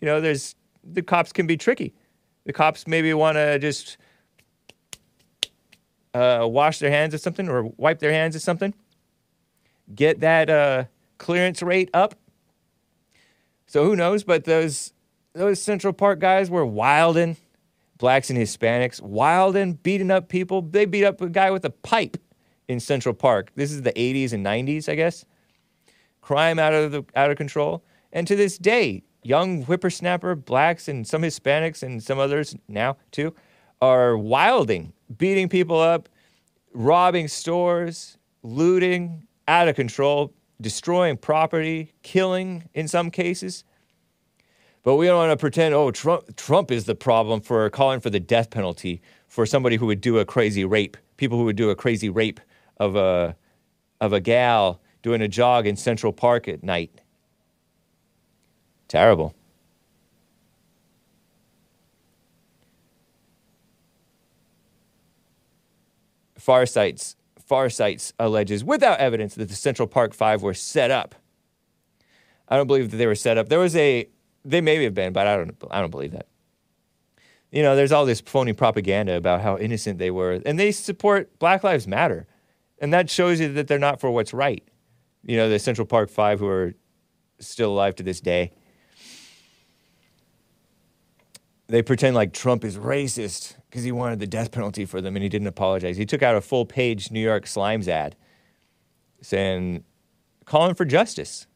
You 0.01 0.07
know, 0.07 0.21
there's 0.21 0.55
the 0.85 1.03
cops 1.03 1.33
can 1.33 1.47
be 1.47 1.57
tricky. 1.57 1.95
The 2.45 2.53
cops 2.53 2.87
maybe 2.87 3.13
want 3.13 3.37
to 3.37 3.59
just 3.59 3.99
uh, 6.15 6.47
wash 6.49 6.79
their 6.79 6.91
hands 6.91 7.15
of 7.15 7.21
something 7.21 7.49
or 7.49 7.65
wipe 7.77 7.99
their 7.99 8.13
hands 8.13 8.35
of 8.35 8.43
something. 8.43 8.75
Get 9.95 10.21
that 10.21 10.51
uh, 10.51 10.85
clearance 11.19 11.63
rate 11.63 11.91
up. 11.95 12.15
So 13.69 13.85
who 13.85 13.95
knows? 13.95 14.25
But 14.25 14.45
those 14.45 14.93
those 15.35 15.63
Central 15.63 15.93
Park 15.93 16.19
guys 16.19 16.51
were 16.51 16.67
wilding, 16.67 17.37
blacks 17.99 18.31
and 18.31 18.39
Hispanics, 18.39 19.01
wilding, 19.01 19.75
beating 19.75 20.11
up 20.11 20.29
people. 20.29 20.63
They 20.63 20.87
beat 20.87 21.05
up 21.05 21.21
a 21.21 21.29
guy 21.29 21.51
with 21.51 21.65
a 21.65 21.71
pipe 21.71 22.17
in 22.67 22.81
Central 22.81 23.15
Park. 23.15 23.53
This 23.55 23.71
is 23.71 23.83
the 23.83 23.93
80s 23.93 24.33
and 24.33 24.45
90s, 24.45 24.89
I 24.89 24.95
guess. 24.95 25.25
Crime 26.23 26.59
out 26.59 26.73
of 26.73 26.93
the 26.93 27.05
out 27.15 27.31
of 27.31 27.37
control. 27.37 27.85
And 28.11 28.27
to 28.27 28.35
this 28.35 28.57
day, 28.57 29.05
young 29.23 29.63
whippersnapper 29.65 30.35
blacks 30.35 30.89
and 30.89 31.07
some 31.07 31.23
Hispanics 31.23 31.83
and 31.83 32.03
some 32.03 32.19
others 32.19 32.57
now 32.69 32.97
too 33.11 33.35
are 33.83 34.17
wilding, 34.17 34.95
beating 35.19 35.49
people 35.49 35.79
up, 35.79 36.09
robbing 36.73 37.29
stores, 37.29 38.17
looting, 38.43 39.27
out 39.47 39.69
of 39.69 39.77
control, 39.77 40.33
destroying 40.61 41.17
property, 41.17 41.93
killing 42.03 42.69
in 42.75 42.89
some 42.89 43.11
cases. 43.11 43.65
But 44.83 44.97
we 44.97 45.07
don't 45.07 45.17
want 45.17 45.33
to 45.33 45.37
pretend, 45.37 45.75
oh, 45.75 45.91
Trump, 45.91 46.37
Trump 46.37 46.71
is 46.71 46.87
the 46.87 46.95
problem 46.95 47.41
for 47.41 47.69
calling 47.71 48.01
for 48.01 48.11
the 48.11 48.21
death 48.21 48.51
penalty 48.51 49.03
for 49.27 49.45
somebody 49.45 49.77
who 49.77 49.87
would 49.87 50.01
do 50.01 50.19
a 50.19 50.25
crazy 50.25 50.65
rape, 50.65 50.97
people 51.17 51.39
who 51.39 51.45
would 51.45 51.57
do 51.57 51.71
a 51.71 51.77
crazy 51.77 52.09
rape 52.09 52.41
of 52.79 52.97
a, 52.97 53.37
of 54.01 54.13
a 54.13 54.21
gal 54.21 54.81
doing 55.03 55.21
a 55.21 55.29
jog 55.29 55.67
in 55.67 55.77
Central 55.77 56.13
Park 56.13 56.49
at 56.49 56.63
night. 56.63 57.01
Terrible. 58.89 59.35
Farsights, 66.39 67.17
Farsights 67.49 68.13
alleges 68.19 68.63
without 68.63 68.99
evidence 68.99 69.35
that 69.37 69.49
the 69.49 69.55
Central 69.55 69.89
Park 69.89 70.15
Five 70.15 70.43
were 70.43 70.55
set 70.55 70.91
up. 70.91 71.15
I 72.49 72.57
don't 72.57 72.67
believe 72.67 72.91
that 72.91 72.97
they 72.97 73.07
were 73.07 73.15
set 73.15 73.39
up. 73.39 73.49
There 73.49 73.59
was 73.59 73.77
a, 73.77 74.09
they 74.45 74.61
may 74.61 74.83
have 74.85 74.95
been, 74.95 75.13
but 75.13 75.27
I 75.27 75.37
don't, 75.37 75.57
I 75.71 75.81
don't 75.81 75.91
believe 75.91 76.13
that. 76.13 76.27
You 77.51 77.63
know, 77.63 77.77
there's 77.77 77.93
all 77.93 78.05
this 78.05 78.21
phony 78.21 78.53
propaganda 78.53 79.17
about 79.17 79.41
how 79.41 79.57
innocent 79.57 79.99
they 79.99 80.11
were, 80.11 80.41
and 80.45 80.59
they 80.59 80.71
support 80.71 81.39
Black 81.39 81.65
Lives 81.65 81.87
Matter, 81.87 82.27
and 82.79 82.93
that 82.93 83.09
shows 83.09 83.41
you 83.41 83.53
that 83.55 83.69
they're 83.69 83.79
not 83.79 84.01
for 84.01 84.11
what's 84.11 84.35
right. 84.35 84.63
You 85.25 85.37
know, 85.37 85.49
the 85.49 85.59
Central 85.59 85.87
Park 85.87 86.11
Five 86.11 86.41
who 86.41 86.47
are 86.47 86.75
still 87.39 87.73
alive 87.73 87.95
to 87.97 88.03
this 88.03 88.21
day. 88.21 88.53
They 91.69 91.83
pretend 91.83 92.17
like 92.17 92.33
Trump 92.33 92.65
is 92.65 92.79
racist 92.79 93.55
because 93.69 93.85
he 93.85 93.93
wanted 93.93 94.21
the 94.21 94.27
death 94.27 94.51
penalty 94.51 94.87
for 94.87 95.03
them 95.03 95.17
and 95.17 95.23
he 95.23 95.29
didn't 95.29 95.49
apologize. 95.49 95.99
He 95.99 96.07
took 96.07 96.23
out 96.23 96.35
a 96.35 96.41
full 96.41 96.65
page 96.65 97.11
New 97.11 97.21
York 97.21 97.45
Slimes 97.45 97.89
ad 97.89 98.17
saying, 99.21 99.85
calling 100.47 100.75
for 100.75 100.87
justice. 100.87 101.47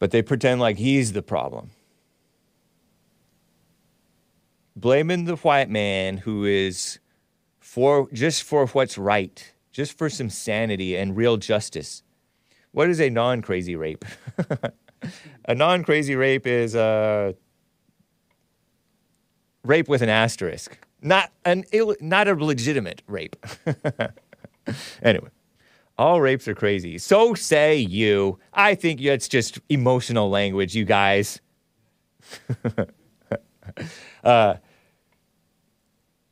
But 0.00 0.10
they 0.10 0.22
pretend 0.22 0.60
like 0.60 0.78
he's 0.78 1.12
the 1.12 1.22
problem. 1.22 1.70
Blaming 4.74 5.26
the 5.26 5.36
white 5.36 5.70
man 5.70 6.16
who 6.16 6.44
is 6.44 6.98
for 7.60 8.08
just 8.12 8.42
for 8.42 8.66
what's 8.66 8.98
right, 8.98 9.52
just 9.70 9.96
for 9.96 10.10
some 10.10 10.28
sanity 10.28 10.96
and 10.96 11.16
real 11.16 11.36
justice. 11.36 12.02
What 12.72 12.88
is 12.88 13.00
a 13.00 13.10
non 13.10 13.42
crazy 13.42 13.76
rape? 13.76 14.04
a 15.44 15.54
non 15.54 15.84
crazy 15.84 16.16
rape 16.16 16.46
is 16.46 16.74
a 16.74 17.34
rape 19.64 19.88
with 19.88 20.02
an 20.02 20.08
asterisk, 20.08 20.78
not 21.00 21.30
an 21.44 21.64
Ill, 21.72 21.94
not 22.00 22.28
a 22.28 22.34
legitimate 22.34 23.02
rape. 23.06 23.36
anyway, 25.02 25.28
all 25.98 26.20
rapes 26.20 26.48
are 26.48 26.54
crazy. 26.54 26.98
So 26.98 27.34
say 27.34 27.76
you. 27.76 28.38
I 28.52 28.74
think 28.74 29.00
it's 29.00 29.28
just 29.28 29.60
emotional 29.68 30.30
language, 30.30 30.74
you 30.74 30.84
guys. 30.84 31.40
uh, 34.24 34.54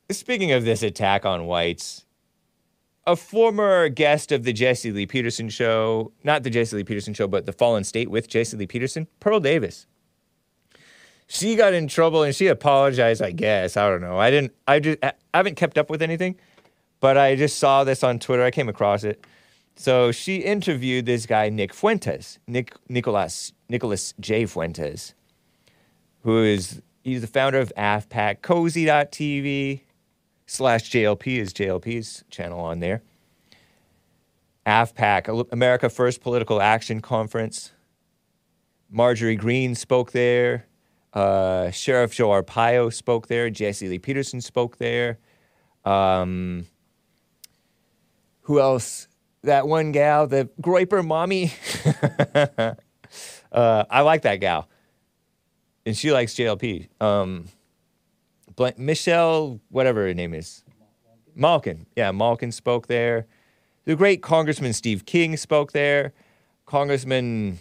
speaking 0.09 0.51
of 0.51 0.65
this 0.65 0.81
attack 0.81 1.25
on 1.25 1.45
whites, 1.45 2.05
a 3.07 3.15
former 3.15 3.89
guest 3.89 4.31
of 4.31 4.43
the 4.43 4.53
Jesse 4.53 4.91
Lee 4.91 5.05
Peterson 5.07 5.49
show, 5.49 6.11
not 6.23 6.43
the 6.43 6.49
Jesse 6.49 6.75
Lee 6.75 6.83
Peterson 6.83 7.13
show, 7.13 7.27
but 7.27 7.45
the 7.45 7.53
Fallen 7.53 7.83
State 7.83 8.09
with 8.11 8.27
Jesse 8.27 8.55
Lee 8.57 8.67
Peterson, 8.67 9.07
Pearl 9.19 9.39
Davis. 9.39 9.87
she 11.27 11.55
got 11.55 11.73
in 11.73 11.87
trouble 11.87 12.23
and 12.23 12.35
she 12.35 12.47
apologized. 12.47 13.21
I 13.21 13.31
guess 13.31 13.75
I 13.77 13.89
don't 13.89 14.01
know. 14.01 14.17
I 14.17 14.29
didn't. 14.29 14.53
I 14.67 14.79
just 14.79 14.99
I 15.03 15.13
haven't 15.33 15.55
kept 15.55 15.77
up 15.77 15.89
with 15.89 16.01
anything, 16.01 16.35
but 16.99 17.17
I 17.17 17.35
just 17.35 17.57
saw 17.57 17.83
this 17.83 18.03
on 18.03 18.19
Twitter. 18.19 18.43
I 18.43 18.51
came 18.51 18.69
across 18.69 19.03
it. 19.03 19.25
So 19.75 20.11
she 20.11 20.37
interviewed 20.37 21.05
this 21.05 21.25
guy 21.25 21.49
Nick 21.49 21.73
Fuentes, 21.73 22.37
Nick 22.47 22.75
Nicholas 22.87 23.53
J 24.19 24.45
Fuentes, 24.45 25.15
who 26.23 26.43
is 26.43 26.81
he's 27.03 27.21
the 27.21 27.27
founder 27.27 27.59
of 27.59 27.71
AFPAC, 27.77 28.41
Cozy.tv 28.43 29.81
slash 30.51 30.91
JLP 30.91 31.39
is 31.39 31.53
JLP's 31.53 32.25
channel 32.29 32.59
on 32.59 32.81
there. 32.81 33.01
AFPAC, 34.65 35.47
America 35.51 35.89
First 35.89 36.21
Political 36.21 36.61
Action 36.61 36.99
Conference. 36.99 37.71
Marjorie 38.89 39.37
Greene 39.37 39.75
spoke 39.75 40.11
there. 40.11 40.67
Uh, 41.13 41.71
Sheriff 41.71 42.13
Joe 42.13 42.29
Arpaio 42.29 42.93
spoke 42.93 43.27
there. 43.27 43.49
Jesse 43.49 43.87
Lee 43.87 43.97
Peterson 43.97 44.41
spoke 44.41 44.77
there. 44.77 45.19
Um, 45.85 46.67
who 48.41 48.59
else? 48.59 49.07
That 49.43 49.67
one 49.67 49.93
gal, 49.93 50.27
the 50.27 50.49
Groyper 50.61 51.03
mommy. 51.03 51.53
uh, 53.51 53.85
I 53.89 54.01
like 54.01 54.23
that 54.23 54.35
gal. 54.41 54.67
And 55.85 55.97
she 55.97 56.11
likes 56.11 56.35
JLP. 56.35 56.89
Um, 57.01 57.47
Blank, 58.55 58.77
Michelle, 58.77 59.59
whatever 59.69 60.05
her 60.07 60.13
name 60.13 60.33
is. 60.33 60.63
Malkin. 61.35 61.85
Yeah, 61.95 62.11
Malkin 62.11 62.51
spoke 62.51 62.87
there. 62.87 63.27
The 63.85 63.95
great 63.95 64.21
Congressman 64.21 64.73
Steve 64.73 65.05
King 65.05 65.37
spoke 65.37 65.71
there. 65.71 66.13
Congressman, 66.65 67.59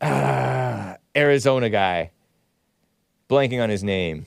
ah, 0.00 0.96
Arizona 1.14 1.68
guy, 1.68 2.10
blanking 3.28 3.62
on 3.62 3.70
his 3.70 3.84
name. 3.84 4.26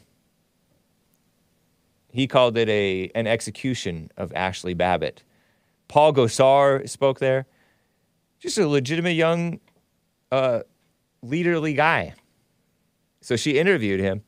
He 2.11 2.27
called 2.27 2.57
it 2.57 2.69
a 2.69 3.11
an 3.13 3.27
execution 3.27 4.09
of 4.15 4.31
Ashley 4.33 4.73
Babbitt. 4.73 5.23
Paul 5.87 6.13
Gosar 6.13 6.87
spoke 6.87 7.19
there. 7.19 7.45
Just 8.39 8.57
a 8.57 8.67
legitimate 8.67 9.15
young, 9.15 9.59
uh, 10.31 10.61
leaderly 11.23 11.75
guy. 11.75 12.13
So 13.21 13.35
she 13.35 13.57
interviewed 13.57 13.99
him, 13.99 14.23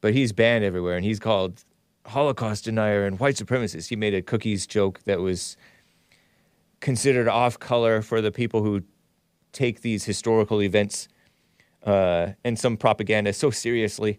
but 0.00 0.14
he's 0.14 0.32
banned 0.32 0.64
everywhere, 0.64 0.96
and 0.96 1.04
he's 1.04 1.18
called 1.18 1.64
Holocaust 2.06 2.64
denier 2.64 3.04
and 3.04 3.18
white 3.20 3.36
supremacist. 3.36 3.88
He 3.88 3.96
made 3.96 4.14
a 4.14 4.22
cookies 4.22 4.66
joke 4.66 5.00
that 5.04 5.20
was 5.20 5.56
considered 6.80 7.28
off 7.28 7.58
color 7.58 8.02
for 8.02 8.20
the 8.20 8.32
people 8.32 8.62
who 8.62 8.82
take 9.52 9.82
these 9.82 10.04
historical 10.04 10.62
events 10.62 11.08
uh, 11.84 12.28
and 12.44 12.58
some 12.58 12.76
propaganda 12.76 13.32
so 13.32 13.50
seriously. 13.50 14.18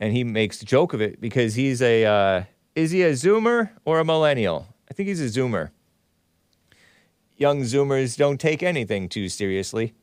And 0.00 0.12
he 0.12 0.24
makes 0.24 0.60
a 0.62 0.64
joke 0.64 0.94
of 0.94 1.00
it 1.00 1.20
because 1.20 1.54
he's 1.54 1.80
a, 1.82 2.04
uh, 2.04 2.44
is 2.74 2.90
he 2.90 3.02
a 3.02 3.12
Zoomer 3.12 3.70
or 3.84 4.00
a 4.00 4.04
millennial? 4.04 4.74
I 4.90 4.94
think 4.94 5.08
he's 5.08 5.20
a 5.20 5.40
Zoomer. 5.40 5.70
Young 7.36 7.62
Zoomers 7.62 8.16
don't 8.16 8.40
take 8.40 8.62
anything 8.62 9.08
too 9.08 9.28
seriously. 9.28 9.94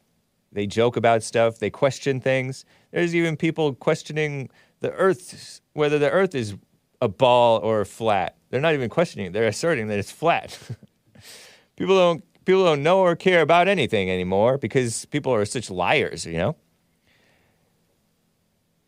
They 0.51 0.67
joke 0.67 0.97
about 0.97 1.21
stuff, 1.21 1.59
they 1.59 1.69
question 1.69 2.19
things. 2.19 2.65
There's 2.91 3.15
even 3.15 3.37
people 3.37 3.75
questioning 3.75 4.49
the 4.79 4.91
Earth, 4.91 5.61
whether 5.73 5.99
the 5.99 6.09
Earth 6.09 6.35
is 6.35 6.55
a 7.01 7.07
ball 7.07 7.59
or 7.59 7.85
flat. 7.85 8.35
They're 8.49 8.61
not 8.61 8.73
even 8.73 8.89
questioning 8.89 9.27
it. 9.27 9.33
They're 9.33 9.47
asserting 9.47 9.87
that 9.87 9.99
it's 9.99 10.11
flat. 10.11 10.57
people 11.75 11.95
don't 11.95 12.23
people 12.45 12.65
don't 12.65 12.83
know 12.83 12.99
or 12.99 13.15
care 13.15 13.41
about 13.41 13.67
anything 13.67 14.09
anymore 14.09 14.57
because 14.57 15.05
people 15.05 15.33
are 15.33 15.45
such 15.45 15.69
liars, 15.69 16.25
you 16.25 16.37
know. 16.37 16.55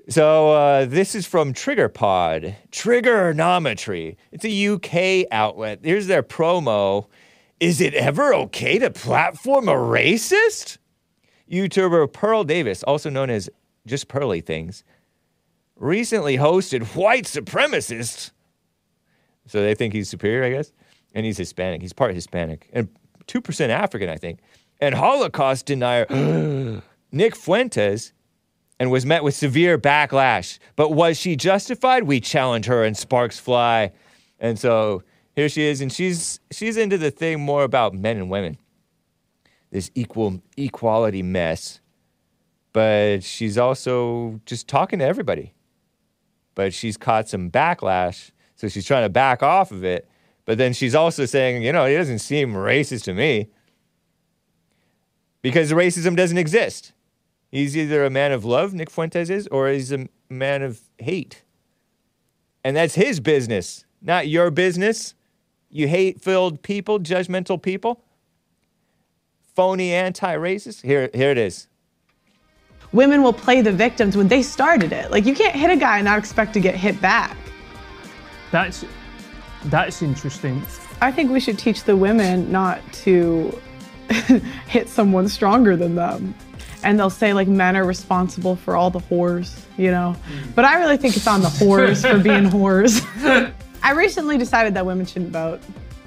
So 0.10 0.52
uh, 0.52 0.86
this 0.86 1.14
is 1.14 1.28
from 1.28 1.54
TriggerPod, 1.54 2.56
Triggernometry. 2.72 4.16
It's 4.32 4.44
a 4.44 4.68
UK 4.68 5.28
outlet. 5.32 5.80
Here's 5.84 6.08
their 6.08 6.24
promo. 6.24 7.06
Is 7.60 7.80
it 7.80 7.94
ever 7.94 8.34
okay 8.34 8.80
to 8.80 8.90
platform 8.90 9.70
a 9.70 9.74
racist? 9.74 10.80
YouTuber 11.50 12.12
Pearl 12.12 12.44
Davis, 12.44 12.82
also 12.84 13.10
known 13.10 13.30
as 13.30 13.50
just 13.86 14.08
Pearly 14.08 14.42
Things, 14.42 14.84
recently 15.76 16.38
hosted 16.38 16.84
white 16.96 17.26
supremacists. 17.26 18.32
So 19.48 19.62
they 19.62 19.76
think 19.76 19.94
he's 19.94 20.10
superior, 20.10 20.44
I 20.44 20.50
guess. 20.50 20.72
And 21.14 21.26
he's 21.26 21.38
Hispanic. 21.38 21.82
He's 21.82 21.94
part 21.94 22.14
Hispanic 22.14 22.70
and 22.72 22.88
2% 23.28 23.70
African, 23.70 24.10
I 24.10 24.18
think. 24.18 24.40
And 24.80 24.96
Holocaust 24.96 25.66
denier 25.66 26.06
Nick 27.12 27.36
Fuentes 27.36 28.14
and 28.80 28.90
was 28.90 29.06
met 29.06 29.24
with 29.24 29.36
severe 29.36 29.78
backlash. 29.78 30.58
But 30.76 30.92
was 30.92 31.18
she 31.20 31.36
justified? 31.36 32.04
We 32.04 32.20
challenge 32.20 32.66
her 32.66 32.84
and 32.84 32.98
sparks 32.98 33.40
fly. 33.40 33.92
And 34.40 34.58
so 34.58 35.04
here 35.36 35.50
she 35.50 35.64
is, 35.64 35.82
and 35.82 35.92
she's 35.94 36.40
she's 36.52 36.78
into 36.78 36.98
the 36.98 37.12
thing 37.12 37.40
more 37.40 37.64
about 37.64 37.94
men 37.94 38.18
and 38.18 38.30
women. 38.30 38.58
This 39.70 39.92
equal 39.96 40.42
equality 40.58 41.22
mess. 41.22 41.80
But 42.74 43.24
she's 43.24 43.58
also 43.58 44.40
just 44.46 44.68
talking 44.68 45.00
to 45.00 45.06
everybody 45.06 45.54
but 46.56 46.74
she's 46.74 46.98
caught 46.98 47.30
some 47.30 47.50
backlash. 47.50 48.32
So 48.56 48.68
she's 48.68 48.86
trying 48.86 49.04
to 49.04 49.10
back 49.10 49.42
off 49.42 49.72
of 49.72 49.84
it. 49.84 50.08
But 50.46 50.58
then 50.58 50.74
she's 50.74 50.96
also 50.96 51.26
saying, 51.26 51.64
you 51.64 51.72
know, 51.72 51.86
it 51.86 51.96
doesn't 51.96 52.20
seem 52.20 52.54
racist 52.54 53.04
to 53.04 53.14
me 53.14 53.50
because 55.42 55.72
racism 55.72 56.16
doesn't 56.16 56.38
exist. 56.38 56.94
He's 57.52 57.76
either 57.76 58.06
a 58.06 58.10
man 58.10 58.32
of 58.32 58.46
love, 58.46 58.74
Nick 58.74 58.90
Fuentes 58.90 59.30
is, 59.30 59.48
or 59.48 59.70
he's 59.70 59.92
a 59.92 60.08
man 60.30 60.62
of 60.62 60.82
hate. 61.00 61.44
And 62.64 62.76
that's 62.76 62.96
his 62.96 63.20
business, 63.20 63.86
not 64.02 64.28
your 64.28 64.52
business. 64.52 65.16
You 65.70 65.88
hate 65.88 66.22
filled 66.22 66.62
people, 66.62 67.00
judgmental 67.00 67.62
people, 67.62 68.04
phony 69.56 69.94
anti 69.94 70.36
racist. 70.36 70.84
Here, 70.84 71.10
here 71.14 71.32
it 71.32 71.38
is 71.38 71.68
women 72.94 73.24
will 73.24 73.34
play 73.34 73.62
the 73.62 73.72
victims 73.72 74.18
when 74.18 74.28
they 74.28 74.42
started 74.42 74.92
it. 74.92 75.12
Like 75.12 75.26
you 75.26 75.34
can't 75.34 75.56
hit 75.56 75.70
a 75.70 75.78
guy 75.78 75.98
and 75.98 76.06
not 76.06 76.20
expect 76.20 76.54
to 76.54 76.60
get 76.60 76.76
hit 76.76 77.00
back. 77.02 77.38
That's 78.52 78.86
that's 79.66 80.02
interesting. 80.02 80.62
I 81.02 81.12
think 81.12 81.32
we 81.32 81.40
should 81.40 81.58
teach 81.58 81.84
the 81.84 81.96
women 81.96 82.52
not 82.52 82.80
to 82.94 83.60
hit 84.68 84.90
someone 84.90 85.28
stronger 85.28 85.76
than 85.76 85.96
them. 85.96 86.36
And 86.84 87.00
they'll 87.00 87.12
say 87.12 87.34
like 87.34 87.48
men 87.48 87.76
are 87.76 87.86
responsible 87.86 88.56
for 88.56 88.76
all 88.76 88.90
the 88.90 89.00
whores, 89.00 89.62
you 89.78 89.92
know. 89.92 90.16
Mm. 90.32 90.56
But 90.56 90.66
I 90.66 90.80
really 90.80 90.98
think 90.98 91.16
it's 91.16 91.28
on 91.28 91.42
the 91.42 91.48
whores 91.48 92.10
for 92.10 92.20
being 92.22 92.44
whores. 92.50 93.06
I 93.84 93.92
recently 93.94 94.38
decided 94.38 94.74
that 94.74 94.86
women 94.86 95.06
shouldn't 95.06 95.32
vote. 95.32 95.62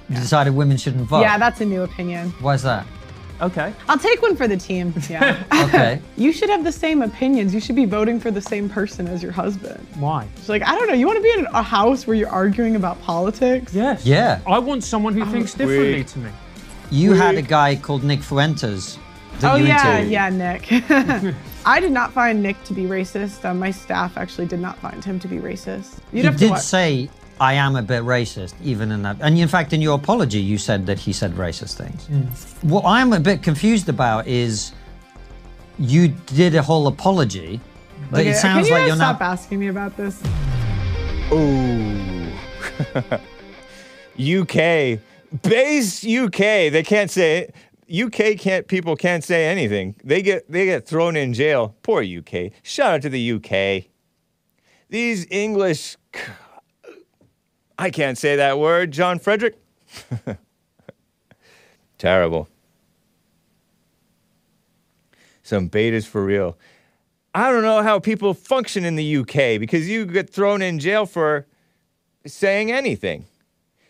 You 0.08 0.16
decided 0.16 0.54
women 0.54 0.76
shouldn't 0.76 1.08
vote. 1.08 1.20
Yeah, 1.20 1.38
that's 1.38 1.60
a 1.60 1.64
new 1.64 1.82
opinion. 1.82 2.30
Why's 2.40 2.62
that? 2.62 2.86
Okay. 3.44 3.72
I'll 3.88 3.98
take 3.98 4.22
one 4.22 4.36
for 4.36 4.48
the 4.48 4.56
team. 4.56 4.94
Yeah. 5.08 5.44
Okay. 5.66 6.00
you 6.16 6.32
should 6.32 6.48
have 6.48 6.64
the 6.64 6.72
same 6.72 7.02
opinions. 7.02 7.52
You 7.52 7.60
should 7.60 7.76
be 7.76 7.84
voting 7.84 8.18
for 8.18 8.30
the 8.30 8.40
same 8.40 8.68
person 8.68 9.06
as 9.06 9.22
your 9.22 9.32
husband. 9.32 9.86
Why? 9.96 10.26
It's 10.36 10.48
like, 10.48 10.62
I 10.66 10.74
don't 10.76 10.88
know. 10.88 10.94
You 10.94 11.06
want 11.06 11.18
to 11.18 11.22
be 11.22 11.30
in 11.38 11.46
a 11.46 11.62
house 11.62 12.06
where 12.06 12.16
you're 12.16 12.30
arguing 12.30 12.74
about 12.74 13.00
politics? 13.02 13.74
Yes. 13.74 14.06
Yeah. 14.06 14.40
I 14.46 14.58
want 14.58 14.82
someone 14.82 15.14
who 15.14 15.24
thinks 15.26 15.52
differently 15.52 16.04
to 16.04 16.18
me. 16.18 16.30
You 16.90 17.12
had 17.12 17.36
a 17.36 17.42
guy 17.42 17.76
called 17.76 18.02
Nick 18.02 18.22
Fuentes 18.22 18.98
oh, 19.42 19.56
you 19.56 19.66
yeah. 19.66 19.92
interviewed. 19.92 20.12
Yeah, 20.12 20.28
Nick. 20.30 20.68
I 21.66 21.80
did 21.80 21.92
not 21.92 22.12
find 22.12 22.42
Nick 22.42 22.62
to 22.64 22.72
be 22.72 22.82
racist. 22.84 23.44
Uh, 23.44 23.54
my 23.54 23.70
staff 23.70 24.16
actually 24.16 24.46
did 24.46 24.60
not 24.60 24.78
find 24.78 25.04
him 25.04 25.18
to 25.20 25.28
be 25.28 25.36
racist. 25.36 25.98
You'd 26.12 26.20
he 26.20 26.22
have 26.22 26.34
to 26.34 26.40
did 26.40 26.50
watch- 26.50 26.62
say, 26.62 27.10
I 27.40 27.54
am 27.54 27.76
a 27.76 27.82
bit 27.82 28.02
racist, 28.02 28.54
even 28.62 28.92
in 28.92 29.02
that. 29.02 29.16
And 29.20 29.38
in 29.38 29.48
fact, 29.48 29.72
in 29.72 29.80
your 29.82 29.96
apology, 29.96 30.40
you 30.40 30.56
said 30.58 30.86
that 30.86 30.98
he 30.98 31.12
said 31.12 31.32
racist 31.32 31.74
things. 31.76 32.06
Mm. 32.06 32.64
What 32.64 32.84
I'm 32.86 33.12
a 33.12 33.20
bit 33.20 33.42
confused 33.42 33.88
about 33.88 34.26
is 34.26 34.72
you 35.78 36.08
did 36.08 36.54
a 36.54 36.62
whole 36.62 36.86
apology, 36.86 37.60
but 38.10 38.20
Okay, 38.20 38.30
it 38.30 38.36
sounds 38.36 38.68
can 38.68 38.74
you 38.76 38.80
like 38.80 38.86
you're 38.86 38.96
stop 38.96 39.20
not. 39.20 39.32
asking 39.32 39.58
me 39.58 39.68
about 39.68 39.96
this? 39.96 40.22
Ooh. 41.32 42.30
UK. 44.40 45.00
Base 45.42 46.04
UK. 46.06 46.70
They 46.70 46.82
can't 46.84 47.10
say 47.10 47.50
UK 47.92 48.38
can't 48.38 48.68
people 48.68 48.94
can't 48.96 49.24
say 49.24 49.46
anything. 49.46 49.96
They 50.04 50.22
get 50.22 50.50
they 50.50 50.66
get 50.66 50.86
thrown 50.86 51.16
in 51.16 51.34
jail. 51.34 51.74
Poor 51.82 52.02
UK. 52.02 52.52
Shout 52.62 52.94
out 52.94 53.02
to 53.02 53.08
the 53.08 53.32
UK. 53.32 53.86
These 54.88 55.26
English 55.30 55.96
I 57.78 57.90
can't 57.90 58.16
say 58.16 58.36
that 58.36 58.58
word, 58.58 58.92
John 58.92 59.18
Frederick. 59.18 59.56
Terrible. 61.98 62.48
Some 65.42 65.68
betas 65.68 66.06
for 66.06 66.24
real. 66.24 66.56
I 67.34 67.50
don't 67.50 67.62
know 67.62 67.82
how 67.82 67.98
people 67.98 68.32
function 68.32 68.84
in 68.84 68.94
the 68.94 69.16
UK 69.16 69.58
because 69.58 69.88
you 69.88 70.06
get 70.06 70.30
thrown 70.30 70.62
in 70.62 70.78
jail 70.78 71.04
for 71.04 71.46
saying 72.26 72.70
anything. 72.70 73.26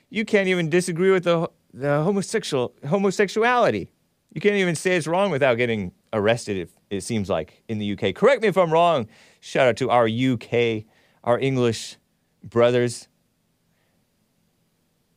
You 0.08 0.24
can't 0.24 0.48
even 0.48 0.70
disagree 0.70 1.10
with 1.10 1.24
the, 1.24 1.50
the 1.72 2.02
homosexual 2.02 2.74
homosexuality. 2.88 3.90
You 4.32 4.40
can't 4.40 4.56
even 4.56 4.74
say 4.74 4.96
it's 4.96 5.06
wrong 5.06 5.30
without 5.30 5.56
getting 5.56 5.92
arrested 6.12 6.56
if, 6.56 6.70
it 6.90 7.02
seems 7.02 7.28
like, 7.28 7.62
in 7.68 7.78
the 7.78 7.92
UK. 7.92 8.14
Correct 8.14 8.42
me 8.42 8.48
if 8.48 8.56
I'm 8.56 8.72
wrong. 8.72 9.08
Shout 9.40 9.68
out 9.68 9.76
to 9.76 9.90
our 9.90 10.08
UK, 10.08 10.84
our 11.22 11.38
English 11.38 11.96
brothers. 12.42 13.08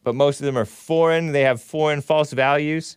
But 0.07 0.15
most 0.15 0.39
of 0.39 0.45
them 0.45 0.57
are 0.57 0.63
foreign, 0.63 1.33
they 1.33 1.41
have 1.41 1.61
foreign 1.61 1.99
false 1.99 2.31
values. 2.31 2.95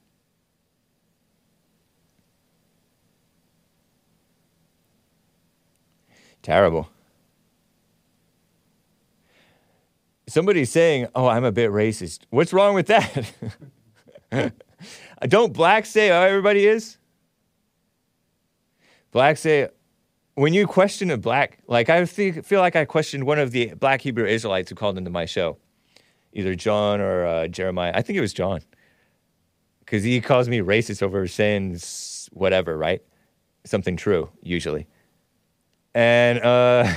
Terrible. 6.41 6.89
Somebody's 10.29 10.71
saying, 10.71 11.09
Oh, 11.17 11.27
I'm 11.27 11.43
a 11.43 11.51
bit 11.51 11.73
racist. 11.73 12.21
What's 12.31 12.53
wrong 12.53 12.77
with 12.77 12.87
that? 12.87 13.33
Don't 15.23 15.53
blacks 15.53 15.89
say, 15.89 16.13
Oh, 16.13 16.23
everybody 16.23 16.65
is? 16.65 16.97
Blacks 19.11 19.41
say, 19.41 19.69
when 20.37 20.55
you 20.55 20.69
question 20.69 21.11
a 21.11 21.17
black, 21.17 21.59
like 21.67 21.89
I 21.89 22.05
feel, 22.05 22.41
feel 22.45 22.61
like 22.61 22.77
I 22.77 22.85
questioned 22.85 23.25
one 23.25 23.41
of 23.41 23.51
the 23.51 23.75
black 23.75 24.01
Hebrew 24.03 24.27
Israelites 24.27 24.69
who 24.69 24.77
called 24.77 24.97
into 24.97 25.11
my 25.11 25.25
show, 25.25 25.59
either 26.33 26.55
John 26.55 27.01
or 27.01 27.27
uh, 27.27 27.49
Jeremiah. 27.49 27.93
I 27.95 28.03
think 28.03 28.17
it 28.17 28.21
was 28.21 28.33
John, 28.33 28.61
because 29.81 30.03
he 30.03 30.21
calls 30.21 30.49
me 30.49 30.59
racist 30.59 31.03
over 31.03 31.27
saying 31.27 31.79
whatever, 32.33 32.77
right? 32.77 33.03
Something 33.65 33.97
true, 33.97 34.31
usually. 34.43 34.87
And 35.95 36.39
uh, 36.39 36.85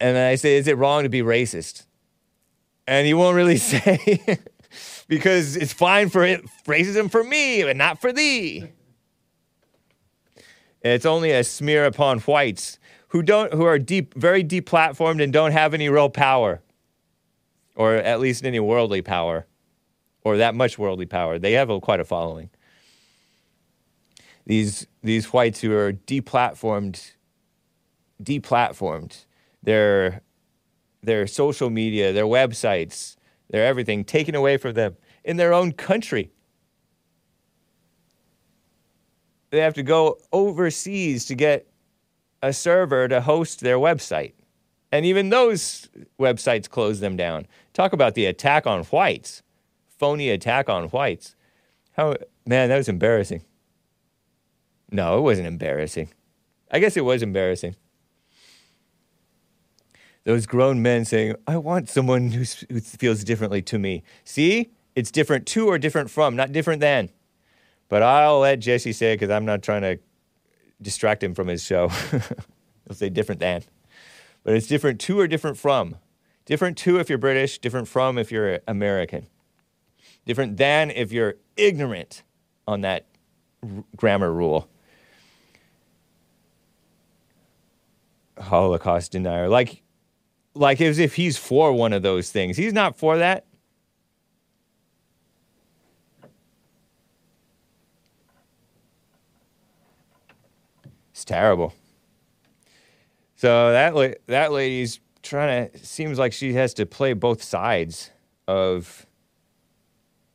and 0.00 0.16
then 0.16 0.30
I 0.30 0.34
say, 0.36 0.56
is 0.56 0.68
it 0.68 0.76
wrong 0.76 1.02
to 1.02 1.08
be 1.08 1.22
racist? 1.22 1.86
And 2.86 3.06
he 3.06 3.14
won't 3.14 3.36
really 3.36 3.56
say 3.58 4.38
because 5.08 5.56
it's 5.56 5.72
fine 5.72 6.08
for 6.08 6.24
it, 6.24 6.44
racism 6.66 7.10
for 7.10 7.24
me, 7.24 7.62
but 7.62 7.76
not 7.76 8.00
for 8.00 8.12
thee. 8.12 8.64
It's 10.82 11.06
only 11.06 11.32
a 11.32 11.42
smear 11.42 11.84
upon 11.86 12.20
whites 12.20 12.78
who 13.08 13.22
don't 13.22 13.52
who 13.52 13.64
are 13.64 13.78
deep 13.78 14.14
very 14.14 14.44
deplatformed 14.44 15.22
and 15.22 15.32
don't 15.32 15.52
have 15.52 15.74
any 15.74 15.88
real 15.88 16.10
power. 16.10 16.62
Or 17.74 17.94
at 17.94 18.20
least 18.20 18.44
any 18.44 18.60
worldly 18.60 19.02
power. 19.02 19.46
Or 20.24 20.36
that 20.36 20.54
much 20.54 20.78
worldly 20.78 21.06
power. 21.06 21.38
They 21.38 21.52
have 21.52 21.70
a, 21.70 21.80
quite 21.80 22.00
a 22.00 22.04
following. 22.04 22.50
These 24.46 24.86
these 25.02 25.32
whites 25.32 25.60
who 25.60 25.72
are 25.74 25.92
deplatformed 25.92 27.12
deplatformed. 28.22 29.24
Their 29.62 30.22
their 31.02 31.26
social 31.26 31.70
media, 31.70 32.12
their 32.12 32.24
websites, 32.24 33.16
their 33.50 33.64
everything 33.64 34.04
taken 34.04 34.34
away 34.34 34.56
from 34.56 34.74
them 34.74 34.96
in 35.24 35.36
their 35.36 35.52
own 35.52 35.72
country. 35.72 36.30
They 39.50 39.60
have 39.60 39.74
to 39.74 39.82
go 39.82 40.18
overseas 40.32 41.24
to 41.26 41.34
get 41.34 41.66
a 42.42 42.52
server 42.52 43.08
to 43.08 43.20
host 43.20 43.60
their 43.60 43.78
website. 43.78 44.32
And 44.90 45.04
even 45.04 45.28
those 45.28 45.88
websites 46.18 46.68
closed 46.68 47.00
them 47.00 47.16
down. 47.16 47.46
Talk 47.74 47.92
about 47.92 48.14
the 48.14 48.26
attack 48.26 48.66
on 48.66 48.84
whites, 48.84 49.42
phony 49.88 50.30
attack 50.30 50.68
on 50.68 50.84
whites. 50.84 51.36
How, 51.92 52.16
man, 52.46 52.68
that 52.70 52.76
was 52.76 52.88
embarrassing. 52.88 53.44
No, 54.90 55.18
it 55.18 55.22
wasn't 55.22 55.48
embarrassing. 55.48 56.08
I 56.70 56.78
guess 56.78 56.96
it 56.96 57.04
was 57.04 57.22
embarrassing. 57.22 57.76
Those 60.24 60.46
grown 60.46 60.82
men 60.82 61.04
saying, 61.04 61.36
I 61.46 61.56
want 61.56 61.88
someone 61.88 62.30
who's, 62.30 62.64
who 62.70 62.80
feels 62.80 63.24
differently 63.24 63.62
to 63.62 63.78
me. 63.78 64.02
See, 64.24 64.70
it's 64.94 65.10
different 65.10 65.46
to 65.46 65.68
or 65.68 65.78
different 65.78 66.10
from, 66.10 66.36
not 66.36 66.52
different 66.52 66.80
than. 66.80 67.10
But 67.88 68.02
I'll 68.02 68.40
let 68.40 68.58
Jesse 68.60 68.92
say 68.92 69.12
it 69.12 69.16
because 69.16 69.30
I'm 69.30 69.46
not 69.46 69.62
trying 69.62 69.82
to 69.82 69.98
distract 70.80 71.22
him 71.22 71.34
from 71.34 71.48
his 71.48 71.62
show. 71.62 71.88
He'll 72.10 72.94
say 72.94 73.08
different 73.08 73.40
than. 73.40 73.62
But 74.44 74.54
it's 74.54 74.66
different 74.66 75.00
to 75.00 75.20
or 75.20 75.26
different 75.26 75.58
from. 75.58 75.96
Different 76.46 76.78
to 76.78 76.98
if 76.98 77.08
you're 77.08 77.18
British, 77.18 77.58
different 77.58 77.88
from 77.88 78.16
if 78.16 78.32
you're 78.32 78.60
American. 78.66 79.26
Different 80.24 80.56
than 80.56 80.90
if 80.90 81.12
you're 81.12 81.34
ignorant 81.56 82.22
on 82.66 82.80
that 82.82 83.06
r- 83.62 83.84
grammar 83.96 84.32
rule. 84.32 84.68
Holocaust 88.38 89.12
denier. 89.12 89.48
Like, 89.48 89.82
like 90.54 90.80
as 90.80 90.98
if 90.98 91.16
he's 91.16 91.36
for 91.36 91.72
one 91.72 91.92
of 91.92 92.02
those 92.02 92.30
things. 92.30 92.56
He's 92.56 92.72
not 92.72 92.96
for 92.96 93.18
that. 93.18 93.44
It's 101.18 101.24
terrible. 101.24 101.74
So 103.34 103.72
that 103.72 103.96
la- 103.96 104.20
that 104.28 104.52
lady's 104.52 105.00
trying 105.20 105.68
to 105.68 105.78
seems 105.84 106.16
like 106.16 106.32
she 106.32 106.52
has 106.52 106.72
to 106.74 106.86
play 106.86 107.12
both 107.12 107.42
sides 107.42 108.12
of 108.46 109.04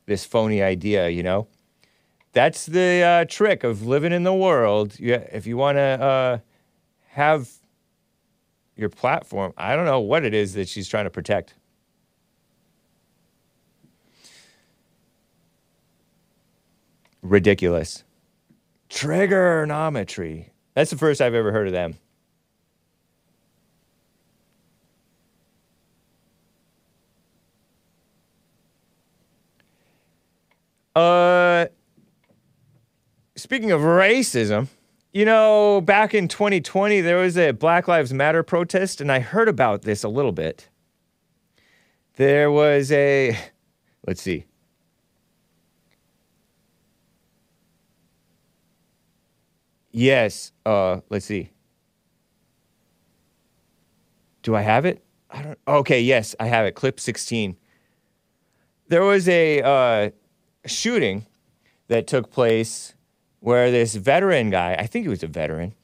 this 0.04 0.26
phony 0.26 0.62
idea, 0.62 1.08
you 1.08 1.22
know. 1.22 1.48
That's 2.34 2.66
the 2.66 3.02
uh, 3.02 3.24
trick 3.24 3.64
of 3.64 3.86
living 3.86 4.12
in 4.12 4.24
the 4.24 4.34
world. 4.34 5.00
You, 5.00 5.14
if 5.32 5.46
you 5.46 5.56
want 5.56 5.76
to 5.76 5.80
uh, 5.80 6.38
have 7.12 7.48
your 8.76 8.90
platform, 8.90 9.54
I 9.56 9.76
don't 9.76 9.86
know 9.86 10.00
what 10.00 10.22
it 10.22 10.34
is 10.34 10.52
that 10.52 10.68
she's 10.68 10.86
trying 10.86 11.04
to 11.04 11.10
protect. 11.10 11.54
Ridiculous. 17.22 18.04
Trigonometry. 18.90 20.50
That's 20.74 20.90
the 20.90 20.98
first 20.98 21.20
I've 21.20 21.34
ever 21.34 21.52
heard 21.52 21.66
of 21.68 21.72
them. 21.72 21.94
Uh, 30.96 31.66
speaking 33.36 33.72
of 33.72 33.80
racism, 33.80 34.68
you 35.12 35.24
know, 35.24 35.80
back 35.80 36.14
in 36.14 36.28
2020, 36.28 37.00
there 37.00 37.16
was 37.16 37.36
a 37.36 37.52
Black 37.52 37.88
Lives 37.88 38.12
Matter 38.12 38.42
protest, 38.42 39.00
and 39.00 39.10
I 39.10 39.20
heard 39.20 39.48
about 39.48 39.82
this 39.82 40.04
a 40.04 40.08
little 40.08 40.32
bit. 40.32 40.68
There 42.16 42.50
was 42.50 42.92
a, 42.92 43.36
let's 44.06 44.22
see. 44.22 44.44
Yes, 49.96 50.50
uh, 50.66 51.02
let's 51.08 51.24
see. 51.24 51.50
Do 54.42 54.56
I 54.56 54.60
have 54.60 54.84
it? 54.84 55.04
I 55.30 55.42
don't. 55.42 55.58
Okay, 55.68 56.00
yes, 56.00 56.34
I 56.40 56.46
have 56.46 56.66
it. 56.66 56.74
Clip 56.74 56.98
16. 56.98 57.56
There 58.88 59.04
was 59.04 59.28
a 59.28 59.62
uh, 59.62 60.10
shooting 60.66 61.26
that 61.86 62.08
took 62.08 62.32
place 62.32 62.94
where 63.38 63.70
this 63.70 63.94
veteran 63.94 64.50
guy, 64.50 64.74
I 64.76 64.88
think 64.88 65.04
he 65.04 65.08
was 65.08 65.22
a 65.22 65.28
veteran, 65.28 65.74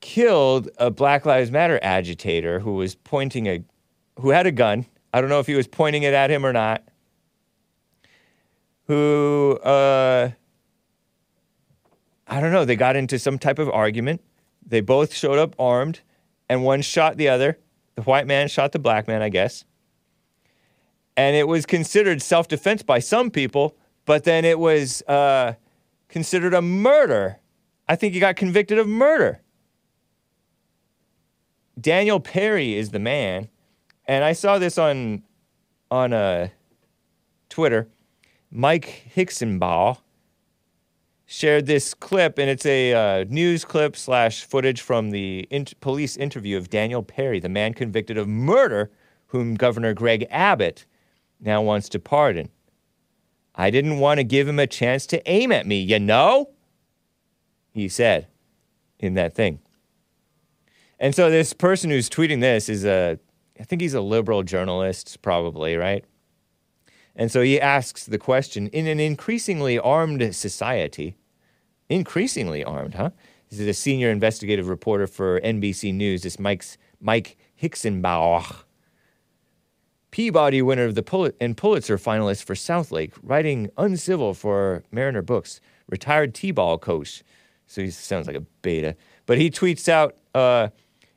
killed 0.00 0.68
a 0.78 0.92
Black 0.92 1.26
Lives 1.26 1.50
Matter 1.50 1.80
agitator 1.82 2.60
who 2.60 2.74
was 2.74 2.94
pointing 2.94 3.48
a, 3.48 3.64
who 4.20 4.30
had 4.30 4.46
a 4.46 4.52
gun. 4.52 4.86
I 5.12 5.20
don't 5.20 5.28
know 5.28 5.40
if 5.40 5.48
he 5.48 5.56
was 5.56 5.66
pointing 5.66 6.04
it 6.04 6.14
at 6.14 6.30
him 6.30 6.46
or 6.46 6.52
not. 6.52 6.84
Who, 8.86 9.58
uh, 9.64 10.30
I 12.26 12.40
don't 12.40 12.52
know, 12.52 12.64
they 12.64 12.76
got 12.76 12.96
into 12.96 13.18
some 13.18 13.38
type 13.38 13.58
of 13.58 13.68
argument. 13.70 14.20
They 14.66 14.80
both 14.80 15.14
showed 15.14 15.38
up 15.38 15.54
armed, 15.58 16.00
and 16.48 16.64
one 16.64 16.82
shot 16.82 17.16
the 17.16 17.28
other. 17.28 17.58
The 17.94 18.02
white 18.02 18.26
man 18.26 18.48
shot 18.48 18.72
the 18.72 18.78
black 18.78 19.06
man, 19.06 19.22
I 19.22 19.28
guess. 19.28 19.64
And 21.16 21.36
it 21.36 21.48
was 21.48 21.64
considered 21.64 22.20
self 22.20 22.48
defense 22.48 22.82
by 22.82 22.98
some 22.98 23.30
people, 23.30 23.76
but 24.04 24.24
then 24.24 24.44
it 24.44 24.58
was 24.58 25.02
uh, 25.02 25.54
considered 26.08 26.52
a 26.52 26.60
murder. 26.60 27.38
I 27.88 27.96
think 27.96 28.12
he 28.12 28.20
got 28.20 28.36
convicted 28.36 28.78
of 28.78 28.88
murder. 28.88 29.40
Daniel 31.80 32.20
Perry 32.20 32.74
is 32.74 32.90
the 32.90 32.98
man, 32.98 33.48
and 34.06 34.24
I 34.24 34.32
saw 34.32 34.58
this 34.58 34.78
on 34.78 35.22
on 35.90 36.12
uh, 36.12 36.48
Twitter. 37.48 37.88
Mike 38.50 39.10
Hixenbaugh 39.14 39.98
shared 41.26 41.66
this 41.66 41.92
clip, 41.92 42.38
and 42.38 42.48
it's 42.48 42.64
a 42.64 42.94
uh, 42.94 43.24
news 43.28 43.64
clip 43.64 43.96
slash 43.96 44.44
footage 44.44 44.80
from 44.80 45.10
the 45.10 45.40
in- 45.50 45.66
police 45.80 46.16
interview 46.16 46.56
of 46.56 46.70
Daniel 46.70 47.02
Perry, 47.02 47.40
the 47.40 47.48
man 47.48 47.74
convicted 47.74 48.16
of 48.16 48.28
murder, 48.28 48.90
whom 49.26 49.56
Governor 49.56 49.92
Greg 49.92 50.26
Abbott 50.30 50.86
now 51.40 51.60
wants 51.60 51.88
to 51.90 51.98
pardon. 51.98 52.48
I 53.56 53.70
didn't 53.70 53.98
want 53.98 54.18
to 54.18 54.24
give 54.24 54.46
him 54.46 54.58
a 54.58 54.66
chance 54.66 55.06
to 55.06 55.30
aim 55.30 55.50
at 55.50 55.66
me, 55.66 55.80
you 55.80 55.98
know? 55.98 56.50
He 57.72 57.88
said 57.88 58.28
in 59.00 59.14
that 59.14 59.34
thing. 59.34 59.60
And 60.98 61.14
so 61.14 61.30
this 61.30 61.52
person 61.52 61.90
who's 61.90 62.08
tweeting 62.08 62.40
this 62.40 62.68
is 62.68 62.84
a, 62.84 63.18
I 63.58 63.64
think 63.64 63.82
he's 63.82 63.94
a 63.94 64.00
liberal 64.00 64.42
journalist, 64.42 65.20
probably, 65.22 65.76
right? 65.76 66.04
And 67.16 67.32
so 67.32 67.40
he 67.40 67.58
asks 67.58 68.04
the 68.04 68.18
question 68.18 68.68
in 68.68 68.86
an 68.86 69.00
increasingly 69.00 69.78
armed 69.78 70.34
society, 70.34 71.16
increasingly 71.88 72.62
armed, 72.62 72.94
huh? 72.94 73.10
This 73.48 73.60
is 73.60 73.68
a 73.68 73.74
senior 73.74 74.10
investigative 74.10 74.68
reporter 74.68 75.06
for 75.06 75.40
NBC 75.40 75.94
News. 75.94 76.22
This 76.22 76.38
Mike's 76.38 76.76
Mike 77.00 77.38
Hixenbaugh. 77.60 78.64
Peabody 80.10 80.62
winner 80.62 80.84
of 80.84 80.94
the 80.94 81.02
Pul- 81.02 81.32
and 81.40 81.56
Pulitzer 81.56 81.96
finalist 81.96 82.44
for 82.44 82.54
Southlake, 82.54 83.12
writing 83.22 83.70
Uncivil 83.76 84.34
for 84.34 84.82
Mariner 84.90 85.22
Books, 85.22 85.60
retired 85.88 86.34
T-ball 86.34 86.78
coach. 86.78 87.22
So 87.66 87.82
he 87.82 87.90
sounds 87.90 88.26
like 88.26 88.36
a 88.36 88.44
beta. 88.62 88.96
But 89.26 89.38
he 89.38 89.50
tweets 89.50 89.88
out, 89.88 90.16
uh, 90.34 90.68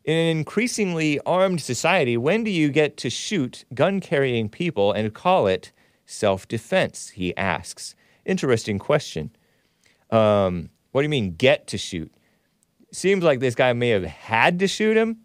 in 0.03 0.15
an 0.15 0.37
increasingly 0.37 1.19
armed 1.25 1.61
society, 1.61 2.17
when 2.17 2.43
do 2.43 2.51
you 2.51 2.69
get 2.69 2.97
to 2.97 3.09
shoot 3.09 3.65
gun-carrying 3.73 4.49
people 4.49 4.91
and 4.91 5.13
call 5.13 5.47
it 5.47 5.71
self-defense? 6.09 7.09
He 7.09 7.35
asks. 7.37 7.95
Interesting 8.25 8.79
question. 8.79 9.31
Um, 10.09 10.69
what 10.91 11.01
do 11.01 11.05
you 11.05 11.09
mean 11.09 11.35
get 11.35 11.67
to 11.67 11.77
shoot? 11.77 12.11
Seems 12.91 13.23
like 13.23 13.39
this 13.39 13.55
guy 13.55 13.73
may 13.73 13.89
have 13.89 14.03
had 14.03 14.59
to 14.59 14.67
shoot 14.67 14.97
him 14.97 15.17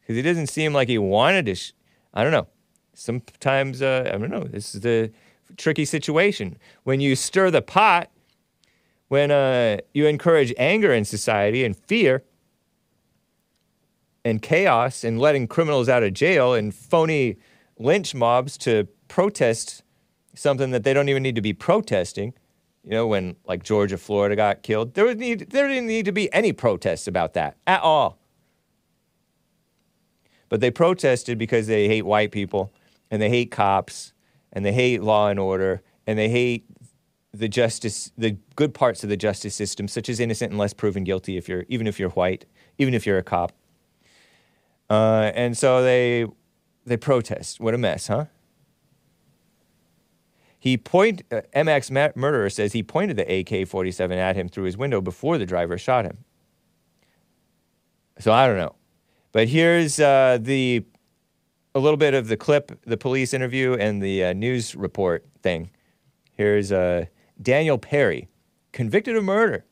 because 0.00 0.16
he 0.16 0.22
doesn't 0.22 0.48
seem 0.48 0.72
like 0.72 0.88
he 0.88 0.98
wanted 0.98 1.46
to. 1.46 1.54
Sh- 1.54 1.72
I 2.12 2.22
don't 2.22 2.32
know. 2.32 2.48
Sometimes 2.94 3.82
uh, 3.82 4.10
I 4.12 4.18
don't 4.18 4.30
know. 4.30 4.44
This 4.44 4.74
is 4.74 4.80
the 4.80 5.12
tricky 5.56 5.84
situation 5.84 6.56
when 6.82 7.00
you 7.00 7.14
stir 7.14 7.50
the 7.50 7.62
pot. 7.62 8.10
When 9.08 9.30
uh, 9.30 9.76
you 9.94 10.08
encourage 10.08 10.52
anger 10.58 10.92
in 10.92 11.04
society 11.04 11.64
and 11.64 11.76
fear 11.76 12.24
and 14.24 14.42
chaos 14.42 15.04
and 15.04 15.20
letting 15.20 15.46
criminals 15.46 15.88
out 15.88 16.02
of 16.02 16.12
jail 16.12 16.54
and 16.54 16.74
phony 16.74 17.36
lynch 17.78 18.16
mobs 18.16 18.58
to 18.58 18.88
protest 19.06 19.84
something 20.36 20.70
that 20.70 20.84
they 20.84 20.94
don't 20.94 21.08
even 21.08 21.22
need 21.22 21.34
to 21.34 21.42
be 21.42 21.52
protesting. 21.52 22.34
You 22.84 22.90
know, 22.90 23.06
when 23.06 23.36
like 23.46 23.64
Georgia, 23.64 23.98
Florida 23.98 24.36
got 24.36 24.62
killed, 24.62 24.94
there 24.94 25.04
would 25.04 25.18
need 25.18 25.50
there 25.50 25.66
didn't 25.66 25.88
need 25.88 26.04
to 26.04 26.12
be 26.12 26.32
any 26.32 26.52
protests 26.52 27.08
about 27.08 27.34
that 27.34 27.56
at 27.66 27.82
all. 27.82 28.18
But 30.48 30.60
they 30.60 30.70
protested 30.70 31.38
because 31.38 31.66
they 31.66 31.88
hate 31.88 32.06
white 32.06 32.30
people 32.30 32.72
and 33.10 33.20
they 33.20 33.28
hate 33.28 33.50
cops 33.50 34.12
and 34.52 34.64
they 34.64 34.72
hate 34.72 35.02
law 35.02 35.28
and 35.28 35.40
order 35.40 35.82
and 36.06 36.18
they 36.18 36.28
hate 36.28 36.66
the 37.32 37.48
justice 37.48 38.12
the 38.16 38.36
good 38.54 38.72
parts 38.72 39.02
of 39.02 39.10
the 39.10 39.16
justice 39.16 39.54
system 39.54 39.88
such 39.88 40.08
as 40.08 40.20
innocent 40.20 40.52
unless 40.52 40.72
proven 40.72 41.04
guilty 41.04 41.36
if 41.36 41.48
you're 41.48 41.64
even 41.68 41.86
if 41.86 41.98
you're 41.98 42.10
white 42.10 42.46
even 42.78 42.94
if 42.94 43.04
you're 43.04 43.18
a 43.18 43.22
cop 43.22 43.52
uh, 44.88 45.30
and 45.34 45.58
so 45.58 45.82
they 45.82 46.24
they 46.86 46.96
protest 46.96 47.60
what 47.60 47.74
a 47.74 47.78
mess 47.78 48.06
huh 48.06 48.24
he 50.66 50.76
point 50.76 51.22
uh, 51.30 51.40
mx 51.54 52.16
murderer 52.16 52.50
says 52.50 52.72
he 52.72 52.82
pointed 52.82 53.16
the 53.16 53.24
ak-47 53.30 54.16
at 54.16 54.36
him 54.36 54.48
through 54.48 54.64
his 54.64 54.76
window 54.76 55.00
before 55.00 55.38
the 55.38 55.46
driver 55.46 55.78
shot 55.78 56.04
him 56.04 56.18
so 58.18 58.32
i 58.32 58.46
don't 58.46 58.58
know 58.58 58.74
but 59.32 59.48
here's 59.48 60.00
uh, 60.00 60.38
the 60.40 60.82
a 61.74 61.78
little 61.78 61.98
bit 61.98 62.14
of 62.14 62.28
the 62.28 62.38
clip, 62.38 62.72
the 62.86 62.96
police 62.96 63.34
interview, 63.34 63.74
and 63.74 64.02
the 64.02 64.24
uh, 64.24 64.32
news 64.32 64.74
report 64.74 65.26
thing. 65.42 65.68
Here's 66.32 66.72
uh, 66.72 67.04
Daniel 67.42 67.76
Perry, 67.76 68.28
convicted 68.72 69.14
of 69.14 69.24
murder. 69.24 69.66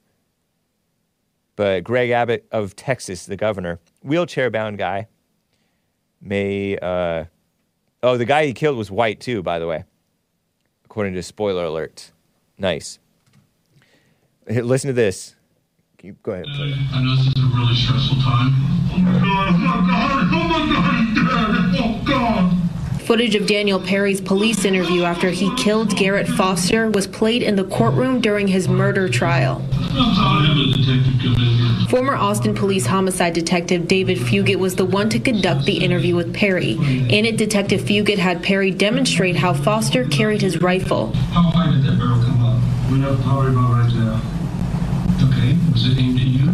But 1.57 1.83
Greg 1.83 2.11
Abbott 2.11 2.47
of 2.53 2.77
Texas, 2.77 3.25
the 3.25 3.37
governor, 3.37 3.81
wheelchair 4.03 4.51
bound 4.51 4.77
guy, 4.77 5.07
may. 6.21 6.77
Uh, 6.77 7.25
oh, 8.03 8.19
the 8.19 8.27
guy 8.27 8.45
he 8.45 8.53
killed 8.53 8.77
was 8.77 8.91
white 8.91 9.19
too, 9.19 9.43
by 9.43 9.59
the 9.59 9.66
way, 9.66 9.85
according 10.95 11.12
to 11.12 11.23
spoiler 11.25 11.65
alert. 11.65 12.12
Nice. 12.57 13.01
Hey, 14.47 14.62
Listen 14.62 14.87
to 14.87 14.95
this. 14.95 15.35
Keep, 15.99 16.23
go 16.23 16.31
ahead. 16.31 16.45
Play. 16.45 16.73
I 16.93 17.03
know 17.03 17.16
this 17.16 17.27
is 17.27 17.35
a 17.37 17.47
really 17.57 17.75
stressful 17.75 18.19
time. 18.23 18.55
Footage 23.05 23.35
of 23.35 23.47
Daniel 23.47 23.79
Perry's 23.79 24.23
police 24.23 24.65
interview 24.65 25.03
after 25.03 25.29
he 25.29 25.55
killed 25.57 25.95
Garrett 25.95 26.27
Foster 26.27 26.89
was 26.89 27.07
played 27.07 27.43
in 27.43 27.55
the 27.55 27.65
courtroom 27.65 28.23
during 28.23 28.49
his 28.49 28.67
murder 28.67 29.11
trial. 29.11 29.61
Former 31.91 32.15
Austin 32.17 32.55
police 32.55 32.87
homicide 32.87 33.35
detective 33.35 33.87
David 33.87 34.17
Fugitt 34.17 34.57
was 34.57 34.77
the 34.77 34.87
one 34.87 35.11
to 35.11 35.19
conduct 35.21 35.67
the 35.67 35.85
interview 35.85 36.17
with 36.17 36.35
Perry. 36.35 36.73
In 36.73 37.27
it, 37.27 37.37
Detective 37.37 37.83
Fugitt 37.83 38.17
had 38.17 38.43
Perry 38.43 38.71
demonstrate 38.71 39.37
how 39.37 39.53
Foster 39.53 40.07
carried 40.09 40.41
his 40.41 40.63
rifle. 40.63 41.13
How 41.13 41.43
high 41.51 41.73
did 41.73 41.83
that 41.83 41.99
barrel 41.99 42.23
come 42.25 42.43
up? 42.43 42.91
Went 42.91 43.05
up 43.05 43.21
probably 43.21 43.51
about 43.51 43.71
right 43.71 43.93
there. 43.93 44.19
Okay, 45.29 45.59
was 45.73 45.87
it 45.87 45.99
aimed 45.99 46.19
at 46.19 46.27
you? 46.27 46.49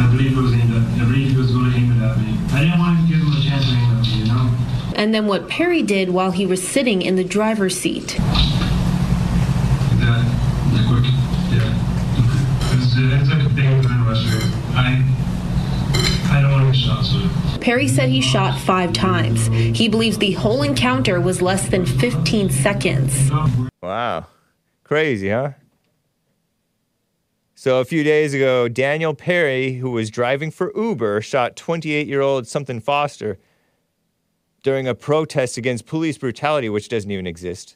I 0.00 0.10
believe 0.10 0.32
it 0.32 0.40
was 0.40 0.54
aimed 0.54 0.72
at, 0.72 1.02
I 1.02 1.04
believe 1.04 1.30
he 1.32 1.36
was 1.36 1.52
going 1.52 1.70
to 1.70 1.76
aim 1.76 1.92
it 1.92 2.02
at 2.02 2.16
me. 2.16 2.38
I 2.52 2.64
didn't 2.64 2.78
want 2.78 2.97
And 4.98 5.14
then 5.14 5.28
what 5.28 5.48
Perry 5.48 5.84
did 5.84 6.10
while 6.10 6.32
he 6.32 6.44
was 6.44 6.66
sitting 6.66 7.02
in 7.02 7.14
the 7.14 7.22
driver's 7.22 7.78
seat. 7.78 8.18
Perry 17.60 17.86
said 17.86 18.08
he 18.08 18.20
shot 18.20 18.58
five 18.58 18.92
times. 18.92 19.46
He 19.46 19.88
believes 19.88 20.18
the 20.18 20.32
whole 20.32 20.62
encounter 20.64 21.20
was 21.20 21.40
less 21.40 21.68
than 21.68 21.86
15 21.86 22.50
seconds. 22.50 23.30
Wow. 23.80 24.26
Crazy, 24.82 25.28
huh? 25.28 25.52
So 27.54 27.78
a 27.78 27.84
few 27.84 28.02
days 28.02 28.34
ago, 28.34 28.66
Daniel 28.66 29.14
Perry, 29.14 29.74
who 29.74 29.92
was 29.92 30.10
driving 30.10 30.50
for 30.50 30.72
Uber, 30.74 31.20
shot 31.20 31.54
28 31.54 32.08
year 32.08 32.20
old 32.20 32.48
something 32.48 32.80
Foster 32.80 33.38
during 34.68 34.86
a 34.86 34.94
protest 34.94 35.56
against 35.56 35.86
police 35.86 36.18
brutality, 36.18 36.68
which 36.68 36.90
doesn't 36.90 37.10
even 37.10 37.26
exist. 37.26 37.74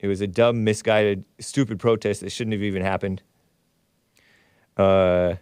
It 0.00 0.06
was 0.06 0.20
a 0.20 0.26
dumb, 0.26 0.62
misguided, 0.62 1.24
stupid 1.38 1.80
protest 1.80 2.20
that 2.20 2.28
shouldn't 2.28 2.52
have 2.52 2.62
even 2.62 2.82
happened 2.82 3.22
uh, 4.76 5.36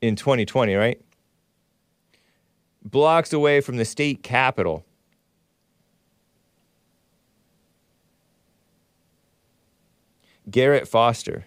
in 0.00 0.14
2020, 0.14 0.76
right? 0.76 1.00
Blocks 2.84 3.32
away 3.32 3.60
from 3.60 3.76
the 3.76 3.84
state 3.84 4.22
capitol. 4.22 4.86
Garrett 10.48 10.86
Foster. 10.86 11.46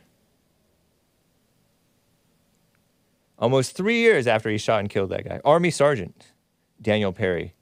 Almost 3.39 3.77
three 3.77 4.01
years 4.01 4.27
after 4.27 4.49
he 4.49 4.57
shot 4.57 4.81
and 4.81 4.89
killed 4.89 5.11
that 5.11 5.23
guy. 5.23 5.39
Army 5.45 5.71
Sergeant 5.71 6.33
Daniel 6.81 7.13
Perry. 7.13 7.55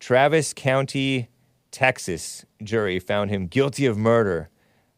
Travis 0.00 0.52
County, 0.52 1.28
Texas 1.70 2.44
jury 2.62 2.98
found 2.98 3.30
him 3.30 3.46
guilty 3.46 3.86
of 3.86 3.98
murder. 3.98 4.50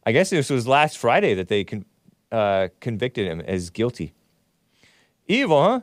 I 0.05 0.11
guess 0.11 0.29
this 0.29 0.49
was 0.49 0.67
last 0.67 0.97
Friday 0.97 1.33
that 1.35 1.47
they 1.47 1.63
con- 1.63 1.85
uh, 2.31 2.69
convicted 2.79 3.27
him 3.27 3.41
as 3.41 3.69
guilty. 3.69 4.13
Evil, 5.27 5.61
huh? 5.61 5.81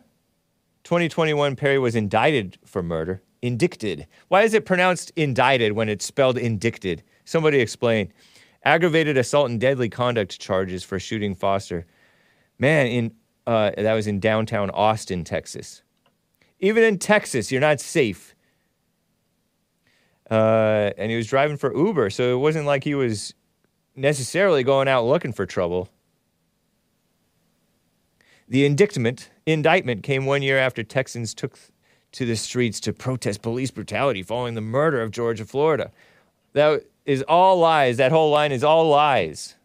2021, 0.84 1.56
Perry 1.56 1.78
was 1.78 1.97
indicted 1.97 2.59
for 2.64 2.82
murder. 2.82 3.22
Indicted. 3.43 4.06
Why 4.28 4.43
is 4.43 4.55
it 4.55 4.64
pronounced 4.64 5.12
indicted 5.16 5.72
when 5.72 5.88
it's 5.88 6.05
spelled 6.05 6.38
indicted? 6.38 7.02
Somebody 7.24 7.60
explain. 7.60 8.12
Aggravated 8.64 9.16
assault 9.16 9.51
and 9.51 9.60
deadly 9.60 9.88
conduct 9.88 10.38
charges 10.40 10.82
for 10.82 10.98
shooting 10.98 11.34
Foster. 11.34 11.86
Man, 12.59 12.86
in 12.86 13.14
uh, 13.47 13.70
that 13.76 13.94
was 13.94 14.06
in 14.06 14.18
downtown 14.20 14.70
Austin, 14.70 15.24
Texas. 15.24 15.82
Even 16.59 16.82
in 16.82 16.98
Texas, 16.98 17.52
you're 17.52 17.60
not 17.60 17.80
safe. 17.80 18.35
Uh, 20.31 20.90
and 20.97 21.11
he 21.11 21.16
was 21.16 21.27
driving 21.27 21.57
for 21.57 21.77
Uber, 21.77 22.11
so 22.11 22.35
it 22.35 22.39
wasn't 22.39 22.66
like 22.66 22.85
he 22.85 22.94
was 22.94 23.35
necessarily 23.94 24.62
going 24.62 24.89
out 24.89 25.05
looking 25.05 25.32
for 25.32 25.47
trouble. 25.47 25.89
The 28.48 28.65
indictment, 28.65 29.31
indictment 29.44 30.03
came 30.03 30.27
one 30.27 30.43
year 30.43 30.59
after 30.59 30.82
Texans 30.82 31.35
took 31.35 31.59
to 32.12 32.24
the 32.24 32.36
streets 32.36 32.81
to 32.81 32.93
protest 32.93 33.43
police 33.43 33.70
brutality 33.70 34.23
following 34.23 34.55
the 34.55 34.61
murder 34.61 35.03
of 35.03 35.11
Georgia, 35.11 35.44
Florida. 35.44 35.90
That 36.53 36.85
is 37.05 37.23
all 37.23 37.59
lies. 37.59 37.97
That 37.97 38.12
whole 38.12 38.31
line 38.31 38.53
is 38.53 38.65
all 38.65 38.89
lies. 38.89 39.57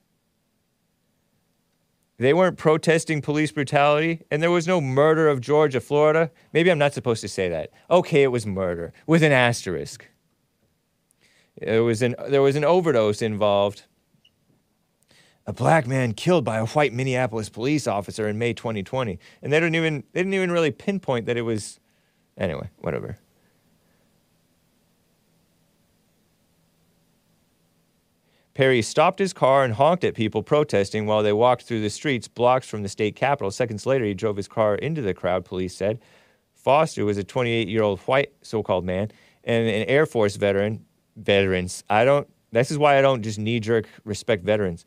They 2.18 2.34
weren't 2.34 2.58
protesting 2.58 3.22
police 3.22 3.52
brutality, 3.52 4.22
and 4.30 4.44
there 4.44 4.52
was 4.52 4.68
no 4.68 4.80
murder 4.80 5.28
of 5.28 5.42
Georgia, 5.42 5.80
Florida. 5.80 6.30
Maybe 6.54 6.70
I'm 6.70 6.78
not 6.78 6.94
supposed 6.94 7.22
to 7.22 7.28
say 7.28 7.50
that. 7.50 7.72
Okay, 7.90 8.22
it 8.22 8.28
was 8.28 8.46
murder 8.46 8.94
with 9.08 9.24
an 9.24 9.32
asterisk. 9.32 10.08
There 11.62 11.84
was 11.84 12.02
an, 12.02 12.16
there 12.28 12.42
was 12.42 12.56
an 12.56 12.64
overdose 12.64 13.22
involved. 13.22 13.84
A 15.46 15.54
black 15.54 15.88
man 15.88 16.14
killed 16.14 16.44
by 16.44 16.58
a 16.58 16.66
white 16.66 16.94
Minneapolis 16.94 17.50
police 17.50 17.88
officer 17.88 18.28
in 18.28 18.38
May 18.38 18.54
2020, 18.54 19.20
and 19.42 19.54
they 19.54 19.60
didn't 19.60 19.76
even 19.76 20.04
they 20.14 20.22
didn't 20.22 20.34
even 20.34 20.52
really 20.52 20.72
pinpoint 20.72 21.26
that 21.28 21.38
it 21.38 21.42
was. 21.42 21.80
Anyway, 22.38 22.70
whatever. 22.80 23.18
Perry 28.54 28.82
stopped 28.82 29.20
his 29.20 29.34
car 29.34 29.64
and 29.64 29.74
honked 29.74 30.04
at 30.04 30.14
people 30.14 30.44
protesting 30.44 31.06
while 31.06 31.24
they 31.24 31.34
walked 31.34 31.64
through 31.64 31.82
the 31.82 31.90
streets 31.90 32.28
blocks 32.28 32.68
from 32.68 32.84
the 32.84 32.90
state 32.90 33.16
capitol. 33.16 33.50
Seconds 33.50 33.86
later, 33.86 34.06
he 34.06 34.14
drove 34.14 34.36
his 34.36 34.48
car 34.48 34.76
into 34.76 35.02
the 35.02 35.14
crowd, 35.14 35.46
police 35.46 35.76
said. 35.76 36.00
Foster 36.54 37.06
was 37.06 37.18
a 37.18 37.24
28 37.24 37.68
year 37.68 37.82
old 37.82 38.00
white 38.02 38.34
so 38.42 38.62
called 38.62 38.86
man 38.86 39.12
and 39.44 39.68
an 39.68 39.88
Air 39.88 40.06
Force 40.06 40.36
veteran. 40.36 40.86
Veterans, 41.24 41.84
I 41.90 42.06
don't, 42.06 42.28
this 42.52 42.72
is 42.72 42.78
why 42.78 42.98
I 42.98 43.02
don't 43.02 43.22
just 43.22 43.40
knee 43.40 43.60
jerk 43.60 43.88
respect 44.04 44.44
veterans, 44.44 44.86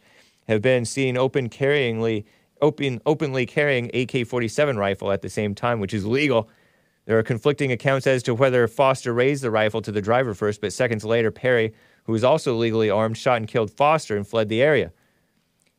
have 0.49 0.63
been 0.63 0.85
seen 0.85 1.17
open 1.17 1.49
carryingly, 1.49 2.25
open, 2.61 3.01
openly 3.07 3.47
carrying 3.47 3.91
AK 3.95 4.27
47 4.27 4.77
rifle 4.77 5.13
at 5.13 5.23
the 5.23 5.31
same 5.31 5.55
time, 5.55 5.81
which 5.81 5.95
is 5.95 6.05
legal. 6.05 6.49
There 7.07 7.19
are 7.19 7.23
conflicting 7.23 7.73
accounts 7.73 8.07
as 8.07 8.23
to 8.25 8.35
whether 8.35 8.67
Foster 8.67 9.13
raised 9.13 9.43
the 9.43 9.51
rifle 9.51 9.83
to 9.83 9.93
the 9.93 10.01
driver 10.01 10.35
first, 10.35 10.61
but 10.61 10.73
seconds 10.73 11.05
later, 11.05 11.31
Perry, 11.31 11.73
who 12.05 12.13
was 12.13 12.25
also 12.25 12.55
legally 12.55 12.91
armed, 12.91 13.17
shot 13.17 13.37
and 13.37 13.49
killed 13.49 13.71
Foster 13.71 14.17
and 14.17 14.27
fled 14.27 14.49
the 14.49 14.63
area. 14.63 14.93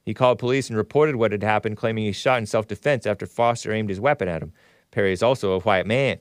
He 0.04 0.14
called 0.14 0.38
police 0.38 0.70
and 0.70 0.78
reported 0.78 1.16
what 1.16 1.32
had 1.32 1.42
happened, 1.42 1.78
claiming 1.78 2.06
he 2.06 2.12
shot 2.12 2.38
in 2.38 2.46
self 2.46 2.68
defense 2.68 3.08
after 3.08 3.26
Foster 3.26 3.72
aimed 3.72 3.90
his 3.90 4.00
weapon 4.00 4.28
at 4.28 4.44
him. 4.44 4.54
Perry 4.92 5.12
is 5.12 5.24
also 5.24 5.54
a 5.54 5.60
white 5.60 5.88
man. 5.88 6.20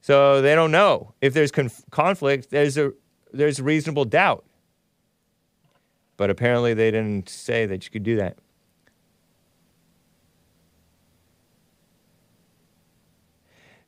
So 0.00 0.40
they 0.40 0.54
don't 0.54 0.70
know. 0.70 1.12
If 1.20 1.34
there's 1.34 1.50
conf- 1.50 1.84
conflict, 1.90 2.50
there's 2.50 2.78
a 2.78 2.92
there's 3.32 3.60
reasonable 3.60 4.04
doubt. 4.04 4.44
But 6.16 6.30
apparently 6.30 6.74
they 6.74 6.90
didn't 6.90 7.28
say 7.28 7.66
that 7.66 7.84
you 7.84 7.90
could 7.90 8.02
do 8.02 8.16
that. 8.16 8.36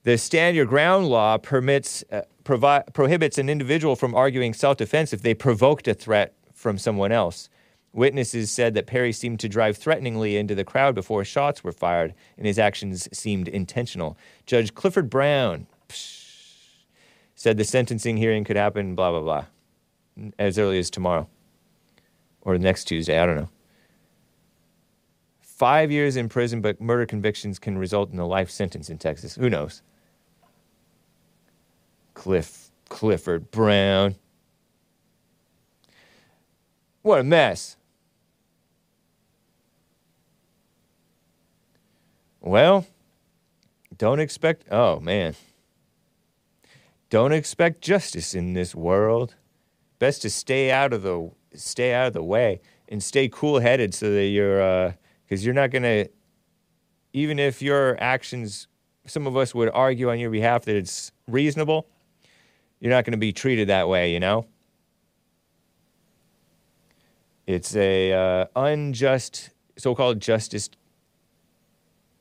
The 0.03 0.17
stand 0.17 0.57
your 0.57 0.65
ground 0.65 1.09
law 1.09 1.37
permits 1.37 2.03
uh, 2.11 2.23
provi- 2.43 2.85
prohibits 2.95 3.37
an 3.37 3.51
individual 3.51 3.97
from 3.97 4.15
arguing 4.15 4.55
self-defense 4.55 5.13
if 5.13 5.21
they 5.21 5.35
provoked 5.35 5.87
a 5.89 5.95
threat 5.95 6.35
from 6.55 6.79
someone 6.79 7.13
else. 7.13 7.51
Witnesses 7.93 8.51
said 8.51 8.75
that 8.75 8.87
Perry 8.87 9.13
seemed 9.13 9.41
to 9.41 9.49
drive 9.49 9.77
threateningly 9.77 10.37
into 10.37 10.55
the 10.55 10.65
crowd 10.65 10.95
before 10.95 11.25
shots 11.25 11.65
were 11.65 11.73
fired, 11.73 12.15
and 12.39 12.47
his 12.47 12.59
actions 12.59 13.09
seemed 13.13 13.49
intentional. 13.49 14.17
Judge 14.47 14.75
Clifford 14.75 15.11
Brown 15.11 15.67
said 17.41 17.57
the 17.57 17.65
sentencing 17.65 18.19
hearing 18.19 18.45
could 18.45 18.57
happen, 18.57 18.95
blah, 18.95 19.11
blah, 19.11 19.21
blah, 19.21 19.45
as 20.39 20.59
early 20.59 20.79
as 20.79 20.91
tomorrow 20.91 21.27
or 22.43 22.59
next 22.59 22.85
Tuesday. 22.85 23.19
I 23.19 23.25
don't 23.25 23.37
know. 23.37 23.49
Five 25.41 25.91
years 25.91 26.17
in 26.17 26.29
prison, 26.29 26.61
but 26.61 26.83
murder 26.83 27.07
convictions 27.07 27.59
can 27.59 27.79
result 27.79 28.13
in 28.13 28.19
a 28.19 28.27
life 28.27 28.51
sentence 28.51 28.91
in 28.91 28.99
Texas. 28.99 29.37
Who 29.37 29.49
knows? 29.49 29.81
Cliff 32.13 32.71
Clifford 32.91 33.51
Brown. 33.51 34.17
What 37.01 37.21
a 37.21 37.25
mess. 37.25 37.79
Well, 42.43 42.87
don't 43.97 44.21
expect. 44.21 44.65
Oh, 44.71 45.01
man. 45.01 45.35
Don't 47.11 47.33
expect 47.33 47.83
justice 47.83 48.35
in 48.35 48.53
this 48.53 48.75
world. 48.75 49.35
Best 49.99 50.23
to 50.23 50.31
stay 50.31 50.71
out 50.71 50.93
of 50.93 51.03
the 51.03 51.31
stay 51.55 51.93
out 51.93 52.07
of 52.07 52.13
the 52.13 52.23
way 52.23 52.61
and 52.89 53.03
stay 53.03 53.29
cool-headed 53.29 53.93
so 53.93 54.13
that 54.13 54.27
you're 54.27 54.95
because 55.25 55.45
you're 55.45 55.55
not 55.55 55.71
gonna 55.71 56.07
even 57.13 57.41
if 57.41 57.61
your 57.61 58.01
actions 58.01 58.69
some 59.07 59.27
of 59.27 59.37
us 59.37 59.53
would 59.53 59.69
argue 59.71 60.09
on 60.09 60.21
your 60.21 60.31
behalf 60.31 60.65
that 60.65 60.77
it's 60.77 61.11
reasonable 61.27 61.89
you're 62.79 62.93
not 62.93 63.05
going 63.05 63.13
to 63.13 63.19
be 63.19 63.33
treated 63.33 63.69
that 63.69 63.89
way 63.89 64.13
you 64.13 64.21
know? 64.21 64.47
It's 67.47 67.75
a 67.75 68.13
uh, 68.13 68.47
unjust 68.55 69.51
so-called 69.77 70.21
justice 70.21 70.71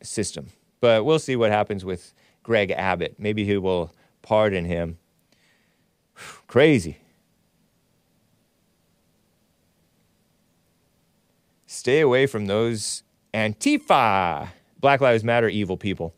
system. 0.02 0.48
But 0.82 1.06
we'll 1.06 1.20
see 1.20 1.36
what 1.36 1.52
happens 1.52 1.86
with 1.86 2.14
greg 2.41 2.72
abbott. 2.72 3.16
Maybe 3.20 3.45
he 3.45 3.57
will 3.57 3.94
pardon 4.21 4.65
him 4.65 4.97
crazy 6.47 6.97
stay 11.79 12.01
away 12.01 12.27
from 12.27 12.47
those 12.47 13.03
Antifa, 13.33 14.49
Black 14.79 15.01
Lives 15.01 15.23
Matter 15.23 15.47
evil 15.47 15.77
people. 15.77 16.13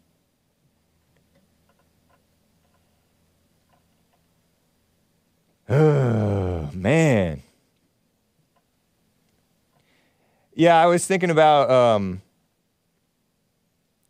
Oh, 5.70 6.70
man. 6.74 7.44
Yeah, 10.54 10.82
I 10.82 10.88
was 10.88 11.06
thinking 11.06 11.30
about. 11.30 11.70
Um, 11.70 12.22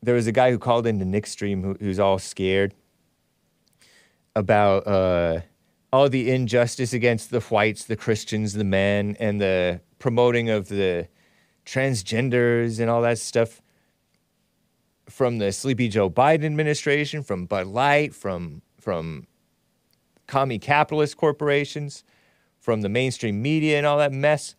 there 0.02 0.16
was 0.16 0.26
a 0.26 0.32
guy 0.32 0.50
who 0.50 0.58
called 0.58 0.88
into 0.88 1.06
Nick's 1.06 1.32
stream 1.32 1.62
who, 1.62 1.78
who's 1.80 2.00
all 2.00 2.18
scared 2.18 2.74
about 4.36 4.88
uh, 4.88 5.42
all 5.92 6.10
the 6.10 6.32
injustice 6.32 6.94
against 6.94 7.32
the 7.32 7.42
whites, 7.42 7.86
the 7.86 7.96
Christians, 7.96 8.54
the 8.54 8.64
men, 8.64 9.16
and 9.20 9.42
the 9.42 9.82
promoting 10.00 10.50
of 10.50 10.68
the 10.70 11.08
transgenders 11.66 12.80
and 12.80 12.90
all 12.90 13.02
that 13.02 13.20
stuff 13.20 13.62
from 15.10 15.38
the 15.38 15.52
sleepy 15.52 15.88
Joe 15.90 16.10
Biden 16.10 16.46
administration, 16.46 17.24
from 17.24 17.46
Bud 17.46 17.68
Light, 17.68 18.16
from 18.16 18.62
from 18.80 19.28
commie 20.28 20.60
capitalist 20.60 21.18
corporations, 21.18 22.04
from 22.60 22.82
the 22.82 22.90
mainstream 22.90 23.42
media 23.42 23.78
and 23.78 23.86
all 23.86 23.98
that 23.98 24.14
mess. 24.14 24.56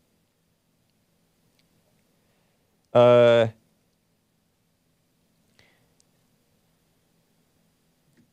Uh, 2.93 3.49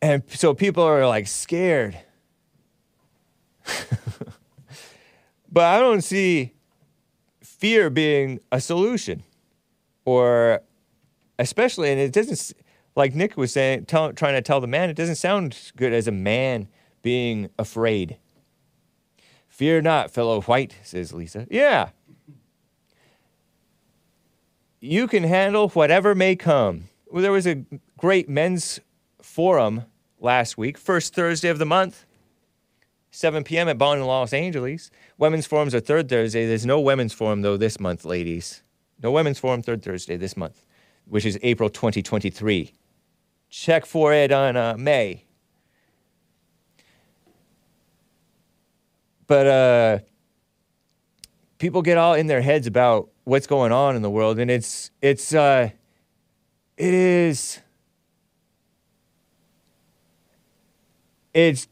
and 0.02 0.24
so 0.28 0.54
people 0.54 0.84
are 0.84 1.08
like 1.08 1.28
scared. 1.28 1.98
but 5.52 5.64
I 5.64 5.80
don't 5.80 6.02
see 6.02 6.54
fear 7.42 7.90
being 7.90 8.40
a 8.52 8.62
solution. 8.62 9.24
Or 10.06 10.62
especially 11.38 11.92
and 11.92 12.00
it 12.00 12.12
doesn't 12.12 12.54
like 12.96 13.14
nick 13.14 13.38
was 13.38 13.54
saying 13.54 13.86
tell, 13.86 14.12
trying 14.14 14.34
to 14.34 14.42
tell 14.42 14.60
the 14.60 14.68
man 14.68 14.90
it 14.90 14.96
doesn't 14.96 15.16
sound 15.16 15.72
good 15.76 15.94
as 15.94 16.08
a 16.08 16.12
man 16.12 16.68
being 17.02 17.50
afraid. 17.60 18.18
Fear 19.48 19.82
not 19.82 20.12
fellow 20.12 20.42
white 20.42 20.78
says 20.84 21.14
lisa. 21.14 21.48
Yeah. 21.50 21.90
You 24.80 25.08
can 25.08 25.24
handle 25.24 25.70
whatever 25.70 26.16
may 26.16 26.36
come. 26.38 26.86
Well, 27.12 27.22
there 27.22 27.32
was 27.32 27.46
a 27.46 27.66
great 27.98 28.30
men's 28.30 28.80
forum 29.40 29.86
last 30.20 30.58
week 30.58 30.78
first 30.78 31.16
thursday 31.16 31.48
of 31.48 31.60
the 31.60 31.66
month 31.66 32.06
7 33.12 33.46
p.m. 33.46 33.70
at 33.70 33.78
Bond 33.78 34.02
in 34.02 34.06
Los 34.06 34.34
Angeles. 34.34 34.92
Women's 35.18 35.46
forums 35.46 35.74
are 35.74 35.80
third 35.80 36.10
Thursday. 36.10 36.46
There's 36.46 36.66
no 36.66 36.82
women's 36.82 37.14
forum, 37.14 37.42
though, 37.42 37.56
this 37.56 37.80
month, 37.80 38.04
ladies. 38.04 38.64
No 39.02 39.12
women's 39.12 39.40
forum 39.40 39.62
third 39.62 39.82
Thursday 39.82 40.18
this 40.18 40.36
month, 40.36 40.66
which 41.06 41.26
is 41.26 41.40
April 41.42 41.70
2023. 41.70 42.74
Check 43.50 43.86
for 43.86 44.14
it 44.14 44.34
on 44.34 44.58
uh, 44.58 44.76
May. 44.78 45.24
But 49.26 49.48
uh, 49.48 50.00
people 51.60 51.82
get 51.82 51.98
all 51.98 52.14
in 52.14 52.28
their 52.28 52.42
heads 52.42 52.68
about 52.68 53.10
what's 53.24 53.48
going 53.48 53.72
on 53.72 53.96
in 53.96 54.02
the 54.02 54.12
world, 54.12 54.38
and 54.38 54.52
it's 54.52 54.92
it's 55.02 55.34
uh, 55.34 55.70
it 56.78 56.94
is 56.94 57.62
it's 61.34 61.68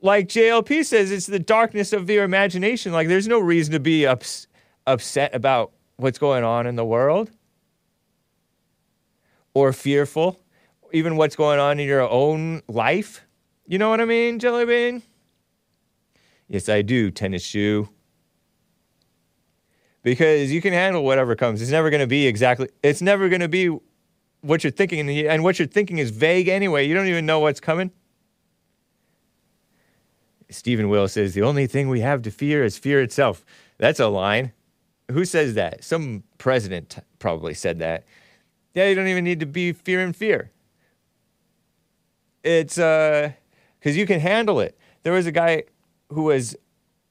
like 0.00 0.28
JLP 0.28 0.84
says, 0.84 1.10
it's 1.10 1.26
the 1.26 1.38
darkness 1.38 1.92
of 1.92 2.08
your 2.10 2.24
imagination. 2.24 2.92
Like, 2.92 3.08
there's 3.08 3.26
no 3.26 3.38
reason 3.38 3.72
to 3.72 3.80
be 3.80 4.06
ups- 4.06 4.46
upset 4.86 5.34
about 5.34 5.72
what's 5.96 6.18
going 6.18 6.44
on 6.44 6.66
in 6.66 6.76
the 6.76 6.84
world 6.84 7.30
or 9.54 9.72
fearful, 9.72 10.40
even 10.92 11.16
what's 11.16 11.36
going 11.36 11.58
on 11.58 11.80
in 11.80 11.86
your 11.86 12.08
own 12.08 12.60
life. 12.68 13.24
You 13.66 13.78
know 13.78 13.88
what 13.88 14.00
I 14.00 14.04
mean, 14.04 14.38
Jellybean? 14.38 15.02
Yes, 16.48 16.68
I 16.68 16.82
do, 16.82 17.10
tennis 17.10 17.42
shoe. 17.42 17.88
Because 20.02 20.52
you 20.52 20.60
can 20.60 20.74
handle 20.74 21.02
whatever 21.02 21.34
comes. 21.34 21.62
It's 21.62 21.70
never 21.70 21.88
going 21.88 22.02
to 22.02 22.06
be 22.06 22.26
exactly, 22.26 22.68
it's 22.82 23.00
never 23.00 23.30
going 23.30 23.40
to 23.40 23.48
be 23.48 23.74
what 24.42 24.62
you're 24.62 24.70
thinking. 24.70 25.08
And 25.26 25.42
what 25.42 25.58
you're 25.58 25.66
thinking 25.66 25.96
is 25.96 26.10
vague 26.10 26.48
anyway. 26.48 26.86
You 26.86 26.94
don't 26.94 27.06
even 27.06 27.24
know 27.24 27.40
what's 27.40 27.60
coming. 27.60 27.90
Stephen 30.54 30.88
Will 30.88 31.08
says, 31.08 31.34
The 31.34 31.42
only 31.42 31.66
thing 31.66 31.88
we 31.88 32.00
have 32.00 32.22
to 32.22 32.30
fear 32.30 32.64
is 32.64 32.78
fear 32.78 33.02
itself. 33.02 33.44
That's 33.78 34.00
a 34.00 34.08
line. 34.08 34.52
Who 35.10 35.24
says 35.24 35.54
that? 35.54 35.84
Some 35.84 36.24
president 36.38 36.98
probably 37.18 37.54
said 37.54 37.78
that. 37.80 38.04
Yeah, 38.72 38.88
you 38.88 38.94
don't 38.94 39.08
even 39.08 39.24
need 39.24 39.40
to 39.40 39.46
be 39.46 39.72
fear 39.72 40.00
and 40.00 40.16
fear. 40.16 40.50
It's 42.42 42.78
uh 42.78 43.32
because 43.78 43.96
you 43.96 44.06
can 44.06 44.20
handle 44.20 44.60
it. 44.60 44.78
There 45.02 45.12
was 45.12 45.26
a 45.26 45.32
guy 45.32 45.64
who 46.10 46.24
was 46.24 46.56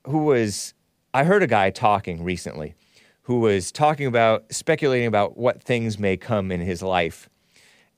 who 0.07 0.19
was 0.19 0.73
I 1.13 1.23
heard 1.23 1.43
a 1.43 1.47
guy 1.47 1.69
talking 1.69 2.23
recently 2.23 2.75
who 3.23 3.39
was 3.39 3.71
talking 3.71 4.05
about 4.05 4.53
speculating 4.53 5.07
about 5.07 5.37
what 5.37 5.63
things 5.63 5.97
may 5.97 6.17
come 6.17 6.51
in 6.51 6.59
his 6.61 6.81
life. 6.81 7.29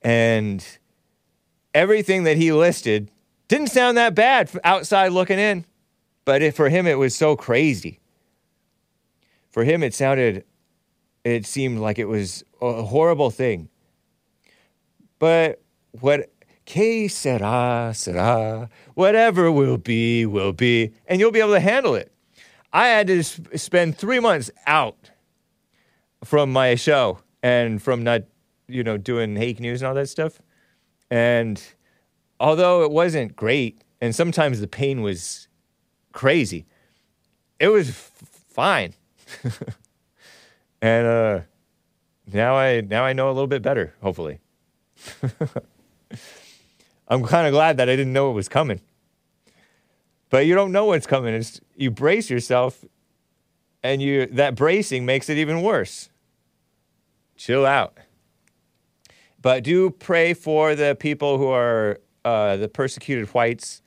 And 0.02 0.64
everything 1.74 2.24
that 2.24 2.36
he 2.36 2.52
listed 2.52 3.10
didn't 3.48 3.68
sound 3.68 3.96
that 3.96 4.14
bad 4.14 4.50
outside 4.64 5.12
looking 5.12 5.38
in. 5.38 5.64
But 6.24 6.42
it, 6.42 6.54
for 6.54 6.68
him, 6.68 6.86
it 6.86 6.98
was 6.98 7.14
so 7.14 7.36
crazy. 7.36 8.00
For 9.50 9.64
him, 9.64 9.82
it 9.82 9.94
sounded, 9.94 10.44
it 11.24 11.46
seemed 11.46 11.78
like 11.78 11.98
it 11.98 12.06
was 12.06 12.44
a 12.60 12.82
horrible 12.82 13.30
thing. 13.30 13.68
But 15.18 15.62
what 15.92 16.30
que 16.66 17.08
sera, 17.08 17.92
sera, 17.94 18.68
whatever 18.94 19.50
will 19.52 19.78
be, 19.78 20.26
will 20.26 20.52
be, 20.52 20.92
and 21.06 21.20
you'll 21.20 21.30
be 21.30 21.40
able 21.40 21.52
to 21.52 21.60
handle 21.60 21.94
it. 21.94 22.12
I 22.72 22.88
had 22.88 23.06
to 23.06 23.20
s- 23.20 23.40
spend 23.54 23.96
three 23.96 24.20
months 24.20 24.50
out 24.66 25.10
from 26.24 26.52
my 26.52 26.74
show 26.74 27.20
and 27.42 27.80
from 27.80 28.02
not, 28.02 28.22
you 28.66 28.82
know, 28.82 28.98
doing 28.98 29.36
hake 29.36 29.60
news 29.60 29.80
and 29.80 29.88
all 29.88 29.94
that 29.94 30.08
stuff. 30.08 30.42
And 31.08 31.62
although 32.40 32.82
it 32.82 32.90
wasn't 32.90 33.36
great, 33.36 33.82
and 34.00 34.14
sometimes 34.14 34.60
the 34.60 34.66
pain 34.66 35.02
was 35.02 35.48
crazy, 36.12 36.66
it 37.58 37.68
was 37.68 37.90
f- 37.90 38.12
fine. 38.48 38.94
and 40.82 41.06
uh, 41.06 41.40
now 42.32 42.56
I 42.56 42.80
now 42.80 43.04
I 43.04 43.12
know 43.12 43.28
a 43.28 43.32
little 43.32 43.46
bit 43.46 43.62
better. 43.62 43.94
Hopefully, 44.02 44.40
I'm 47.08 47.24
kind 47.24 47.46
of 47.46 47.52
glad 47.52 47.76
that 47.76 47.88
I 47.88 47.96
didn't 47.96 48.12
know 48.12 48.30
it 48.30 48.34
was 48.34 48.48
coming. 48.48 48.80
But 50.28 50.46
you 50.46 50.54
don't 50.54 50.72
know 50.72 50.86
what's 50.86 51.06
coming. 51.06 51.34
It's, 51.34 51.60
you 51.76 51.90
brace 51.90 52.28
yourself, 52.28 52.84
and 53.82 54.02
you 54.02 54.26
that 54.26 54.54
bracing 54.54 55.06
makes 55.06 55.28
it 55.28 55.38
even 55.38 55.62
worse. 55.62 56.10
Chill 57.36 57.64
out. 57.64 57.96
But 59.40 59.62
do 59.62 59.90
pray 59.90 60.34
for 60.34 60.74
the 60.74 60.96
people 60.98 61.38
who 61.38 61.46
are 61.46 62.00
uh, 62.26 62.56
the 62.56 62.68
persecuted 62.68 63.28
whites 63.28 63.82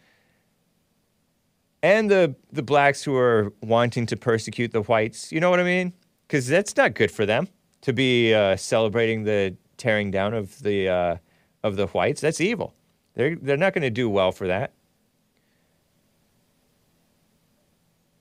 and 1.84 2.10
the 2.10 2.36
the 2.54 2.64
blacks 2.64 3.04
who 3.04 3.16
are 3.16 3.52
wanting 3.62 4.06
to 4.06 4.16
persecute 4.16 4.72
the 4.72 4.82
whites. 4.82 5.32
You 5.32 5.42
know 5.42 5.50
what 5.50 5.60
I 5.60 5.64
mean? 5.64 5.94
Because 6.26 6.48
that's 6.48 6.76
not 6.78 6.94
good 6.94 7.12
for 7.12 7.26
them 7.26 7.50
to 7.82 7.92
be 7.92 8.34
uh, 8.34 8.56
celebrating 8.56 9.26
the 9.26 9.58
tearing 9.76 10.10
down 10.10 10.34
of 10.34 10.58
the 10.64 10.88
uh, 10.88 11.18
of 11.64 11.76
the 11.76 11.88
whites. 11.88 12.22
That's 12.22 12.40
evil. 12.40 12.74
They're 13.16 13.36
they're 13.36 13.58
not 13.58 13.74
going 13.74 13.82
to 13.82 13.90
do 13.90 14.10
well 14.10 14.32
for 14.32 14.48
that. 14.48 14.72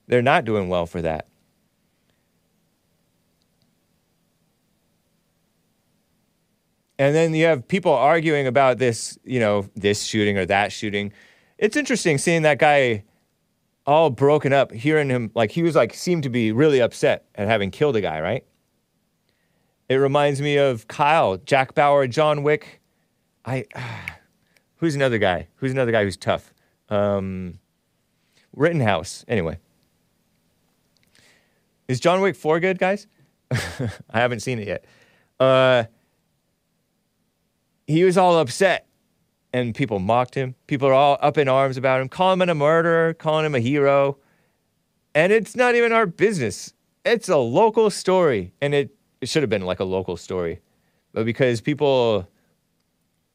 They're 0.09 0.20
not 0.23 0.45
doing 0.45 0.69
well 0.69 0.86
for 0.86 1.01
that. 1.03 1.28
And 6.99 7.15
then 7.15 7.35
you 7.35 7.47
have 7.47 7.66
people 7.69 7.93
arguing 7.93 8.47
about 8.47 8.79
this, 8.79 9.19
you 9.25 9.39
know, 9.39 9.66
this 9.77 10.03
shooting 10.03 10.37
or 10.37 10.45
that 10.47 10.73
shooting. 10.73 11.12
It's 11.57 11.77
interesting 11.77 12.19
seeing 12.19 12.43
that 12.43 12.59
guy 12.59 13.05
all 13.87 14.11
broken 14.11 14.53
up, 14.53 14.73
hearing 14.73 15.09
him 15.09 15.31
like 15.35 15.51
he 15.53 15.62
was 15.62 15.75
like 15.75 15.95
seemed 15.95 16.25
to 16.25 16.29
be 16.29 16.53
really 16.53 16.81
upset 16.81 17.25
at 17.37 17.49
having 17.49 17.70
killed 17.70 17.97
a 17.97 18.01
guy, 18.01 18.20
right? 18.20 18.45
It 19.89 19.97
reminds 19.97 20.43
me 20.43 20.59
of 20.59 20.89
Kyle, 20.89 21.39
Jack 21.39 21.75
Bauer, 21.75 22.07
John 22.07 22.43
Wick. 22.43 22.81
I 23.45 23.65
who's 24.77 24.95
another 24.95 25.19
guy? 25.19 25.49
Who's 25.57 25.73
another 25.73 25.93
guy 25.93 26.05
who's 26.05 26.16
tough? 26.16 26.53
Um, 26.89 27.61
Rittenhouse. 28.55 29.25
Anyway, 29.29 29.59
is 31.87 32.01
John 32.01 32.20
Wick 32.20 32.37
four 32.37 32.61
good, 32.61 32.79
guys? 32.79 33.07
I 33.51 34.19
haven't 34.20 34.41
seen 34.41 34.59
it 34.59 34.66
yet. 34.66 34.85
Uh, 35.41 35.85
he 37.89 38.05
was 38.05 38.16
all 38.19 38.39
upset 38.39 38.86
and 39.52 39.74
people 39.74 39.98
mocked 39.98 40.35
him. 40.35 40.55
People 40.66 40.89
are 40.89 40.94
all 40.94 41.19
up 41.20 41.39
in 41.39 41.48
arms 41.48 41.78
about 41.78 42.01
him, 42.01 42.09
calling 42.09 42.40
him 42.40 42.51
a 42.51 42.55
murderer, 42.55 43.15
calling 43.15 43.47
him 43.47 43.55
a 43.55 43.60
hero. 43.60 44.19
And 45.15 45.32
it's 45.32 45.56
not 45.56 45.74
even 45.74 45.90
our 45.90 46.06
business. 46.06 46.74
It's 47.05 47.31
a 47.31 47.39
local 47.39 47.89
story. 47.89 48.52
And 48.60 48.74
it, 48.74 48.94
it 49.23 49.28
should 49.28 49.43
have 49.43 49.51
been 49.51 49.65
like 49.65 49.81
a 49.81 49.85
local 49.85 50.19
story. 50.19 50.60
But 51.12 51.24
because 51.24 51.62
people 51.62 52.28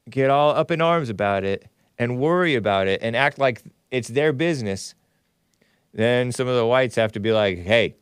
get 0.08 0.30
all 0.30 0.52
up 0.52 0.70
in 0.70 0.82
arms 0.82 1.10
about 1.10 1.44
it 1.44 1.68
and 1.98 2.20
worry 2.20 2.54
about 2.54 2.88
it 2.88 3.02
and 3.02 3.16
act 3.16 3.40
like 3.40 3.64
it's 3.90 4.10
their 4.10 4.34
business, 4.34 4.94
then 5.94 6.32
some 6.32 6.48
of 6.48 6.56
the 6.56 6.66
whites 6.66 6.96
have 6.96 7.12
to 7.14 7.20
be 7.20 7.32
like, 7.32 7.58
hey, 7.60 7.96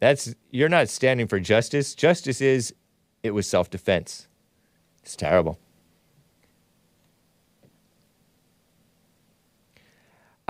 that's 0.00 0.34
you're 0.50 0.68
not 0.68 0.90
standing 0.90 1.26
for 1.26 1.40
justice. 1.40 1.94
Justice 1.94 2.42
is 2.42 2.74
it 3.22 3.30
was 3.30 3.48
self-defense. 3.48 4.28
It's 5.02 5.16
terrible. 5.16 5.58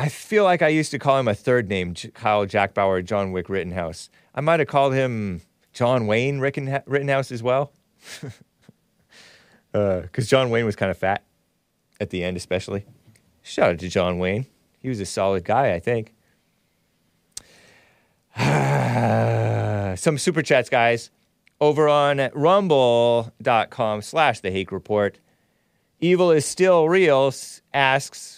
I 0.01 0.09
feel 0.09 0.45
like 0.45 0.63
I 0.63 0.69
used 0.69 0.93
to 0.93 0.99
call 0.99 1.19
him 1.19 1.27
a 1.27 1.35
third 1.35 1.69
name, 1.69 1.93
Kyle 2.15 2.47
Jack 2.47 2.73
Bauer, 2.73 3.03
John 3.03 3.33
Wick 3.33 3.49
Rittenhouse. 3.49 4.09
I 4.33 4.41
might 4.41 4.61
have 4.61 4.69
called 4.69 4.95
him 4.95 5.43
John 5.73 6.07
Wayne 6.07 6.39
Rittenhouse 6.39 7.33
as 7.33 7.43
well. 7.43 7.73
Uh, 9.75 10.01
because 10.01 10.27
John 10.27 10.49
Wayne 10.49 10.65
was 10.65 10.77
kind 10.77 10.91
of 10.91 10.97
fat 10.97 11.23
at 12.01 12.09
the 12.09 12.25
end, 12.25 12.39
especially. 12.39 12.87
Shout 13.43 13.73
out 13.73 13.79
to 13.81 13.89
John 13.89 14.19
Wayne. 14.19 14.47
He 14.79 14.89
was 14.89 14.99
a 14.99 15.05
solid 15.07 15.45
guy, 15.45 15.75
I 15.75 15.79
think. 15.79 16.15
Some 19.99 20.17
super 20.17 20.41
chats, 20.43 20.71
guys. 20.71 21.11
Over 21.61 21.89
on 21.89 22.31
rumble.com 22.33 24.03
slash 24.03 24.41
the 24.41 24.51
hake 24.51 24.73
report. 24.73 25.19
Evil 26.01 26.31
is 26.31 26.47
still 26.47 26.89
real 26.89 27.33
asks, 27.75 28.38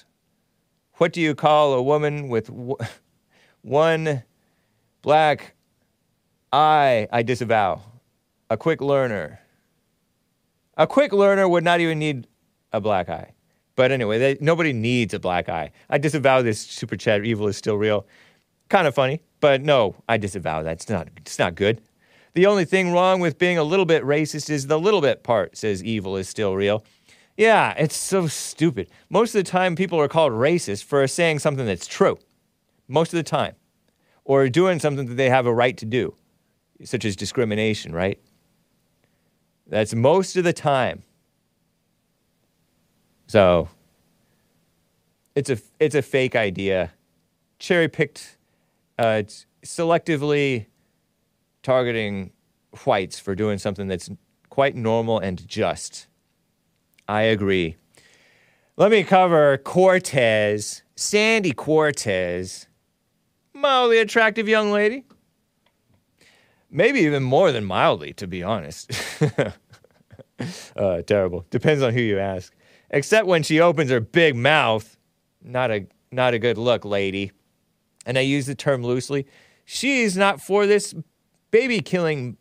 what 1.00 1.14
do 1.14 1.20
you 1.22 1.34
call 1.34 1.72
a 1.72 1.82
woman 1.82 2.28
with 2.28 2.48
w- 2.48 2.76
one 3.62 4.22
black 5.00 5.54
eye? 6.52 7.08
I 7.10 7.22
disavow. 7.22 7.80
A 8.50 8.58
quick 8.58 8.82
learner. 8.82 9.40
A 10.76 10.86
quick 10.86 11.14
learner 11.14 11.48
would 11.48 11.64
not 11.64 11.80
even 11.80 11.98
need 11.98 12.26
a 12.70 12.82
black 12.82 13.08
eye. 13.08 13.32
But 13.76 13.92
anyway, 13.92 14.18
they, 14.18 14.36
nobody 14.42 14.74
needs 14.74 15.14
a 15.14 15.18
black 15.18 15.48
eye. 15.48 15.72
I 15.88 15.96
disavow 15.96 16.42
this 16.42 16.60
super 16.60 16.96
chat. 16.96 17.24
Evil 17.24 17.48
is 17.48 17.56
still 17.56 17.78
real. 17.78 18.06
Kind 18.68 18.86
of 18.86 18.94
funny, 18.94 19.22
but 19.40 19.62
no, 19.62 19.96
I 20.06 20.18
disavow 20.18 20.62
that. 20.64 20.72
It's 20.72 20.90
not. 20.90 21.08
It's 21.16 21.38
not 21.38 21.54
good. 21.54 21.80
The 22.34 22.44
only 22.44 22.66
thing 22.66 22.92
wrong 22.92 23.20
with 23.20 23.38
being 23.38 23.56
a 23.56 23.64
little 23.64 23.86
bit 23.86 24.04
racist 24.04 24.50
is 24.50 24.66
the 24.66 24.78
little 24.78 25.00
bit 25.00 25.22
part. 25.22 25.56
Says 25.56 25.82
evil 25.82 26.18
is 26.18 26.28
still 26.28 26.54
real. 26.56 26.84
Yeah, 27.40 27.72
it's 27.78 27.96
so 27.96 28.26
stupid. 28.26 28.90
Most 29.08 29.34
of 29.34 29.42
the 29.42 29.50
time, 29.50 29.74
people 29.74 29.98
are 29.98 30.08
called 30.08 30.34
racist 30.34 30.84
for 30.84 31.06
saying 31.06 31.38
something 31.38 31.64
that's 31.64 31.86
true. 31.86 32.18
Most 32.86 33.14
of 33.14 33.16
the 33.16 33.22
time, 33.22 33.54
or 34.26 34.50
doing 34.50 34.78
something 34.78 35.06
that 35.06 35.14
they 35.14 35.30
have 35.30 35.46
a 35.46 35.54
right 35.54 35.74
to 35.78 35.86
do, 35.86 36.14
such 36.84 37.06
as 37.06 37.16
discrimination. 37.16 37.94
Right. 37.94 38.20
That's 39.66 39.94
most 39.94 40.36
of 40.36 40.44
the 40.44 40.52
time. 40.52 41.02
So 43.26 43.70
it's 45.34 45.48
a 45.48 45.56
it's 45.78 45.94
a 45.94 46.02
fake 46.02 46.36
idea, 46.36 46.92
cherry 47.58 47.88
picked, 47.88 48.36
uh, 48.98 49.22
selectively 49.64 50.66
targeting 51.62 52.32
whites 52.84 53.18
for 53.18 53.34
doing 53.34 53.56
something 53.56 53.88
that's 53.88 54.10
quite 54.50 54.76
normal 54.76 55.18
and 55.18 55.48
just. 55.48 56.06
I 57.10 57.22
agree. 57.22 57.74
Let 58.76 58.92
me 58.92 59.02
cover 59.02 59.58
Cortez, 59.58 60.84
Sandy 60.94 61.50
Cortez, 61.50 62.68
mildly 63.52 63.98
attractive 63.98 64.48
young 64.48 64.70
lady. 64.70 65.04
Maybe 66.70 67.00
even 67.00 67.24
more 67.24 67.50
than 67.50 67.64
mildly, 67.64 68.12
to 68.12 68.28
be 68.28 68.44
honest. 68.44 68.92
uh, 70.76 71.02
terrible. 71.02 71.44
Depends 71.50 71.82
on 71.82 71.92
who 71.94 72.00
you 72.00 72.20
ask. 72.20 72.54
Except 72.90 73.26
when 73.26 73.42
she 73.42 73.58
opens 73.58 73.90
her 73.90 73.98
big 73.98 74.36
mouth. 74.36 74.96
Not 75.42 75.72
a 75.72 75.88
not 76.12 76.32
a 76.32 76.38
good 76.38 76.58
look, 76.58 76.84
lady. 76.84 77.32
And 78.06 78.18
I 78.18 78.20
use 78.20 78.46
the 78.46 78.54
term 78.54 78.84
loosely. 78.84 79.26
She's 79.64 80.16
not 80.16 80.40
for 80.40 80.64
this 80.64 80.94
baby 81.50 81.80
killing 81.80 82.36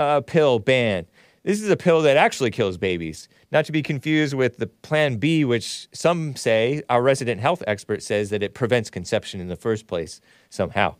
uh, 0.00 0.22
pill 0.22 0.60
ban. 0.60 1.06
This 1.42 1.60
is 1.60 1.68
a 1.68 1.76
pill 1.76 2.00
that 2.02 2.16
actually 2.16 2.50
kills 2.50 2.78
babies. 2.78 3.28
Not 3.54 3.66
to 3.66 3.72
be 3.72 3.82
confused 3.82 4.34
with 4.34 4.56
the 4.56 4.66
Plan 4.66 5.18
B, 5.18 5.44
which 5.44 5.86
some 5.92 6.34
say, 6.34 6.82
our 6.90 7.00
resident 7.00 7.40
health 7.40 7.62
expert 7.68 8.02
says 8.02 8.30
that 8.30 8.42
it 8.42 8.52
prevents 8.52 8.90
conception 8.90 9.40
in 9.40 9.46
the 9.46 9.54
first 9.54 9.86
place 9.86 10.20
somehow. 10.50 10.96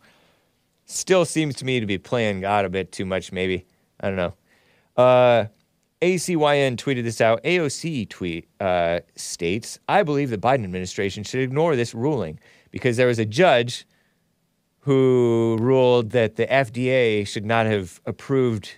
Still 0.85 1.25
seems 1.25 1.55
to 1.55 1.65
me 1.65 1.81
to 1.81 1.85
be 1.85 1.97
playing 1.97 2.39
God 2.39 2.63
a 2.63 2.69
bit 2.69 2.93
too 2.93 3.05
much, 3.05 3.33
maybe. 3.33 3.65
I 3.99 4.07
don't 4.07 4.15
know. 4.15 4.33
Uh, 4.95 5.47
ACYN 6.01 6.77
tweeted 6.77 7.03
this 7.03 7.19
out. 7.19 7.43
AOC 7.43 8.07
tweet 8.07 8.47
uh, 8.61 9.01
states, 9.17 9.77
I 9.89 10.03
believe 10.03 10.29
the 10.29 10.37
Biden 10.37 10.63
administration 10.63 11.25
should 11.25 11.41
ignore 11.41 11.75
this 11.75 11.93
ruling 11.93 12.39
because 12.71 12.95
there 12.95 13.07
was 13.07 13.19
a 13.19 13.25
judge 13.25 13.85
who 14.79 15.57
ruled 15.59 16.11
that 16.11 16.37
the 16.37 16.47
FDA 16.47 17.27
should 17.27 17.45
not 17.45 17.65
have 17.65 17.99
approved 18.05 18.77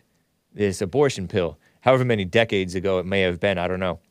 this 0.51 0.81
abortion 0.81 1.27
pill. 1.27 1.59
However 1.87 2.03
many 2.03 2.25
decades 2.25 2.75
ago 2.75 2.99
it 2.99 3.05
may 3.05 3.21
have 3.21 3.39
been, 3.39 3.57
I 3.57 3.69
don't 3.69 3.79
know. 3.79 4.01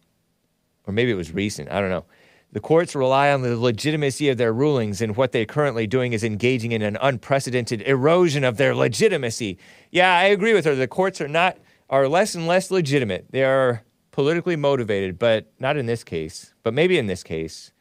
Or 0.86 0.94
maybe 0.94 1.10
it 1.10 1.14
was 1.14 1.34
recent, 1.34 1.70
I 1.70 1.78
don't 1.82 1.90
know. 1.90 2.06
The 2.52 2.60
courts 2.60 2.94
rely 2.94 3.30
on 3.30 3.42
the 3.42 3.54
legitimacy 3.54 4.30
of 4.30 4.38
their 4.38 4.54
rulings, 4.54 5.02
and 5.02 5.14
what 5.14 5.32
they're 5.32 5.44
currently 5.44 5.86
doing 5.86 6.14
is 6.14 6.24
engaging 6.24 6.72
in 6.72 6.80
an 6.80 6.96
unprecedented 7.02 7.82
erosion 7.82 8.44
of 8.44 8.56
their 8.56 8.74
legitimacy. 8.74 9.58
Yeah, 9.90 10.10
I 10.16 10.22
agree 10.24 10.54
with 10.54 10.64
her. 10.64 10.74
The 10.74 10.88
courts 10.88 11.20
are 11.20 11.28
not 11.28 11.58
are 11.90 12.08
less 12.08 12.34
and 12.34 12.46
less 12.46 12.70
legitimate. 12.70 13.26
They 13.28 13.44
are 13.44 13.82
politically 14.10 14.56
motivated, 14.56 15.18
but 15.18 15.52
not 15.60 15.76
in 15.76 15.84
this 15.84 16.02
case. 16.02 16.54
But 16.62 16.72
maybe 16.72 16.96
in 16.96 17.08
this 17.08 17.22
case. 17.22 17.72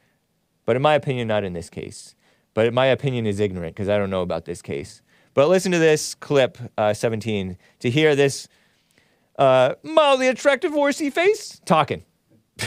But 0.66 0.76
in 0.76 0.82
my 0.82 0.96
opinion, 0.96 1.30
not 1.30 1.46
in 1.46 1.54
this 1.54 1.70
case. 1.70 2.16
But 2.54 2.74
my 2.74 2.88
opinion 2.88 3.26
is 3.26 3.40
ignorant 3.40 3.78
because 3.78 3.88
I 3.88 3.98
don't 3.98 4.10
know 4.10 4.24
about 4.24 4.44
this 4.44 4.62
case. 4.62 5.02
But 5.34 5.48
listen 5.48 5.72
to 5.72 5.80
this 5.80 6.16
clip, 6.16 6.58
uh, 6.78 6.94
17, 6.94 7.58
to 7.80 7.90
hear 7.90 8.14
this 8.14 8.50
uh, 9.38 9.76
mildly 9.84 10.28
attractive 10.28 10.72
horsey 10.74 11.10
face 11.10 11.60
talking. 11.66 12.04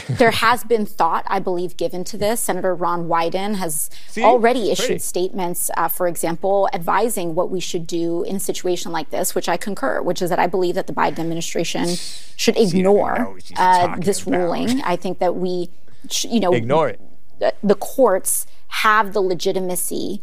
there 0.07 0.29
has 0.29 0.63
been 0.63 0.85
thought, 0.85 1.23
I 1.25 1.39
believe, 1.39 1.75
given 1.75 2.03
to 2.03 2.17
this. 2.17 2.39
Senator 2.41 2.75
Ron 2.75 3.07
Wyden 3.07 3.55
has 3.55 3.89
See? 4.07 4.23
already 4.23 4.69
issued 4.69 4.85
Pretty. 4.85 4.99
statements, 4.99 5.71
uh, 5.77 5.87
for 5.87 6.07
example, 6.07 6.69
advising 6.73 7.33
what 7.33 7.49
we 7.49 7.59
should 7.59 7.87
do 7.87 8.21
in 8.23 8.35
a 8.35 8.39
situation 8.39 8.91
like 8.91 9.09
this, 9.09 9.33
which 9.33 9.49
I 9.49 9.57
concur, 9.57 9.99
which 10.03 10.21
is 10.21 10.29
that 10.29 10.37
I 10.37 10.45
believe 10.45 10.75
that 10.75 10.85
the 10.85 10.93
Biden 10.93 11.17
administration 11.17 11.87
should 12.35 12.55
ignore 12.55 13.35
uh, 13.57 13.95
this 13.97 14.27
ruling. 14.27 14.79
I 14.83 14.95
think 14.95 15.17
that 15.17 15.35
we, 15.35 15.71
sh- 16.07 16.25
you 16.25 16.39
know, 16.39 16.53
Ignore 16.53 16.89
it. 16.89 17.01
the- 17.39 17.55
the 17.63 17.75
courts 17.75 18.45
have 18.67 19.13
the 19.13 19.21
legitimacy 19.21 20.21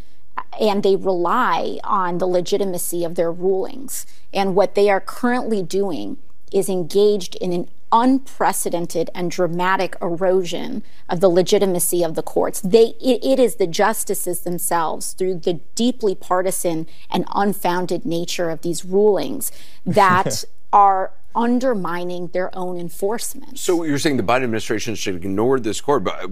and 0.61 0.85
they 0.85 0.95
rely 0.95 1.81
on 1.83 2.19
the 2.19 2.27
legitimacy 2.27 3.03
of 3.03 3.17
their 3.17 3.33
rulings. 3.33 4.07
And 4.33 4.55
what 4.55 4.77
they 4.77 4.89
are 4.91 5.01
currently 5.01 5.63
doing 5.65 6.19
is 6.53 6.69
engaged 6.69 7.35
in 7.37 7.53
an 7.53 7.69
unprecedented 7.93 9.11
and 9.15 9.31
dramatic 9.31 9.97
erosion 10.03 10.83
of 11.09 11.21
the 11.21 11.29
legitimacy 11.29 12.03
of 12.03 12.15
the 12.15 12.23
courts. 12.23 12.61
They, 12.61 12.95
it, 13.01 13.25
it 13.25 13.39
is 13.39 13.57
the 13.57 13.67
justices 13.67 14.41
themselves, 14.41 15.13
through 15.13 15.37
the 15.37 15.55
deeply 15.75 16.15
partisan 16.15 16.87
and 17.11 17.25
unfounded 17.35 18.05
nature 18.05 18.51
of 18.51 18.63
these 18.63 18.85
rulings, 18.85 19.53
that 19.85 20.45
are 20.73 21.13
undermining 21.35 22.29
their 22.29 22.57
own 22.57 22.79
enforcement. 22.79 23.59
So 23.59 23.85
you're 23.85 23.99
saying 23.99 24.17
the 24.17 24.23
Biden 24.23 24.45
administration 24.45 24.95
should 24.95 25.17
ignore 25.17 25.61
this 25.61 25.81
court, 25.81 26.03
but 26.03 26.25
uh, 26.25 26.29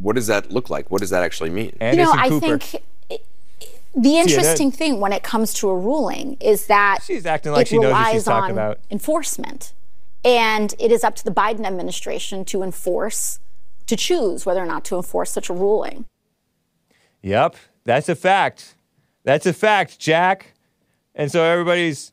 what 0.00 0.16
does 0.16 0.26
that 0.28 0.50
look 0.50 0.70
like? 0.70 0.90
What 0.90 1.00
does 1.00 1.10
that 1.10 1.22
actually 1.22 1.50
mean? 1.50 1.76
you 1.80 1.96
know, 1.96 2.12
I 2.12 2.30
think 2.40 2.74
it- 2.74 2.84
the 3.94 4.18
interesting 4.18 4.70
thing 4.70 5.00
when 5.00 5.12
it 5.12 5.22
comes 5.22 5.52
to 5.54 5.68
a 5.68 5.76
ruling 5.76 6.36
is 6.40 6.66
that 6.66 7.00
She's 7.04 7.26
acting 7.26 7.52
like 7.52 7.62
it 7.62 7.68
she 7.68 7.78
knows 7.78 7.92
what 7.92 7.98
relies 7.98 8.12
she's 8.14 8.24
talking 8.24 8.58
on 8.58 8.64
about. 8.64 8.80
enforcement, 8.90 9.72
and 10.24 10.74
it 10.78 10.92
is 10.92 11.04
up 11.04 11.16
to 11.16 11.24
the 11.24 11.30
Biden 11.30 11.64
administration 11.64 12.44
to 12.46 12.62
enforce, 12.62 13.40
to 13.86 13.96
choose 13.96 14.44
whether 14.44 14.62
or 14.62 14.66
not 14.66 14.84
to 14.86 14.96
enforce 14.96 15.30
such 15.30 15.48
a 15.48 15.52
ruling. 15.52 16.04
Yep, 17.22 17.56
that's 17.84 18.08
a 18.08 18.14
fact. 18.14 18.74
That's 19.24 19.46
a 19.46 19.52
fact, 19.52 19.98
Jack. 19.98 20.54
And 21.14 21.30
so 21.32 21.42
everybody's 21.42 22.12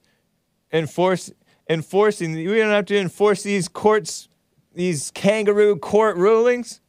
enforce 0.73 1.31
enforcing. 1.69 2.34
We 2.34 2.45
don't 2.45 2.72
have 2.72 2.85
to 2.85 2.97
enforce 2.97 3.43
these 3.43 3.68
courts, 3.68 4.27
these 4.73 5.11
kangaroo 5.11 5.77
court 5.77 6.18
rulings. 6.18 6.81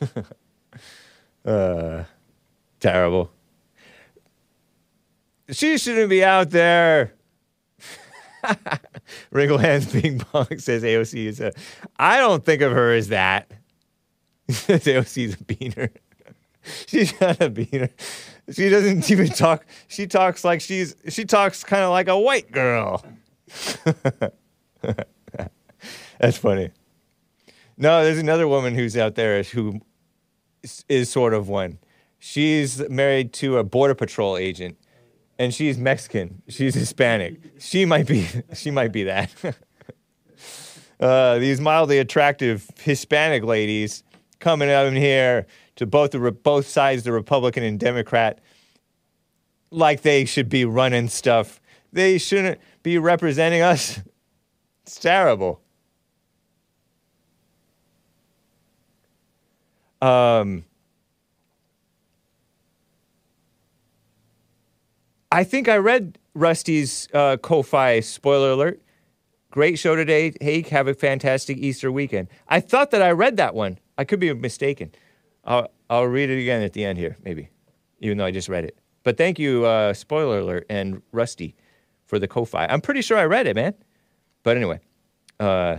uh, 1.44 2.04
terrible. 2.80 3.30
She 5.50 5.78
shouldn't 5.78 6.10
be 6.10 6.24
out 6.24 6.50
there. 6.50 7.14
Wrinkle 9.30 9.58
hands 9.58 9.92
being 9.92 10.18
pong 10.18 10.58
says 10.58 10.82
AOC 10.82 11.26
is 11.26 11.40
a. 11.40 11.52
I 11.98 12.18
don't 12.18 12.44
think 12.44 12.62
of 12.62 12.72
her 12.72 12.92
as 12.92 13.08
that. 13.08 13.50
AOC 14.48 15.24
is 15.24 15.34
a 15.34 15.38
beaner. 15.38 15.90
She's 16.86 17.18
not 17.20 17.40
a 17.40 17.50
beaner. 17.50 17.90
She 18.50 18.68
doesn't 18.68 19.10
even 19.10 19.28
talk. 19.28 19.66
She 19.88 20.06
talks 20.06 20.44
like 20.44 20.60
she's. 20.60 20.94
She 21.08 21.24
talks 21.24 21.64
kind 21.64 21.82
of 21.82 21.90
like 21.90 22.08
a 22.08 22.18
white 22.18 22.50
girl. 22.52 23.04
That's 26.18 26.38
funny. 26.38 26.70
No, 27.76 28.04
there's 28.04 28.18
another 28.18 28.46
woman 28.46 28.74
who's 28.74 28.96
out 28.96 29.14
there 29.14 29.42
who 29.42 29.80
is 30.88 31.10
sort 31.10 31.34
of 31.34 31.48
one. 31.48 31.78
She's 32.18 32.86
married 32.88 33.32
to 33.34 33.58
a 33.58 33.64
border 33.64 33.94
patrol 33.94 34.36
agent, 34.36 34.78
and 35.38 35.52
she's 35.52 35.78
Mexican. 35.78 36.42
She's 36.48 36.74
Hispanic. 36.74 37.40
She 37.58 37.84
might 37.84 38.06
be. 38.06 38.26
She 38.54 38.70
might 38.70 38.92
be 38.92 39.04
that. 39.04 39.30
uh, 41.00 41.38
these 41.38 41.60
mildly 41.60 41.98
attractive 41.98 42.68
Hispanic 42.80 43.44
ladies 43.44 44.04
coming 44.38 44.70
out 44.70 44.86
in 44.86 44.94
here 44.96 45.46
to 45.76 45.86
both 45.86 46.12
the 46.12 46.20
re- 46.20 46.30
both 46.30 46.68
sides, 46.68 47.02
the 47.02 47.12
Republican 47.12 47.62
and 47.62 47.80
Democrat, 47.80 48.40
like 49.70 50.02
they 50.02 50.24
should 50.24 50.48
be 50.48 50.64
running 50.64 51.08
stuff. 51.08 51.60
They 51.92 52.18
shouldn't 52.18 52.60
be 52.82 52.98
representing 52.98 53.62
us. 53.62 54.00
It's 54.86 55.00
terrible. 55.00 55.62
Um, 60.02 60.66
I 65.34 65.42
think 65.42 65.68
I 65.68 65.78
read 65.78 66.16
Rusty's 66.34 67.08
uh, 67.12 67.36
Ko-Fi 67.38 67.98
spoiler 67.98 68.52
alert. 68.52 68.80
Great 69.50 69.80
show 69.80 69.96
today. 69.96 70.32
Hey, 70.40 70.62
have 70.62 70.86
a 70.86 70.94
fantastic 70.94 71.58
Easter 71.58 71.90
weekend. 71.90 72.28
I 72.46 72.60
thought 72.60 72.92
that 72.92 73.02
I 73.02 73.10
read 73.10 73.36
that 73.38 73.52
one. 73.52 73.80
I 73.98 74.04
could 74.04 74.20
be 74.20 74.32
mistaken. 74.32 74.92
I'll, 75.44 75.66
I'll 75.90 76.06
read 76.06 76.30
it 76.30 76.40
again 76.40 76.62
at 76.62 76.72
the 76.72 76.84
end 76.84 76.98
here, 76.98 77.16
maybe, 77.24 77.48
even 77.98 78.16
though 78.16 78.26
I 78.26 78.30
just 78.30 78.48
read 78.48 78.64
it. 78.64 78.78
But 79.02 79.16
thank 79.16 79.40
you, 79.40 79.64
uh, 79.66 79.92
spoiler 79.92 80.38
alert, 80.38 80.66
and 80.70 81.02
Rusty 81.10 81.56
for 82.06 82.20
the 82.20 82.28
Ko-Fi. 82.28 82.66
I'm 82.66 82.80
pretty 82.80 83.02
sure 83.02 83.18
I 83.18 83.24
read 83.24 83.48
it, 83.48 83.56
man. 83.56 83.74
But 84.44 84.56
anyway, 84.56 84.78
uh, 85.40 85.78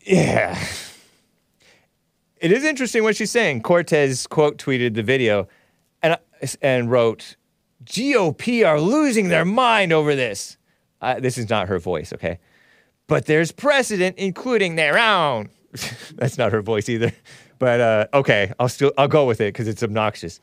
yeah. 0.00 0.58
It 2.40 2.52
is 2.52 2.64
interesting 2.64 3.02
what 3.02 3.16
she's 3.16 3.30
saying. 3.30 3.60
Cortez 3.62 4.26
quote 4.26 4.56
tweeted 4.56 4.94
the 4.94 5.02
video 5.02 5.46
and, 6.02 6.18
and 6.62 6.90
wrote, 6.90 7.36
GOP 7.84 8.66
are 8.66 8.80
losing 8.80 9.28
their 9.28 9.44
mind 9.44 9.92
over 9.92 10.14
this. 10.14 10.56
Uh, 11.02 11.20
this 11.20 11.36
is 11.36 11.50
not 11.50 11.68
her 11.68 11.78
voice, 11.78 12.12
okay? 12.14 12.38
But 13.06 13.26
there's 13.26 13.52
precedent, 13.52 14.16
including 14.18 14.76
their 14.76 14.98
own. 14.98 15.50
That's 16.14 16.38
not 16.38 16.52
her 16.52 16.62
voice 16.62 16.88
either. 16.88 17.12
But 17.58 17.80
uh, 17.80 18.06
okay, 18.14 18.52
I'll 18.58 18.70
still 18.70 18.92
I'll 18.96 19.08
go 19.08 19.26
with 19.26 19.40
it 19.42 19.52
because 19.52 19.68
it's 19.68 19.82
obnoxious. 19.82 20.40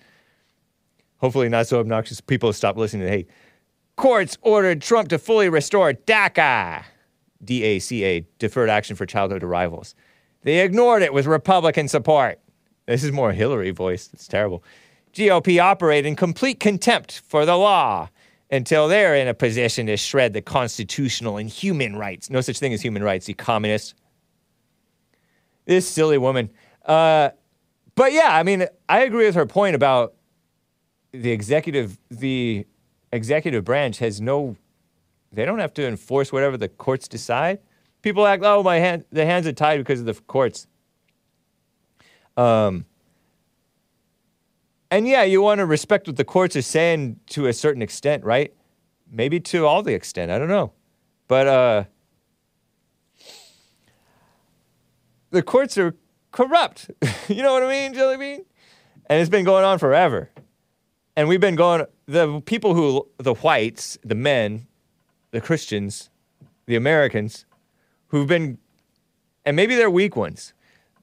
Hopefully 1.17 1.49
not 1.49 1.65
so 1.65 1.79
obnoxious. 1.79 2.21
People 2.21 2.53
stop 2.53 2.77
listening 2.77 3.07
to 3.07 3.09
hate. 3.09 3.29
Courts 3.95 4.37
ordered 4.41 4.83
Trump 4.83 5.09
to 5.09 5.17
fully 5.17 5.49
restore 5.49 5.93
DACA, 5.93 6.83
D-A-C-A, 7.43 8.27
Deferred 8.37 8.69
Action 8.69 8.95
for 8.95 9.07
Childhood 9.07 9.43
Arrivals. 9.43 9.95
They 10.47 10.59
ignored 10.61 11.03
it 11.03 11.11
with 11.11 11.25
Republican 11.25 11.89
support. 11.89 12.39
This 12.85 13.03
is 13.03 13.11
more 13.11 13.33
Hillary 13.33 13.71
voice. 13.71 14.09
It's 14.13 14.29
terrible. 14.29 14.63
GOP 15.13 15.61
operate 15.61 16.05
in 16.05 16.15
complete 16.15 16.61
contempt 16.61 17.21
for 17.27 17.45
the 17.45 17.57
law 17.57 18.07
until 18.49 18.87
they're 18.87 19.13
in 19.17 19.27
a 19.27 19.33
position 19.33 19.87
to 19.87 19.97
shred 19.97 20.31
the 20.31 20.41
constitutional 20.41 21.35
and 21.35 21.49
human 21.49 21.97
rights. 21.97 22.29
No 22.29 22.39
such 22.39 22.59
thing 22.59 22.71
as 22.71 22.81
human 22.81 23.03
rights, 23.03 23.27
you 23.27 23.35
communists. 23.35 23.93
This 25.65 25.85
silly 25.85 26.17
woman. 26.17 26.49
Uh, 26.85 27.31
but 27.95 28.13
yeah, 28.13 28.29
I 28.31 28.43
mean, 28.43 28.67
I 28.87 29.01
agree 29.01 29.25
with 29.25 29.35
her 29.35 29.45
point 29.45 29.75
about 29.75 30.13
the 31.11 31.31
executive. 31.31 31.97
The 32.09 32.65
executive 33.11 33.65
branch 33.65 33.99
has 33.99 34.21
no. 34.21 34.55
They 35.33 35.43
don't 35.43 35.59
have 35.59 35.73
to 35.73 35.85
enforce 35.85 36.31
whatever 36.31 36.55
the 36.55 36.69
courts 36.69 37.09
decide. 37.09 37.59
People 38.01 38.25
act, 38.25 38.43
oh, 38.45 38.63
my 38.63 38.77
hand, 38.77 39.05
the 39.11 39.25
hands 39.25 39.47
are 39.47 39.53
tied 39.53 39.77
because 39.77 39.99
of 39.99 40.05
the 40.05 40.13
courts. 40.13 40.67
Um, 42.35 42.85
and 44.89 45.07
yeah, 45.07 45.23
you 45.23 45.41
want 45.41 45.59
to 45.59 45.65
respect 45.65 46.07
what 46.07 46.15
the 46.15 46.23
courts 46.23 46.55
are 46.55 46.61
saying 46.61 47.19
to 47.27 47.47
a 47.47 47.53
certain 47.53 47.81
extent, 47.81 48.23
right? 48.23 48.53
Maybe 49.11 49.39
to 49.41 49.65
all 49.65 49.83
the 49.83 49.93
extent. 49.93 50.31
I 50.31 50.39
don't 50.39 50.47
know. 50.47 50.71
But 51.27 51.47
uh, 51.47 51.83
the 55.31 55.41
courts 55.41 55.77
are 55.77 55.95
corrupt. 56.31 56.91
you 57.27 57.43
know 57.43 57.53
what 57.53 57.63
I 57.63 57.69
mean, 57.69 57.93
Jelly 57.93 58.17
Bean? 58.17 58.45
And 59.09 59.19
it's 59.19 59.29
been 59.29 59.45
going 59.45 59.65
on 59.65 59.79
forever. 59.79 60.29
And 61.15 61.27
we've 61.27 61.41
been 61.41 61.55
going, 61.55 61.85
the 62.05 62.41
people 62.41 62.75
who, 62.75 63.07
the 63.17 63.33
whites, 63.33 63.97
the 64.03 64.15
men, 64.15 64.67
the 65.31 65.41
Christians, 65.41 66.09
the 66.67 66.75
Americans, 66.75 67.45
who've 68.07 68.27
been, 68.27 68.57
and 69.45 69.55
maybe 69.55 69.75
they're 69.75 69.89
weak 69.89 70.15
ones, 70.15 70.53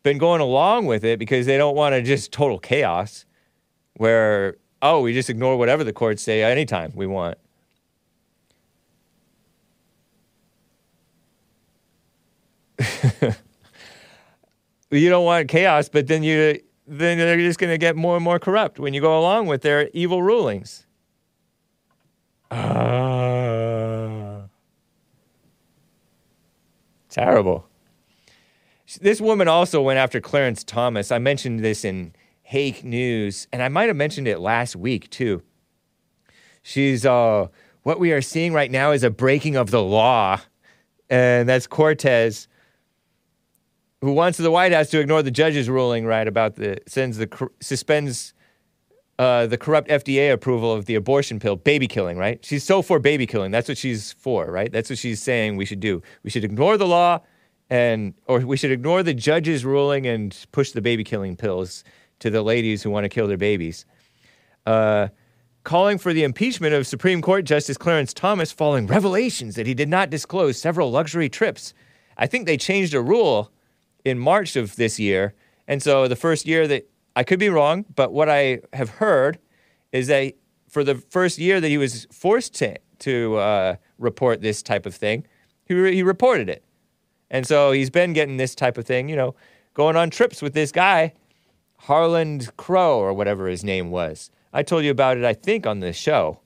been 0.03 0.19
going 0.19 0.41
along 0.41 0.87
with 0.87 1.05
it 1.05 1.19
because 1.19 1.47
they 1.47 1.57
don't 1.57 1.75
want 1.75 1.95
to 1.95 2.03
just 2.03 2.33
total 2.33 2.59
chaos 2.59 3.25
where, 3.95 4.57
oh, 4.83 5.01
we 5.01 5.13
just 5.13 5.31
ignore 5.31 5.57
whatever 5.57 5.85
the 5.85 5.93
courts 5.93 6.23
say 6.23 6.43
anytime 6.43 6.93
we 6.95 7.07
want. 7.07 7.39
you 14.91 15.09
don't 15.09 15.25
want 15.25 15.49
chaos, 15.49 15.89
but 15.89 16.07
then 16.07 16.23
you 16.23 16.61
then 16.87 17.17
they're 17.17 17.39
just 17.39 17.59
going 17.59 17.73
to 17.73 17.79
get 17.79 17.97
more 17.97 18.17
and 18.17 18.25
more 18.25 18.39
corrupt 18.39 18.79
when 18.79 18.93
you 18.93 19.01
go 19.01 19.19
along 19.19 19.47
with 19.47 19.63
their 19.63 19.89
evil 19.95 20.23
rulings. 20.23 20.87
Ah. 22.51 24.24
Terrible. 27.15 27.67
This 29.01 29.21
woman 29.21 29.49
also 29.49 29.81
went 29.81 29.99
after 29.99 30.21
Clarence 30.21 30.63
Thomas. 30.65 31.11
I 31.11 31.19
mentioned 31.19 31.61
this 31.61 31.85
in 31.85 32.13
Hake 32.43 32.85
News, 32.85 33.47
and 33.53 33.63
I 33.63 33.69
might 33.69 33.89
have 33.89 33.97
mentioned 33.97 34.29
it 34.29 34.41
last 34.41 34.77
week 34.77 35.09
too. 35.11 35.43
She's 36.63 37.07
uh, 37.07 37.49
what 37.83 38.01
we 38.01 38.13
are 38.13 38.21
seeing 38.21 38.53
right 38.53 38.71
now 38.71 38.91
is 38.91 39.03
a 39.03 39.11
breaking 39.11 39.57
of 39.57 39.71
the 39.71 39.83
law, 39.83 40.41
and 41.09 41.49
that's 41.49 41.67
Cortez 41.67 42.49
who 44.01 44.13
wants 44.13 44.37
the 44.37 44.51
White 44.51 44.73
House 44.73 44.91
to 44.91 45.01
ignore 45.01 45.23
the 45.23 45.31
judge's 45.31 45.71
ruling, 45.71 46.05
right, 46.05 46.29
about 46.29 46.57
the 46.57 46.79
sends 46.87 47.17
the 47.17 47.49
suspends 47.61 48.34
uh, 49.19 49.47
the 49.47 49.57
corrupt 49.57 49.89
FDA 49.89 50.33
approval 50.33 50.73
of 50.73 50.87
the 50.87 50.95
abortion 50.95 51.39
pill, 51.39 51.57
baby 51.57 51.87
killing, 51.87 52.19
right? 52.19 52.45
She's 52.45 52.65
so 52.65 52.83
for 52.83 52.99
baby 52.99 53.27
killing. 53.27 53.51
That's 53.51 53.69
what 53.69 53.79
she's 53.79 54.13
for, 54.13 54.51
right? 54.51 54.73
That's 54.73 54.91
what 54.91 54.99
she's 54.99 55.23
saying 55.23 55.57
we 55.57 55.65
should 55.65 55.81
do. 55.81 56.03
We 56.23 56.31
should 56.31 56.45
ignore 56.45 56.77
the 56.77 56.87
law, 56.87 57.21
and 57.71 58.15
or 58.27 58.41
we 58.41 58.57
should 58.57 58.73
ignore 58.73 59.03
the 59.03 59.15
judge's 59.15 59.65
ruling 59.65 60.07
and 60.07 60.37
push 60.53 60.73
the 60.73 60.83
baby 60.83 61.05
killing 61.05 61.37
pills 61.37 61.85
to 62.21 62.31
the 62.31 62.43
ladies 62.43 62.83
who 62.83 62.91
want 62.91 63.05
to 63.05 63.09
kill 63.09 63.29
their 63.29 63.37
babies. 63.37 63.87
Uh, 64.67 65.09
calling 65.63 65.99
for 65.99 66.13
the 66.13 66.25
impeachment 66.25 66.75
of 66.75 66.87
Supreme 66.87 67.23
Court 67.23 67.45
Justice 67.45 67.77
Clarence 67.77 68.13
Thomas 68.13 68.53
following 68.53 68.87
revelations 68.87 69.55
that 69.55 69.67
he 69.67 69.75
did 69.75 69.89
not 69.89 70.11
disclose 70.11 70.59
several 70.59 70.91
luxury 70.91 71.29
trips. 71.29 71.73
I 72.17 72.27
think 72.27 72.47
they 72.47 72.57
changed 72.57 72.95
a 72.95 73.01
rule 73.01 73.51
in 74.05 74.19
March 74.19 74.57
of 74.57 74.77
this 74.77 74.99
year. 74.99 75.35
And 75.67 75.83
so 75.83 76.07
the 76.07 76.17
first 76.17 76.47
year 76.47 76.69
that 76.69 76.89
I 77.17 77.25
could 77.25 77.39
be 77.39 77.49
wrong, 77.49 77.85
but 77.95 78.13
what 78.13 78.29
I 78.29 78.61
have 78.73 78.89
heard 78.91 79.39
is 79.93 80.09
that 80.09 80.35
for 80.69 80.83
the 80.83 80.97
first 80.97 81.39
year 81.39 81.61
that 81.61 81.69
he 81.69 81.79
was 81.79 82.07
forced 82.11 82.55
to, 82.55 82.77
to 83.01 83.37
uh, 83.37 83.77
report 83.99 84.41
this 84.41 84.63
type 84.63 84.87
of 84.87 84.95
thing, 84.95 85.27
he, 85.65 85.75
re- 85.75 85.95
he 85.95 86.03
reported 86.03 86.49
it. 86.49 86.65
And 87.31 87.47
so 87.47 87.73
he's 87.73 87.91
been 87.91 88.13
getting 88.13 88.37
this 88.37 88.55
type 88.55 88.77
of 88.77 88.85
thing, 88.85 89.09
you 89.09 89.17
know, 89.17 89.35
going 89.73 89.97
on 89.97 90.11
trips 90.11 90.43
with 90.43 90.55
this 90.55 90.73
guy, 90.73 91.13
Harlan 91.79 92.41
Crow, 92.57 92.99
or 92.99 93.13
whatever 93.13 93.47
his 93.49 93.65
name 93.65 93.91
was. 93.91 94.31
I 94.53 94.63
told 94.63 94.85
you 94.85 94.91
about 94.91 95.17
it, 95.17 95.25
I 95.25 95.33
think, 95.33 95.67
on 95.67 95.81
the 95.81 95.93
show 95.93 96.41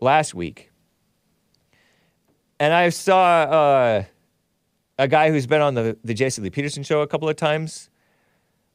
last 0.00 0.34
week. 0.34 0.70
And 2.60 2.72
I 2.72 2.88
saw 2.88 3.42
uh, 3.42 4.04
a 4.98 5.08
guy 5.08 5.30
who's 5.30 5.46
been 5.46 5.60
on 5.60 5.74
the, 5.74 5.96
the 6.02 6.14
Jesse 6.14 6.42
Lee 6.42 6.50
Peterson 6.50 6.82
show 6.82 7.02
a 7.02 7.06
couple 7.06 7.28
of 7.28 7.36
times 7.36 7.88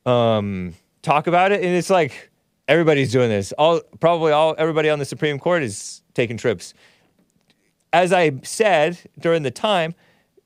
um, 0.06 0.74
talk 1.02 1.28
about 1.28 1.52
it. 1.52 1.64
And 1.64 1.76
it's 1.76 1.90
like 1.90 2.32
everybody's 2.68 3.12
doing 3.12 3.30
this. 3.30 3.52
All 3.54 3.82
Probably 4.00 4.32
all 4.32 4.56
everybody 4.58 4.90
on 4.90 5.00
the 5.00 5.06
Supreme 5.06 5.40
Court 5.40 5.64
is 5.64 6.02
taking 6.14 6.38
trips. 6.38 6.74
As 7.92 8.12
I 8.12 8.40
said 8.44 8.98
during 9.20 9.44
the 9.44 9.52
time, 9.52 9.94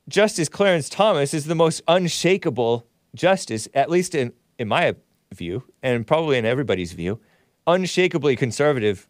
Justice 0.08 0.48
Clarence 0.48 0.88
Thomas 0.88 1.34
is 1.34 1.46
the 1.46 1.54
most 1.54 1.82
unshakable 1.86 2.86
justice, 3.14 3.68
at 3.74 3.90
least 3.90 4.14
in, 4.14 4.32
in 4.58 4.68
my 4.68 4.94
view, 5.34 5.64
and 5.82 6.06
probably 6.06 6.38
in 6.38 6.44
everybody's 6.44 6.92
view, 6.92 7.20
unshakably 7.66 8.36
conservative 8.36 9.06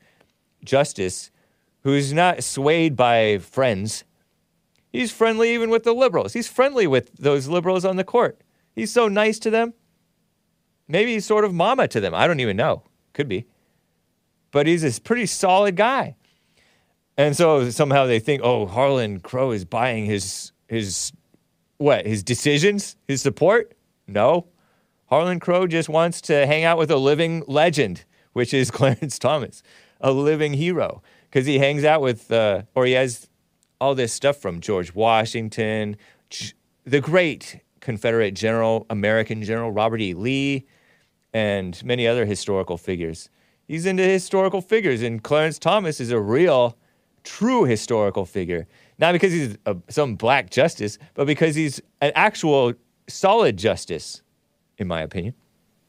justice 0.65 1.31
who's 1.83 2.13
not 2.13 2.43
swayed 2.43 2.97
by 2.97 3.39
friends. 3.39 4.05
He's 4.93 5.13
friendly 5.13 5.55
even 5.55 5.71
with 5.71 5.85
the 5.85 5.93
liberals. 5.93 6.33
He's 6.33 6.49
friendly 6.49 6.87
with 6.87 7.13
those 7.17 7.47
liberals 7.47 7.85
on 7.85 7.97
the 7.97 8.05
court. 8.05 8.41
He's 8.75 8.93
so 8.93 9.07
nice 9.07 9.39
to 9.41 9.51
them. 9.51 9.75
Maybe 10.89 11.15
he's 11.15 11.27
sort 11.27 11.45
of 11.45 11.53
mama 11.53 11.87
to 11.89 12.01
them. 12.01 12.15
I 12.15 12.27
don't 12.27 12.41
even 12.41 12.57
know. 12.57 12.83
Could 13.13 13.29
be. 13.29 13.47
But 14.51 14.67
he's 14.67 14.83
a 14.83 15.01
pretty 15.01 15.27
solid 15.27 15.77
guy. 15.77 16.17
And 17.17 17.37
so 17.37 17.69
somehow 17.71 18.07
they 18.07 18.21
think, 18.21 18.43
oh, 18.43 18.67
Harlan 18.67 19.21
Crow 19.21 19.51
is 19.51 19.65
buying 19.65 20.07
his 20.07 20.53
his 20.69 21.13
what? 21.79 22.07
His 22.07 22.23
decisions, 22.23 22.97
his 23.07 23.23
support? 23.23 23.73
No. 24.07 24.49
Harlan 25.07 25.41
Crow 25.41 25.67
just 25.67 25.89
wants 25.89 26.21
to 26.23 26.47
hang 26.47 26.65
out 26.65 26.77
with 26.79 26.91
a 26.91 26.97
living 26.97 27.43
legend, 27.47 28.05
which 28.33 28.53
is 28.53 28.71
Clarence 28.73 29.19
Thomas, 29.19 29.63
a 30.01 30.13
living 30.13 30.55
hero, 30.55 31.03
because 31.25 31.47
he 31.47 31.59
hangs 31.59 31.85
out 31.85 32.01
with, 32.01 32.31
uh, 32.31 32.63
or 32.75 32.85
he 32.85 32.93
has 32.93 33.29
all 33.81 33.95
this 33.95 34.13
stuff 34.13 34.37
from 34.37 34.61
George 34.61 34.95
Washington, 34.95 35.97
the 36.85 37.01
great 37.01 37.61
Confederate 37.81 38.33
general, 38.33 38.87
American 38.91 39.43
general 39.43 39.71
Robert 39.71 40.01
E. 40.01 40.15
Lee, 40.15 40.67
and 41.33 41.83
many 41.85 42.07
other 42.07 42.25
historical 42.25 42.77
figures. 42.77 43.31
He's 43.67 43.87
into 43.87 44.03
historical 44.03 44.61
figures, 44.61 45.03
and 45.03 45.23
Clarence 45.23 45.59
Thomas 45.59 46.01
is 46.01 46.11
a 46.11 46.21
real, 46.21 46.77
true 47.23 47.65
historical 47.65 48.25
figure. 48.25 48.67
Not 48.99 49.13
because 49.13 49.33
he's 49.33 49.59
a, 49.67 49.77
some 49.89 50.17
black 50.17 50.51
justice, 50.51 50.99
but 51.15 51.27
because 51.27 51.55
he's 51.55 51.81
an 52.01 52.13
actual 52.15 52.73
solid 53.09 53.57
justice, 53.57 54.23
in 54.79 54.89
my 54.89 55.03
opinion. 55.03 55.35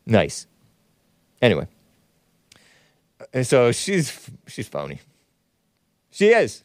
Nice. 0.06 0.46
Anyway, 1.42 1.68
and 3.34 3.48
so 3.48 3.72
she's 3.72 4.30
she's 4.48 4.68
phony. 4.68 5.00
She 6.12 6.30
is. 6.30 6.64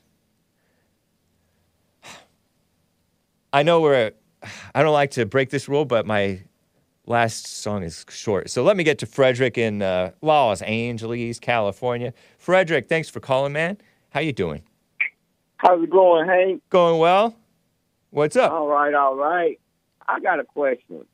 I 3.52 3.62
know 3.62 3.80
we're. 3.80 4.12
I 4.74 4.82
don't 4.82 4.92
like 4.92 5.12
to 5.12 5.24
break 5.26 5.51
this 5.51 5.68
rule, 5.68 5.84
but 5.84 6.06
my 6.06 6.42
last 7.06 7.47
song 7.47 7.82
is 7.82 8.05
short. 8.09 8.51
So 8.51 8.62
let 8.62 8.76
me 8.76 8.85
get 8.85 8.98
to 8.98 9.06
Frederick 9.06 9.59
in 9.59 9.82
uh, 9.82 10.12
Los 10.22 10.62
Angeles, 10.62 11.39
California. 11.39 12.12
Frederick, 12.39 12.89
thanks 12.89 13.09
for 13.09 13.20
calling, 13.20 13.52
man. 13.52 13.78
How 14.10 14.20
you 14.20 14.32
doing? 14.32 14.62
How's 15.56 15.82
it 15.82 15.90
going, 15.90 16.28
Hank? 16.28 16.62
Going 16.70 16.98
well. 16.98 17.36
What's 18.10 18.36
up? 18.36 18.52
All 18.52 18.68
right, 18.68 18.94
all 18.94 19.16
right. 19.16 19.59
I 20.06 20.20
got 20.20 20.39
a 20.39 20.44
question. 20.44 21.05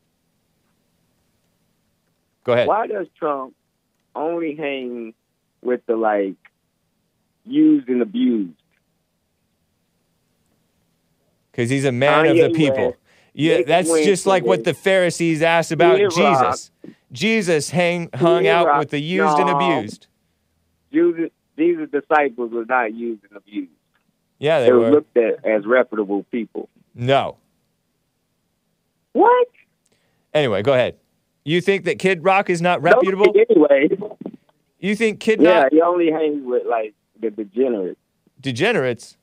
Go 2.45 2.53
ahead. 2.53 2.67
Why 2.67 2.87
does 2.87 3.07
Trump 3.19 3.55
only 4.15 4.57
hang 4.57 5.15
with 5.63 5.85
the 5.87 5.97
like 5.97 6.35
used 7.47 7.89
and 7.89 8.03
abused? 8.03 8.55
Because 11.51 11.71
he's 11.71 11.85
a 11.85 11.93
man 11.93 12.27
of 12.27 12.37
the 12.37 12.51
people. 12.51 12.87
West, 12.87 12.99
Yeah, 13.33 13.63
that's 13.67 13.89
just 13.89 14.27
like 14.27 14.45
what 14.45 14.65
the 14.65 14.75
Pharisees 14.75 15.43
asked 15.43 15.73
about 15.73 15.99
Jesus. 16.13 16.71
Jesus 17.13 17.71
hang, 17.71 18.09
hung 18.15 18.47
out 18.47 18.79
with 18.79 18.91
the 18.91 19.01
used 19.01 19.39
and 19.39 19.51
abused. 19.51 20.07
Jesus, 20.93 21.31
Jesus' 21.57 21.89
disciples 21.91 22.53
were 22.53 22.65
not 22.65 22.95
used 22.95 23.23
and 23.29 23.37
abused. 23.37 23.71
Yeah, 24.39 24.61
they 24.61 24.67
They 24.67 24.73
were 24.73 24.91
looked 24.91 25.17
at 25.17 25.45
as 25.45 25.67
reputable 25.67 26.25
people. 26.31 26.69
No. 26.95 27.37
What? 29.13 29.49
Anyway, 30.33 30.63
go 30.63 30.73
ahead. 30.73 30.97
You 31.45 31.61
think 31.61 31.85
that 31.85 31.99
Kid 31.99 32.23
Rock 32.25 32.51
is 32.51 32.63
not 32.63 32.83
reputable? 32.83 33.35
Anyway, 33.51 33.89
You 34.79 34.95
think 34.95 35.21
Kid 35.21 35.41
Rock 35.41 35.47
yeah, 35.47 35.63
Rock 35.63 35.73
he 35.73 35.81
only 35.83 36.11
hangs 36.11 36.43
with 36.45 36.63
like 36.67 36.95
the 37.21 37.31
degenerates. 37.31 37.99
degenerates? 38.41 39.17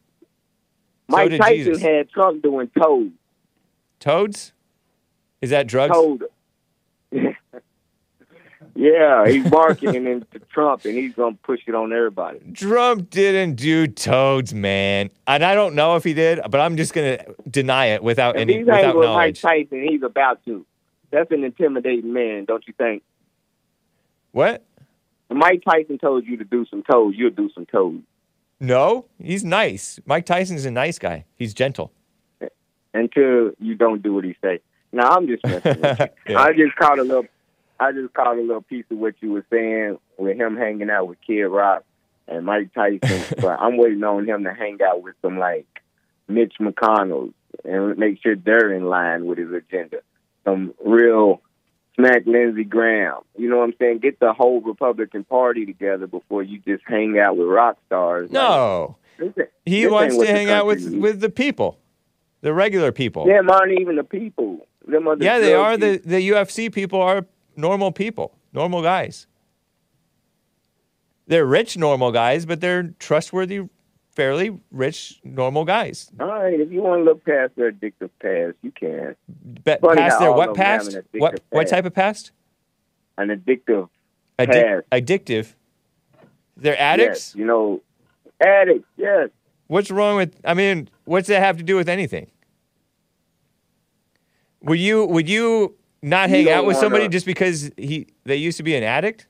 So 1.09 1.15
Mike 1.15 1.29
did 1.29 1.37
Tyson 1.41 1.55
Jesus. 1.57 1.81
had 1.81 2.09
Trump 2.09 2.43
doing 2.43 2.69
toes. 2.77 3.09
Toads? 3.99 4.53
Is 5.41 5.49
that 5.51 5.67
drugs? 5.67 5.93
Toad. 5.93 6.23
yeah, 8.75 9.27
he's 9.27 9.49
marketing 9.49 10.07
into 10.07 10.39
Trump, 10.51 10.85
and 10.85 10.95
he's 10.95 11.13
gonna 11.13 11.37
push 11.43 11.61
it 11.67 11.75
on 11.75 11.93
everybody. 11.93 12.39
Trump 12.53 13.09
didn't 13.09 13.55
do 13.55 13.87
toads, 13.87 14.53
man. 14.53 15.09
And 15.25 15.43
I 15.43 15.55
don't 15.55 15.75
know 15.75 15.95
if 15.95 16.03
he 16.03 16.13
did, 16.13 16.39
but 16.49 16.59
I'm 16.59 16.77
just 16.77 16.93
gonna 16.93 17.19
deny 17.49 17.87
it 17.87 18.03
without 18.03 18.35
If 18.35 18.41
any 18.41 18.57
he's 18.57 18.65
without 18.65 18.95
with 18.95 19.05
knowledge. 19.05 19.43
Mike 19.43 19.69
Tyson, 19.69 19.87
he's 19.87 20.03
about 20.03 20.43
to. 20.45 20.65
That's 21.11 21.31
an 21.31 21.43
intimidating 21.43 22.13
man, 22.13 22.45
don't 22.45 22.67
you 22.67 22.73
think? 22.77 23.03
What? 24.31 24.63
If 25.29 25.37
Mike 25.37 25.63
Tyson 25.67 25.97
told 25.97 26.25
you 26.25 26.37
to 26.37 26.43
do 26.43 26.65
some 26.65 26.83
toes, 26.83 27.13
you'll 27.17 27.31
do 27.31 27.49
some 27.53 27.65
toes. 27.65 28.01
No, 28.59 29.05
he's 29.21 29.43
nice. 29.43 29.99
Mike 30.05 30.25
Tyson's 30.25 30.65
a 30.65 30.71
nice 30.71 30.97
guy. 30.99 31.25
He's 31.35 31.53
gentle. 31.53 31.91
Until 32.97 33.51
you 33.59 33.75
don't 33.75 34.01
do 34.01 34.13
what 34.13 34.23
he 34.23 34.35
say. 34.41 34.59
Now 34.91 35.09
I'm 35.11 35.27
just 35.27 35.43
messing 35.45 35.81
with 35.81 35.99
you. 35.99 36.05
Yeah. 36.33 36.39
I 36.41 36.53
just 36.53 36.75
caught 36.75 36.99
a 36.99 37.03
little 37.03 37.25
I 37.79 37.91
just 37.91 38.13
caught 38.13 38.37
a 38.37 38.41
little 38.41 38.61
piece 38.61 38.85
of 38.89 38.97
what 38.97 39.15
you 39.21 39.31
were 39.31 39.45
saying 39.51 39.97
with 40.17 40.37
him 40.37 40.57
hanging 40.57 40.89
out 40.89 41.07
with 41.07 41.19
Kid 41.25 41.43
Rock 41.45 41.83
and 42.27 42.45
Mike 42.45 42.73
Tyson. 42.73 43.35
but 43.41 43.59
I'm 43.59 43.77
waiting 43.77 44.03
on 44.03 44.27
him 44.27 44.43
to 44.45 44.53
hang 44.53 44.79
out 44.81 45.03
with 45.03 45.15
some 45.21 45.37
like 45.37 45.67
Mitch 46.27 46.55
McConnell 46.59 47.33
and 47.63 47.97
make 47.97 48.21
sure 48.21 48.35
they're 48.35 48.73
in 48.73 48.85
line 48.85 49.25
with 49.25 49.37
his 49.37 49.51
agenda. 49.51 49.97
some 50.43 50.73
real 50.83 51.41
smack 51.95 52.23
Lindsey 52.25 52.63
Graham. 52.63 53.21
You 53.37 53.49
know 53.49 53.57
what 53.57 53.63
I'm 53.65 53.73
saying? 53.79 53.99
Get 53.99 54.19
the 54.19 54.33
whole 54.33 54.61
Republican 54.61 55.23
Party 55.23 55.65
together 55.65 56.07
before 56.07 56.43
you 56.43 56.59
just 56.59 56.83
hang 56.87 57.17
out 57.19 57.37
with 57.37 57.47
rock 57.47 57.77
stars. 57.87 58.31
No, 58.31 58.97
Like, 59.19 59.35
this- 59.35 59.47
he 59.65 59.83
this 59.83 59.91
wants 59.91 60.17
to 60.17 60.25
hang 60.27 60.49
out 60.49 60.65
with 60.65 60.79
needs. 60.79 60.95
with 60.95 61.19
the 61.21 61.29
people, 61.29 61.77
the 62.41 62.53
regular 62.53 62.91
people. 62.91 63.25
Them 63.25 63.49
aren't 63.49 63.79
even 63.79 63.95
the 63.95 64.03
people. 64.03 64.67
Them 64.85 65.07
are 65.07 65.15
the 65.15 65.25
yeah, 65.25 65.39
they 65.39 65.53
are. 65.53 65.77
The 65.77 65.93
people. 65.93 66.11
the 66.11 66.29
UFC 66.29 66.71
people 66.71 67.01
are 67.01 67.25
normal 67.55 67.91
people, 67.91 68.35
normal 68.53 68.81
guys. 68.81 69.27
They're 71.27 71.45
rich, 71.45 71.77
normal 71.77 72.11
guys, 72.11 72.45
but 72.45 72.61
they're 72.61 72.93
trustworthy, 72.99 73.61
fairly 74.11 74.61
rich, 74.71 75.19
normal 75.25 75.65
guys. 75.65 76.09
All 76.19 76.27
right, 76.27 76.57
if 76.59 76.71
you 76.71 76.81
want 76.81 77.01
to 77.01 77.03
look 77.03 77.25
past 77.25 77.55
their 77.57 77.71
addictive 77.71 78.09
past, 78.21 78.55
you 78.61 78.71
can. 78.71 79.15
But 79.65 79.81
Funny 79.81 79.99
past 80.01 80.19
their 80.19 80.31
what 80.31 80.55
them 80.55 80.55
have 80.55 80.83
past? 80.83 80.97
What 81.11 81.41
what 81.49 81.67
type 81.67 81.85
of 81.85 81.93
past? 81.93 82.31
An 83.17 83.27
addictive 83.29 83.89
Addic- 84.39 84.83
past. 84.89 84.89
addictive. 84.91 85.53
They're 86.55 86.79
addicts. 86.79 87.33
Yes, 87.33 87.35
you 87.35 87.45
know, 87.45 87.81
addicts. 88.39 88.87
Yes. 88.95 89.29
What's 89.67 89.91
wrong 89.91 90.17
with? 90.17 90.35
I 90.45 90.53
mean, 90.53 90.89
what's 91.05 91.27
that 91.27 91.41
have 91.41 91.57
to 91.57 91.63
do 91.63 91.75
with 91.75 91.89
anything? 91.89 92.31
Would 94.63 94.79
you 94.79 95.05
would 95.05 95.29
you 95.29 95.75
not 96.01 96.29
hang 96.29 96.45
don't 96.45 96.53
out 96.53 96.65
with 96.65 96.77
somebody 96.77 97.03
wanna- 97.03 97.11
just 97.11 97.25
because 97.25 97.71
he 97.77 98.07
they 98.25 98.35
used 98.35 98.57
to 98.57 98.63
be 98.63 98.75
an 98.75 98.83
addict? 98.83 99.27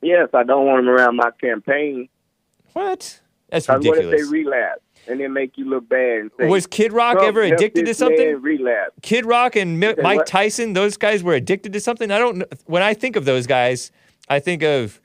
Yes, 0.00 0.28
I 0.32 0.44
don't 0.44 0.66
want 0.66 0.84
them 0.84 0.88
around 0.88 1.16
my 1.16 1.30
campaign. 1.40 2.08
What? 2.72 3.20
That's 3.48 3.66
'Cause 3.66 3.84
What 3.84 3.98
if 3.98 4.10
they 4.10 4.22
relapse 4.30 4.82
and 5.08 5.18
then 5.20 5.32
make 5.32 5.56
you 5.58 5.64
look 5.64 5.88
bad 5.88 6.18
and 6.20 6.30
say, 6.38 6.46
Was 6.46 6.66
Kid 6.66 6.92
Rock 6.92 7.18
ever 7.22 7.42
addicted 7.42 7.86
to 7.86 7.94
something? 7.94 8.40
Relapse. 8.40 8.92
Kid 9.02 9.26
Rock 9.26 9.56
and 9.56 9.80
Mi- 9.80 9.94
Mike 10.00 10.18
what? 10.18 10.26
Tyson, 10.26 10.74
those 10.74 10.96
guys 10.96 11.22
were 11.24 11.34
addicted 11.34 11.72
to 11.72 11.80
something. 11.80 12.10
I 12.10 12.18
don't. 12.18 12.38
know. 12.38 12.46
When 12.66 12.82
I 12.82 12.94
think 12.94 13.16
of 13.16 13.24
those 13.24 13.46
guys, 13.46 13.90
I 14.28 14.38
think 14.38 14.62
of 14.62 15.00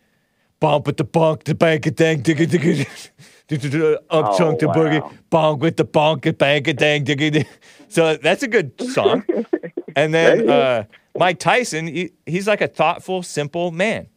bump 0.59 0.85
with 0.85 0.97
the 0.97 1.03
bunk, 1.03 1.45
the 1.45 1.55
bank 1.55 1.85
a 1.87 1.91
dang, 1.91 2.21
digga, 2.21 2.45
digga, 2.47 3.09
up 3.51 4.03
Oh, 4.09 4.37
chunk 4.37 4.59
the 4.59 4.67
boogie, 4.67 5.13
bonk 5.31 5.59
with 5.59 5.77
the 5.77 5.85
bonk, 5.85 6.25
a 6.25 6.33
bank 6.33 6.67
a 6.67 6.73
dang, 6.73 7.05
digga. 7.05 7.45
So 7.89 8.15
that's 8.17 8.43
a 8.43 8.47
good 8.47 8.79
song. 8.91 9.23
And 9.95 10.11
then 10.11 10.49
uh, 10.49 10.85
Mike 11.19 11.37
Tyson, 11.37 11.85
he, 11.85 12.13
he's 12.25 12.47
like 12.47 12.61
a 12.61 12.67
thoughtful, 12.67 13.21
simple 13.21 13.69
man. 13.69 14.07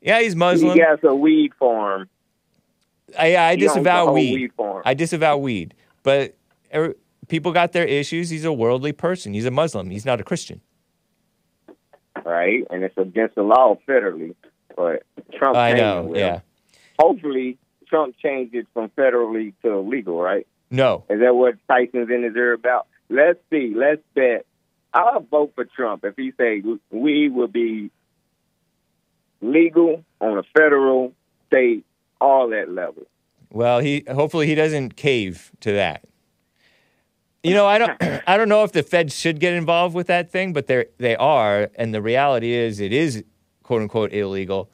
Yeah, 0.00 0.20
he's 0.20 0.34
Muslim. 0.34 0.72
He 0.72 0.80
got 0.80 1.04
a 1.04 1.14
weed 1.14 1.52
farm. 1.54 2.08
I, 3.16 3.36
I 3.36 3.54
He 3.54 3.62
owns 3.68 3.74
the 3.74 3.80
disavow 3.80 4.12
weed. 4.12 4.34
weed 4.34 4.52
farm. 4.56 4.82
I 4.84 4.94
disavow 4.94 5.36
weed. 5.36 5.74
But 6.02 6.36
er, 6.74 6.96
people 7.28 7.52
got 7.52 7.70
their 7.70 7.84
issues. 7.86 8.30
He's 8.30 8.44
a 8.44 8.52
worldly 8.52 8.92
person. 8.92 9.34
He's 9.34 9.46
a 9.46 9.52
Muslim. 9.52 9.90
He's 9.90 10.04
not 10.04 10.20
a 10.20 10.24
Christian. 10.24 10.60
right? 12.24 12.64
And 12.70 12.82
it's 12.82 12.96
against 12.98 13.36
the 13.36 13.42
law 13.42 13.78
federally. 13.88 14.34
But 14.76 15.04
Trump, 15.38 15.56
I 15.56 15.74
know. 15.74 16.12
Yeah. 16.14 16.40
Hopefully, 16.98 17.58
Trump 17.90 18.16
changed 18.22 18.54
it 18.54 18.66
from 18.72 18.88
federally 18.90 19.52
to 19.62 19.80
legal, 19.80 20.20
right? 20.20 20.46
No. 20.70 21.04
Is 21.10 21.20
that 21.20 21.34
what 21.34 21.56
Tyson's 21.68 22.08
in 22.08 22.22
his 22.22 22.34
ear 22.36 22.52
about? 22.52 22.86
Let's 23.10 23.40
see. 23.50 23.74
Let's 23.76 24.00
bet. 24.14 24.46
I'll 24.94 25.20
vote 25.20 25.52
for 25.54 25.64
Trump 25.64 26.04
if 26.04 26.16
he 26.16 26.32
say 26.38 26.62
we 26.90 27.28
will 27.28 27.48
be 27.48 27.90
legal 29.40 30.04
on 30.20 30.38
a 30.38 30.42
federal, 30.56 31.12
state, 31.48 31.84
all 32.20 32.50
that 32.50 32.70
level. 32.70 33.02
Well, 33.50 33.80
he 33.80 34.04
hopefully 34.08 34.46
he 34.46 34.54
doesn't 34.54 34.96
cave 34.96 35.50
to 35.60 35.72
that. 35.72 36.04
You 37.42 37.54
know, 37.54 37.66
I 37.66 37.78
don't 37.78 37.96
I 38.26 38.36
don't 38.36 38.48
know 38.48 38.64
if 38.64 38.72
the 38.72 38.82
feds 38.82 39.18
should 39.18 39.40
get 39.40 39.54
involved 39.54 39.94
with 39.94 40.06
that 40.06 40.30
thing, 40.30 40.52
but 40.52 40.66
they 40.66 40.86
they 40.98 41.16
are, 41.16 41.70
and 41.74 41.92
the 41.92 42.02
reality 42.02 42.52
is 42.52 42.80
it 42.80 42.92
is 42.92 43.24
quote 43.62 43.82
unquote 43.82 44.12
illegal. 44.12 44.70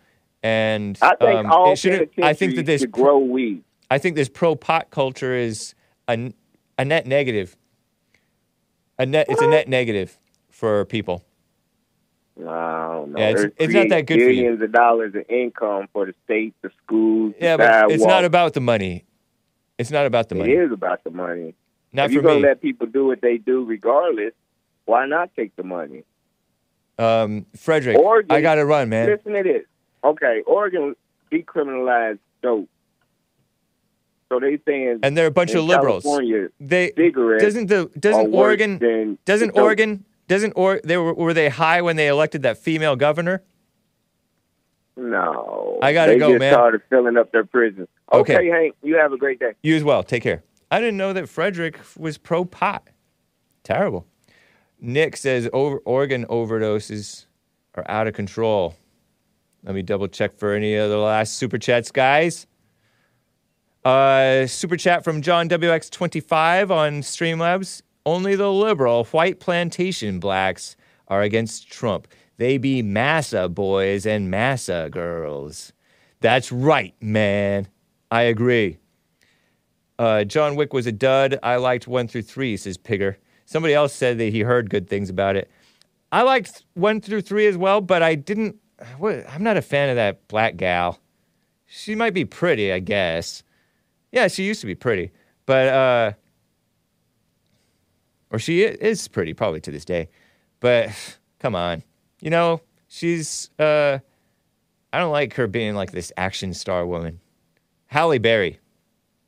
And 0.47 0.97
I 1.03 1.17
think 1.17 1.41
um, 1.41 1.51
all 1.51 1.73
it 1.73 1.79
shouldn't- 1.79 2.13
I 2.23 2.33
think 2.33 2.55
that 2.55 2.67
this 2.67 2.83
to 2.83 2.87
grow 2.87 3.19
weed. 3.19 3.65
I 3.91 3.99
think 3.99 4.15
this 4.15 4.29
pro 4.29 4.55
pot 4.55 4.91
culture 4.91 5.35
is 5.35 5.75
a, 6.07 6.33
a 6.79 6.85
net 6.85 7.05
negative. 7.07 7.57
A 8.97 9.07
net 9.07 9.27
it's 9.29 9.43
a 9.43 9.49
net 9.49 9.69
negative 9.69 10.17
for 10.51 10.85
people. 10.85 11.25
I 12.39 12.43
don't 12.93 13.13
know. 13.13 13.19
Yeah, 13.19 13.31
it's- 13.31 13.53
it's 13.59 13.75
not 13.75 13.89
that 13.89 14.07
good 14.07 14.19
for 14.19 14.21
you. 14.31 14.43
Billions 14.43 14.63
of 14.63 14.71
dollars 14.71 15.15
of 15.17 15.25
income 15.29 15.89
for 15.93 16.07
the 16.07 16.15
state, 16.25 16.55
the 16.63 16.71
schools, 16.85 17.35
the 17.41 17.45
Yeah, 17.45 17.57
but 17.57 17.91
it's 17.91 18.05
not 18.05 18.25
about 18.25 18.55
the 18.55 18.61
money. 18.61 19.05
It's 19.79 19.91
not 19.91 20.07
about 20.07 20.29
the 20.29 20.37
money. 20.37 20.53
It 20.53 20.59
is 20.67 20.73
about 20.73 21.03
the 21.03 21.11
money. 21.11 21.55
Not 21.93 22.07
if 22.07 22.13
you're 22.13 22.23
gonna 22.23 22.39
let 22.39 22.63
people 22.63 22.87
do 22.87 23.07
what 23.07 23.21
they 23.21 23.37
do 23.39 23.65
regardless, 23.65 24.33
why 24.85 25.07
not 25.07 25.31
take 25.35 25.57
the 25.57 25.65
money? 25.65 26.05
Um, 26.99 27.47
Frederick, 27.57 27.99
Oregon, 27.99 28.31
I 28.35 28.41
got 28.41 28.55
to 28.55 28.65
run, 28.65 28.89
man. 28.89 29.09
Listen 29.11 29.33
to 29.35 29.43
this. 29.43 29.65
Okay, 30.07 30.43
Oregon 30.47 30.95
decriminalized 31.33 32.21
dope. 32.43 32.69
So 34.29 34.41
they 34.41 34.59
saying 34.67 35.01
And 35.03 35.17
they're 35.17 35.27
a 35.27 35.31
bunch 35.31 35.55
of 35.55 35.65
liberals. 35.65 36.03
California, 36.03 36.49
They 36.61 36.91
doesn't 36.91 37.67
the 37.69 37.91
doesn't 37.99 38.35
Oregon 38.35 39.19
doesn't. 39.25 39.51
Oregon 39.59 40.05
doesn't 40.29 40.53
or 40.57 40.81
they 40.83 40.97
were 40.97 41.15
were 41.15 41.35
they 41.35 41.49
high 41.49 41.83
when 41.83 41.97
they 41.97 42.09
elected 42.09 42.43
that 42.43 42.59
female 42.59 42.97
governor? 42.97 43.43
No, 44.97 45.79
I 45.83 45.93
gotta 45.93 46.13
they 46.13 46.19
go, 46.19 46.31
just 46.31 46.41
man. 46.41 46.53
started 46.53 46.81
filling 46.89 47.17
up 47.17 47.31
their 47.31 47.45
prisons. 47.45 47.89
Okay. 48.13 48.37
Okay, 48.37 48.49
Hank, 48.49 48.75
you 48.83 48.97
have 48.97 49.13
a 49.13 49.19
great 49.19 49.39
day. 49.39 49.53
You 49.63 49.77
as 49.77 49.85
well. 49.85 50.03
Take 50.03 50.23
care. 50.23 50.43
I 50.71 50.81
didn't 50.81 50.97
know 50.97 51.13
that 51.13 51.29
Frederick 51.29 51.79
was 51.99 52.17
pro 52.19 52.45
pot. 52.45 52.89
Terrible. 53.63 54.07
Nick 54.81 55.17
says 55.17 55.49
over, 55.53 55.79
Oregon 55.85 56.25
overdoses 56.27 57.27
are 57.75 57.85
out 57.89 58.07
of 58.07 58.15
control. 58.15 58.75
Let 59.67 59.75
me 59.75 59.83
double 59.83 60.07
check 60.07 60.39
for 60.39 60.55
any 60.55 60.77
of 60.77 60.91
the 60.91 60.97
last 60.97 61.35
super 61.35 61.59
chats, 61.59 61.91
guys. 61.91 62.47
Uh, 63.85 64.47
super 64.47 64.77
chat 64.77 65.03
from 65.03 65.23
John 65.23 65.49
WX25 65.49 66.71
on 66.71 67.01
Streamlabs. 67.03 67.83
Only 68.05 68.37
the 68.37 68.53
liberal 68.53 69.05
white 69.07 69.41
plantation 69.41 70.21
blacks 70.21 70.77
are 71.09 71.23
against 71.23 71.69
Trump. 71.69 72.07
They 72.37 72.59
be 72.59 72.81
massa 72.81 73.49
boys 73.49 74.07
and 74.07 74.31
massa 74.31 74.89
girls. 74.93 75.73
That's 76.21 76.53
right, 76.53 76.95
man. 77.01 77.67
I 78.13 78.23
agree. 78.23 78.79
Uh, 79.99 80.23
John 80.23 80.55
Wick 80.55 80.73
was 80.73 80.87
a 80.87 80.93
dud. 80.93 81.41
I 81.43 81.57
liked 81.57 81.89
one 81.89 82.07
through 82.07 82.23
three, 82.23 82.57
says 82.57 82.79
Pigger. 82.79 83.17
Somebody 83.47 83.75
else 83.75 83.93
said 83.93 84.19
that 84.19 84.33
he 84.33 84.41
heard 84.43 84.71
good 84.71 84.89
things 84.89 85.11
about 85.11 85.35
it. 85.35 85.51
I 86.13 86.23
liked 86.23 86.65
one 86.75 87.01
through 87.01 87.23
three 87.23 87.49
as 87.49 87.57
well, 87.57 87.81
but 87.81 88.03
I 88.03 88.15
didn't. 88.15 88.57
What, 88.99 89.25
I'm 89.29 89.43
not 89.43 89.57
a 89.57 89.63
fan 89.63 89.89
of 89.89 89.97
that 89.97 90.29
black 90.29 90.57
gal. 90.57 90.99
She 91.67 91.95
might 91.95 92.15
be 92.15 92.25
pretty, 92.25 92.73
I 92.73 92.79
guess. 92.79 93.43
Yeah, 94.13 94.29
she 94.29 94.45
used 94.45 94.61
to 94.61 94.67
be 94.67 94.75
pretty, 94.75 95.11
but 95.47 95.69
uh, 95.69 96.13
or 98.31 98.39
she 98.39 98.63
is 98.63 99.09
pretty 99.09 99.35
probably 99.35 99.61
to 99.63 99.71
this 99.71 99.85
day. 99.85 100.09
But 100.61 100.91
come 101.39 101.55
on, 101.55 101.83
you 102.21 102.31
know 102.31 102.61
she's. 102.89 103.51
Uh, 103.59 103.99
I 104.93 104.99
don't 104.99 105.13
like 105.13 105.35
her 105.35 105.47
being 105.47 105.75
like 105.75 105.91
this 105.91 106.13
action 106.17 106.55
star 106.55 106.87
woman. 106.87 107.21
Halle 107.87 108.19
Berry, 108.19 108.61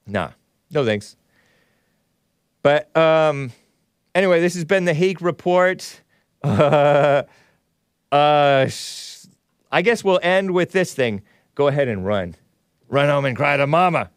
nah, 0.06 0.30
no 0.70 0.84
thanks. 0.84 1.16
But 2.62 2.96
um, 2.96 3.52
anyway, 4.14 4.40
this 4.40 4.54
has 4.54 4.64
been 4.64 4.84
the 4.84 4.94
Hake 4.94 5.20
Report. 5.20 6.02
Uh, 6.40 7.24
uh, 8.12 8.68
I 9.70 9.82
guess 9.82 10.02
we'll 10.02 10.20
end 10.22 10.52
with 10.52 10.72
this 10.72 10.94
thing. 10.94 11.22
Go 11.54 11.68
ahead 11.68 11.88
and 11.88 12.04
run. 12.04 12.34
Run 12.88 13.08
home 13.08 13.24
and 13.24 13.36
cry 13.36 13.56
to 13.56 13.66
mama. 13.66 14.10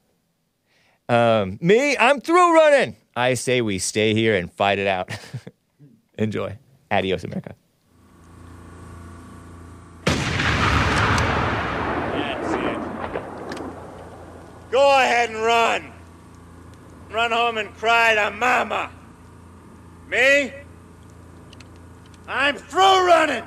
Um, 1.10 1.57
me, 1.61 1.98
I'm 1.98 2.22
through 2.22 2.53
running. 2.56 2.95
I 3.15 3.34
say 3.34 3.61
we 3.61 3.80
stay 3.80 4.14
here 4.14 4.36
and 4.36 4.52
fight 4.52 4.80
it 4.80 4.88
out. 4.88 5.10
Enjoy. 6.18 6.57
Adios, 6.90 7.23
America. 7.23 7.56
Go 14.72 14.99
ahead 14.99 15.30
and 15.30 15.41
run. 15.41 15.91
Run 17.11 17.32
home 17.32 17.57
and 17.57 17.73
cry 17.76 18.15
to 18.15 18.32
mama. 18.32 18.90
Me? 20.07 20.53
I'm 22.26 22.56
through 22.56 23.06
running. 23.06 23.44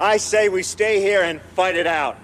I 0.00 0.16
say 0.16 0.48
we 0.48 0.62
stay 0.62 1.02
here 1.02 1.22
and 1.22 1.42
fight 1.54 1.76
it 1.76 1.86
out. 1.86 2.16